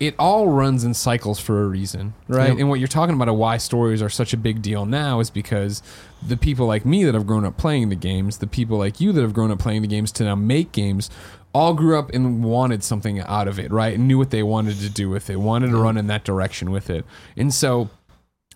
it 0.00 0.14
all 0.18 0.48
runs 0.48 0.84
in 0.84 0.94
cycles 0.94 1.40
for 1.40 1.62
a 1.62 1.66
reason, 1.66 2.14
right? 2.28 2.50
Yep. 2.50 2.58
And 2.58 2.68
what 2.68 2.78
you're 2.78 2.88
talking 2.88 3.14
about, 3.14 3.28
of 3.28 3.36
why 3.36 3.56
stories 3.56 4.00
are 4.00 4.08
such 4.08 4.32
a 4.32 4.36
big 4.36 4.62
deal 4.62 4.86
now, 4.86 5.20
is 5.20 5.30
because 5.30 5.82
the 6.26 6.36
people 6.36 6.66
like 6.66 6.86
me 6.86 7.04
that 7.04 7.14
have 7.14 7.26
grown 7.26 7.44
up 7.44 7.56
playing 7.56 7.88
the 7.88 7.96
games, 7.96 8.38
the 8.38 8.46
people 8.46 8.78
like 8.78 9.00
you 9.00 9.12
that 9.12 9.22
have 9.22 9.34
grown 9.34 9.50
up 9.50 9.58
playing 9.58 9.82
the 9.82 9.88
games 9.88 10.12
to 10.12 10.24
now 10.24 10.34
make 10.34 10.72
games, 10.72 11.10
all 11.52 11.74
grew 11.74 11.98
up 11.98 12.10
and 12.10 12.44
wanted 12.44 12.84
something 12.84 13.20
out 13.20 13.48
of 13.48 13.58
it, 13.58 13.72
right? 13.72 13.94
And 13.94 14.06
knew 14.06 14.18
what 14.18 14.30
they 14.30 14.42
wanted 14.42 14.78
to 14.78 14.88
do 14.88 15.08
with 15.08 15.30
it, 15.30 15.36
wanted 15.36 15.66
to 15.68 15.72
mm-hmm. 15.72 15.82
run 15.82 15.96
in 15.96 16.06
that 16.06 16.24
direction 16.24 16.70
with 16.70 16.90
it, 16.90 17.04
and 17.36 17.52
so. 17.52 17.90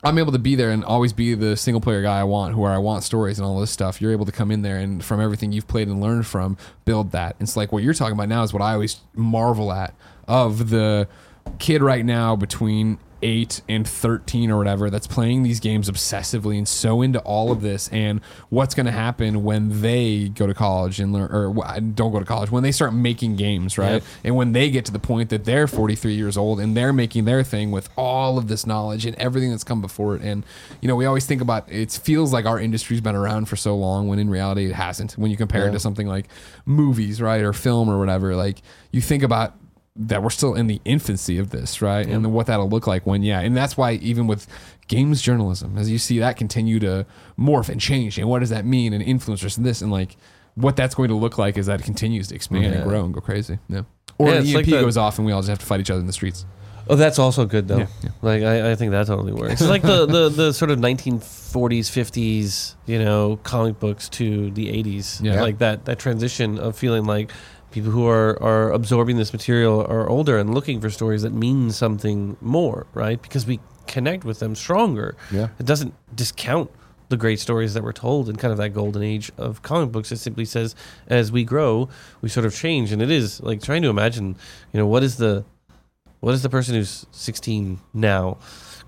I'm 0.04 0.18
able 0.18 0.32
to 0.32 0.38
be 0.40 0.56
there 0.56 0.72
and 0.72 0.84
always 0.84 1.12
be 1.12 1.34
the 1.34 1.56
single 1.56 1.80
player 1.80 2.02
guy 2.02 2.18
I 2.18 2.24
want, 2.24 2.56
where 2.56 2.72
I 2.72 2.78
want 2.78 3.04
stories 3.04 3.38
and 3.38 3.46
all 3.46 3.60
this 3.60 3.70
stuff. 3.70 4.00
You're 4.00 4.10
able 4.10 4.26
to 4.26 4.32
come 4.32 4.50
in 4.50 4.62
there 4.62 4.76
and 4.76 5.04
from 5.04 5.20
everything 5.20 5.52
you've 5.52 5.68
played 5.68 5.86
and 5.86 6.00
learned 6.00 6.26
from, 6.26 6.56
build 6.84 7.12
that. 7.12 7.36
It's 7.38 7.56
like 7.56 7.70
what 7.70 7.84
you're 7.84 7.94
talking 7.94 8.14
about 8.14 8.28
now 8.28 8.42
is 8.42 8.52
what 8.52 8.62
I 8.62 8.72
always 8.72 9.00
marvel 9.14 9.70
at 9.70 9.94
of 10.26 10.70
the 10.70 11.06
kid 11.58 11.82
right 11.82 12.04
now 12.04 12.36
between 12.36 12.98
eight 13.22 13.62
and 13.68 13.86
13 13.86 14.50
or 14.50 14.58
whatever 14.58 14.90
that's 14.90 15.06
playing 15.06 15.42
these 15.42 15.60
games 15.60 15.88
obsessively 15.88 16.58
and 16.58 16.66
so 16.66 17.02
into 17.02 17.20
all 17.20 17.52
of 17.52 17.60
this 17.62 17.88
and 17.90 18.20
what's 18.48 18.74
going 18.74 18.86
to 18.86 18.92
happen 18.92 19.44
when 19.44 19.80
they 19.80 20.28
go 20.28 20.46
to 20.46 20.54
college 20.54 20.98
and 20.98 21.12
learn 21.12 21.30
or 21.32 21.80
don't 21.80 22.10
go 22.10 22.18
to 22.18 22.24
college 22.24 22.50
when 22.50 22.62
they 22.62 22.72
start 22.72 22.92
making 22.92 23.36
games 23.36 23.78
right? 23.78 23.92
Yep. 23.92 24.02
and 24.24 24.36
when 24.36 24.52
they 24.52 24.70
get 24.70 24.84
to 24.86 24.92
the 24.92 24.98
point 24.98 25.30
that 25.30 25.44
they're 25.44 25.68
43 25.68 26.14
years 26.14 26.36
old 26.36 26.58
and 26.58 26.76
they're 26.76 26.92
making 26.92 27.24
their 27.24 27.44
thing 27.44 27.70
with 27.70 27.88
all 27.96 28.38
of 28.38 28.48
this 28.48 28.66
knowledge 28.66 29.06
and 29.06 29.16
everything 29.16 29.50
that's 29.50 29.64
come 29.64 29.80
before 29.80 30.16
it. 30.16 30.22
And 30.22 30.44
you 30.80 30.88
know 30.88 30.96
we 30.96 31.06
always 31.06 31.24
think 31.24 31.40
about 31.40 31.70
it 31.70 31.92
feels 31.92 32.32
like 32.32 32.44
our 32.44 32.58
industry's 32.58 33.00
been 33.00 33.14
around 33.14 33.46
for 33.46 33.56
so 33.56 33.76
long 33.76 34.08
when 34.08 34.18
in 34.18 34.28
reality 34.28 34.66
it 34.66 34.74
hasn't. 34.74 35.12
When 35.12 35.30
you 35.30 35.36
compare 35.36 35.68
it 35.68 35.72
to 35.72 35.80
something 35.80 36.06
like 36.06 36.26
movies 36.66 37.22
right 37.22 37.40
or 37.40 37.52
film 37.52 37.88
or 37.88 37.98
whatever 37.98 38.34
like 38.34 38.62
you 38.90 39.00
think 39.00 39.22
about 39.22 39.54
that 39.94 40.22
we're 40.22 40.30
still 40.30 40.54
in 40.54 40.66
the 40.68 40.80
infancy 40.84 41.36
of 41.38 41.50
this, 41.50 41.82
right? 41.82 42.06
And 42.06 42.24
then 42.24 42.32
what 42.32 42.46
that'll 42.46 42.68
look 42.68 42.86
like 42.86 43.06
when, 43.06 43.22
yeah. 43.22 43.40
And 43.40 43.54
that's 43.56 43.76
why 43.76 43.92
even 43.94 44.26
with 44.26 44.46
games 44.88 45.20
journalism, 45.20 45.76
as 45.76 45.90
you 45.90 45.98
see 45.98 46.18
that 46.20 46.36
continue 46.36 46.78
to 46.80 47.04
morph 47.38 47.68
and 47.68 47.80
change, 47.80 48.16
and 48.18 48.28
what 48.28 48.38
does 48.38 48.50
that 48.50 48.64
mean, 48.64 48.94
and 48.94 49.04
influencers 49.04 49.56
and 49.58 49.66
this, 49.66 49.82
and 49.82 49.92
like 49.92 50.16
what 50.54 50.76
that's 50.76 50.94
going 50.94 51.08
to 51.08 51.14
look 51.14 51.36
like 51.38 51.58
as 51.58 51.66
that 51.66 51.80
it 51.80 51.84
continues 51.84 52.28
to 52.28 52.34
expand 52.34 52.74
and 52.74 52.84
grow 52.84 53.04
and 53.04 53.12
go 53.12 53.20
crazy. 53.20 53.58
Yeah. 53.68 53.82
Or 54.18 54.28
Yeah, 54.28 54.34
an 54.36 54.46
EMP 54.46 54.54
like 54.54 54.64
the- 54.66 54.70
goes 54.72 54.96
off 54.96 55.18
and 55.18 55.26
we 55.26 55.32
all 55.32 55.40
just 55.40 55.50
have 55.50 55.58
to 55.58 55.66
fight 55.66 55.80
each 55.80 55.90
other 55.90 56.00
in 56.00 56.06
the 56.06 56.12
streets. 56.12 56.46
Oh, 56.88 56.96
that's 56.96 57.18
also 57.18 57.46
good 57.46 57.68
though. 57.68 57.78
Yeah, 57.78 57.86
yeah. 58.02 58.10
Like 58.22 58.42
I, 58.42 58.72
I 58.72 58.74
think 58.74 58.90
that 58.90 59.06
totally 59.06 59.32
works. 59.32 59.60
It's 59.60 59.70
like 59.70 59.82
the, 59.82 60.04
the, 60.04 60.28
the 60.30 60.52
sort 60.52 60.70
of 60.70 60.78
1940s, 60.80 61.86
50s, 61.90 62.74
you 62.86 62.98
know, 62.98 63.38
comic 63.44 63.78
books 63.78 64.08
to 64.10 64.50
the 64.50 64.66
80s. 64.82 65.22
Yeah. 65.22 65.40
Like 65.42 65.58
that 65.58 65.84
that 65.84 65.98
transition 65.98 66.58
of 66.58 66.76
feeling 66.76 67.04
like 67.04 67.30
people 67.72 67.90
who 67.90 68.06
are 68.06 68.40
are 68.42 68.70
absorbing 68.70 69.16
this 69.16 69.32
material 69.32 69.80
are 69.86 70.08
older 70.08 70.38
and 70.38 70.54
looking 70.54 70.80
for 70.80 70.90
stories 70.90 71.22
that 71.22 71.32
mean 71.32 71.70
something 71.70 72.36
more, 72.40 72.86
right? 72.94 73.20
Because 73.20 73.46
we 73.46 73.60
connect 73.86 74.24
with 74.24 74.38
them 74.38 74.54
stronger. 74.54 75.16
Yeah. 75.30 75.48
It 75.58 75.66
doesn't 75.66 75.94
discount 76.14 76.70
the 77.08 77.16
great 77.16 77.40
stories 77.40 77.74
that 77.74 77.82
were 77.82 77.92
told 77.92 78.28
in 78.30 78.36
kind 78.36 78.52
of 78.52 78.58
that 78.58 78.70
golden 78.70 79.02
age 79.02 79.30
of 79.36 79.60
comic 79.62 79.92
books. 79.92 80.10
It 80.12 80.16
simply 80.18 80.44
says, 80.46 80.74
as 81.08 81.30
we 81.30 81.44
grow, 81.44 81.88
we 82.22 82.28
sort 82.28 82.46
of 82.46 82.54
change, 82.54 82.92
and 82.92 83.02
it 83.02 83.10
is 83.10 83.40
like 83.42 83.60
trying 83.62 83.82
to 83.82 83.88
imagine, 83.88 84.36
you 84.72 84.78
know, 84.80 84.86
what 84.86 85.02
is 85.02 85.16
the 85.16 85.44
what 86.20 86.34
is 86.34 86.42
the 86.42 86.48
person 86.48 86.74
who's 86.74 87.04
16 87.10 87.80
now 87.92 88.38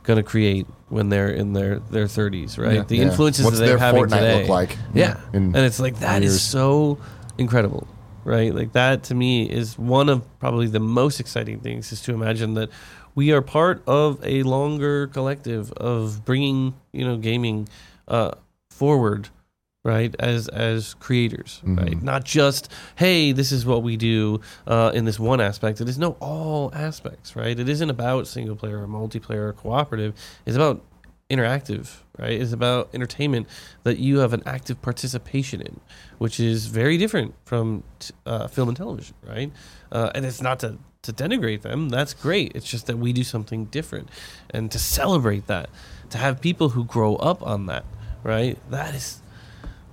going 0.05 0.17
to 0.19 0.23
create 0.23 0.67
when 0.89 1.09
they're 1.09 1.31
in 1.31 1.53
their 1.53 1.81
their 1.91 2.07
30s, 2.07 2.57
right? 2.59 2.77
Yeah. 2.77 2.83
The 2.85 3.01
influences 3.01 3.45
What's 3.45 3.59
that 3.59 3.67
they're 3.67 3.77
their 3.77 3.87
having 3.87 4.05
Fortnite 4.05 4.21
today. 4.21 4.41
look 4.41 4.49
like? 4.49 4.77
Yeah, 4.95 5.21
and 5.33 5.57
it's 5.57 5.81
like 5.81 5.99
that 5.99 6.23
is 6.23 6.41
so 6.41 6.99
incredible, 7.37 7.87
right? 8.25 8.55
Like 8.55 8.73
that 8.73 9.05
to 9.05 9.15
me 9.15 9.49
is 9.49 9.79
one 9.79 10.09
of 10.09 10.23
probably 10.39 10.67
the 10.67 10.81
most 10.81 11.21
exciting 11.21 11.61
things 11.61 11.93
is 11.93 12.01
to 12.03 12.15
imagine 12.15 12.55
that 12.55 12.71
we 13.15 13.33
are 13.33 13.43
part 13.43 13.83
of 13.87 14.19
a 14.25 14.43
longer 14.43 15.07
collective 15.09 15.73
of 15.73 16.25
bringing 16.25 16.75
you 16.93 17.05
know 17.05 17.17
gaming 17.17 17.69
uh, 18.09 18.33
forward, 18.71 19.29
right? 19.85 20.15
As 20.19 20.49
as 20.49 20.95
creators, 20.95 21.61
right? 21.65 22.03
Not 22.03 22.25
just 22.25 22.71
hey, 22.97 23.33
this 23.33 23.53
is 23.53 23.65
what 23.65 23.83
we 23.83 23.97
do 23.97 24.41
uh, 24.67 24.91
in 24.95 25.05
this 25.05 25.19
one 25.19 25.41
aspect. 25.41 25.81
It 25.81 25.89
is 25.89 25.99
no 25.99 26.17
all 26.21 26.73
aspects, 26.75 27.37
right? 27.37 27.59
It 27.59 27.69
isn't 27.69 27.91
about 27.91 28.27
single 28.27 28.57
player 28.57 28.83
or 28.83 28.89
multiplayer 28.89 29.49
or 29.49 29.53
cooperative. 29.53 30.15
It's 30.45 30.57
about 30.57 30.83
interactive, 31.31 31.99
right? 32.19 32.41
It's 32.41 32.53
about 32.53 32.91
entertainment 32.95 33.49
that 33.83 33.99
you 33.99 34.19
have 34.19 34.33
an 34.33 34.43
active 34.47 34.81
participation 34.83 35.61
in, 35.61 35.81
which 36.19 36.39
is 36.39 36.67
very 36.67 36.97
different 36.97 37.35
from 37.45 37.83
t- 37.99 38.15
uh, 38.27 38.47
film 38.49 38.69
and 38.69 38.77
television, 38.77 39.15
right? 39.27 39.53
Uh, 39.91 40.11
and 40.15 40.25
it's 40.25 40.41
not 40.41 40.61
to 40.61 40.79
to 41.03 41.13
denigrate 41.13 41.61
them. 41.61 41.91
That's 41.91 42.15
great. 42.15 42.53
It's 42.55 42.67
just 42.67 42.87
that 42.87 42.97
we 42.99 43.13
do 43.13 43.25
something 43.25 43.67
different, 43.67 44.09
and 44.51 44.71
to 44.73 44.79
celebrate 44.79 45.47
that, 45.49 45.69
to 46.11 46.19
have 46.19 46.41
people 46.41 46.71
who 46.71 46.85
grow 46.85 47.17
up 47.17 47.47
on 47.47 47.67
that, 47.67 47.85
right? 48.23 48.59
That 48.71 48.95
is. 48.95 49.21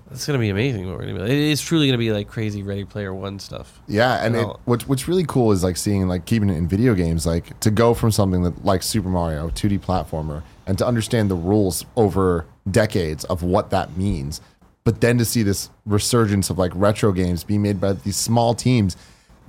That's 0.09 0.27
gonna 0.27 0.39
be 0.39 0.49
amazing. 0.49 0.87
What 0.89 0.99
we're 0.99 1.07
gonna 1.07 1.23
be. 1.25 1.31
It 1.31 1.51
is 1.51 1.61
truly 1.61 1.87
gonna 1.87 1.97
be 1.97 2.11
like 2.11 2.27
crazy 2.27 2.63
Ready 2.63 2.83
Player 2.83 3.13
One 3.13 3.39
stuff. 3.39 3.81
Yeah, 3.87 4.23
and 4.23 4.35
it, 4.35 4.45
what's 4.65 4.85
what's 4.85 5.07
really 5.07 5.23
cool 5.23 5.53
is 5.53 5.63
like 5.63 5.77
seeing 5.77 6.05
like 6.09 6.25
keeping 6.25 6.49
it 6.49 6.57
in 6.57 6.67
video 6.67 6.95
games, 6.95 7.25
like 7.25 7.57
to 7.61 7.71
go 7.71 7.93
from 7.93 8.11
something 8.11 8.43
that 8.43 8.65
like 8.65 8.83
Super 8.83 9.07
Mario, 9.07 9.49
2D 9.51 9.79
platformer, 9.79 10.43
and 10.67 10.77
to 10.77 10.85
understand 10.85 11.29
the 11.31 11.35
rules 11.35 11.85
over 11.95 12.45
decades 12.69 13.23
of 13.25 13.43
what 13.43 13.69
that 13.71 13.97
means, 13.97 14.41
but 14.83 15.01
then 15.01 15.17
to 15.17 15.25
see 15.25 15.43
this 15.43 15.69
resurgence 15.85 16.49
of 16.49 16.57
like 16.57 16.71
retro 16.75 17.11
games 17.11 17.43
being 17.43 17.61
made 17.61 17.79
by 17.81 17.93
these 17.93 18.15
small 18.17 18.53
teams 18.53 18.95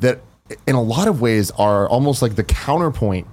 that, 0.00 0.20
in 0.66 0.74
a 0.74 0.82
lot 0.82 1.08
of 1.08 1.20
ways, 1.20 1.50
are 1.52 1.88
almost 1.88 2.22
like 2.22 2.34
the 2.34 2.44
counterpoint 2.44 3.26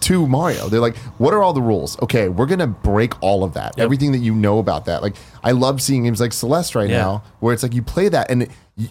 to 0.00 0.26
Mario. 0.26 0.68
They're 0.68 0.80
like, 0.80 0.96
what 1.18 1.32
are 1.32 1.42
all 1.42 1.52
the 1.52 1.62
rules? 1.62 2.00
Okay, 2.02 2.28
we're 2.28 2.46
gonna 2.46 2.66
break 2.66 3.20
all 3.22 3.44
of 3.44 3.54
that. 3.54 3.78
Everything 3.78 4.12
that 4.12 4.18
you 4.18 4.34
know 4.34 4.58
about 4.58 4.86
that. 4.86 5.00
Like, 5.02 5.14
I 5.44 5.52
love 5.52 5.80
seeing 5.80 6.04
games 6.04 6.20
like 6.20 6.32
Celeste 6.32 6.74
right 6.74 6.90
Yeah. 6.90 6.98
now, 6.98 7.22
where 7.40 7.54
it's 7.54 7.62
like 7.62 7.72
you 7.74 7.82
play 7.82 8.08
that 8.08 8.30
and 8.30 8.42
it, 8.42 8.50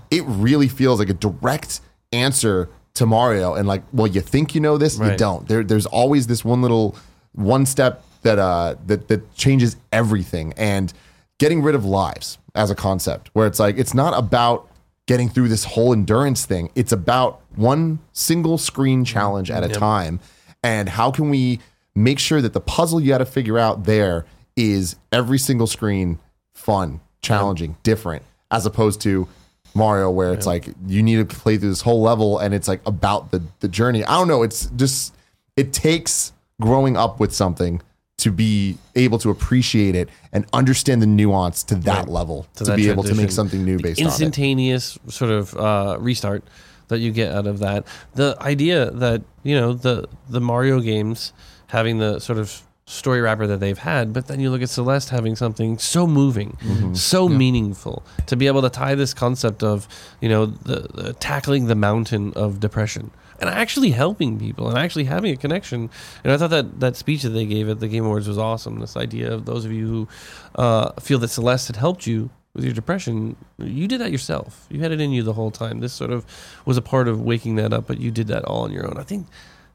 it 0.09 0.23
really 0.25 0.67
feels 0.67 0.99
like 0.99 1.09
a 1.09 1.13
direct 1.13 1.81
answer 2.13 2.69
to 2.93 3.05
Mario. 3.05 3.55
And 3.55 3.67
like, 3.67 3.83
well, 3.91 4.07
you 4.07 4.21
think 4.21 4.53
you 4.55 4.61
know 4.61 4.77
this, 4.77 4.97
you 4.99 5.15
don't. 5.17 5.47
There, 5.47 5.63
there's 5.63 5.85
always 5.85 6.27
this 6.27 6.45
one 6.45 6.61
little 6.61 6.95
one 7.33 7.65
step 7.65 8.03
that 8.21 8.39
uh 8.39 8.75
that 8.87 9.07
that 9.07 9.33
changes 9.35 9.77
everything. 9.91 10.53
And 10.57 10.93
getting 11.37 11.61
rid 11.61 11.75
of 11.75 11.85
lives 11.85 12.37
as 12.55 12.69
a 12.69 12.75
concept, 12.75 13.29
where 13.33 13.47
it's 13.47 13.59
like 13.59 13.77
it's 13.77 13.93
not 13.93 14.17
about 14.17 14.69
getting 15.07 15.29
through 15.29 15.47
this 15.47 15.63
whole 15.65 15.91
endurance 15.93 16.45
thing. 16.45 16.71
It's 16.75 16.91
about 16.91 17.41
one 17.55 17.99
single 18.13 18.57
screen 18.57 19.03
challenge 19.03 19.49
at 19.51 19.63
a 19.63 19.67
time. 19.67 20.19
And 20.63 20.87
how 20.87 21.11
can 21.11 21.29
we 21.29 21.59
make 21.95 22.19
sure 22.19 22.41
that 22.41 22.53
the 22.53 22.61
puzzle 22.61 23.01
you 23.01 23.09
got 23.09 23.17
to 23.17 23.25
figure 23.25 23.57
out 23.57 23.85
there 23.85 24.25
is 24.55 24.95
every 25.11 25.37
single 25.37 25.67
screen 25.67 26.19
fun, 26.53 27.01
challenging, 27.21 27.75
different, 27.83 28.23
as 28.51 28.65
opposed 28.65 29.01
to 29.01 29.27
Mario, 29.73 30.09
where 30.11 30.33
it's 30.33 30.45
like 30.45 30.67
you 30.85 31.01
need 31.01 31.27
to 31.27 31.35
play 31.35 31.57
through 31.57 31.69
this 31.69 31.81
whole 31.81 32.01
level 32.01 32.37
and 32.39 32.53
it's 32.53 32.67
like 32.67 32.81
about 32.85 33.31
the 33.31 33.41
the 33.61 33.67
journey. 33.67 34.03
I 34.03 34.17
don't 34.17 34.27
know. 34.27 34.43
It's 34.43 34.67
just 34.75 35.15
it 35.55 35.73
takes 35.73 36.33
growing 36.61 36.95
up 36.95 37.19
with 37.19 37.33
something 37.33 37.81
to 38.21 38.31
be 38.31 38.77
able 38.95 39.17
to 39.19 39.29
appreciate 39.29 39.95
it 39.95 40.09
and 40.33 40.45
understand 40.53 41.01
the 41.01 41.07
nuance 41.07 41.63
to 41.63 41.75
that 41.75 42.07
level 42.09 42.45
to, 42.55 42.63
that 42.63 42.75
be 42.77 42.89
able 42.89 43.03
to 43.03 43.15
make 43.15 43.31
something 43.31 43.63
new 43.65 43.77
The 43.77 43.83
based 43.83 43.99
on 44.01 44.05
it. 44.05 44.09
instantaneous 44.09 44.97
sort 45.07 45.31
of 45.31 45.55
uh, 45.55 45.97
restart 45.99 46.43
that 46.89 46.99
you 46.99 47.11
get 47.11 47.31
out 47.33 47.47
of 47.47 47.59
that. 47.59 47.85
The 48.15 48.35
idea 48.41 48.91
that 48.91 49.21
you 49.43 49.55
know 49.59 49.73
the 49.73 50.07
the 50.29 50.41
Mario 50.41 50.79
games 50.81 51.33
having 51.67 51.99
the 51.99 52.19
sort 52.19 52.37
of 52.37 52.61
story 52.85 53.21
wrapper 53.21 53.47
that 53.47 53.59
they've 53.61 53.77
had, 53.77 54.11
but 54.11 54.27
then 54.27 54.39
you 54.41 54.49
look 54.51 54.61
at 54.61 54.69
Celeste 54.69 55.09
having 55.11 55.35
something 55.35 55.77
so 55.77 56.05
moving, 56.05 56.57
Mm-hmm. 56.61 56.93
so 56.95 57.29
meaningful 57.29 58.03
to 58.25 58.35
be 58.35 58.47
able 58.47 58.61
to 58.63 58.69
tie 58.69 58.95
this 58.95 59.13
concept 59.13 59.63
of 59.63 59.87
you 60.19 60.27
know 60.29 60.45
the, 60.47 60.79
the 60.93 61.13
tackling 61.13 61.67
the 61.67 61.75
mountain 61.75 62.33
of 62.35 62.59
depression 62.59 63.09
and 63.41 63.49
actually 63.49 63.89
helping 63.91 64.39
people 64.39 64.69
and 64.69 64.77
actually 64.77 65.03
having 65.05 65.33
a 65.33 65.37
connection. 65.37 65.89
And 66.23 66.31
I 66.31 66.37
thought 66.37 66.51
that 66.51 66.79
that 66.79 66.95
speech 66.95 67.23
that 67.23 67.29
they 67.29 67.45
gave 67.45 67.67
at 67.67 67.79
the 67.79 67.87
Game 67.87 68.05
Awards 68.05 68.27
was 68.27 68.37
awesome. 68.37 68.79
This 68.79 68.95
idea 68.95 69.33
of 69.33 69.45
those 69.45 69.65
of 69.65 69.71
you 69.71 69.87
who 69.87 70.07
uh, 70.55 70.91
feel 71.01 71.19
that 71.19 71.29
Celeste 71.29 71.67
had 71.67 71.75
helped 71.75 72.05
you 72.07 72.29
with 72.53 72.63
your 72.63 72.73
depression, 72.73 73.35
you 73.57 73.87
did 73.87 73.99
that 74.01 74.11
yourself. 74.11 74.67
You 74.69 74.81
had 74.81 74.91
it 74.91 75.01
in 75.01 75.11
you 75.11 75.23
the 75.23 75.33
whole 75.33 75.51
time. 75.51 75.79
This 75.79 75.93
sort 75.93 76.11
of 76.11 76.25
was 76.65 76.77
a 76.77 76.81
part 76.81 77.07
of 77.07 77.21
waking 77.21 77.55
that 77.55 77.73
up, 77.73 77.87
but 77.87 77.99
you 77.99 78.11
did 78.11 78.27
that 78.27 78.43
all 78.45 78.63
on 78.63 78.71
your 78.71 78.85
own. 78.85 78.97
I 78.97 79.03
think 79.03 79.27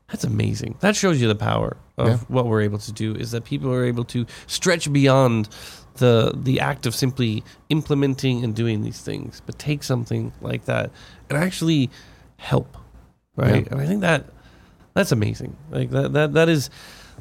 that's 0.09 0.25
amazing. 0.25 0.77
That 0.81 0.95
shows 0.95 1.21
you 1.21 1.27
the 1.27 1.35
power 1.35 1.77
of 1.97 2.09
Yeah. 2.09 2.17
what 2.29 2.47
we're 2.47 2.61
able 2.63 2.79
to 2.79 2.93
do 2.93 3.15
is 3.15 3.31
that 3.33 3.45
people 3.45 3.73
are 3.73 3.85
able 3.85 4.05
to 4.05 4.27
stretch 4.47 4.93
beyond 4.93 5.49
the 5.95 6.33
the 6.37 6.61
act 6.61 6.85
of 6.87 6.95
simply 6.95 7.43
implementing 7.71 8.45
and 8.45 8.55
doing 8.55 8.83
these 8.83 9.01
things, 9.01 9.41
but 9.47 9.59
take 9.59 9.83
something 9.83 10.33
like 10.43 10.67
that 10.67 10.91
and 11.31 11.39
actually 11.39 11.91
help. 12.37 12.77
Right? 13.37 13.65
Yeah. 13.67 13.73
And 13.73 13.81
I 13.81 13.87
think 13.87 14.01
that 14.01 14.25
that's 14.95 15.13
amazing. 15.13 15.57
Like 15.71 15.91
that 15.91 16.13
that 16.15 16.33
that 16.35 16.49
is 16.49 16.71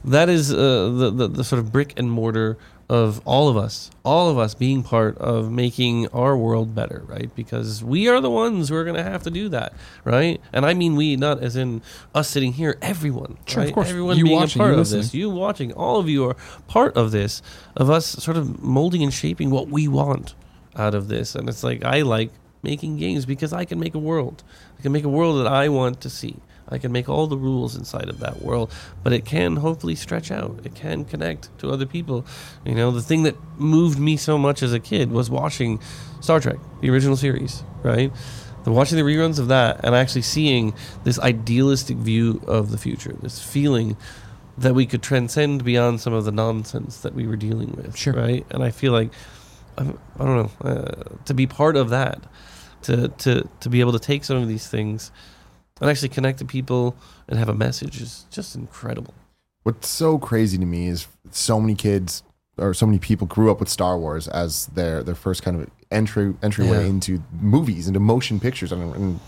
that 0.05 0.29
is 0.29 0.51
uh, 0.53 0.55
the, 0.89 1.11
the 1.11 1.27
the 1.27 1.43
sort 1.43 1.59
of 1.59 1.71
brick 1.71 1.93
and 1.97 2.09
mortar 2.09 2.57
of 2.87 3.19
all 3.25 3.49
of 3.49 3.57
us, 3.57 3.89
all 4.03 4.29
of 4.29 4.37
us 4.37 4.53
being 4.53 4.83
part 4.83 5.17
of 5.17 5.51
making 5.51 6.07
our 6.09 6.37
world 6.37 6.75
better, 6.75 7.03
right? 7.07 7.33
Because 7.35 7.83
we 7.83 8.07
are 8.07 8.21
the 8.21 8.29
ones 8.29 8.69
who 8.69 8.75
are 8.75 8.83
going 8.83 8.95
to 8.95 9.01
have 9.01 9.23
to 9.23 9.31
do 9.31 9.49
that, 9.49 9.73
right? 10.03 10.39
And 10.53 10.67
I 10.67 10.75
mean 10.75 10.95
we, 10.95 11.15
not 11.15 11.41
as 11.41 11.55
in 11.55 11.81
us 12.13 12.29
sitting 12.29 12.53
here, 12.53 12.77
everyone, 12.83 13.39
Sure, 13.47 13.63
of 13.63 13.67
right? 13.69 13.73
course. 13.73 13.89
Everyone 13.89 14.17
You 14.17 14.25
being 14.25 14.35
watching, 14.35 14.61
a 14.61 14.65
part 14.65 14.77
of 14.77 14.87
this, 14.87 15.15
you 15.15 15.31
watching, 15.31 15.73
all 15.73 15.99
of 15.99 16.07
you 16.07 16.29
are 16.29 16.35
part 16.67 16.95
of 16.95 17.09
this, 17.11 17.41
of 17.75 17.89
us 17.89 18.05
sort 18.05 18.37
of 18.37 18.61
molding 18.61 19.01
and 19.01 19.11
shaping 19.11 19.49
what 19.49 19.67
we 19.67 19.87
want 19.87 20.35
out 20.75 20.93
of 20.93 21.07
this. 21.07 21.33
And 21.33 21.49
it's 21.49 21.63
like 21.63 21.83
I 21.83 22.01
like 22.03 22.29
making 22.61 22.97
games 22.97 23.25
because 23.25 23.51
I 23.51 23.65
can 23.65 23.79
make 23.79 23.95
a 23.95 23.99
world. 23.99 24.43
I 24.77 24.81
can 24.81 24.91
make 24.91 25.03
a 25.03 25.09
world 25.09 25.39
that 25.39 25.47
I 25.51 25.69
want 25.69 26.01
to 26.01 26.09
see. 26.09 26.37
I 26.67 26.79
can 26.79 26.91
make 26.91 27.07
all 27.07 27.27
the 27.27 27.37
rules 27.37 27.75
inside 27.75 28.09
of 28.09 28.19
that 28.19 28.41
world, 28.41 28.73
but 29.03 29.13
it 29.13 29.23
can 29.23 29.57
hopefully 29.57 29.95
stretch 29.95 30.31
out. 30.31 30.61
It 30.63 30.73
can 30.73 31.05
connect 31.05 31.55
to 31.59 31.69
other 31.69 31.85
people. 31.85 32.25
You 32.65 32.73
know, 32.73 32.89
the 32.91 33.03
thing 33.03 33.23
that 33.23 33.35
moved 33.57 33.99
me 33.99 34.17
so 34.17 34.37
much 34.37 34.63
as 34.63 34.73
a 34.73 34.79
kid 34.79 35.11
was 35.11 35.29
watching 35.29 35.79
Star 36.21 36.39
Trek, 36.39 36.57
the 36.81 36.89
original 36.89 37.15
series, 37.15 37.63
right? 37.83 38.11
The 38.63 38.71
watching 38.71 38.97
the 38.97 39.03
reruns 39.03 39.37
of 39.37 39.47
that 39.49 39.81
and 39.85 39.93
actually 39.93 40.23
seeing 40.23 40.73
this 41.03 41.19
idealistic 41.19 41.97
view 41.97 42.41
of 42.47 42.71
the 42.71 42.79
future, 42.79 43.13
this 43.21 43.39
feeling 43.39 43.95
that 44.57 44.73
we 44.73 44.87
could 44.87 45.03
transcend 45.03 45.63
beyond 45.63 46.01
some 46.01 46.13
of 46.13 46.25
the 46.25 46.31
nonsense 46.31 47.01
that 47.01 47.13
we 47.13 47.27
were 47.27 47.35
dealing 47.35 47.73
with, 47.73 47.95
Sure. 47.95 48.13
right? 48.13 48.43
And 48.49 48.63
I 48.63 48.71
feel 48.71 48.91
like 48.91 49.11
I'm, 49.77 49.99
don't 50.17 50.51
know 50.63 50.67
uh, 50.67 51.15
to 51.25 51.33
be 51.33 51.45
part 51.45 51.75
of 51.75 51.89
that, 51.89 52.23
to 52.85 53.09
to 53.09 53.47
to 53.59 53.69
be 53.69 53.79
able 53.79 53.91
to 53.91 53.99
take 53.99 54.23
some 54.23 54.37
of 54.37 54.47
these 54.47 54.67
things 54.67 55.11
and 55.81 55.89
actually 55.89 56.09
connect 56.09 56.39
to 56.39 56.45
people 56.45 56.95
and 57.27 57.37
have 57.37 57.49
a 57.49 57.53
message 57.53 58.01
is 58.01 58.25
just 58.31 58.55
incredible. 58.55 59.13
What's 59.63 59.89
so 59.89 60.17
crazy 60.17 60.57
to 60.57 60.65
me 60.65 60.87
is 60.87 61.07
so 61.31 61.59
many 61.59 61.75
kids 61.75 62.23
or 62.57 62.73
so 62.73 62.85
many 62.85 62.99
people 62.99 63.27
grew 63.27 63.51
up 63.51 63.59
with 63.59 63.67
Star 63.69 63.97
Wars 63.97 64.27
as 64.27 64.67
their 64.67 65.03
their 65.03 65.15
first 65.15 65.43
kind 65.43 65.59
of 65.61 65.69
entry 65.91 66.33
entryway 66.41 66.83
Yeah. 66.83 66.89
into 66.89 67.23
movies, 67.39 67.87
into 67.87 67.99
motion 67.99 68.39
pictures, 68.39 68.71
and, 68.71 68.95
and 68.95 69.19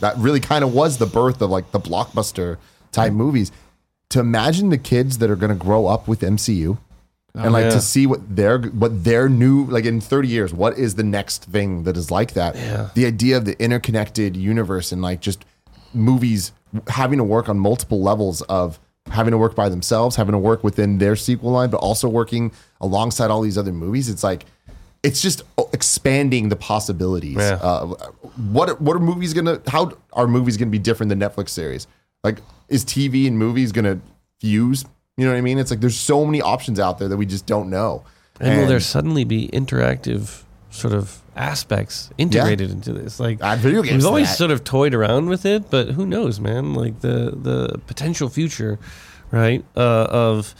that 0.00 0.16
really 0.18 0.40
kind 0.40 0.62
of 0.62 0.72
was 0.72 0.98
the 0.98 1.06
birth 1.06 1.40
of 1.42 1.50
like 1.50 1.72
the 1.72 1.80
blockbuster 1.80 2.58
type 2.92 3.12
movies. 3.12 3.50
To 4.10 4.20
imagine 4.20 4.70
the 4.70 4.78
kids 4.78 5.18
that 5.18 5.28
are 5.30 5.36
going 5.36 5.50
to 5.50 5.64
grow 5.64 5.86
up 5.86 6.08
with 6.08 6.20
MCU. 6.20 6.78
And 7.44 7.52
like 7.52 7.64
yeah. 7.64 7.70
to 7.70 7.80
see 7.80 8.06
what 8.06 8.20
their 8.34 8.58
what 8.60 9.04
their 9.04 9.28
new 9.28 9.64
like 9.66 9.84
in 9.84 10.00
30 10.00 10.28
years 10.28 10.52
what 10.52 10.76
is 10.78 10.94
the 10.96 11.02
next 11.02 11.44
thing 11.44 11.84
that 11.84 11.96
is 11.96 12.10
like 12.10 12.32
that 12.34 12.56
Yeah. 12.56 12.88
the 12.94 13.06
idea 13.06 13.36
of 13.36 13.44
the 13.44 13.60
interconnected 13.62 14.36
universe 14.36 14.92
and 14.92 15.00
like 15.02 15.20
just 15.20 15.44
movies 15.94 16.52
having 16.88 17.18
to 17.18 17.24
work 17.24 17.48
on 17.48 17.58
multiple 17.58 18.02
levels 18.02 18.42
of 18.42 18.78
having 19.10 19.30
to 19.30 19.38
work 19.38 19.54
by 19.54 19.68
themselves 19.68 20.16
having 20.16 20.32
to 20.32 20.38
work 20.38 20.62
within 20.62 20.98
their 20.98 21.16
sequel 21.16 21.50
line 21.52 21.70
but 21.70 21.78
also 21.78 22.08
working 22.08 22.52
alongside 22.80 23.30
all 23.30 23.40
these 23.40 23.56
other 23.56 23.72
movies 23.72 24.08
it's 24.08 24.22
like 24.24 24.44
it's 25.02 25.22
just 25.22 25.42
expanding 25.72 26.48
the 26.48 26.56
possibilities 26.56 27.36
Yeah. 27.36 27.58
uh, 27.62 27.86
what 28.50 28.80
what 28.80 28.96
are 28.96 29.00
movies 29.00 29.32
gonna 29.32 29.60
how 29.66 29.92
are 30.12 30.26
movies 30.26 30.56
gonna 30.56 30.70
be 30.70 30.78
different 30.78 31.08
than 31.08 31.20
netflix 31.20 31.50
series 31.50 31.86
like 32.24 32.38
is 32.68 32.84
tv 32.84 33.26
and 33.26 33.38
movies 33.38 33.72
gonna 33.72 33.98
fuse 34.40 34.84
you 35.18 35.24
know 35.26 35.32
what 35.32 35.36
i 35.38 35.42
mean 35.42 35.58
it's 35.58 35.70
like 35.70 35.80
there's 35.80 35.98
so 35.98 36.24
many 36.24 36.40
options 36.40 36.80
out 36.80 36.98
there 36.98 37.08
that 37.08 37.18
we 37.18 37.26
just 37.26 37.44
don't 37.44 37.68
know 37.68 38.02
And, 38.40 38.60
will 38.60 38.68
there 38.68 38.80
suddenly 38.80 39.24
be 39.24 39.48
interactive 39.52 40.44
sort 40.70 40.94
of 40.94 41.20
aspects 41.34 42.10
integrated 42.18 42.70
into 42.70 42.92
this? 42.92 43.18
Like 43.20 43.40
add 43.42 43.58
video 43.58 43.82
games 43.82 44.04
we've 44.04 44.06
always 44.06 44.28
that. 44.28 44.36
sort 44.36 44.50
of 44.50 44.62
toyed 44.64 44.94
around 44.94 45.28
with 45.28 45.44
it, 45.44 45.70
but 45.70 45.88
who 45.90 46.06
knows, 46.06 46.38
man? 46.40 46.74
Like 46.74 47.00
the 47.00 47.32
the 47.34 47.78
potential 47.86 48.28
future, 48.28 48.78
right? 49.30 49.64
Uh, 49.76 50.06
of 50.10 50.54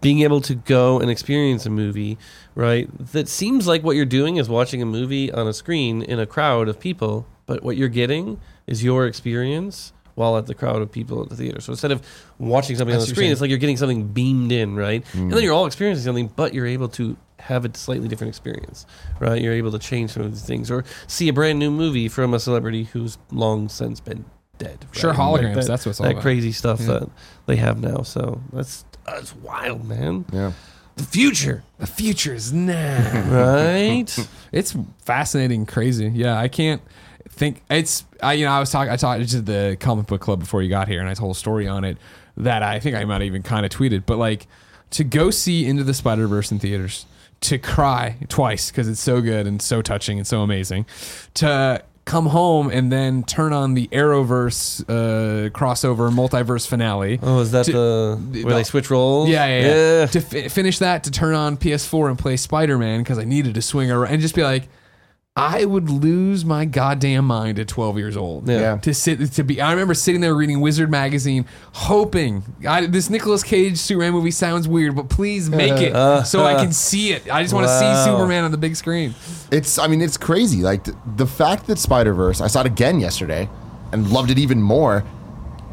being 0.00 0.20
able 0.22 0.40
to 0.40 0.54
go 0.56 0.98
and 0.98 1.10
experience 1.10 1.64
a 1.64 1.70
movie, 1.70 2.18
right? 2.56 2.88
That 3.12 3.28
seems 3.28 3.66
like 3.68 3.82
what 3.84 3.94
you're 3.94 4.04
doing 4.04 4.36
is 4.36 4.48
watching 4.48 4.82
a 4.82 4.86
movie 4.86 5.30
on 5.30 5.46
a 5.46 5.52
screen 5.52 6.02
in 6.02 6.18
a 6.18 6.26
crowd 6.26 6.68
of 6.68 6.80
people, 6.80 7.26
but 7.46 7.62
what 7.62 7.76
you're 7.76 7.88
getting 7.88 8.40
is 8.66 8.82
your 8.82 9.06
experience 9.06 9.92
while 10.14 10.36
at 10.36 10.46
the 10.46 10.54
crowd 10.54 10.82
of 10.82 10.90
people 10.92 11.22
at 11.22 11.28
the 11.28 11.36
theater. 11.36 11.60
So 11.60 11.72
instead 11.72 11.90
of 11.92 12.02
watching 12.38 12.76
something 12.76 12.92
I 12.94 12.98
on 12.98 13.00
the 13.00 13.06
screen, 13.06 13.32
it's 13.32 13.40
like 13.40 13.50
you're 13.50 13.58
getting 13.58 13.76
something 13.76 14.08
beamed 14.08 14.52
in, 14.52 14.76
right? 14.76 15.04
Mm. 15.12 15.20
And 15.22 15.32
then 15.32 15.42
you're 15.42 15.54
all 15.54 15.66
experiencing 15.66 16.04
something, 16.04 16.28
but 16.36 16.52
you're 16.54 16.66
able 16.66 16.88
to 16.90 17.16
have 17.38 17.64
a 17.64 17.74
slightly 17.76 18.08
different 18.08 18.28
experience, 18.28 18.86
right? 19.20 19.40
You're 19.40 19.54
able 19.54 19.72
to 19.72 19.78
change 19.78 20.10
some 20.12 20.22
of 20.22 20.30
these 20.32 20.44
things 20.44 20.70
or 20.70 20.84
see 21.06 21.28
a 21.28 21.32
brand 21.32 21.58
new 21.58 21.70
movie 21.70 22.08
from 22.08 22.34
a 22.34 22.38
celebrity 22.38 22.84
who's 22.84 23.18
long 23.30 23.68
since 23.68 24.00
been 24.00 24.24
dead. 24.58 24.78
Sure, 24.92 25.10
right? 25.10 25.18
holograms, 25.18 25.54
that, 25.54 25.66
that's 25.66 25.86
what's 25.86 25.98
all 26.00 26.04
that 26.06 26.12
about. 26.12 26.22
crazy 26.22 26.52
stuff 26.52 26.80
Yeah. 26.80 26.86
that 26.86 27.10
they 27.46 27.56
have 27.56 27.80
now. 27.80 28.02
So 28.02 28.40
that's 28.52 28.84
that's 29.06 29.34
wild, 29.34 29.84
man. 29.84 30.24
yeah 30.32 30.52
The 30.96 31.02
future, 31.04 31.64
The 31.78 31.86
future 31.88 32.34
is 32.34 32.52
now. 32.52 33.24
right? 33.28 34.28
It's 34.52 34.76
fascinating, 35.04 35.64
crazy. 35.66 36.12
Yeah, 36.14 36.38
I 36.38 36.46
can't 36.48 36.82
think 37.32 37.62
it's. 37.70 38.04
I 38.22 38.34
you 38.34 38.44
know 38.44 38.52
I 38.52 38.60
was 38.60 38.70
talking. 38.70 38.92
I 38.92 38.96
talked 38.96 39.28
to 39.30 39.40
the 39.40 39.76
comic 39.80 40.06
book 40.06 40.20
club 40.20 40.38
before 40.40 40.62
you 40.62 40.68
got 40.68 40.88
here, 40.88 41.00
and 41.00 41.08
I 41.08 41.14
told 41.14 41.34
a 41.34 41.38
story 41.38 41.66
on 41.66 41.84
it 41.84 41.98
that 42.36 42.62
I 42.62 42.78
think 42.80 42.96
I 42.96 43.04
might 43.04 43.14
have 43.14 43.22
even 43.22 43.42
kind 43.42 43.66
of 43.66 43.72
tweeted. 43.72 44.04
But 44.06 44.18
like 44.18 44.46
to 44.90 45.04
go 45.04 45.30
see 45.30 45.66
Into 45.66 45.84
the 45.84 45.94
Spider 45.94 46.26
Verse 46.26 46.50
in 46.52 46.58
theaters, 46.58 47.06
to 47.42 47.58
cry 47.58 48.16
twice 48.28 48.70
because 48.70 48.88
it's 48.88 49.00
so 49.00 49.20
good 49.20 49.46
and 49.46 49.60
so 49.60 49.82
touching 49.82 50.18
and 50.18 50.26
so 50.26 50.42
amazing, 50.42 50.86
to 51.34 51.82
come 52.04 52.26
home 52.26 52.68
and 52.68 52.90
then 52.90 53.22
turn 53.22 53.52
on 53.52 53.74
the 53.74 53.86
Arrowverse 53.92 54.82
uh, 54.88 55.48
crossover 55.50 56.10
multiverse 56.12 56.66
finale. 56.66 57.18
Oh, 57.22 57.38
is 57.40 57.52
that 57.52 57.66
To- 57.66 57.72
the 57.72 58.42
where 58.44 58.54
they 58.54 58.64
switch 58.64 58.90
roles? 58.90 59.28
Yeah, 59.28 59.46
yeah, 59.46 59.66
yeah. 60.00 60.06
To 60.06 60.20
fi- 60.20 60.48
finish 60.48 60.78
that, 60.78 61.04
to 61.04 61.10
turn 61.10 61.34
on 61.34 61.56
PS4 61.56 62.08
and 62.10 62.18
play 62.18 62.36
Spider 62.36 62.76
Man 62.76 63.00
because 63.02 63.18
I 63.18 63.24
needed 63.24 63.54
to 63.54 63.62
swing 63.62 63.90
around 63.90 64.12
and 64.12 64.20
just 64.20 64.34
be 64.34 64.42
like, 64.42 64.68
I 65.34 65.64
would 65.64 65.88
lose 65.88 66.44
my 66.44 66.66
goddamn 66.66 67.24
mind 67.24 67.58
at 67.58 67.66
12 67.66 67.96
years 67.96 68.18
old. 68.18 68.46
Yeah. 68.46 68.60
Yeah. 68.60 68.76
To 68.76 68.92
sit, 68.92 69.32
to 69.32 69.42
be, 69.42 69.62
I 69.62 69.70
remember 69.70 69.94
sitting 69.94 70.20
there 70.20 70.34
reading 70.34 70.60
Wizard 70.60 70.90
magazine, 70.90 71.46
hoping 71.72 72.44
I, 72.68 72.84
this 72.84 73.08
Nicolas 73.08 73.42
Cage 73.42 73.78
Superman 73.78 74.12
movie 74.12 74.30
sounds 74.30 74.68
weird, 74.68 74.94
but 74.94 75.08
please 75.08 75.48
make 75.48 75.80
it 75.80 75.96
uh-huh. 75.96 76.24
so 76.24 76.44
I 76.44 76.52
can 76.52 76.64
uh-huh. 76.64 76.72
see 76.72 77.12
it. 77.12 77.30
I 77.30 77.42
just 77.42 77.54
want 77.54 77.66
to 77.66 77.78
see 77.78 78.04
Superman 78.04 78.44
on 78.44 78.50
the 78.50 78.58
big 78.58 78.76
screen. 78.76 79.14
It's, 79.50 79.78
I 79.78 79.86
mean, 79.86 80.02
it's 80.02 80.18
crazy. 80.18 80.60
Like 80.60 80.84
the, 80.84 80.94
the 81.16 81.26
fact 81.26 81.66
that 81.68 81.78
Spider 81.78 82.12
Verse, 82.12 82.42
I 82.42 82.46
saw 82.46 82.60
it 82.60 82.66
again 82.66 83.00
yesterday, 83.00 83.48
and 83.92 84.10
loved 84.10 84.30
it 84.30 84.38
even 84.38 84.60
more. 84.60 85.02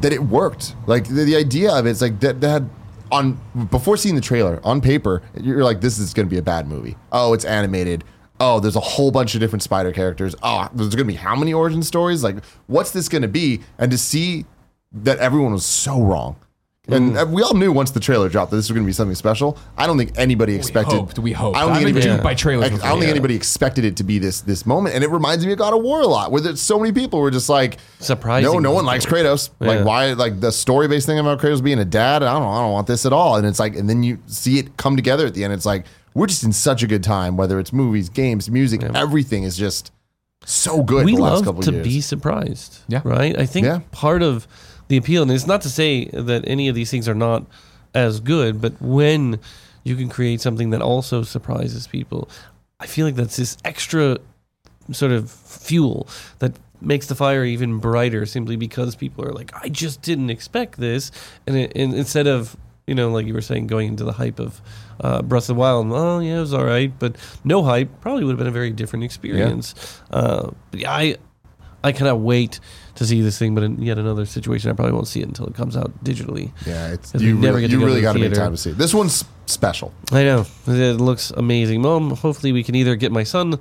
That 0.00 0.14
it 0.14 0.22
worked. 0.22 0.74
Like 0.86 1.04
the, 1.04 1.24
the 1.24 1.36
idea 1.36 1.70
of 1.74 1.84
it's 1.84 2.00
like 2.00 2.20
that, 2.20 2.40
that 2.40 2.48
had 2.48 2.70
on 3.12 3.38
before 3.70 3.98
seeing 3.98 4.14
the 4.14 4.20
trailer 4.22 4.58
on 4.64 4.80
paper, 4.80 5.22
you're 5.38 5.64
like, 5.64 5.82
this 5.82 5.98
is 5.98 6.14
going 6.14 6.26
to 6.26 6.30
be 6.30 6.38
a 6.38 6.42
bad 6.42 6.66
movie. 6.66 6.96
Oh, 7.12 7.34
it's 7.34 7.44
animated. 7.44 8.04
Oh, 8.40 8.58
there's 8.58 8.76
a 8.76 8.80
whole 8.80 9.10
bunch 9.10 9.34
of 9.34 9.40
different 9.40 9.62
spider 9.62 9.92
characters. 9.92 10.34
Oh, 10.42 10.68
there's 10.74 10.94
gonna 10.94 11.04
be 11.04 11.14
how 11.14 11.36
many 11.36 11.52
origin 11.52 11.82
stories? 11.82 12.24
Like, 12.24 12.42
what's 12.66 12.90
this 12.90 13.08
gonna 13.08 13.28
be? 13.28 13.60
And 13.78 13.90
to 13.90 13.98
see 13.98 14.46
that 14.92 15.18
everyone 15.18 15.52
was 15.52 15.64
so 15.64 16.02
wrong. 16.02 16.36
And 16.88 17.12
Mm. 17.12 17.30
we 17.30 17.42
all 17.42 17.54
knew 17.54 17.70
once 17.70 17.90
the 17.90 18.00
trailer 18.00 18.28
dropped 18.28 18.50
that 18.50 18.56
this 18.56 18.68
was 18.68 18.74
going 18.74 18.84
to 18.84 18.88
be 18.88 18.92
something 18.92 19.14
special. 19.14 19.56
I 19.76 19.86
don't 19.86 19.98
think 19.98 20.12
anybody 20.16 20.54
expected. 20.54 20.96
hoped, 20.96 21.18
we 21.18 21.32
hoped. 21.32 21.56
I 21.56 21.60
don't 21.60 21.74
think 21.74 21.82
anybody. 21.84 22.06
duped 22.06 22.22
by 22.22 22.34
trailers 22.34 22.64
I, 22.64 22.74
I 22.74 22.88
don't 22.88 22.98
think 22.98 23.02
yeah. 23.02 23.10
anybody 23.10 23.34
expected 23.36 23.84
it 23.84 23.96
to 23.96 24.04
be 24.04 24.18
this 24.18 24.40
this 24.40 24.66
moment, 24.66 24.94
and 24.94 25.04
it 25.04 25.10
reminds 25.10 25.44
me 25.46 25.52
of 25.52 25.58
God 25.58 25.74
of 25.74 25.82
War 25.82 26.00
a 26.00 26.06
lot, 26.06 26.32
where 26.32 26.40
there's 26.40 26.60
so 26.60 26.78
many 26.78 26.90
people 26.90 27.20
were 27.20 27.30
just 27.30 27.48
like, 27.48 27.76
surprised. 28.00 28.44
No, 28.44 28.58
no 28.58 28.72
one 28.72 28.86
likes 28.86 29.06
Kratos. 29.06 29.50
Like, 29.60 29.84
why? 29.84 30.14
Like 30.14 30.40
the 30.40 30.50
story 30.50 30.88
based 30.88 31.06
thing 31.06 31.18
about 31.18 31.38
Kratos 31.38 31.62
being 31.62 31.78
a 31.78 31.84
dad. 31.84 32.22
I 32.22 32.32
don't. 32.32 32.42
I 32.42 32.60
don't 32.62 32.72
want 32.72 32.86
this 32.86 33.06
at 33.06 33.12
all. 33.12 33.36
And 33.36 33.46
it's 33.46 33.60
like, 33.60 33.76
and 33.76 33.88
then 33.88 34.02
you 34.02 34.18
see 34.26 34.58
it 34.58 34.76
come 34.76 34.96
together 34.96 35.26
at 35.26 35.34
the 35.34 35.44
end. 35.44 35.52
It's 35.52 35.66
like 35.66 35.84
we're 36.14 36.26
just 36.26 36.42
in 36.44 36.52
such 36.52 36.82
a 36.82 36.86
good 36.86 37.02
time. 37.04 37.36
Whether 37.36 37.58
it's 37.58 37.72
movies, 37.72 38.08
games, 38.08 38.50
music, 38.50 38.82
everything 38.82 39.42
is 39.44 39.56
just 39.56 39.92
so 40.44 40.82
good. 40.82 41.04
we 41.04 41.14
the 41.16 41.22
last 41.22 41.36
love 41.36 41.44
couple 41.44 41.62
to 41.62 41.72
years. 41.72 41.86
be 41.86 42.00
surprised. 42.00 42.78
Yeah. 42.88 43.02
Right? 43.04 43.38
I 43.38 43.46
think 43.46 43.66
Yeah. 43.66 43.80
part 43.92 44.22
of 44.22 44.46
the 44.88 44.96
appeal, 44.96 45.22
and 45.22 45.30
it's 45.30 45.46
not 45.46 45.60
to 45.62 45.68
say 45.70 46.06
that 46.06 46.44
any 46.46 46.68
of 46.68 46.74
these 46.74 46.90
things 46.90 47.08
are 47.08 47.14
not 47.14 47.44
as 47.94 48.20
good, 48.20 48.60
but 48.60 48.72
when 48.80 49.38
you 49.84 49.96
can 49.96 50.08
create 50.08 50.40
something 50.40 50.70
that 50.70 50.82
also 50.82 51.22
surprises 51.22 51.86
people, 51.86 52.28
I 52.80 52.86
feel 52.86 53.06
like 53.06 53.14
that's 53.14 53.36
this 53.36 53.56
extra 53.64 54.18
sort 54.92 55.12
of 55.12 55.30
fuel 55.30 56.08
that 56.40 56.52
makes 56.80 57.06
the 57.06 57.14
fire 57.14 57.44
even 57.44 57.78
brighter 57.78 58.24
simply 58.26 58.56
because 58.56 58.96
people 58.96 59.24
are 59.24 59.32
like, 59.32 59.52
I 59.62 59.68
just 59.68 60.00
didn't 60.02 60.30
expect 60.30 60.80
this. 60.80 61.12
And, 61.46 61.56
it, 61.56 61.72
and 61.76 61.94
instead 61.94 62.26
of, 62.26 62.56
you 62.90 62.96
know, 62.96 63.08
like 63.08 63.24
you 63.24 63.32
were 63.32 63.40
saying, 63.40 63.68
going 63.68 63.86
into 63.86 64.02
the 64.02 64.10
hype 64.10 64.40
of 64.40 64.60
uh, 64.98 65.22
Breath 65.22 65.44
of 65.44 65.54
the 65.54 65.54
Wild, 65.54 65.86
oh, 65.92 66.18
yeah, 66.18 66.38
it 66.38 66.40
was 66.40 66.52
all 66.52 66.64
right, 66.64 66.92
but 66.98 67.14
no 67.44 67.62
hype 67.62 67.88
probably 68.00 68.24
would 68.24 68.32
have 68.32 68.38
been 68.38 68.48
a 68.48 68.50
very 68.50 68.72
different 68.72 69.04
experience. 69.04 70.00
Uh, 70.10 70.50
but 70.72 70.80
yeah, 70.80 70.92
I, 70.92 71.16
I 71.84 71.92
cannot 71.92 72.18
wait 72.18 72.58
to 72.96 73.06
see 73.06 73.20
this 73.20 73.38
thing, 73.38 73.54
but 73.54 73.62
in 73.62 73.80
yet 73.80 73.96
another 73.96 74.26
situation, 74.26 74.72
I 74.72 74.74
probably 74.74 74.92
won't 74.92 75.06
see 75.06 75.20
it 75.20 75.28
until 75.28 75.46
it 75.46 75.54
comes 75.54 75.76
out 75.76 76.02
digitally. 76.02 76.50
Yeah, 76.66 76.94
it's 76.94 77.14
you 77.14 77.36
never 77.36 77.58
really, 77.58 77.60
get 77.60 77.66
to 77.68 77.72
you 77.74 77.78
go 77.78 77.86
really 77.86 78.02
got 78.02 78.14
to 78.14 78.18
make 78.18 78.34
time 78.34 78.50
to 78.50 78.56
see 78.56 78.70
it. 78.70 78.78
This 78.78 78.92
one's 78.92 79.24
special. 79.46 79.94
I 80.10 80.24
know 80.24 80.46
it 80.66 81.00
looks 81.00 81.30
amazing. 81.30 81.82
Mom, 81.82 82.10
hopefully 82.10 82.50
we 82.50 82.64
can 82.64 82.74
either 82.74 82.96
get 82.96 83.12
my 83.12 83.22
son 83.22 83.60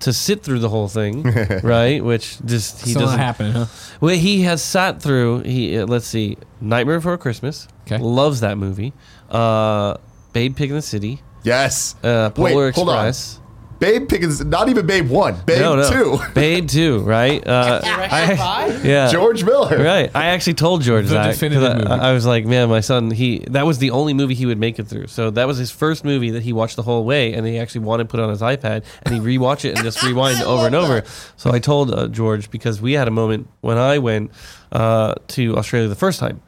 to 0.00 0.12
sit 0.12 0.42
through 0.42 0.58
the 0.58 0.68
whole 0.68 0.88
thing, 0.88 1.22
right? 1.62 2.02
Which 2.04 2.38
just 2.44 2.82
he 2.84 2.90
Still 2.90 3.02
not 3.02 3.06
doesn't. 3.06 3.18
happening, 3.20 3.52
huh? 3.52 3.66
Well, 4.00 4.16
he 4.16 4.42
has 4.42 4.62
sat 4.62 5.00
through. 5.00 5.40
He 5.42 5.78
uh, 5.78 5.86
let's 5.86 6.06
see, 6.06 6.36
Nightmare 6.60 6.98
Before 6.98 7.16
Christmas. 7.18 7.68
'Kay. 7.86 7.98
loves 7.98 8.40
that 8.40 8.58
movie. 8.58 8.92
Uh, 9.30 9.96
Babe 10.32 10.56
Pig 10.56 10.70
in 10.70 10.76
the 10.76 10.82
City. 10.82 11.20
Yes. 11.42 11.94
Uh, 12.02 12.30
Wait, 12.36 12.52
Polar 12.52 12.72
hold 12.72 12.88
on. 12.88 13.06
Express. 13.08 13.40
Babe 13.78 14.08
Pickens, 14.08 14.44
not 14.44 14.68
even 14.68 14.86
Babe 14.86 15.08
one, 15.08 15.36
Babe 15.46 15.60
no, 15.60 15.76
no. 15.76 15.90
two. 15.90 16.18
Babe 16.34 16.66
two, 16.68 17.00
right? 17.00 17.42
Uh, 17.54 17.80
Directed 17.80 18.36
by? 18.38 18.66
yeah. 18.84 19.10
George 19.10 19.44
Miller. 19.44 19.76
Right. 19.82 20.10
I 20.14 20.26
actually 20.26 20.54
told 20.54 20.82
George 20.82 21.06
The 21.08 21.14
that. 21.14 21.24
'cause 21.26 21.34
definitive 21.36 21.62
I, 21.64 21.74
movie. 21.74 21.86
I 21.90 22.12
was 22.12 22.24
like, 22.26 22.46
man, 22.46 22.68
my 22.68 22.80
son, 22.80 23.10
he 23.10 23.40
that 23.50 23.66
was 23.66 23.78
the 23.78 23.90
only 23.90 24.14
movie 24.14 24.34
he 24.34 24.46
would 24.46 24.58
make 24.58 24.78
it 24.78 24.86
through. 24.86 25.08
So 25.08 25.30
that 25.30 25.46
was 25.46 25.58
his 25.58 25.70
first 25.70 26.04
movie 26.04 26.30
that 26.30 26.42
he 26.42 26.52
watched 26.52 26.76
the 26.76 26.82
whole 26.82 27.04
way, 27.04 27.32
and 27.34 27.46
he 27.46 27.58
actually 27.58 27.82
wanted 27.82 28.04
to 28.04 28.08
put 28.08 28.20
it 28.20 28.22
on 28.24 28.30
his 28.30 28.40
iPad 28.40 28.84
and 29.02 29.14
he 29.14 29.20
rewatch 29.20 29.64
it 29.64 29.74
and 29.74 29.82
just 29.84 30.02
rewind 30.02 30.42
over 30.42 30.66
and 30.66 30.74
over. 30.74 31.02
So 31.36 31.52
I 31.52 31.58
told 31.58 31.92
uh, 31.92 32.08
George 32.08 32.50
because 32.50 32.80
we 32.80 32.92
had 32.94 33.08
a 33.08 33.12
moment 33.12 33.48
when 33.60 33.76
I 33.78 33.98
went 33.98 34.30
uh, 34.72 35.14
to 35.28 35.56
Australia 35.56 35.88
the 35.88 35.94
first 35.94 36.18
time, 36.20 36.40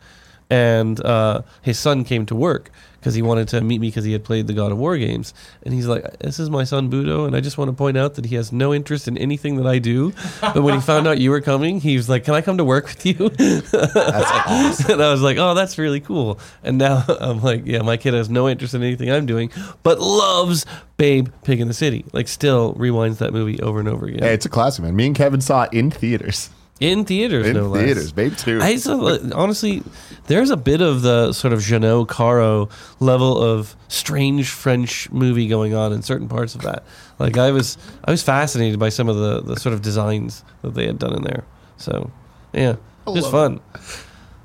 and 0.50 1.04
uh, 1.04 1.42
his 1.62 1.78
son 1.78 2.04
came 2.04 2.24
to 2.26 2.34
work 2.34 2.70
because 3.06 3.14
he 3.14 3.22
wanted 3.22 3.46
to 3.46 3.60
meet 3.60 3.80
me 3.80 3.86
because 3.86 4.04
he 4.04 4.10
had 4.10 4.24
played 4.24 4.48
the 4.48 4.52
God 4.52 4.72
of 4.72 4.78
War 4.78 4.98
games, 4.98 5.32
and 5.62 5.72
he's 5.72 5.86
like, 5.86 6.18
"This 6.18 6.40
is 6.40 6.50
my 6.50 6.64
son 6.64 6.90
Budo, 6.90 7.24
and 7.24 7.36
I 7.36 7.40
just 7.40 7.56
want 7.56 7.68
to 7.68 7.72
point 7.72 7.96
out 7.96 8.14
that 8.14 8.24
he 8.24 8.34
has 8.34 8.50
no 8.50 8.74
interest 8.74 9.06
in 9.06 9.16
anything 9.16 9.58
that 9.58 9.66
I 9.66 9.78
do." 9.78 10.12
But 10.40 10.62
when 10.62 10.74
he 10.74 10.80
found 10.80 11.06
out 11.06 11.18
you 11.18 11.30
were 11.30 11.40
coming, 11.40 11.80
he 11.80 11.96
was 11.96 12.08
like, 12.08 12.24
"Can 12.24 12.34
I 12.34 12.40
come 12.40 12.56
to 12.58 12.64
work 12.64 12.86
with 12.86 13.06
you?" 13.06 13.28
That's 13.28 13.72
awesome. 13.72 14.90
and 14.94 15.02
I 15.04 15.12
was 15.12 15.22
like, 15.22 15.36
"Oh, 15.38 15.54
that's 15.54 15.78
really 15.78 16.00
cool." 16.00 16.40
And 16.64 16.78
now 16.78 17.04
I'm 17.20 17.40
like, 17.42 17.64
"Yeah, 17.64 17.82
my 17.82 17.96
kid 17.96 18.12
has 18.14 18.28
no 18.28 18.48
interest 18.48 18.74
in 18.74 18.82
anything 18.82 19.08
I'm 19.08 19.24
doing, 19.24 19.52
but 19.84 20.00
loves 20.00 20.66
Babe 20.96 21.28
Pig 21.44 21.60
in 21.60 21.68
the 21.68 21.74
City. 21.74 22.04
Like, 22.12 22.26
still 22.26 22.74
rewinds 22.74 23.18
that 23.18 23.32
movie 23.32 23.60
over 23.60 23.78
and 23.78 23.88
over 23.88 24.06
again 24.06 24.24
Hey, 24.24 24.34
it's 24.34 24.46
a 24.46 24.48
classic, 24.48 24.82
man. 24.82 24.96
Me 24.96 25.06
and 25.06 25.14
Kevin 25.14 25.40
saw 25.40 25.62
it 25.62 25.72
in 25.72 25.92
theaters. 25.92 26.50
In 26.78 27.04
theaters. 27.04 27.46
In 27.46 27.54
no 27.54 27.68
less. 27.68 27.80
In 27.80 27.86
theaters, 27.86 28.12
Babe 28.12 28.36
two. 28.36 28.60
I 28.60 28.76
so, 28.76 29.18
honestly, 29.34 29.82
there's 30.26 30.50
a 30.50 30.56
bit 30.56 30.82
of 30.82 31.02
the 31.02 31.32
sort 31.32 31.52
of 31.54 31.60
Jeunet 31.60 32.06
Caro 32.08 32.68
level 33.00 33.42
of 33.42 33.74
strange 33.88 34.50
French 34.50 35.10
movie 35.10 35.48
going 35.48 35.72
on 35.74 35.92
in 35.92 36.02
certain 36.02 36.28
parts 36.28 36.54
of 36.54 36.62
that. 36.62 36.84
Like 37.18 37.38
I 37.38 37.50
was, 37.50 37.78
I 38.04 38.10
was 38.10 38.22
fascinated 38.22 38.78
by 38.78 38.90
some 38.90 39.08
of 39.08 39.16
the, 39.16 39.40
the 39.40 39.56
sort 39.58 39.72
of 39.72 39.80
designs 39.80 40.44
that 40.62 40.74
they 40.74 40.86
had 40.86 40.98
done 40.98 41.14
in 41.14 41.22
there. 41.22 41.44
So, 41.78 42.10
yeah, 42.52 42.76
just 43.14 43.30
fun. 43.30 43.60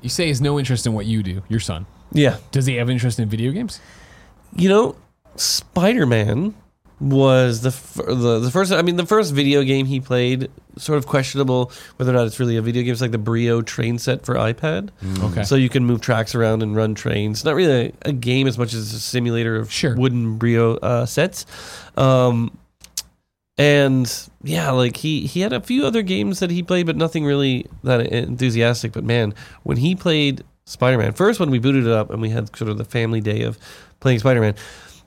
You 0.00 0.08
say 0.08 0.24
he 0.24 0.28
has 0.30 0.40
no 0.40 0.58
interest 0.58 0.86
in 0.86 0.94
what 0.94 1.06
you 1.06 1.22
do, 1.22 1.42
your 1.48 1.60
son. 1.60 1.86
Yeah, 2.12 2.38
Does 2.50 2.66
he 2.66 2.76
have 2.76 2.90
interest 2.90 3.18
in 3.18 3.28
video 3.28 3.52
games? 3.52 3.80
you 4.54 4.68
know, 4.68 4.96
Spider 5.36 6.04
Man 6.06 6.54
was 7.02 7.62
the, 7.62 7.68
f- 7.70 7.94
the 8.06 8.38
the 8.38 8.50
first. 8.50 8.70
I 8.72 8.80
mean, 8.82 8.94
the 8.96 9.04
first 9.06 9.32
video 9.34 9.62
game 9.64 9.86
he 9.86 9.98
played 10.00 10.48
sort 10.78 10.98
of 10.98 11.06
questionable 11.06 11.72
whether 11.96 12.12
or 12.12 12.14
not 12.14 12.26
it's 12.26 12.38
really 12.38 12.56
a 12.56 12.62
video 12.62 12.82
game. 12.82 12.92
It's 12.92 13.00
like 13.00 13.10
the 13.10 13.18
Brio 13.18 13.60
train 13.60 13.98
set 13.98 14.24
for 14.24 14.36
iPad. 14.36 14.90
Okay. 15.20 15.42
So 15.42 15.56
you 15.56 15.68
can 15.68 15.84
move 15.84 16.00
tracks 16.00 16.34
around 16.34 16.62
and 16.62 16.76
run 16.76 16.94
trains. 16.94 17.44
Not 17.44 17.54
really 17.56 17.86
a, 18.04 18.08
a 18.08 18.12
game 18.12 18.46
as 18.46 18.56
much 18.56 18.72
as 18.72 18.92
a 18.94 19.00
simulator 19.00 19.56
of 19.56 19.70
Sure. 19.72 19.96
wooden 19.96 20.38
Brio 20.38 20.76
uh, 20.76 21.04
sets. 21.06 21.44
Um, 21.96 22.56
and 23.58 24.28
yeah, 24.42 24.70
like 24.70 24.96
he 24.96 25.26
he 25.26 25.40
had 25.40 25.52
a 25.52 25.60
few 25.60 25.84
other 25.84 26.02
games 26.02 26.38
that 26.40 26.50
he 26.50 26.62
played, 26.62 26.86
but 26.86 26.96
nothing 26.96 27.24
really 27.24 27.66
that 27.84 28.00
enthusiastic. 28.00 28.92
But 28.92 29.04
man, 29.04 29.34
when 29.62 29.76
he 29.76 29.94
played 29.94 30.42
Spider 30.64 30.98
Man, 30.98 31.12
first 31.12 31.38
when 31.40 31.50
we 31.50 31.58
booted 31.58 31.84
it 31.86 31.92
up 31.92 32.10
and 32.10 32.22
we 32.22 32.30
had 32.30 32.54
sort 32.56 32.70
of 32.70 32.78
the 32.78 32.84
family 32.84 33.20
day 33.20 33.42
of 33.42 33.58
playing 34.00 34.20
Spider 34.20 34.40
Man, 34.40 34.54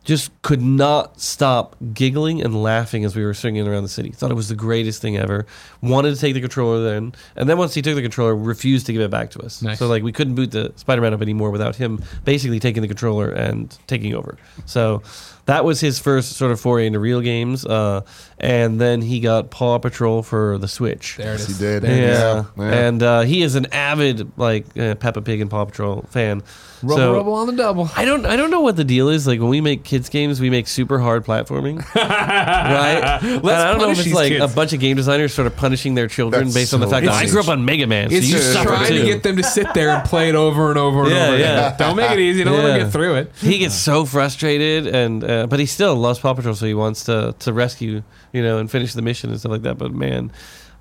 just 0.06 0.32
could 0.44 0.62
not 0.62 1.20
stop 1.20 1.76
giggling 1.94 2.42
and 2.42 2.62
laughing 2.64 3.04
as 3.04 3.16
we 3.16 3.26
were 3.26 3.34
swinging 3.34 3.68
around 3.68 3.84
the 3.84 3.90
city. 3.90 4.12
Thought 4.12 4.32
it 4.32 4.36
was 4.36 4.48
the 4.50 4.56
greatest 4.56 5.02
thing 5.02 5.18
ever. 5.18 5.46
Wanted 5.82 6.14
to 6.16 6.22
take 6.22 6.34
the 6.36 6.42
controller 6.42 6.84
then, 6.84 7.14
and 7.36 7.50
then 7.50 7.58
once 7.58 7.74
he 7.74 7.82
took 7.82 7.96
the 7.96 8.02
controller, 8.02 8.36
refused 8.36 8.86
to 8.86 8.94
give 8.94 9.02
it 9.02 9.12
back 9.12 9.32
to 9.32 9.40
us. 9.42 9.62
Nice. 9.62 9.80
So 9.80 9.88
like 9.88 10.04
we 10.04 10.12
couldn't 10.12 10.36
boot 10.36 10.52
the 10.52 10.72
Spider 10.78 11.02
Man 11.02 11.14
up 11.14 11.22
anymore 11.22 11.52
without 11.52 11.76
him 11.76 12.02
basically 12.24 12.60
taking 12.60 12.82
the 12.82 12.88
controller 12.88 13.30
and 13.30 13.76
taking 13.88 14.14
over. 14.16 14.38
So 14.66 15.02
that 15.46 15.66
was 15.66 15.80
his 15.80 16.00
first 16.00 16.34
sort 16.34 16.52
of 16.52 16.60
foray 16.60 16.88
into 16.88 17.00
real 17.00 17.22
games. 17.22 17.66
Uh, 17.66 18.02
and 18.40 18.80
then 18.82 19.02
he 19.02 19.20
got 19.20 19.50
Paw 19.52 19.78
Patrol 19.80 20.24
for 20.24 20.58
the 20.58 20.68
Switch. 20.68 21.18
there 21.18 21.34
it 21.34 21.40
is. 21.42 21.50
Yes, 21.50 21.58
he 21.60 21.64
did. 21.66 21.84
There 21.84 21.92
it 21.92 22.00
is. 22.12 22.20
Yeah, 22.20 22.44
Yeah. 22.58 22.88
and 22.88 23.04
uh, 23.04 23.22
he 23.22 23.42
is 23.44 23.56
an 23.56 23.68
avid 23.72 24.32
like 24.38 24.66
uh, 24.78 24.96
Peppa 24.96 25.22
Pig 25.22 25.42
and 25.42 25.50
Paw 25.50 25.66
Patrol 25.66 26.02
fan. 26.10 26.42
Rubble, 26.86 26.96
so 26.98 27.14
rubble 27.14 27.34
on 27.34 27.48
the 27.48 27.54
double. 27.54 27.90
I 27.96 28.06
don't 28.06 28.26
I 28.26 28.36
don't 28.36 28.50
know 28.52 28.62
what 28.62 28.76
the 28.76 28.84
deal 28.84 29.10
is. 29.10 29.26
Like 29.28 29.40
when 29.40 29.50
we 29.50 29.62
make 29.62 29.84
kids 29.84 30.10
games, 30.10 30.40
we 30.40 30.50
make 30.50 30.68
super 30.68 31.00
hard 31.00 31.26
platforming, 31.26 31.78
right? 31.96 33.20
And 33.24 33.48
I 33.48 33.72
don't 33.72 33.80
know 33.80 33.90
if 33.92 34.00
it's 34.00 34.14
like 34.14 34.30
kids. 34.34 34.52
a 34.52 34.56
bunch 34.56 34.74
of 34.74 34.80
game 34.80 34.96
designers 34.98 35.34
sort 35.34 35.48
of 35.48 35.56
punishing 35.56 35.96
their 35.96 36.08
children 36.08 36.46
That's 36.46 36.54
based 36.56 36.74
on 36.74 36.80
the 36.80 36.88
fact 36.88 37.06
that 37.06 37.14
I 37.16 37.28
grew 37.28 37.40
up 37.42 37.48
on 37.50 37.66
Mega 37.66 37.88
Man, 37.88 38.10
so 38.10 38.16
It's 38.16 38.28
you 38.28 38.34
just 38.38 38.54
suffer 38.54 38.70
trying 38.70 38.88
too. 38.90 39.00
to 39.00 39.06
get 39.06 39.24
them 39.24 39.38
to 39.38 39.44
sit 39.44 39.74
there 39.74 39.90
and 39.90 40.08
play 40.08 40.30
it 40.30 40.36
over 40.36 40.70
and 40.70 40.78
over 40.78 41.04
and 41.04 41.12
Yeah, 41.12 41.26
over. 41.28 41.36
again. 41.36 41.76
Don't 41.78 41.96
make 41.96 42.12
it 42.12 42.20
easy. 42.20 42.44
Don't 42.44 42.58
let 42.58 42.68
them 42.68 42.80
get 42.80 42.92
through 42.92 43.16
it. 43.16 43.32
he 43.40 43.58
gets 43.58 43.76
so 43.76 44.06
frustrated 44.06 44.88
and 44.88 45.24
uh, 45.24 45.48
but 45.48 45.60
he 45.60 45.66
still 45.66 45.96
loves 45.96 46.20
Paw 46.20 46.34
Patrol, 46.34 46.56
so 46.56 46.66
he 46.66 46.74
wants 46.74 47.04
to 47.06 47.36
to 47.40 47.54
rescue, 47.54 48.04
you 48.34 48.42
know, 48.44 48.58
and 48.58 48.70
finish 48.70 48.94
the 48.94 49.02
mission 49.02 49.30
and 49.30 49.40
stuff 49.40 49.52
like 49.52 49.62
that. 49.64 49.78
But 49.78 49.92
man, 49.94 50.32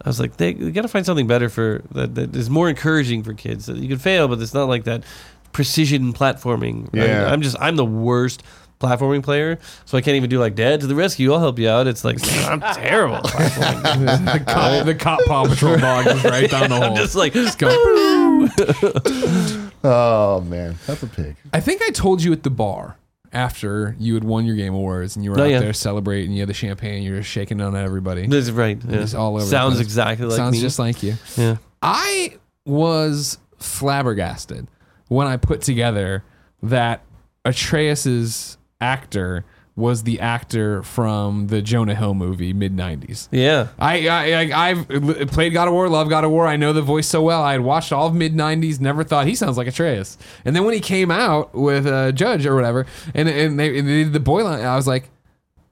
I 0.05 0.09
was 0.09 0.20
like, 0.20 0.36
they, 0.36 0.52
they 0.52 0.70
got 0.70 0.82
to 0.82 0.89
find 0.89 1.06
something 1.06 1.26
better 1.26 1.48
for 1.48 1.82
that 1.93 2.14
that 2.16 2.35
is 2.36 2.51
more 2.51 2.68
encouraging 2.68 3.22
for 3.22 3.32
kids. 3.32 3.66
That 3.66 3.76
you 3.76 3.89
can 3.89 3.98
fail, 3.98 4.28
but 4.28 4.40
it's 4.40 4.55
not 4.55 4.68
like 4.68 4.85
that 4.85 5.05
precision 5.55 6.12
platforming. 6.12 6.82
right? 6.94 7.06
Yeah. 7.09 7.32
I'm 7.32 7.40
just 7.40 7.56
I'm 7.59 7.76
the 7.76 7.85
worst 7.86 8.43
platforming 8.81 9.22
player, 9.22 9.59
so 9.86 9.97
I 9.97 10.02
can't 10.02 10.16
even 10.16 10.28
do 10.28 10.39
like 10.39 10.55
Dad 10.56 10.81
to 10.82 10.86
the 10.86 10.94
rescue. 10.94 11.32
I'll 11.32 11.39
help 11.40 11.59
you 11.59 11.70
out. 11.70 11.86
It's 11.86 12.05
like 12.05 12.18
I'm 12.47 12.60
terrible. 12.74 13.16
platforming. 13.16 14.32
the, 14.32 14.44
cop, 14.44 14.85
the 14.85 14.94
cop 14.94 15.20
Paw 15.24 15.47
Patrol 15.48 15.78
dog 15.78 16.06
is 16.09 16.22
right 16.24 16.51
down 16.51 16.68
the 16.68 16.74
hole. 16.81 16.85
I'm 16.85 16.97
just 16.97 17.14
like 17.14 17.32
Just 17.32 17.59
go. 17.59 17.68
Oh 19.86 20.40
man, 20.47 20.76
Peppa 20.86 21.06
Pig. 21.06 21.36
I 21.52 21.60
think 21.60 21.82
I 21.82 21.90
told 21.90 22.22
you 22.22 22.32
at 22.32 22.43
the 22.43 22.51
bar 22.51 22.97
after 23.32 23.94
you 23.98 24.14
had 24.14 24.24
won 24.24 24.44
your 24.47 24.56
game 24.56 24.74
awards 24.74 25.16
and 25.16 25.24
you 25.24 25.31
were 25.31 25.39
Oh, 25.39 25.44
out 25.44 25.51
yeah. 25.51 25.60
there 25.60 25.72
celebrating. 25.72 26.32
You 26.32 26.40
had 26.40 26.48
the 26.48 26.55
champagne. 26.55 27.02
You're 27.02 27.18
just 27.18 27.31
shaking 27.31 27.60
it 27.60 27.62
on 27.62 27.76
everybody. 27.76 28.26
This 28.26 28.44
is 28.47 28.52
right. 28.52 28.78
Yeah. 28.89 29.01
It's 29.01 29.14
all 29.14 29.31
over 29.35 29.40
the 29.44 29.51
Sounds 29.51 29.74
place. 29.74 29.86
exactly 29.86 30.26
like 30.26 30.32
you 30.32 30.36
Sounds 30.36 30.52
me. 30.56 30.60
just 30.60 30.78
like 30.78 31.02
you. 31.02 31.14
yeah. 31.36 31.56
I 31.82 32.39
was 32.64 33.39
flabbergasted 33.59 34.66
when 35.09 35.26
I 35.26 35.36
put 35.36 35.60
together 35.60 36.24
that 36.62 37.02
Atreus's 37.44 38.59
actor 38.81 39.44
was 39.76 40.05
the 40.05 40.20
actor 40.20 40.85
from 40.85 41.48
the 41.48 41.60
Jonah 41.60 41.97
Hill 41.97 42.14
movie 42.14 42.52
mid 42.52 42.76
'90s. 42.76 43.28
Yeah. 43.32 43.68
I, 43.78 44.06
I, 44.06 44.32
I 44.32 44.70
I've 44.70 44.89
played 45.32 45.52
God 45.52 45.66
of 45.66 45.74
War, 45.74 45.89
love 45.89 46.09
God 46.09 46.24
of 46.24 46.31
War. 46.31 46.47
I 46.47 46.56
know 46.56 46.72
the 46.72 46.82
voice 46.82 47.09
so 47.09 47.22
well. 47.22 47.43
I 47.43 47.52
had 47.52 47.62
watched 47.62 47.93
all 47.93 48.06
of 48.06 48.14
mid 48.14 48.35
'90s, 48.35 48.81
never 48.81 49.02
thought 49.02 49.26
he 49.26 49.35
sounds 49.35 49.56
like 49.56 49.66
Atreus. 49.66 50.16
And 50.44 50.55
then 50.55 50.64
when 50.64 50.74
he 50.74 50.81
came 50.81 51.10
out 51.10 51.55
with 51.55 51.86
uh, 51.86 52.12
Judge 52.12 52.47
or 52.47 52.55
whatever, 52.55 52.86
and 53.14 53.28
and 53.28 53.59
they, 53.59 53.78
and 53.78 53.89
they 53.89 54.05
did 54.05 54.12
the 54.12 54.20
boy 54.20 54.44
line, 54.44 54.64
I 54.64 54.76
was 54.76 54.86
like, 54.86 55.10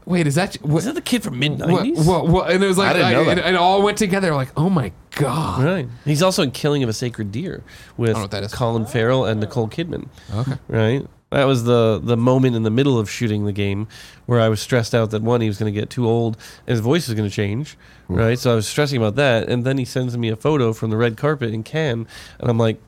Wait, 0.04 0.26
is 0.26 0.34
that 0.34 0.56
what? 0.62 0.78
Is 0.78 0.86
that 0.86 0.94
the 0.94 1.00
kid 1.00 1.22
from 1.22 1.38
mid 1.38 1.58
nineties? 1.58 2.04
what, 2.04 2.26
what, 2.26 2.50
and 2.50 2.62
it 2.62 2.66
was 2.66 2.78
like, 2.78 2.90
I 2.90 2.92
didn't 2.92 3.12
know 3.12 3.30
it, 3.30 3.34
that. 3.36 3.46
it 3.46 3.54
all 3.54 3.82
went 3.82 3.98
together. 3.98 4.34
Like, 4.34 4.48
oh 4.56 4.68
my 4.68 4.92
god! 5.16 5.64
Right. 5.64 5.88
He's 6.04 6.22
also 6.22 6.42
in 6.42 6.50
Killing 6.50 6.82
of 6.82 6.88
a 6.88 6.92
Sacred 6.92 7.32
Deer 7.32 7.62
with 7.96 8.14
know 8.14 8.22
what 8.22 8.30
that 8.30 8.44
is. 8.44 8.54
Colin 8.54 8.86
Farrell 8.86 9.24
and 9.24 9.40
Nicole 9.40 9.68
Kidman. 9.68 10.08
Okay. 10.34 10.58
Right. 10.68 11.06
That 11.30 11.44
was 11.44 11.64
the 11.64 11.98
the 12.02 12.16
moment 12.16 12.56
in 12.56 12.62
the 12.62 12.70
middle 12.70 12.98
of 12.98 13.10
shooting 13.10 13.46
the 13.46 13.52
game 13.52 13.88
where 14.26 14.38
I 14.40 14.48
was 14.48 14.60
stressed 14.60 14.94
out 14.94 15.10
that 15.12 15.22
one 15.22 15.40
he 15.40 15.48
was 15.48 15.58
going 15.58 15.72
to 15.72 15.80
get 15.80 15.88
too 15.88 16.06
old 16.06 16.36
and 16.66 16.72
his 16.72 16.80
voice 16.80 17.08
was 17.08 17.14
going 17.14 17.28
to 17.28 17.34
change. 17.34 17.78
Mm. 18.10 18.18
Right. 18.18 18.38
So 18.38 18.52
I 18.52 18.54
was 18.54 18.68
stressing 18.68 18.98
about 18.98 19.16
that, 19.16 19.48
and 19.48 19.64
then 19.64 19.78
he 19.78 19.84
sends 19.86 20.16
me 20.16 20.28
a 20.28 20.36
photo 20.36 20.72
from 20.74 20.90
the 20.90 20.96
red 20.96 21.16
carpet 21.16 21.52
in 21.52 21.62
Cannes, 21.62 22.06
and 22.38 22.50
I'm 22.50 22.58
like. 22.58 22.80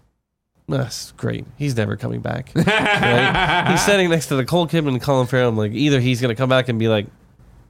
That's 0.66 1.12
great. 1.12 1.44
He's 1.58 1.76
never 1.76 1.94
coming 1.94 2.20
back. 2.22 2.50
Right? 2.56 3.66
He's 3.70 3.82
standing 3.82 4.08
next 4.08 4.28
to 4.28 4.36
the 4.36 4.40
Nicole 4.40 4.66
Kidman 4.66 4.88
and 4.88 5.02
Colin 5.02 5.26
Farrell. 5.26 5.50
I'm 5.50 5.58
like, 5.58 5.72
either 5.72 6.00
he's 6.00 6.22
gonna 6.22 6.34
come 6.34 6.48
back 6.48 6.70
and 6.70 6.78
be 6.78 6.88
like, 6.88 7.06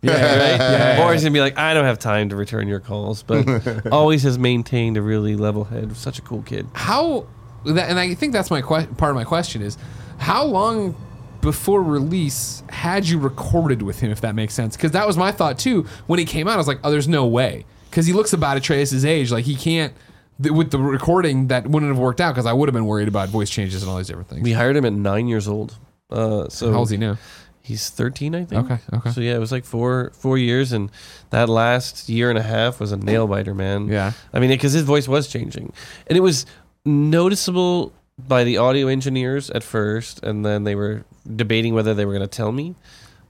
Yeah, 0.05 0.13
right? 0.51 0.61
yeah, 0.99 1.05
Or 1.07 1.13
he's 1.13 1.23
gonna 1.23 1.33
be 1.33 1.41
like, 1.41 1.59
I 1.59 1.75
don't 1.75 1.85
have 1.85 1.99
time 1.99 2.29
to 2.31 2.37
return 2.37 2.69
your 2.69 2.81
calls, 2.81 3.23
but 3.23 3.47
always 3.93 4.23
has 4.25 4.39
maintained 4.39 4.97
a 4.97 5.03
really 5.03 5.37
level 5.37 5.65
head. 5.65 5.97
Such 5.97 6.19
a 6.19 6.23
cool 6.23 6.43
kid. 6.43 6.67
How? 6.75 7.27
That, 7.65 7.89
and 7.89 7.99
I 7.99 8.15
think 8.15 8.33
that's 8.33 8.51
my 8.51 8.61
que- 8.61 8.87
part 8.97 9.11
of 9.11 9.15
my 9.17 9.25
question 9.25 9.63
is, 9.63 9.79
how 10.19 10.45
long 10.45 10.95
before 11.41 11.83
release 11.83 12.63
had 12.69 13.07
you 13.09 13.19
recorded 13.19 13.83
with 13.83 14.01
him? 14.01 14.11
If 14.11 14.21
that 14.21 14.35
makes 14.35 14.55
sense, 14.55 14.77
because 14.77 14.93
that 14.93 15.07
was 15.07 15.17
my 15.17 15.33
thought 15.33 15.59
too. 15.59 15.87
When 16.07 16.19
he 16.19 16.25
came 16.27 16.47
out, 16.49 16.55
I 16.55 16.57
was 16.59 16.69
like, 16.69 16.81
oh, 16.85 16.91
there's 16.91 17.09
no 17.09 17.27
way, 17.27 17.65
because 17.91 18.07
he 18.07 18.13
looks 18.13 18.33
about 18.33 18.57
Atreus' 18.59 19.05
age. 19.05 19.33
Like 19.33 19.45
he 19.47 19.55
can't. 19.57 19.95
th- 20.43 20.53
With 20.53 20.71
the 20.73 20.79
recording, 20.79 21.49
that 21.49 21.67
wouldn't 21.67 21.91
have 21.91 21.99
worked 21.99 22.21
out 22.21 22.35
because 22.35 22.45
I 22.47 22.53
would 22.53 22.69
have 22.69 22.75
been 22.75 22.87
worried 22.87 23.09
about 23.09 23.31
voice 23.31 23.49
changes 23.51 23.83
and 23.83 23.91
all 23.91 23.97
these 23.97 24.09
different 24.09 24.29
things. 24.29 24.43
We 24.43 24.53
hired 24.53 24.77
him 24.77 24.85
at 24.85 24.93
nine 24.93 25.27
years 25.29 25.49
old. 25.49 25.79
Uh, 26.11 26.49
so 26.51 26.71
How 26.71 26.79
old 26.81 26.89
is 26.89 26.91
he 26.91 26.97
now? 26.99 27.17
He's 27.65 27.89
13, 27.89 28.35
I 28.35 28.45
think. 28.45 28.71
Okay, 28.71 28.79
okay. 28.93 29.11
So 29.11 29.23
yeah, 29.23 29.35
it 29.35 29.39
was 29.39 29.51
like 29.51 29.65
four 29.65 30.13
four 30.13 30.37
years, 30.37 30.73
and 30.73 30.91
that 31.31 31.49
last 31.49 32.11
year 32.11 32.29
and 32.29 32.39
a 32.39 32.43
half 32.43 32.79
was 32.79 32.93
a 32.93 32.97
nail 32.99 33.27
biter, 33.27 33.55
man. 33.55 33.89
Yeah. 33.89 34.13
I 34.35 34.39
mean, 34.39 34.51
because 34.51 34.75
his 34.75 34.83
voice 34.83 35.09
was 35.09 35.29
changing, 35.29 35.73
and 36.07 36.19
it 36.19 36.21
was 36.21 36.45
noticeable 36.85 37.95
by 38.19 38.45
the 38.45 38.59
audio 38.59 38.89
engineers 38.89 39.49
at 39.49 39.65
first, 39.65 40.23
and 40.23 40.45
then 40.45 40.65
they 40.65 40.75
were 40.75 41.05
debating 41.37 41.73
whether 41.73 41.95
they 41.95 42.05
were 42.05 42.13
going 42.13 42.29
to 42.29 42.37
tell 42.37 42.53
me. 42.53 42.75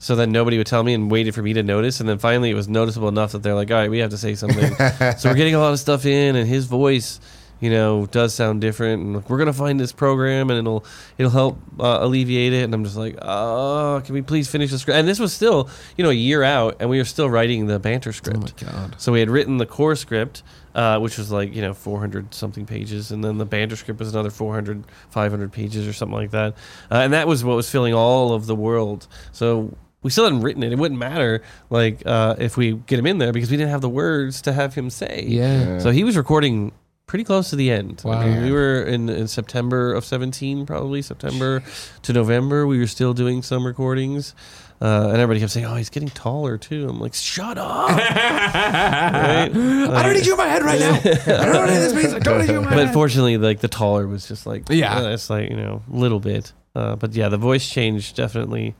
So 0.00 0.16
then 0.16 0.32
nobody 0.32 0.58
would 0.58 0.66
tell 0.66 0.82
me 0.82 0.94
and 0.94 1.12
waited 1.12 1.32
for 1.32 1.42
me 1.42 1.52
to 1.52 1.62
notice, 1.62 2.00
and 2.00 2.08
then 2.08 2.18
finally 2.18 2.50
it 2.50 2.54
was 2.54 2.68
noticeable 2.68 3.08
enough 3.08 3.32
that 3.32 3.44
they're 3.44 3.54
like, 3.54 3.70
"All 3.70 3.76
right, 3.76 3.90
we 3.90 3.98
have 3.98 4.10
to 4.10 4.18
say 4.18 4.34
something." 4.34 4.74
so 5.16 5.30
we're 5.30 5.36
getting 5.36 5.54
a 5.54 5.60
lot 5.60 5.72
of 5.72 5.78
stuff 5.78 6.04
in, 6.04 6.34
and 6.34 6.48
his 6.48 6.66
voice, 6.66 7.20
you 7.60 7.70
know, 7.70 8.06
does 8.06 8.34
sound 8.34 8.60
different, 8.60 9.02
and 9.02 9.16
like, 9.16 9.30
we're 9.30 9.38
gonna 9.38 9.52
find 9.52 9.78
this 9.78 9.92
program, 9.92 10.50
and 10.50 10.58
it'll 10.58 10.84
it'll 11.18 11.30
help 11.30 11.58
uh, 11.80 11.98
alleviate 12.00 12.52
it. 12.52 12.64
And 12.64 12.74
I'm 12.74 12.84
just 12.84 12.96
like, 12.96 13.16
"Oh, 13.22 14.02
can 14.04 14.14
we 14.14 14.22
please 14.22 14.48
finish 14.48 14.70
the 14.70 14.78
script?" 14.78 14.96
And 14.98 15.08
this 15.08 15.18
was 15.18 15.32
still, 15.32 15.68
you 15.96 16.04
know, 16.04 16.10
a 16.10 16.14
year 16.14 16.42
out, 16.42 16.76
and 16.80 16.90
we 16.90 16.98
were 16.98 17.04
still 17.04 17.30
writing 17.30 17.66
the 17.66 17.78
banter 17.78 18.12
script. 18.12 18.62
Oh 18.62 18.66
my 18.66 18.72
god. 18.72 19.00
So 19.00 19.12
we 19.12 19.20
had 19.20 19.30
written 19.30 19.58
the 19.58 19.66
core 19.66 19.96
script, 19.96 20.42
uh, 20.74 20.98
which 20.98 21.18
was 21.18 21.30
like, 21.30 21.54
you 21.54 21.62
know, 21.62 21.74
400 21.74 22.34
something 22.34 22.66
pages. 22.66 23.10
And 23.10 23.22
then 23.22 23.38
the 23.38 23.44
banter 23.44 23.76
script 23.76 24.00
was 24.00 24.12
another 24.12 24.30
400, 24.30 24.84
500 25.10 25.52
pages 25.52 25.86
or 25.86 25.92
something 25.92 26.16
like 26.16 26.32
that. 26.32 26.54
Uh, 26.90 26.96
and 26.96 27.12
that 27.12 27.26
was 27.26 27.44
what 27.44 27.56
was 27.56 27.70
filling 27.70 27.94
all 27.94 28.32
of 28.32 28.46
the 28.46 28.54
world. 28.54 29.06
So 29.32 29.76
we 30.02 30.10
still 30.10 30.24
hadn't 30.24 30.42
written 30.42 30.62
it. 30.62 30.72
It 30.72 30.78
wouldn't 30.78 30.98
matter, 31.00 31.42
like, 31.70 32.02
uh, 32.04 32.34
if 32.38 32.56
we 32.56 32.72
get 32.74 32.98
him 32.98 33.06
in 33.06 33.18
there 33.18 33.32
because 33.32 33.50
we 33.50 33.56
didn't 33.56 33.70
have 33.70 33.80
the 33.80 33.88
words 33.88 34.42
to 34.42 34.52
have 34.52 34.74
him 34.74 34.90
say. 34.90 35.24
Yeah. 35.26 35.78
So 35.78 35.90
he 35.90 36.04
was 36.04 36.16
recording 36.16 36.72
pretty 37.14 37.22
close 37.22 37.48
to 37.50 37.54
the 37.54 37.70
end. 37.70 38.02
I 38.04 38.26
mean, 38.26 38.42
we 38.42 38.50
were 38.50 38.82
in, 38.82 39.08
in 39.08 39.28
September 39.28 39.94
of 39.94 40.04
17, 40.04 40.66
probably 40.66 41.00
September 41.00 41.62
to 42.02 42.12
November. 42.12 42.66
We 42.66 42.80
were 42.80 42.88
still 42.88 43.14
doing 43.14 43.40
some 43.40 43.64
recordings. 43.64 44.34
Uh, 44.82 45.10
and 45.10 45.18
everybody 45.18 45.38
kept 45.38 45.52
saying, 45.52 45.64
"Oh, 45.64 45.76
he's 45.76 45.90
getting 45.90 46.08
taller 46.08 46.58
too." 46.58 46.88
I'm 46.88 46.98
like, 46.98 47.14
"Shut 47.14 47.56
up!" 47.56 47.88
right? 47.90 49.48
I 49.48 50.02
don't 50.02 50.12
need 50.14 50.26
you 50.26 50.32
in 50.32 50.38
my 50.38 50.48
head 50.48 50.64
right 50.64 50.80
now. 50.80 50.94
I 50.96 51.44
don't 51.44 51.52
know 51.52 51.60
what 51.60 51.66
this 51.68 51.94
means. 51.94 52.14
I 52.14 52.18
don't 52.18 52.40
need 52.40 52.48
you 52.50 52.58
in 52.58 52.64
my 52.64 52.70
But 52.74 52.86
head. 52.86 52.92
fortunately, 52.94 53.38
like 53.38 53.60
the 53.60 53.68
taller 53.68 54.08
was 54.08 54.26
just 54.26 54.44
like, 54.44 54.64
Yeah. 54.68 54.96
uh, 54.98 55.10
it's 55.10 55.30
like 55.30 55.50
you 55.50 55.56
know, 55.56 55.82
a 55.92 55.96
little 55.96 56.18
bit. 56.18 56.52
Uh, 56.74 56.96
but 56.96 57.12
yeah, 57.14 57.28
the 57.28 57.36
voice 57.38 57.70
change 57.70 58.14
definitely. 58.14 58.74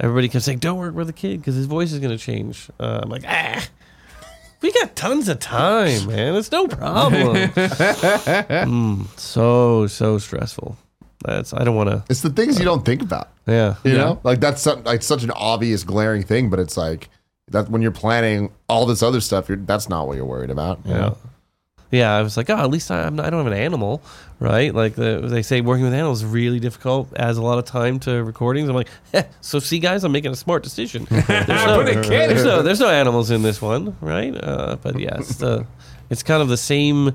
Everybody 0.00 0.30
kept 0.30 0.46
saying, 0.46 0.60
"Don't 0.60 0.78
work 0.78 0.94
with 0.94 1.08
the 1.08 1.12
kid 1.12 1.40
because 1.42 1.54
his 1.56 1.66
voice 1.66 1.92
is 1.92 1.98
going 1.98 2.16
to 2.16 2.24
change." 2.24 2.70
Uh, 2.80 3.00
I'm 3.02 3.10
like, 3.10 3.24
ah. 3.28 3.62
We 4.62 4.72
got 4.72 4.94
tons 4.96 5.28
of 5.28 5.40
time, 5.40 6.06
man. 6.08 6.34
It's 6.36 6.50
no 6.52 6.66
problem. 6.68 7.36
Mm, 7.56 9.06
so 9.18 9.86
so 9.86 10.18
stressful. 10.18 10.76
That's 11.24 11.52
I 11.54 11.64
don't 11.64 11.76
want 11.76 11.90
to. 11.90 12.04
It's 12.08 12.22
the 12.22 12.30
things 12.30 12.58
you 12.58 12.64
don't 12.64 12.84
think 12.84 13.02
about. 13.02 13.28
Yeah, 13.46 13.76
You 13.84 13.92
Yeah. 13.92 13.98
know, 13.98 14.20
like 14.24 14.40
that's 14.40 14.62
so, 14.62 14.80
like 14.84 15.02
such 15.02 15.22
an 15.24 15.30
obvious, 15.32 15.84
glaring 15.84 16.22
thing, 16.22 16.50
but 16.50 16.58
it's 16.58 16.76
like 16.76 17.08
that 17.48 17.68
when 17.68 17.82
you're 17.82 17.90
planning 17.92 18.50
all 18.68 18.86
this 18.86 19.02
other 19.02 19.20
stuff, 19.20 19.48
you're, 19.48 19.58
that's 19.58 19.88
not 19.88 20.06
what 20.06 20.16
you're 20.16 20.24
worried 20.26 20.50
about. 20.50 20.80
you 20.84 20.92
Yeah. 20.92 20.98
know? 21.00 21.16
Yeah, 21.92 22.16
I 22.16 22.22
was 22.22 22.36
like, 22.36 22.48
oh, 22.50 22.56
at 22.56 22.70
least 22.70 22.90
I, 22.90 23.02
I'm 23.04 23.14
not, 23.16 23.26
I 23.26 23.30
don't 23.30 23.44
have 23.44 23.52
an 23.52 23.58
animal, 23.58 24.02
right? 24.40 24.74
Like 24.74 24.94
the, 24.94 25.20
they 25.22 25.42
say, 25.42 25.60
working 25.60 25.84
with 25.84 25.92
animals 25.94 26.22
is 26.22 26.28
really 26.28 26.58
difficult, 26.58 27.08
adds 27.16 27.36
a 27.38 27.42
lot 27.42 27.58
of 27.58 27.66
time 27.66 28.00
to 28.00 28.24
recordings. 28.24 28.68
I'm 28.68 28.74
like, 28.74 28.88
eh, 29.12 29.22
so 29.42 29.58
see, 29.58 29.78
guys, 29.78 30.02
I'm 30.02 30.10
making 30.10 30.32
a 30.32 30.36
smart 30.36 30.62
decision. 30.64 31.06
There's 31.10 31.48
no, 31.48 31.84
Put 31.84 31.88
a 31.88 32.00
kid 32.00 32.30
there's 32.30 32.44
no, 32.44 32.62
there's 32.62 32.80
no 32.80 32.88
animals 32.88 33.30
in 33.30 33.42
this 33.42 33.60
one, 33.62 33.94
right? 34.00 34.34
Uh, 34.34 34.76
but 34.82 34.98
yeah, 34.98 35.18
it's 35.18 35.36
the, 35.36 35.66
it's 36.10 36.22
kind 36.22 36.40
of 36.42 36.48
the 36.48 36.56
same 36.56 37.08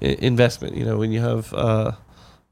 i- 0.00 0.04
investment. 0.20 0.76
You 0.76 0.84
know, 0.84 0.96
when 0.96 1.10
you 1.12 1.20
have 1.20 1.52
uh, 1.52 1.92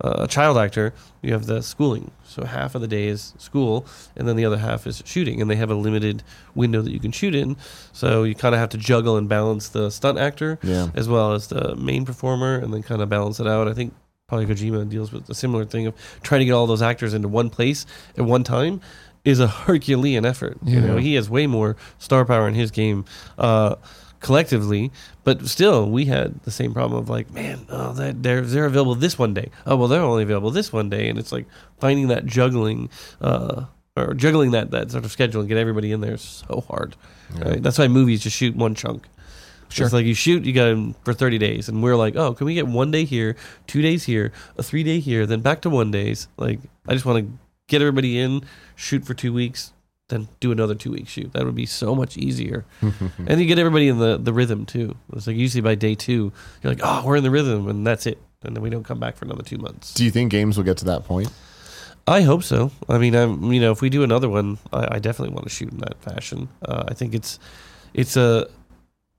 a 0.01 0.29
child 0.29 0.57
actor, 0.59 0.95
you 1.23 1.33
have 1.33 1.47
the 1.47 1.61
schooling. 1.61 2.11
So 2.25 2.45
half 2.45 2.75
of 2.75 2.81
the 2.81 2.87
day 2.89 3.09
is 3.09 3.35
school, 3.39 3.85
and 4.16 4.29
then 4.29 4.37
the 4.37 4.45
other 4.45 4.59
half 4.59 4.87
is 4.87 5.03
shooting, 5.05 5.41
and 5.43 5.51
they 5.51 5.57
have 5.57 5.70
a 5.70 5.75
limited 5.75 6.23
window 6.55 6.83
that 6.83 6.93
you 6.93 7.01
can 7.01 7.11
shoot 7.11 7.35
in. 7.35 7.57
So 7.93 8.23
you 8.23 8.35
kind 8.37 8.55
of 8.55 8.61
have 8.61 8.69
to 8.70 8.79
juggle 8.79 9.16
and 9.16 9.29
balance 9.29 9.69
the 9.70 9.91
stunt 9.91 10.19
actor 10.19 10.59
Yeah. 10.62 10.89
as 10.95 11.09
well 11.09 11.33
as 11.33 11.49
the 11.49 11.75
main 11.75 12.05
performer, 12.05 12.57
and 12.59 12.73
then 12.73 12.83
kind 12.83 13.03
of 13.03 13.09
balance 13.09 13.41
it 13.41 13.47
out. 13.49 13.66
I 13.66 13.73
think 13.75 13.93
probably 14.29 14.47
Kojima 14.47 14.89
deals 14.89 15.11
with 15.11 15.29
a 15.31 15.35
similar 15.35 15.65
thing 15.65 15.87
of 15.87 15.95
trying 16.23 16.41
to 16.41 16.45
get 16.45 16.53
all 16.53 16.66
those 16.66 16.83
actors 16.83 17.12
into 17.15 17.29
one 17.29 17.51
place 17.51 17.85
at 18.16 18.25
one 18.25 18.45
time 18.45 18.81
is 19.25 19.41
a 19.41 19.49
Herculean 19.49 20.25
effort. 20.25 20.59
You 20.65 20.81
know, 20.81 20.97
he 20.99 21.15
has 21.15 21.29
way 21.29 21.47
more 21.47 21.77
star 21.99 22.25
power 22.25 22.47
in 22.47 22.55
his 22.55 22.70
game 22.70 23.05
uh, 23.37 23.75
collectively, 24.20 24.90
but 25.24 25.47
still, 25.47 25.89
we 25.90 26.07
had 26.07 26.43
the 26.43 26.51
same 26.51 26.73
problem 26.73 27.01
of 27.01 27.09
like, 27.09 27.31
man, 27.32 27.66
oh, 27.69 27.93
that 27.95 28.23
they're 28.23 28.43
they're 28.43 28.66
available 28.66 28.95
this 28.95 29.19
one 29.19 29.35
day. 29.35 29.51
Oh, 29.66 29.77
well, 29.77 29.89
they're 29.89 30.03
only 30.03 30.23
available 30.23 30.51
this 30.51 30.73
one 30.73 30.90
day, 30.90 31.09
and 31.09 31.19
it's 31.19 31.32
like 31.32 31.47
finding 31.78 32.09
that 32.09 32.27
juggling. 32.27 32.90
Uh, 33.20 33.65
or 33.97 34.15
juggling 34.15 34.53
that, 34.53 34.70
that 34.70 34.93
sort 34.93 35.05
of 35.05 35.11
schedule 35.11 35.40
and 35.40 35.49
get 35.49 35.59
everybody 35.59 35.90
in 35.90 36.01
there 36.01 36.15
is 36.15 36.45
so 36.49 36.61
hard. 36.69 36.95
Right? 37.35 37.61
That's 37.61 37.78
why 37.78 37.89
movies 37.89 38.23
just 38.23 38.36
shoot 38.36 38.55
one 38.55 38.77
chunk. 38.77 39.09
Sure. 39.70 39.85
It's 39.85 39.93
like 39.93 40.07
you 40.07 40.15
shoot, 40.15 40.45
you 40.45 40.53
got 40.53 40.66
them 40.66 40.95
for 41.05 41.12
30 41.12 41.39
days. 41.39 41.69
And 41.69 41.82
we're 41.82 41.97
like, 41.97 42.16
oh, 42.16 42.32
can 42.32 42.47
we 42.47 42.55
get 42.55 42.66
one 42.66 42.90
day 42.90 43.05
here, 43.05 43.36
two 43.66 43.82
days 43.82 44.05
here, 44.05 44.32
a 44.57 44.62
three 44.62 44.82
day 44.82 44.99
here, 45.01 45.27
then 45.27 45.40
back 45.40 45.61
to 45.62 45.70
one 45.70 45.90
days? 45.90 46.28
Like, 46.36 46.61
I 46.86 46.95
just 46.95 47.05
want 47.05 47.27
to 47.27 47.39
get 47.66 47.82
everybody 47.82 48.19
in, 48.19 48.43
shoot 48.77 49.05
for 49.05 49.15
two 49.15 49.32
weeks, 49.32 49.73
then 50.09 50.29
do 50.41 50.51
another 50.53 50.75
two 50.75 50.93
week 50.93 51.09
shoot. 51.09 51.33
That 51.33 51.45
would 51.45 51.55
be 51.55 51.67
so 51.67 51.95
much 51.95 52.17
easier. 52.17 52.65
and 52.81 53.41
you 53.41 53.47
get 53.47 53.59
everybody 53.59 53.89
in 53.89 53.99
the, 53.99 54.17
the 54.17 54.33
rhythm 54.33 54.67
too. 54.67 54.97
It's 55.13 55.27
like 55.27 55.37
usually 55.37 55.61
by 55.63 55.75
day 55.75 55.95
two, 55.95 56.33
you're 56.63 56.73
like, 56.73 56.81
oh, 56.83 57.03
we're 57.05 57.17
in 57.17 57.25
the 57.25 57.31
rhythm, 57.31 57.69
and 57.69 57.87
that's 57.87 58.07
it. 58.07 58.19
And 58.43 58.55
then 58.57 58.63
we 58.63 58.71
don't 58.71 58.85
come 58.85 59.01
back 59.01 59.17
for 59.17 59.25
another 59.25 59.43
two 59.43 59.59
months. 59.59 59.95
Do 59.95 60.05
you 60.05 60.11
think 60.11 60.31
games 60.31 60.57
will 60.57 60.65
get 60.65 60.77
to 60.79 60.85
that 60.87 61.05
point? 61.05 61.31
I 62.07 62.23
hope 62.23 62.43
so. 62.43 62.71
I 62.89 62.97
mean, 62.97 63.15
I'm 63.15 63.53
you 63.53 63.61
know, 63.61 63.71
if 63.71 63.83
we 63.83 63.91
do 63.91 64.03
another 64.03 64.29
one, 64.29 64.59
I, 64.73 64.97
I 64.97 64.99
definitely 64.99 65.35
want 65.35 65.45
to 65.47 65.51
shoot 65.51 65.71
in 65.71 65.79
that 65.79 66.01
fashion. 66.01 66.49
Uh, 66.63 66.85
I 66.89 66.95
think 66.95 67.15
it's 67.15 67.39
it's 67.93 68.17
a 68.17 68.49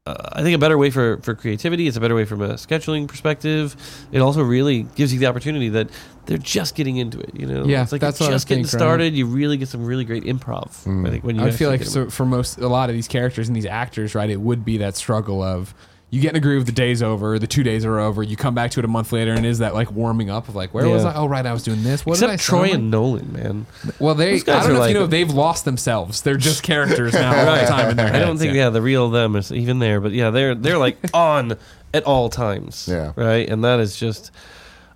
uh, 0.10 0.30
I 0.34 0.44
think 0.44 0.56
a 0.56 0.60
better 0.60 0.78
way 0.78 0.90
for 0.90 1.18
for 1.18 1.36
creativity. 1.36 1.88
It's 1.88 1.98
a 1.98 2.00
better 2.00 2.16
way 2.16 2.26
from 2.26 2.42
a 2.42 2.54
scheduling 2.56 3.08
perspective. 3.08 3.76
It 4.12 4.20
also 4.20 4.42
really 4.42 4.84
gives 4.96 5.14
you 5.14 5.20
the 5.20 5.28
opportunity 5.28 5.70
that 5.70 5.90
they're 6.26 6.38
just 6.38 6.76
getting 6.76 6.98
into 6.98 7.20
it. 7.20 7.32
You 7.34 7.46
know, 7.46 7.66
Yeah, 7.66 7.84
it's 7.84 7.92
like 7.92 8.02
that's 8.02 8.20
you're 8.20 8.30
just 8.30 8.48
getting 8.48 8.64
think, 8.64 8.74
right? 8.74 8.80
started. 8.80 9.14
You 9.14 9.26
really 9.26 9.58
get 9.58 9.68
some 9.68 9.86
really 9.86 10.06
great 10.06 10.24
improv. 10.24 11.06
I 11.06 11.10
think 11.10 11.24
when 11.24 11.36
you 11.36 11.44
I 11.44 11.52
feel 11.52 11.70
like 11.70 11.84
so 11.84 12.10
for 12.10 12.26
most 12.26 12.58
a 12.58 12.68
lot 12.68 12.90
of 12.90 12.96
these 12.96 13.08
characters 13.08 13.48
and 13.48 13.56
these 13.56 13.66
actors, 13.66 14.16
right? 14.16 14.30
It 14.30 14.42
would 14.42 14.66
be 14.66 14.78
that 14.78 14.96
struggle 14.96 15.42
of 15.44 15.74
you 16.12 16.22
get 16.22 16.32
in 16.32 16.36
a 16.38 16.40
groove, 16.40 16.66
the 16.66 16.72
day's 16.72 17.04
over, 17.04 17.38
the 17.38 17.46
two 17.48 17.62
days 17.64 17.86
are 17.86 18.00
over, 18.00 18.24
you 18.24 18.36
come 18.36 18.56
back 18.56 18.72
to 18.72 18.80
it 18.80 18.86
a 18.86 18.88
month 18.88 19.12
later, 19.12 19.34
and 19.34 19.46
is 19.46 19.60
that 19.60 19.74
like 19.76 19.92
warming 19.92 20.30
up 20.30 20.48
of 20.50 20.56
like 20.56 20.74
where 20.74 20.88
was 20.90 21.04
Yeah. 21.04 21.10
I? 21.12 21.16
Oh, 21.16 21.28
right, 21.28 21.46
I 21.46 21.54
was 21.54 21.64
doing 21.64 21.84
this. 21.84 22.06
What 22.06 22.14
except 22.14 22.32
did 22.32 22.34
I 22.40 22.44
Troy 22.44 22.68
sound 22.70 22.82
and 22.82 22.92
Nolan, 22.92 23.32
man. 23.34 23.66
well, 24.00 24.16
they. 24.16 24.30
I 24.30 24.32
those 24.32 24.44
guys 24.44 24.64
don't 24.64 24.72
are 24.72 24.74
know 24.80 24.84
if 24.84 24.90
you 24.90 24.96
like- 24.96 25.02
know 25.04 25.08
they've 25.08 25.30
lost 25.30 25.66
themselves. 25.66 26.22
They're 26.22 26.38
just 26.38 26.64
characters 26.64 27.14
now 27.14 27.30
all 27.50 27.56
the 27.56 27.62
time 27.68 27.90
in 27.92 27.98
their 27.98 28.08
I 28.14 28.20
don't 28.20 28.38
think 28.38 28.54
yeah. 28.56 28.70
the 28.70 28.82
real 28.82 29.10
them 29.10 29.36
is 29.36 29.52
even 29.52 29.80
there, 29.80 30.02
but 30.02 30.12
yeah, 30.12 30.30
they're 30.32 30.56
they're 30.56 30.78
like 30.80 30.98
on 31.14 31.58
at 31.94 32.04
all 32.04 32.30
times. 32.30 32.88
Yeah. 32.92 33.12
right, 33.16 33.48
and 33.50 33.64
that 33.64 33.80
is 33.80 33.96
just. 33.96 34.32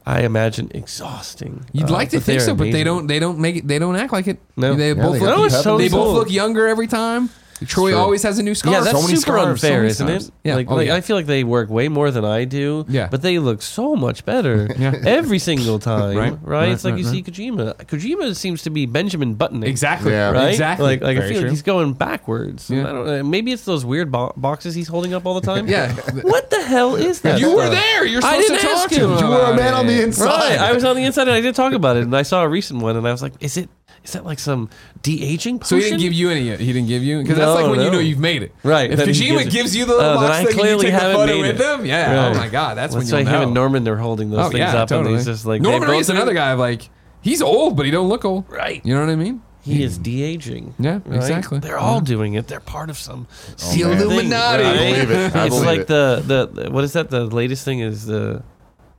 I 0.05 0.23
imagine 0.23 0.69
exhausting. 0.73 1.65
You'd 1.71 1.89
Uh, 1.89 1.93
like 1.93 2.09
to 2.09 2.17
think 2.19 2.25
they're 2.25 2.39
so, 2.41 2.55
but 2.55 2.65
they 2.65 2.69
amazing. 2.81 2.85
don't. 2.85 3.07
They 3.07 3.19
don't 3.19 3.39
make 3.39 3.55
it. 3.55 3.67
They 3.69 3.79
don't 3.79 3.95
act 3.95 4.11
like 4.11 4.27
it. 4.27 4.37
No. 4.57 4.73
They 4.75 4.89
Yeah, 4.89 4.93
both 4.95 5.13
they 5.13 5.19
look. 5.21 5.29
got 5.29 5.37
No, 5.37 5.43
it's 5.45 5.55
keep 5.63 5.77
they 5.77 5.87
both 5.87 6.13
look 6.17 6.29
younger 6.29 6.67
every 6.67 6.87
time. 6.87 7.29
Troy 7.65 7.91
true. 7.91 7.99
always 7.99 8.23
has 8.23 8.39
a 8.39 8.43
new 8.43 8.55
scarf. 8.55 8.73
Yeah, 8.73 8.79
that's 8.81 8.91
So 8.97 9.01
many 9.01 9.15
super 9.15 9.37
scarves, 9.37 9.61
so 9.61 9.67
unfair, 9.67 9.77
many 9.81 9.91
isn't 9.91 10.07
scarves. 10.07 10.27
it? 10.27 10.33
Yeah. 10.43 10.55
Like, 10.55 10.69
Oh, 10.69 10.75
like 10.75 10.87
yeah. 10.87 10.95
I 10.95 11.01
feel 11.01 11.15
like 11.15 11.25
they 11.27 11.43
work 11.43 11.69
way 11.69 11.87
more 11.87 12.11
than 12.11 12.25
I 12.25 12.45
do. 12.45 12.85
Yeah. 12.89 13.07
But 13.09 13.21
they 13.21 13.39
look 13.39 13.61
so 13.61 13.95
much 13.95 14.25
better 14.25 14.67
Yeah. 14.77 14.93
every 15.05 15.39
single 15.39 15.79
time. 15.93 16.17
Right. 16.17 16.31
Right. 16.31 16.39
Right, 16.41 16.69
It's 16.69 16.83
like 16.83 16.93
right, 16.93 17.03
you 17.03 17.09
see 17.09 17.23
Kojima. 17.23 17.75
Kojima 17.85 18.35
seems 18.35 18.63
to 18.63 18.69
be 18.69 18.85
Benjamin 18.85 19.33
Buttoning. 19.35 19.69
exactly. 19.69 20.11
Yeah. 20.11 20.31
Right. 20.31 20.49
Exactly. 20.49 20.85
Like, 20.85 21.01
like 21.01 21.17
I 21.17 21.19
Very 21.21 21.29
feel 21.29 21.37
true. 21.39 21.47
like 21.49 21.51
he's 21.51 21.61
going 21.61 21.93
backwards. 21.93 22.69
Yeah. 22.69 22.81
I 22.81 22.91
don't 22.91 23.05
know. 23.05 23.23
Maybe 23.23 23.51
it's 23.51 23.65
those 23.65 23.85
weird 23.85 24.11
bo- 24.11 24.33
boxes 24.37 24.75
he's 24.75 24.87
holding 24.87 25.13
up 25.13 25.25
all 25.25 25.39
the 25.39 25.45
time. 25.53 25.67
Yeah. 25.67 25.93
What 26.21 26.49
the 26.49 26.61
hell 26.63 26.95
is 26.95 27.21
that? 27.21 27.39
You 27.39 27.55
were 27.55 27.61
stuff? 27.67 27.73
there. 27.73 28.05
You're 28.05 28.23
I 28.23 28.41
supposed 28.41 28.47
didn't 28.47 28.59
to 28.61 28.67
talk 28.67 28.77
ask 28.77 28.89
to 28.89 28.95
him. 29.05 29.11
him. 29.11 29.17
You 29.19 29.29
were 29.29 29.41
a 29.51 29.55
man 29.55 29.73
on 29.73 29.87
the 29.87 30.01
inside. 30.03 30.25
Right. 30.25 30.59
I 30.59 30.73
was 30.73 30.83
on 30.83 30.95
the 30.95 31.03
inside 31.03 31.23
and 31.23 31.31
I 31.31 31.41
did 31.41 31.55
talk 31.55 31.73
about 31.73 31.97
it, 31.97 32.03
and 32.03 32.15
I 32.15 32.23
saw 32.23 32.43
a 32.43 32.47
recent 32.49 32.81
one, 32.81 32.95
and 32.97 33.07
I 33.07 33.11
was 33.11 33.21
like, 33.21 33.33
"Is 33.39 33.57
it? 33.57 33.69
Is 34.03 34.11
that 34.13 34.25
like 34.25 34.39
some 34.39 34.69
de 35.01 35.23
aging?" 35.23 35.61
So 35.63 35.75
he 35.77 35.83
didn't 35.83 35.99
give 35.99 36.13
you 36.13 36.29
any. 36.29 36.41
He 36.57 36.73
didn't 36.73 36.87
give 36.87 37.03
you 37.03 37.21
because 37.21 37.37
No, 37.37 37.45
that's 37.53 37.61
like 37.63 37.71
when 37.71 37.85
you 37.85 37.91
know 37.91 37.99
you've 37.99 38.19
made 38.19 38.43
it. 38.43 38.53
Right, 38.63 38.91
If 38.91 38.97
then 38.99 39.07
Kojima 39.07 39.43
gives 39.43 39.53
gives, 39.53 39.75
you 39.75 39.85
the 39.85 39.93
little 39.95 40.11
Uh, 40.17 40.19
then 40.21 40.29
box 40.29 40.37
thing, 40.39 40.47
you 40.47 40.61
clearly 40.61 40.83
take 40.85 40.93
the 40.93 40.99
haven't 40.99 41.15
photo 41.17 41.33
made 41.33 41.41
with 41.53 41.61
it. 41.61 41.79
him. 41.79 41.85
Yeah. 41.85 42.13
Right. 42.27 42.35
Oh 42.35 42.39
my 42.39 42.49
god, 42.49 42.77
that's 42.77 42.93
Let's 42.93 43.11
when 43.11 43.25
say 43.25 43.31
you'll 43.31 43.41
him 43.41 43.43
and 43.43 43.53
Norman 43.53 43.83
they're 43.83 43.97
holding 43.97 44.29
those 44.29 44.39
oh 44.39 44.49
things 44.49 44.59
yeah, 44.59 44.75
up, 44.81 44.89
totally. 44.89 45.09
and 45.09 45.17
he's 45.17 45.25
just 45.25 45.45
like 45.45 45.61
Norman 45.61 45.89
are- 45.89 46.11
another 46.11 46.33
guy. 46.33 46.53
Like 46.53 46.89
he's 47.21 47.41
old, 47.41 47.77
but 47.77 47.85
he 47.85 47.91
don't 47.91 48.09
look 48.09 48.25
old. 48.25 48.49
Right. 48.49 48.81
You 48.85 48.93
know 48.93 48.99
what 49.01 49.09
I 49.09 49.15
mean? 49.15 49.41
He 49.61 49.81
is 49.81 49.97
de 49.97 50.21
aging. 50.21 50.75
Yeah, 50.77 50.99
exactly. 51.09 51.59
They're 51.59 51.77
all 51.77 52.01
doing 52.01 52.33
it. 52.33 52.49
They're 52.49 52.59
part 52.59 52.89
of 52.89 52.97
some 52.97 53.27
The 53.73 53.83
Illuminati. 53.83 54.63
right? 54.63 54.75
I 54.75 54.75
believe 55.05 55.11
it. 55.11 55.35
I 55.35 55.45
it's 55.45 55.55
believe 55.55 55.65
like 55.65 55.79
it. 55.79 55.87
the, 55.87 56.49
the 56.53 56.69
what 56.71 56.83
is 56.83 56.91
that? 56.93 57.09
The 57.09 57.23
latest 57.27 57.63
thing 57.63 57.79
is 57.79 58.05
the 58.05 58.43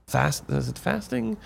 fast. 0.06 0.44
Is 0.48 0.68
it 0.70 0.78
fasting? 0.78 1.36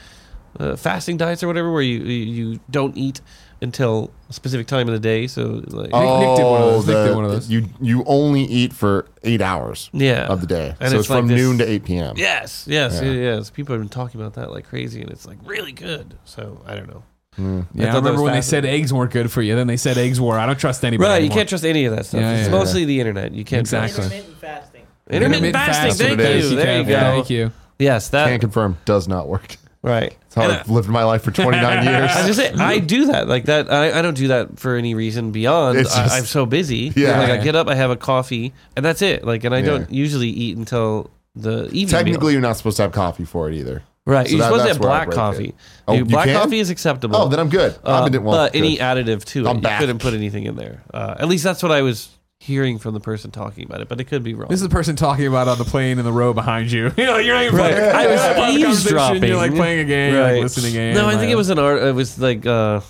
Uh, 0.59 0.76
fasting 0.76 1.16
diets 1.16 1.43
or 1.43 1.47
whatever, 1.48 1.72
where 1.72 1.82
you 1.82 1.98
you 1.98 2.24
you 2.52 2.60
don't 2.70 2.97
eat 2.97 3.20
until 3.60 4.10
a 4.28 4.32
specific 4.32 4.66
time 4.66 4.89
of 4.89 4.94
the 4.94 5.01
day. 5.01 5.26
So 5.26 5.62
like, 5.68 5.90
Oh, 5.93 6.20
Nick 6.20 6.36
did 6.36 6.44
one 6.44 6.62
of 6.62 6.68
those. 6.68 6.89
Oh, 6.89 6.93
Nick 6.93 7.06
did 7.09 7.16
one 7.16 7.24
of 7.24 7.30
those. 7.32 7.51
You 7.51 7.66
you 7.80 8.05
only 8.06 8.43
eat 8.44 8.72
for 8.72 9.06
eight 9.24 9.40
hours 9.40 9.90
yeah, 9.93 10.26
of 10.26 10.40
the 10.40 10.47
day, 10.47 10.74
And 10.80 10.90
so 10.90 10.97
it's 10.97 11.06
it's, 11.06 11.10
like 11.10 11.18
from 11.20 11.28
this- 11.28 11.36
noon 11.40 11.59
to 11.59 11.68
eight 11.68 11.85
p.m. 11.85 12.14
Yes, 12.16 12.66
yes, 12.68 13.01
Yeah. 13.02 13.10
yes. 13.12 13.51
People 13.51 13.74
have 13.74 13.82
been 13.82 13.89
talking 13.89 14.20
about 14.20 14.35
that 14.35 14.51
like 14.52 14.66
crazy, 14.68 15.01
and 15.02 15.10
it's 15.10 15.26
like 15.26 15.39
really 15.44 15.72
good. 15.72 16.14
So 16.24 16.62
I 16.66 16.74
don't 16.74 16.89
know. 16.89 17.02
Hmm. 17.36 17.60
Yeah, 17.72 17.90
I, 17.90 17.93
thought 17.93 18.02
that 18.02 18.10
remember 18.10 18.12
was 18.14 18.22
when 18.22 18.32
they 18.35 18.40
said 18.40 18.64
fascinating. 18.64 18.80
eggs 18.80 18.93
weren't 18.93 19.12
good 19.12 19.30
for 19.30 19.43
you. 19.43 19.55
Then 19.55 19.68
they 19.68 19.76
said 19.76 19.97
eggs 19.97 20.20
were. 20.20 20.36
I 20.39 20.47
don't 20.47 20.59
trust 20.59 20.85
anybody. 20.85 21.09
Right, 21.09 21.16
you 21.18 21.26
anymore. 21.26 21.36
can't 21.36 21.48
trust 21.48 21.64
any 21.64 21.85
of 21.85 21.94
that 21.94 22.06
stuff. 22.06 22.20
Yeah, 22.20 22.32
it's 22.36 22.47
yeah, 22.48 22.52
mostly 22.52 22.85
the 22.85 22.98
internet. 22.98 23.32
You 23.32 23.44
can't 23.44 23.60
Exactly. 23.60 24.05
Intermittent 24.05 24.39
fasting. 24.39 24.82
Intermittent, 25.09 25.52
fasting. 25.55 25.82
fasting. 25.90 26.06
Thank 26.06 26.18
That's 26.18 26.28
what 26.28 26.36
it 26.36 26.39
you. 26.52 26.59
is. 26.59 26.64
There 26.64 26.78
you 26.78 26.85
go. 26.85 27.01
Thank 27.01 27.30
you. 27.30 27.52
Yes, 27.78 28.09
that 28.09 28.26
Can't 28.28 28.40
confirm. 28.40 28.76
Does 28.85 29.06
not 29.06 29.28
work. 29.28 29.56
Right. 29.82 30.16
That's 30.20 30.34
how 30.34 30.42
And 30.42 30.52
I've 30.52 30.68
lived 30.68 30.88
my 30.88 31.05
life 31.05 31.22
for 31.22 31.30
29 31.30 31.84
years. 31.84 32.10
I, 32.10 32.22
I 32.22 32.26
just 32.26 32.38
say 32.38 32.52
I 32.52 32.78
do 32.78 33.06
that 33.06 33.28
like 33.28 33.44
that. 33.44 33.70
I, 33.72 33.98
I 33.98 34.02
don't 34.02 34.14
do 34.16 34.28
that 34.28 34.59
for 34.59 34.76
any 34.76 34.94
reason 34.94 35.30
beyond 35.32 35.78
It's 35.78 35.94
I, 35.96 36.02
just- 36.05 36.14
I'm 36.16 36.24
so 36.24 36.46
busy. 36.46 36.92
Yeah. 36.96 37.18
like 37.18 37.30
I 37.30 37.36
get 37.38 37.55
up, 37.56 37.68
I 37.68 37.74
have 37.74 37.90
a 37.90 37.96
coffee, 37.96 38.52
and 38.76 38.84
that's 38.84 39.02
it. 39.02 39.24
Like, 39.24 39.44
and 39.44 39.55
I 39.55 39.59
Yeah. 39.59 39.66
don't 39.66 39.90
usually 39.92 40.28
eat 40.28 40.56
until 40.56 41.10
the 41.34 41.64
evening. 41.66 41.80
meal. 41.80 41.88
Technically, 41.88 42.32
you're 42.32 42.42
not 42.42 42.56
supposed 42.56 42.76
to 42.78 42.82
have 42.82 42.92
coffee 42.92 43.24
for 43.24 43.48
it 43.48 43.55
either. 43.55 43.82
right? 44.06 44.26
so 44.26 44.32
You're 44.32 44.38
that- 44.40 44.44
supposed 44.46 44.64
to 44.64 44.68
have 44.72 44.80
black 44.80 45.10
coffee. 45.10 45.55
Oh, 45.86 45.92
You- 45.92 45.98
you 46.00 46.05
black 46.06 46.26
can? 46.26 46.40
coffee 46.42 46.59
is 46.59 46.70
acceptable. 46.70 47.16
Oh, 47.16 47.28
then 47.28 47.38
I'm 47.40 47.48
good. 47.50 47.76
Uh, 47.84 48.02
I've 48.05 48.10
been 48.12 48.24
well, 48.24 48.36
but 48.36 48.55
any 48.56 48.78
additive 48.78 49.24
to 49.26 49.46
it, 49.46 49.48
I'm 49.48 49.56
you 49.56 49.62
back. 49.62 49.80
couldn't 49.80 49.98
put 50.00 50.14
anything 50.14 50.44
in 50.44 50.56
there. 50.56 50.82
Uh, 50.92 51.14
at 51.18 51.28
least 51.28 51.44
that's 51.44 51.62
what 51.62 51.70
I 51.72 51.82
was 51.82 52.09
hearing 52.40 52.78
from 52.78 52.94
the 52.94 53.01
person 53.01 53.31
talking 53.31 53.65
about 53.65 53.81
it, 53.81 53.89
but 53.89 54.01
it 54.01 54.05
could 54.05 54.23
be 54.23 54.32
wrong. 54.35 54.48
This 54.48 54.60
is 54.62 54.69
the 54.69 54.73
person 54.73 54.94
talking 54.97 55.27
about 55.27 55.48
on 55.48 55.59
the 55.59 55.65
plane 55.65 55.98
in 55.98 56.05
the 56.05 56.12
row 56.12 56.32
behind 56.32 56.70
you. 56.70 56.93
you 56.97 57.05
know, 57.05 57.19
you're 57.19 57.35
not 57.35 57.44
even 57.44 57.59
Right. 57.59 57.74
playing. 57.74 57.94
I 57.97 58.06
was 58.06 58.20
You're 58.20 58.28
not 58.28 58.36
part 58.36 58.48
of 58.48 58.55
the 58.55 58.60
conversation, 58.62 58.70
eavesdropping. 58.70 59.24
You're 59.24 59.36
like 59.36 59.55
playing 59.55 59.81
a 59.81 59.85
game, 59.85 60.15
you're 60.15 60.23
like 60.23 60.43
listening 60.43 60.74
in. 60.77 60.94
No, 60.94 61.06
I 61.09 61.16
think 61.16 61.32
it 61.32 61.36
was 61.36 61.51
an 61.51 61.59
art. 61.59 61.82
It 61.82 61.94
was 61.94 62.19
like 62.19 62.47
uh, 62.47 62.81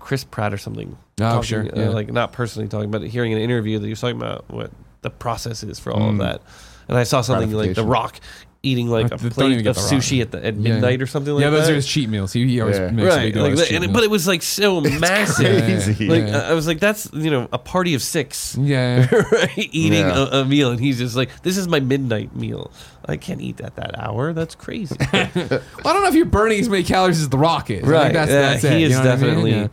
Chris 0.00 0.22
Pratt 0.24 0.52
or 0.52 0.58
something. 0.58 0.96
Oh, 1.20 1.22
talking, 1.22 1.42
sure, 1.42 1.66
uh, 1.74 1.92
like 1.92 2.12
not 2.12 2.32
personally 2.32 2.68
talking, 2.68 2.90
but 2.90 3.02
hearing 3.02 3.32
an 3.32 3.38
interview 3.38 3.78
that 3.78 3.84
he 3.86 3.90
was 3.90 4.00
talking 4.00 4.16
about 4.16 4.44
what 4.50 4.70
the 5.02 5.10
process 5.10 5.62
is 5.62 5.78
for 5.78 5.90
all 5.92 6.08
of 6.10 6.14
Mm. 6.16 6.18
that. 6.18 6.42
And 6.86 6.98
I 6.98 7.04
saw 7.04 7.22
something 7.22 7.50
like 7.52 7.74
The 7.74 7.84
Rock 7.84 8.20
eating 8.64 8.88
like 8.88 9.06
a 9.06 9.10
Don't 9.10 9.20
even 9.20 9.30
plate 9.32 9.62
get 9.62 9.66
of 9.68 9.76
The 9.76 9.80
Rock. 9.82 9.90
sushi 10.02 10.20
at 10.22 10.30
the 10.32 10.38
at 10.44 10.54
Yeah. 10.56 10.72
midnight 10.72 11.02
or 11.02 11.06
something 11.06 11.34
like 11.34 11.40
that. 11.42 11.46
yeah, 11.46 11.50
that. 11.50 11.56
those 11.62 11.70
are 11.70 11.74
his 11.74 11.86
cheat 11.86 12.08
meals. 12.08 12.32
He, 12.32 12.46
he 12.48 12.60
always 12.60 12.76
Yeah. 12.78 12.90
makes 12.90 13.00
sure 13.08 13.10
they 13.20 13.24
right, 13.26 13.34
do 13.34 13.40
like 13.42 13.50
his 13.52 13.60
that, 13.60 13.66
cheat 13.68 13.74
and 13.76 13.84
it, 13.84 13.88
meals. 13.88 13.94
but 13.96 14.04
it 14.04 14.10
was 14.10 14.26
like 14.26 14.42
so 14.42 14.80
massive. 15.00 15.62
crazy. 15.64 16.08
Like 16.08 16.26
Yeah. 16.26 16.48
I 16.48 16.52
was 16.54 16.66
like, 16.66 16.80
that's 16.80 17.08
you 17.12 17.30
know 17.30 17.48
a 17.52 17.58
party 17.58 17.94
of 17.94 18.02
six. 18.02 18.56
yeah. 18.60 19.06
right? 19.32 19.68
Eating 19.72 20.00
Yeah. 20.00 20.28
a, 20.32 20.40
a 20.40 20.44
meal, 20.44 20.70
and 20.70 20.80
he's 20.80 20.98
just 20.98 21.14
like, 21.16 21.30
"This 21.42 21.56
is 21.56 21.68
my 21.68 21.80
midnight 21.80 22.34
meal. 22.34 22.70
I 23.06 23.16
can't 23.18 23.40
eat 23.40 23.60
at 23.60 23.76
that 23.76 23.98
hour. 23.98 24.32
That's 24.32 24.54
crazy." 24.54 24.96
Well, 25.14 25.60
I 25.84 25.92
don't 25.92 26.02
know 26.02 26.08
if 26.08 26.14
you're 26.14 26.24
burning 26.24 26.60
as 26.60 26.68
many 26.68 26.82
calories 26.84 27.20
as 27.20 27.28
The 27.28 27.38
Rock 27.38 27.70
is. 27.70 27.78
I 27.78 27.80
think 27.82 27.92
right? 27.92 28.12
That's, 28.12 28.30
yeah, 28.30 28.40
that's 28.40 28.64
it. 28.64 28.72
he 28.72 28.78
You 28.80 28.86
is 28.86 28.92
know 28.92 28.98
what 29.00 29.06
I 29.06 29.10
mean? 29.16 29.20
definitely 29.20 29.50
Yeah. 29.52 29.66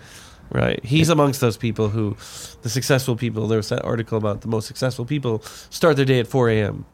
right. 0.51 0.83
He's 0.83 1.09
amongst 1.09 1.39
those 1.39 1.55
people 1.57 1.89
who, 1.89 2.17
the 2.63 2.69
successful 2.69 3.15
people. 3.15 3.47
There 3.47 3.57
was 3.57 3.69
that 3.69 3.83
article 3.85 4.17
about 4.17 4.41
the 4.41 4.47
most 4.49 4.67
successful 4.67 5.05
people 5.05 5.41
start 5.69 5.95
their 5.95 6.05
day 6.05 6.19
at 6.19 6.27
4 6.27 6.49
a.m. 6.49 6.85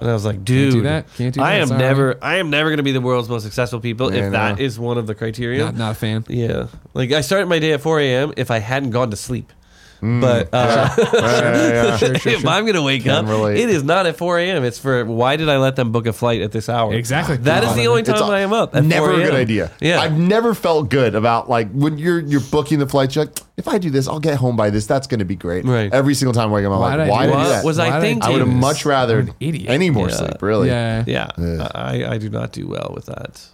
And 0.00 0.08
I 0.10 0.14
was 0.14 0.24
like, 0.24 0.44
dude, 0.44 0.72
do 0.72 0.80
that. 0.82 1.06
Can't 1.16 1.34
do 1.34 1.42
I 1.42 1.54
am 1.56 1.68
Sorry. 1.68 1.78
never, 1.78 2.18
I 2.22 2.36
am 2.36 2.48
never 2.50 2.70
going 2.70 2.78
to 2.78 2.82
be 2.82 2.92
the 2.92 3.00
world's 3.02 3.28
most 3.28 3.42
successful 3.44 3.80
people 3.80 4.12
Yeah, 4.14 4.26
if 4.26 4.32
that 4.32 4.58
no. 4.58 4.64
is 4.64 4.78
one 4.78 4.96
of 4.98 5.06
the 5.06 5.14
criteria. 5.14 5.64
Not, 5.64 5.76
not 5.76 5.92
a 5.92 5.94
fan. 5.94 6.24
yeah, 6.28 6.68
like 6.94 7.12
I 7.12 7.20
started 7.20 7.46
my 7.48 7.58
day 7.58 7.72
at 7.72 7.80
4 7.82 8.00
a.m. 8.00 8.32
if 8.36 8.50
I 8.50 8.58
hadn't 8.58 8.90
gone 8.90 9.10
to 9.10 9.16
sleep. 9.16 9.52
But 10.00 10.48
uh, 10.52 10.94
Yeah, 10.96 11.04
yeah, 11.14 11.98
yeah. 12.00 12.32
if 12.32 12.46
I'm 12.46 12.64
gonna 12.66 12.82
wake 12.82 13.02
Can 13.02 13.10
up, 13.12 13.26
relate. 13.26 13.58
it 13.58 13.68
is 13.70 13.82
not 13.84 14.06
at 14.06 14.16
4 14.16 14.38
a.m. 14.38 14.64
It's 14.64 14.78
for 14.78 15.04
why 15.04 15.36
did 15.36 15.48
I 15.48 15.58
let 15.58 15.76
them 15.76 15.92
book 15.92 16.06
a 16.06 16.12
flight 16.12 16.40
at 16.40 16.52
this 16.52 16.68
hour? 16.68 16.94
Exactly. 16.94 17.36
That 17.38 17.64
is 17.64 17.74
the 17.74 17.86
only 17.86 18.02
time 18.02 18.14
It's 18.16 18.22
a- 18.22 18.26
I 18.26 18.40
am 18.40 18.52
up. 18.52 18.74
At 18.74 18.84
Never 18.84 19.08
4 19.12 19.20
a 19.20 19.24
good 19.24 19.34
idea. 19.34 19.70
Yeah. 19.80 20.00
I've 20.00 20.18
never 20.18 20.54
felt 20.54 20.88
good 20.90 21.14
about 21.14 21.48
like 21.50 21.70
when 21.72 21.98
you're 21.98 22.20
you're 22.20 22.40
booking 22.40 22.78
the 22.78 22.86
flight. 22.86 23.14
You're 23.14 23.26
like, 23.26 23.38
if 23.56 23.68
I 23.68 23.76
do 23.78 23.90
this, 23.90 24.08
I'll 24.08 24.20
get 24.20 24.36
home 24.36 24.56
by 24.56 24.70
this. 24.70 24.86
That's 24.86 25.06
going 25.06 25.18
to 25.18 25.24
be 25.26 25.36
great. 25.36 25.64
Right. 25.66 25.92
Every 25.92 26.14
single 26.14 26.32
time 26.32 26.48
I 26.48 26.52
wake 26.54 26.64
up, 26.64 26.72
I'm 26.72 26.80
Why'd 26.80 26.98
like, 26.98 27.08
I 27.08 27.10
why 27.10 27.26
do 27.26 27.32
did 27.32 27.38
I 27.38 27.42
do 27.44 27.48
that? 27.50 27.64
was 27.64 27.76
Why'd 27.78 27.92
I 27.92 27.98
I 27.98 28.00
thinking? 28.00 28.22
I 28.22 28.30
would 28.30 28.40
have 28.40 28.48
much 28.48 28.86
rather 28.86 29.18
an 29.18 29.34
idiot. 29.38 29.68
any 29.68 29.90
more 29.90 30.08
Yeah. 30.08 30.14
sleep. 30.16 30.40
Really. 30.40 30.68
Yeah. 30.68 31.04
Yeah, 31.06 31.28
Ugh. 31.36 31.70
I, 31.74 32.04
I 32.14 32.18
do 32.18 32.30
not 32.30 32.52
do 32.52 32.66
well 32.66 32.92
with 32.94 33.06
that. 33.06 33.46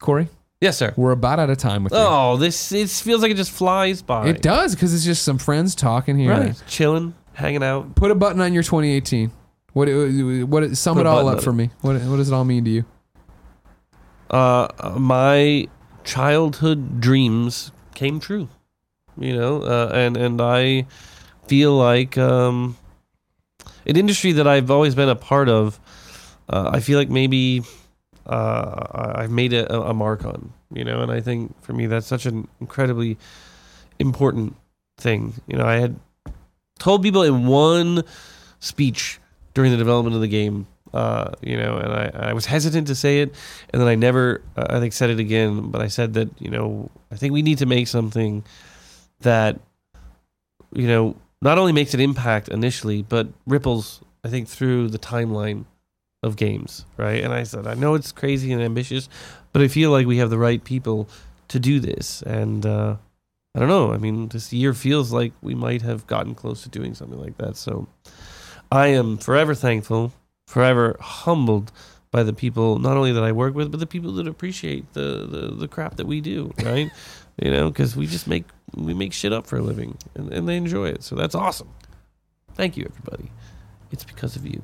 Cory, 0.00 0.28
Yes, 0.64 0.78
sir. 0.78 0.94
we're 0.96 1.12
about 1.12 1.38
out 1.38 1.50
of 1.50 1.58
time 1.58 1.84
with 1.84 1.92
you. 1.92 1.98
Oh, 2.00 2.38
this 2.38 2.72
it 2.72 2.88
feels 2.88 3.20
like 3.20 3.30
it 3.30 3.36
just 3.36 3.50
flies 3.50 4.00
by. 4.00 4.28
It 4.28 4.40
does 4.40 4.74
because 4.74 4.94
it's 4.94 5.04
just 5.04 5.22
some 5.22 5.36
friends 5.36 5.74
talking 5.74 6.16
here. 6.18 6.30
Right, 6.30 6.62
chilling, 6.66 7.14
hanging 7.34 7.62
out. 7.62 7.94
Put 7.94 8.10
a 8.10 8.14
button 8.14 8.40
on 8.40 8.54
your 8.54 8.62
2018. 8.62 9.30
What? 9.74 9.88
What? 9.88 10.76
Sum 10.76 10.96
Put 10.96 11.00
it 11.02 11.06
a 11.06 11.10
all 11.10 11.16
button 11.16 11.28
up 11.28 11.36
on 11.36 11.40
for 11.44 11.50
it. 11.50 11.54
me. 11.54 11.70
What? 11.82 12.00
What 12.02 12.16
does 12.16 12.30
it 12.30 12.34
all 12.34 12.44
mean 12.46 12.64
to 12.64 12.70
you? 12.70 12.84
Uh, 14.30 14.68
my 14.98 15.68
childhood 16.02 17.00
dreams 17.00 17.70
came 17.94 18.18
true. 18.20 18.48
You 19.18 19.36
know, 19.36 19.62
uh, 19.62 19.90
and 19.92 20.16
and 20.16 20.40
I 20.40 20.86
feel 21.46 21.76
like 21.76 22.16
um, 22.16 22.76
an 23.86 23.96
industry 23.96 24.32
that 24.32 24.46
I've 24.46 24.70
always 24.70 24.94
been 24.94 25.10
a 25.10 25.14
part 25.16 25.48
of. 25.50 25.78
Uh, 26.48 26.70
I 26.72 26.80
feel 26.80 26.98
like 26.98 27.10
maybe 27.10 27.62
uh, 28.26 29.12
I've 29.16 29.30
made 29.30 29.52
a, 29.52 29.72
a 29.72 29.94
mark 29.94 30.24
on. 30.24 30.52
You 30.72 30.84
know, 30.84 31.02
and 31.02 31.12
I 31.12 31.20
think 31.20 31.60
for 31.62 31.72
me 31.72 31.86
that's 31.86 32.06
such 32.06 32.26
an 32.26 32.48
incredibly 32.60 33.16
important 33.98 34.56
thing. 34.98 35.34
You 35.46 35.58
know, 35.58 35.64
I 35.64 35.76
had 35.76 35.96
told 36.78 37.02
people 37.02 37.22
in 37.22 37.46
one 37.46 38.02
speech 38.58 39.20
during 39.54 39.70
the 39.70 39.76
development 39.76 40.16
of 40.16 40.22
the 40.22 40.28
game. 40.28 40.66
Uh, 40.92 41.32
you 41.42 41.56
know, 41.56 41.76
and 41.76 41.92
I, 41.92 42.28
I 42.28 42.32
was 42.32 42.46
hesitant 42.46 42.86
to 42.86 42.94
say 42.94 43.20
it, 43.20 43.34
and 43.70 43.82
then 43.82 43.88
I 43.88 43.96
never, 43.96 44.42
uh, 44.56 44.66
I 44.70 44.78
think, 44.78 44.92
said 44.92 45.10
it 45.10 45.18
again. 45.18 45.70
But 45.72 45.80
I 45.82 45.88
said 45.88 46.14
that 46.14 46.28
you 46.40 46.50
know, 46.50 46.88
I 47.10 47.16
think 47.16 47.32
we 47.32 47.42
need 47.42 47.58
to 47.58 47.66
make 47.66 47.88
something 47.88 48.44
that, 49.20 49.58
you 50.72 50.86
know, 50.86 51.16
not 51.42 51.58
only 51.58 51.72
makes 51.72 51.94
an 51.94 52.00
impact 52.00 52.48
initially, 52.48 53.02
but 53.02 53.26
ripples, 53.44 54.02
I 54.22 54.28
think, 54.28 54.46
through 54.46 54.90
the 54.90 54.98
timeline 54.98 55.64
of 56.24 56.36
games, 56.36 56.86
right? 56.96 57.22
And 57.22 57.32
I 57.32 57.42
said, 57.42 57.66
I 57.66 57.74
know 57.74 57.94
it's 57.94 58.12
crazy 58.12 58.52
and 58.52 58.62
ambitious, 58.62 59.08
but 59.52 59.62
I 59.62 59.68
feel 59.68 59.90
like 59.90 60.06
we 60.06 60.18
have 60.18 60.30
the 60.30 60.38
right 60.38 60.62
people 60.62 61.08
to 61.48 61.60
do 61.60 61.78
this, 61.78 62.22
and 62.22 62.64
uh, 62.64 62.96
I 63.54 63.58
don't 63.60 63.68
know. 63.68 63.92
I 63.92 63.98
mean, 63.98 64.28
this 64.28 64.52
year 64.52 64.72
feels 64.72 65.12
like 65.12 65.32
we 65.42 65.54
might 65.54 65.82
have 65.82 66.06
gotten 66.06 66.34
close 66.34 66.62
to 66.62 66.68
doing 66.68 66.94
something 66.94 67.20
like 67.20 67.36
that. 67.38 67.56
So 67.56 67.86
I 68.72 68.88
am 68.88 69.18
forever 69.18 69.54
thankful, 69.54 70.12
forever 70.46 70.96
humbled 71.00 71.70
by 72.10 72.22
the 72.22 72.32
people 72.32 72.78
not 72.78 72.96
only 72.96 73.12
that 73.12 73.22
I 73.22 73.32
work 73.32 73.54
with, 73.54 73.70
but 73.70 73.80
the 73.80 73.86
people 73.86 74.12
that 74.12 74.26
appreciate 74.26 74.94
the 74.94 75.26
the, 75.30 75.54
the 75.54 75.68
crap 75.68 75.96
that 75.96 76.06
we 76.06 76.20
do, 76.20 76.52
right? 76.62 76.90
you 77.42 77.50
know, 77.50 77.68
because 77.68 77.96
we 77.96 78.06
just 78.06 78.26
make 78.26 78.44
we 78.74 78.94
make 78.94 79.12
shit 79.12 79.32
up 79.32 79.46
for 79.46 79.56
a 79.56 79.62
living, 79.62 79.96
and, 80.14 80.32
and 80.32 80.48
they 80.48 80.56
enjoy 80.56 80.88
it. 80.88 81.02
So 81.02 81.14
that's 81.14 81.34
awesome. 81.34 81.68
Thank 82.54 82.76
you, 82.76 82.86
everybody. 82.88 83.30
It's 83.90 84.04
because 84.04 84.36
of 84.36 84.46
you. 84.46 84.62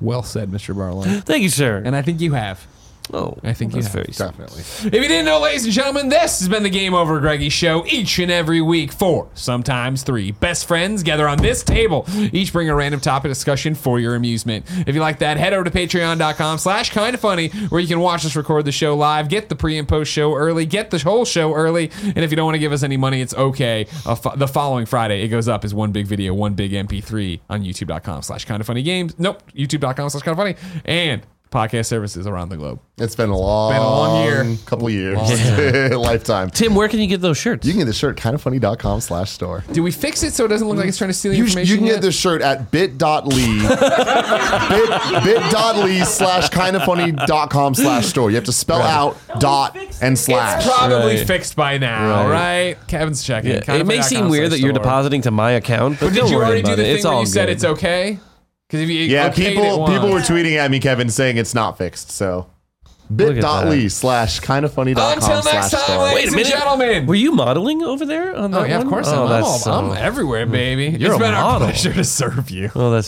Well 0.00 0.22
said, 0.22 0.50
Mr. 0.50 0.74
Barlog. 0.74 1.22
Thank 1.24 1.42
you, 1.42 1.48
sir. 1.50 1.82
and 1.84 1.94
I 1.96 2.02
think 2.02 2.20
you 2.20 2.32
have. 2.34 2.66
Oh, 3.12 3.36
I 3.42 3.52
think 3.54 3.74
you 3.74 3.80
that's 3.82 3.94
have. 3.94 4.04
very. 4.06 4.12
Definitely. 4.30 4.60
If 4.60 4.94
you 4.94 5.08
didn't 5.08 5.24
know, 5.24 5.40
ladies 5.40 5.64
and 5.64 5.72
gentlemen, 5.72 6.08
this 6.08 6.40
has 6.40 6.48
been 6.48 6.62
the 6.62 6.70
Game 6.70 6.94
Over 6.94 7.20
Greggy 7.20 7.48
Show 7.48 7.84
each 7.86 8.18
and 8.18 8.30
every 8.30 8.60
week. 8.60 8.92
Four, 8.92 9.28
sometimes 9.34 10.02
three. 10.02 10.32
Best 10.32 10.66
friends 10.66 11.02
gather 11.02 11.26
on 11.28 11.38
this 11.38 11.62
table, 11.62 12.06
each 12.32 12.52
bring 12.52 12.68
a 12.68 12.74
random 12.74 13.00
topic 13.00 13.30
discussion 13.30 13.74
for 13.74 13.98
your 13.98 14.14
amusement. 14.14 14.66
If 14.86 14.94
you 14.94 15.00
like 15.00 15.20
that, 15.20 15.36
head 15.38 15.52
over 15.52 15.64
to 15.64 15.70
patreon.com 15.70 16.58
slash 16.58 16.90
kind 16.90 17.14
of 17.14 17.20
funny, 17.20 17.48
where 17.68 17.80
you 17.80 17.88
can 17.88 18.00
watch 18.00 18.24
us 18.26 18.36
record 18.36 18.64
the 18.64 18.72
show 18.72 18.96
live, 18.96 19.28
get 19.28 19.48
the 19.48 19.56
pre 19.56 19.78
and 19.78 19.88
post 19.88 20.12
show 20.12 20.34
early, 20.34 20.66
get 20.66 20.90
the 20.90 20.98
whole 20.98 21.24
show 21.24 21.54
early. 21.54 21.90
And 22.02 22.18
if 22.18 22.30
you 22.30 22.36
don't 22.36 22.44
want 22.46 22.56
to 22.56 22.60
give 22.60 22.72
us 22.72 22.82
any 22.82 22.96
money, 22.96 23.20
it's 23.20 23.34
okay. 23.34 23.86
Uh, 24.04 24.14
fo- 24.14 24.36
the 24.36 24.48
following 24.48 24.86
Friday, 24.86 25.22
it 25.22 25.28
goes 25.28 25.48
up 25.48 25.64
as 25.64 25.72
one 25.74 25.92
big 25.92 26.06
video, 26.06 26.34
one 26.34 26.54
big 26.54 26.72
MP3 26.72 27.40
on 27.48 27.62
youtube.com 27.62 28.22
slash 28.22 28.44
kind 28.44 28.60
of 28.60 28.66
funny 28.66 28.82
games. 28.82 29.18
Nope, 29.18 29.42
youtube.com 29.52 30.10
slash 30.10 30.22
kind 30.22 30.32
of 30.32 30.36
funny. 30.38 30.82
And 30.84 31.22
podcast 31.50 31.86
services 31.86 32.26
around 32.26 32.48
the 32.50 32.56
globe. 32.56 32.80
It's 32.98 33.14
been 33.14 33.30
a 33.30 33.36
long, 33.38 33.72
Been 33.72 33.80
a 33.80 33.84
long 33.84 34.24
year. 34.24 34.56
couple 34.66 34.88
of 34.88 34.92
years, 34.92 35.16
lifetime. 35.96 36.50
Tim, 36.50 36.74
where 36.74 36.88
can 36.88 36.98
you 36.98 37.06
get 37.06 37.20
those 37.20 37.38
shirts? 37.38 37.64
You 37.66 37.72
can 37.72 37.78
get 37.80 37.84
the 37.84 37.92
shirt 37.92 38.16
kindafunny.com 38.16 39.00
slash 39.00 39.30
store. 39.30 39.62
Do 39.72 39.82
we 39.84 39.92
fix 39.92 40.22
it 40.24 40.32
so 40.34 40.44
it 40.44 40.48
doesn't 40.48 40.66
look 40.68 40.76
like 40.78 40.88
it's 40.88 40.98
trying 40.98 41.08
to 41.10 41.14
steal 41.14 41.30
the 41.30 41.38
You, 41.38 41.44
information? 41.44 41.70
you 41.70 41.76
can 41.78 41.86
yet? 41.86 41.92
get 41.94 42.02
this 42.02 42.18
shirt 42.18 42.42
at 42.42 42.70
bit.ly 42.72 42.98
bit, 44.68 45.24
bit.ly 45.24 46.02
slash 46.04 46.48
kindafunny.com 46.50 47.74
slash 47.74 48.06
store. 48.06 48.30
You 48.30 48.36
have 48.36 48.44
to 48.44 48.52
spell 48.52 48.82
out 48.82 49.16
dot 49.38 49.76
and 50.02 50.18
slash. 50.18 50.64
It's 50.66 50.76
probably 50.76 51.16
Right. 51.18 51.26
fixed 51.26 51.54
by 51.56 51.78
now, 51.78 52.26
right? 52.28 52.30
Right. 52.74 52.86
Kevin's 52.88 53.22
checking. 53.22 53.52
Yeah, 53.52 53.74
it 53.74 53.86
may 53.86 54.02
seem 54.02 54.28
weird 54.28 54.48
slash 54.50 54.58
that 54.60 54.64
you're 54.64 54.72
depositing 54.72 55.22
to 55.22 55.30
my 55.30 55.52
account, 55.52 56.00
but, 56.00 56.06
But 56.06 56.14
did 56.14 56.20
don't 56.20 56.30
you 56.30 56.36
worry 56.36 56.46
already 56.46 56.62
do 56.62 56.68
about 56.70 56.76
the 56.76 56.82
it. 56.82 56.86
thing 56.86 56.94
It's 56.96 57.04
where 57.04 57.14
all 57.14 57.20
you 57.20 57.26
said 57.26 57.48
it's 57.48 57.64
okay? 57.64 58.18
Because 58.68 58.82
if 58.82 58.90
you 58.90 58.96
Yeah, 59.04 59.28
okayed 59.30 59.32
it 59.32 59.54
people 59.56 59.80
once- 59.80 59.92
people 59.92 60.10
were 60.10 60.20
tweeting 60.20 60.56
at 60.56 60.70
me, 60.70 60.78
Kevin, 60.78 61.08
saying 61.08 61.38
it's 61.38 61.54
not 61.54 61.78
fixed. 61.78 62.10
So 62.10 62.48
at 62.84 63.16
bit.ly 63.16 63.76
that. 63.84 63.90
slash 63.90 64.40
kindafunny.com 64.40 65.12
Until 65.14 65.40
slash 65.42 65.54
next 65.54 65.70
time, 65.70 65.80
store. 65.84 66.04
ladies 66.04 66.14
Wait 66.14 66.24
a 66.24 66.26
and 66.26 66.36
minute. 66.36 66.48
gentlemen. 66.50 67.06
Were 67.06 67.14
you 67.14 67.32
modeling 67.32 67.82
over 67.82 68.04
there 68.04 68.36
on 68.36 68.52
oh, 68.52 68.58
that 68.58 68.60
Oh 68.60 68.64
yeah, 68.68 68.76
of 68.76 68.82
one? 68.82 68.90
course 68.90 69.08
oh, 69.08 69.24
I'm. 69.24 69.32
I'm, 69.32 69.44
all, 69.44 69.58
so- 69.58 69.72
I'm 69.72 69.96
everywhere, 69.96 70.44
baby. 70.44 70.94
You're 70.98 71.12
it's 71.12 71.16
a 71.16 71.18
been 71.24 71.32
our 71.32 71.42
model. 71.52 71.68
pleasure 71.68 71.94
to 71.94 72.04
serve 72.04 72.50
you. 72.50 72.70
Oh, 72.74 72.90
that's 72.90 72.96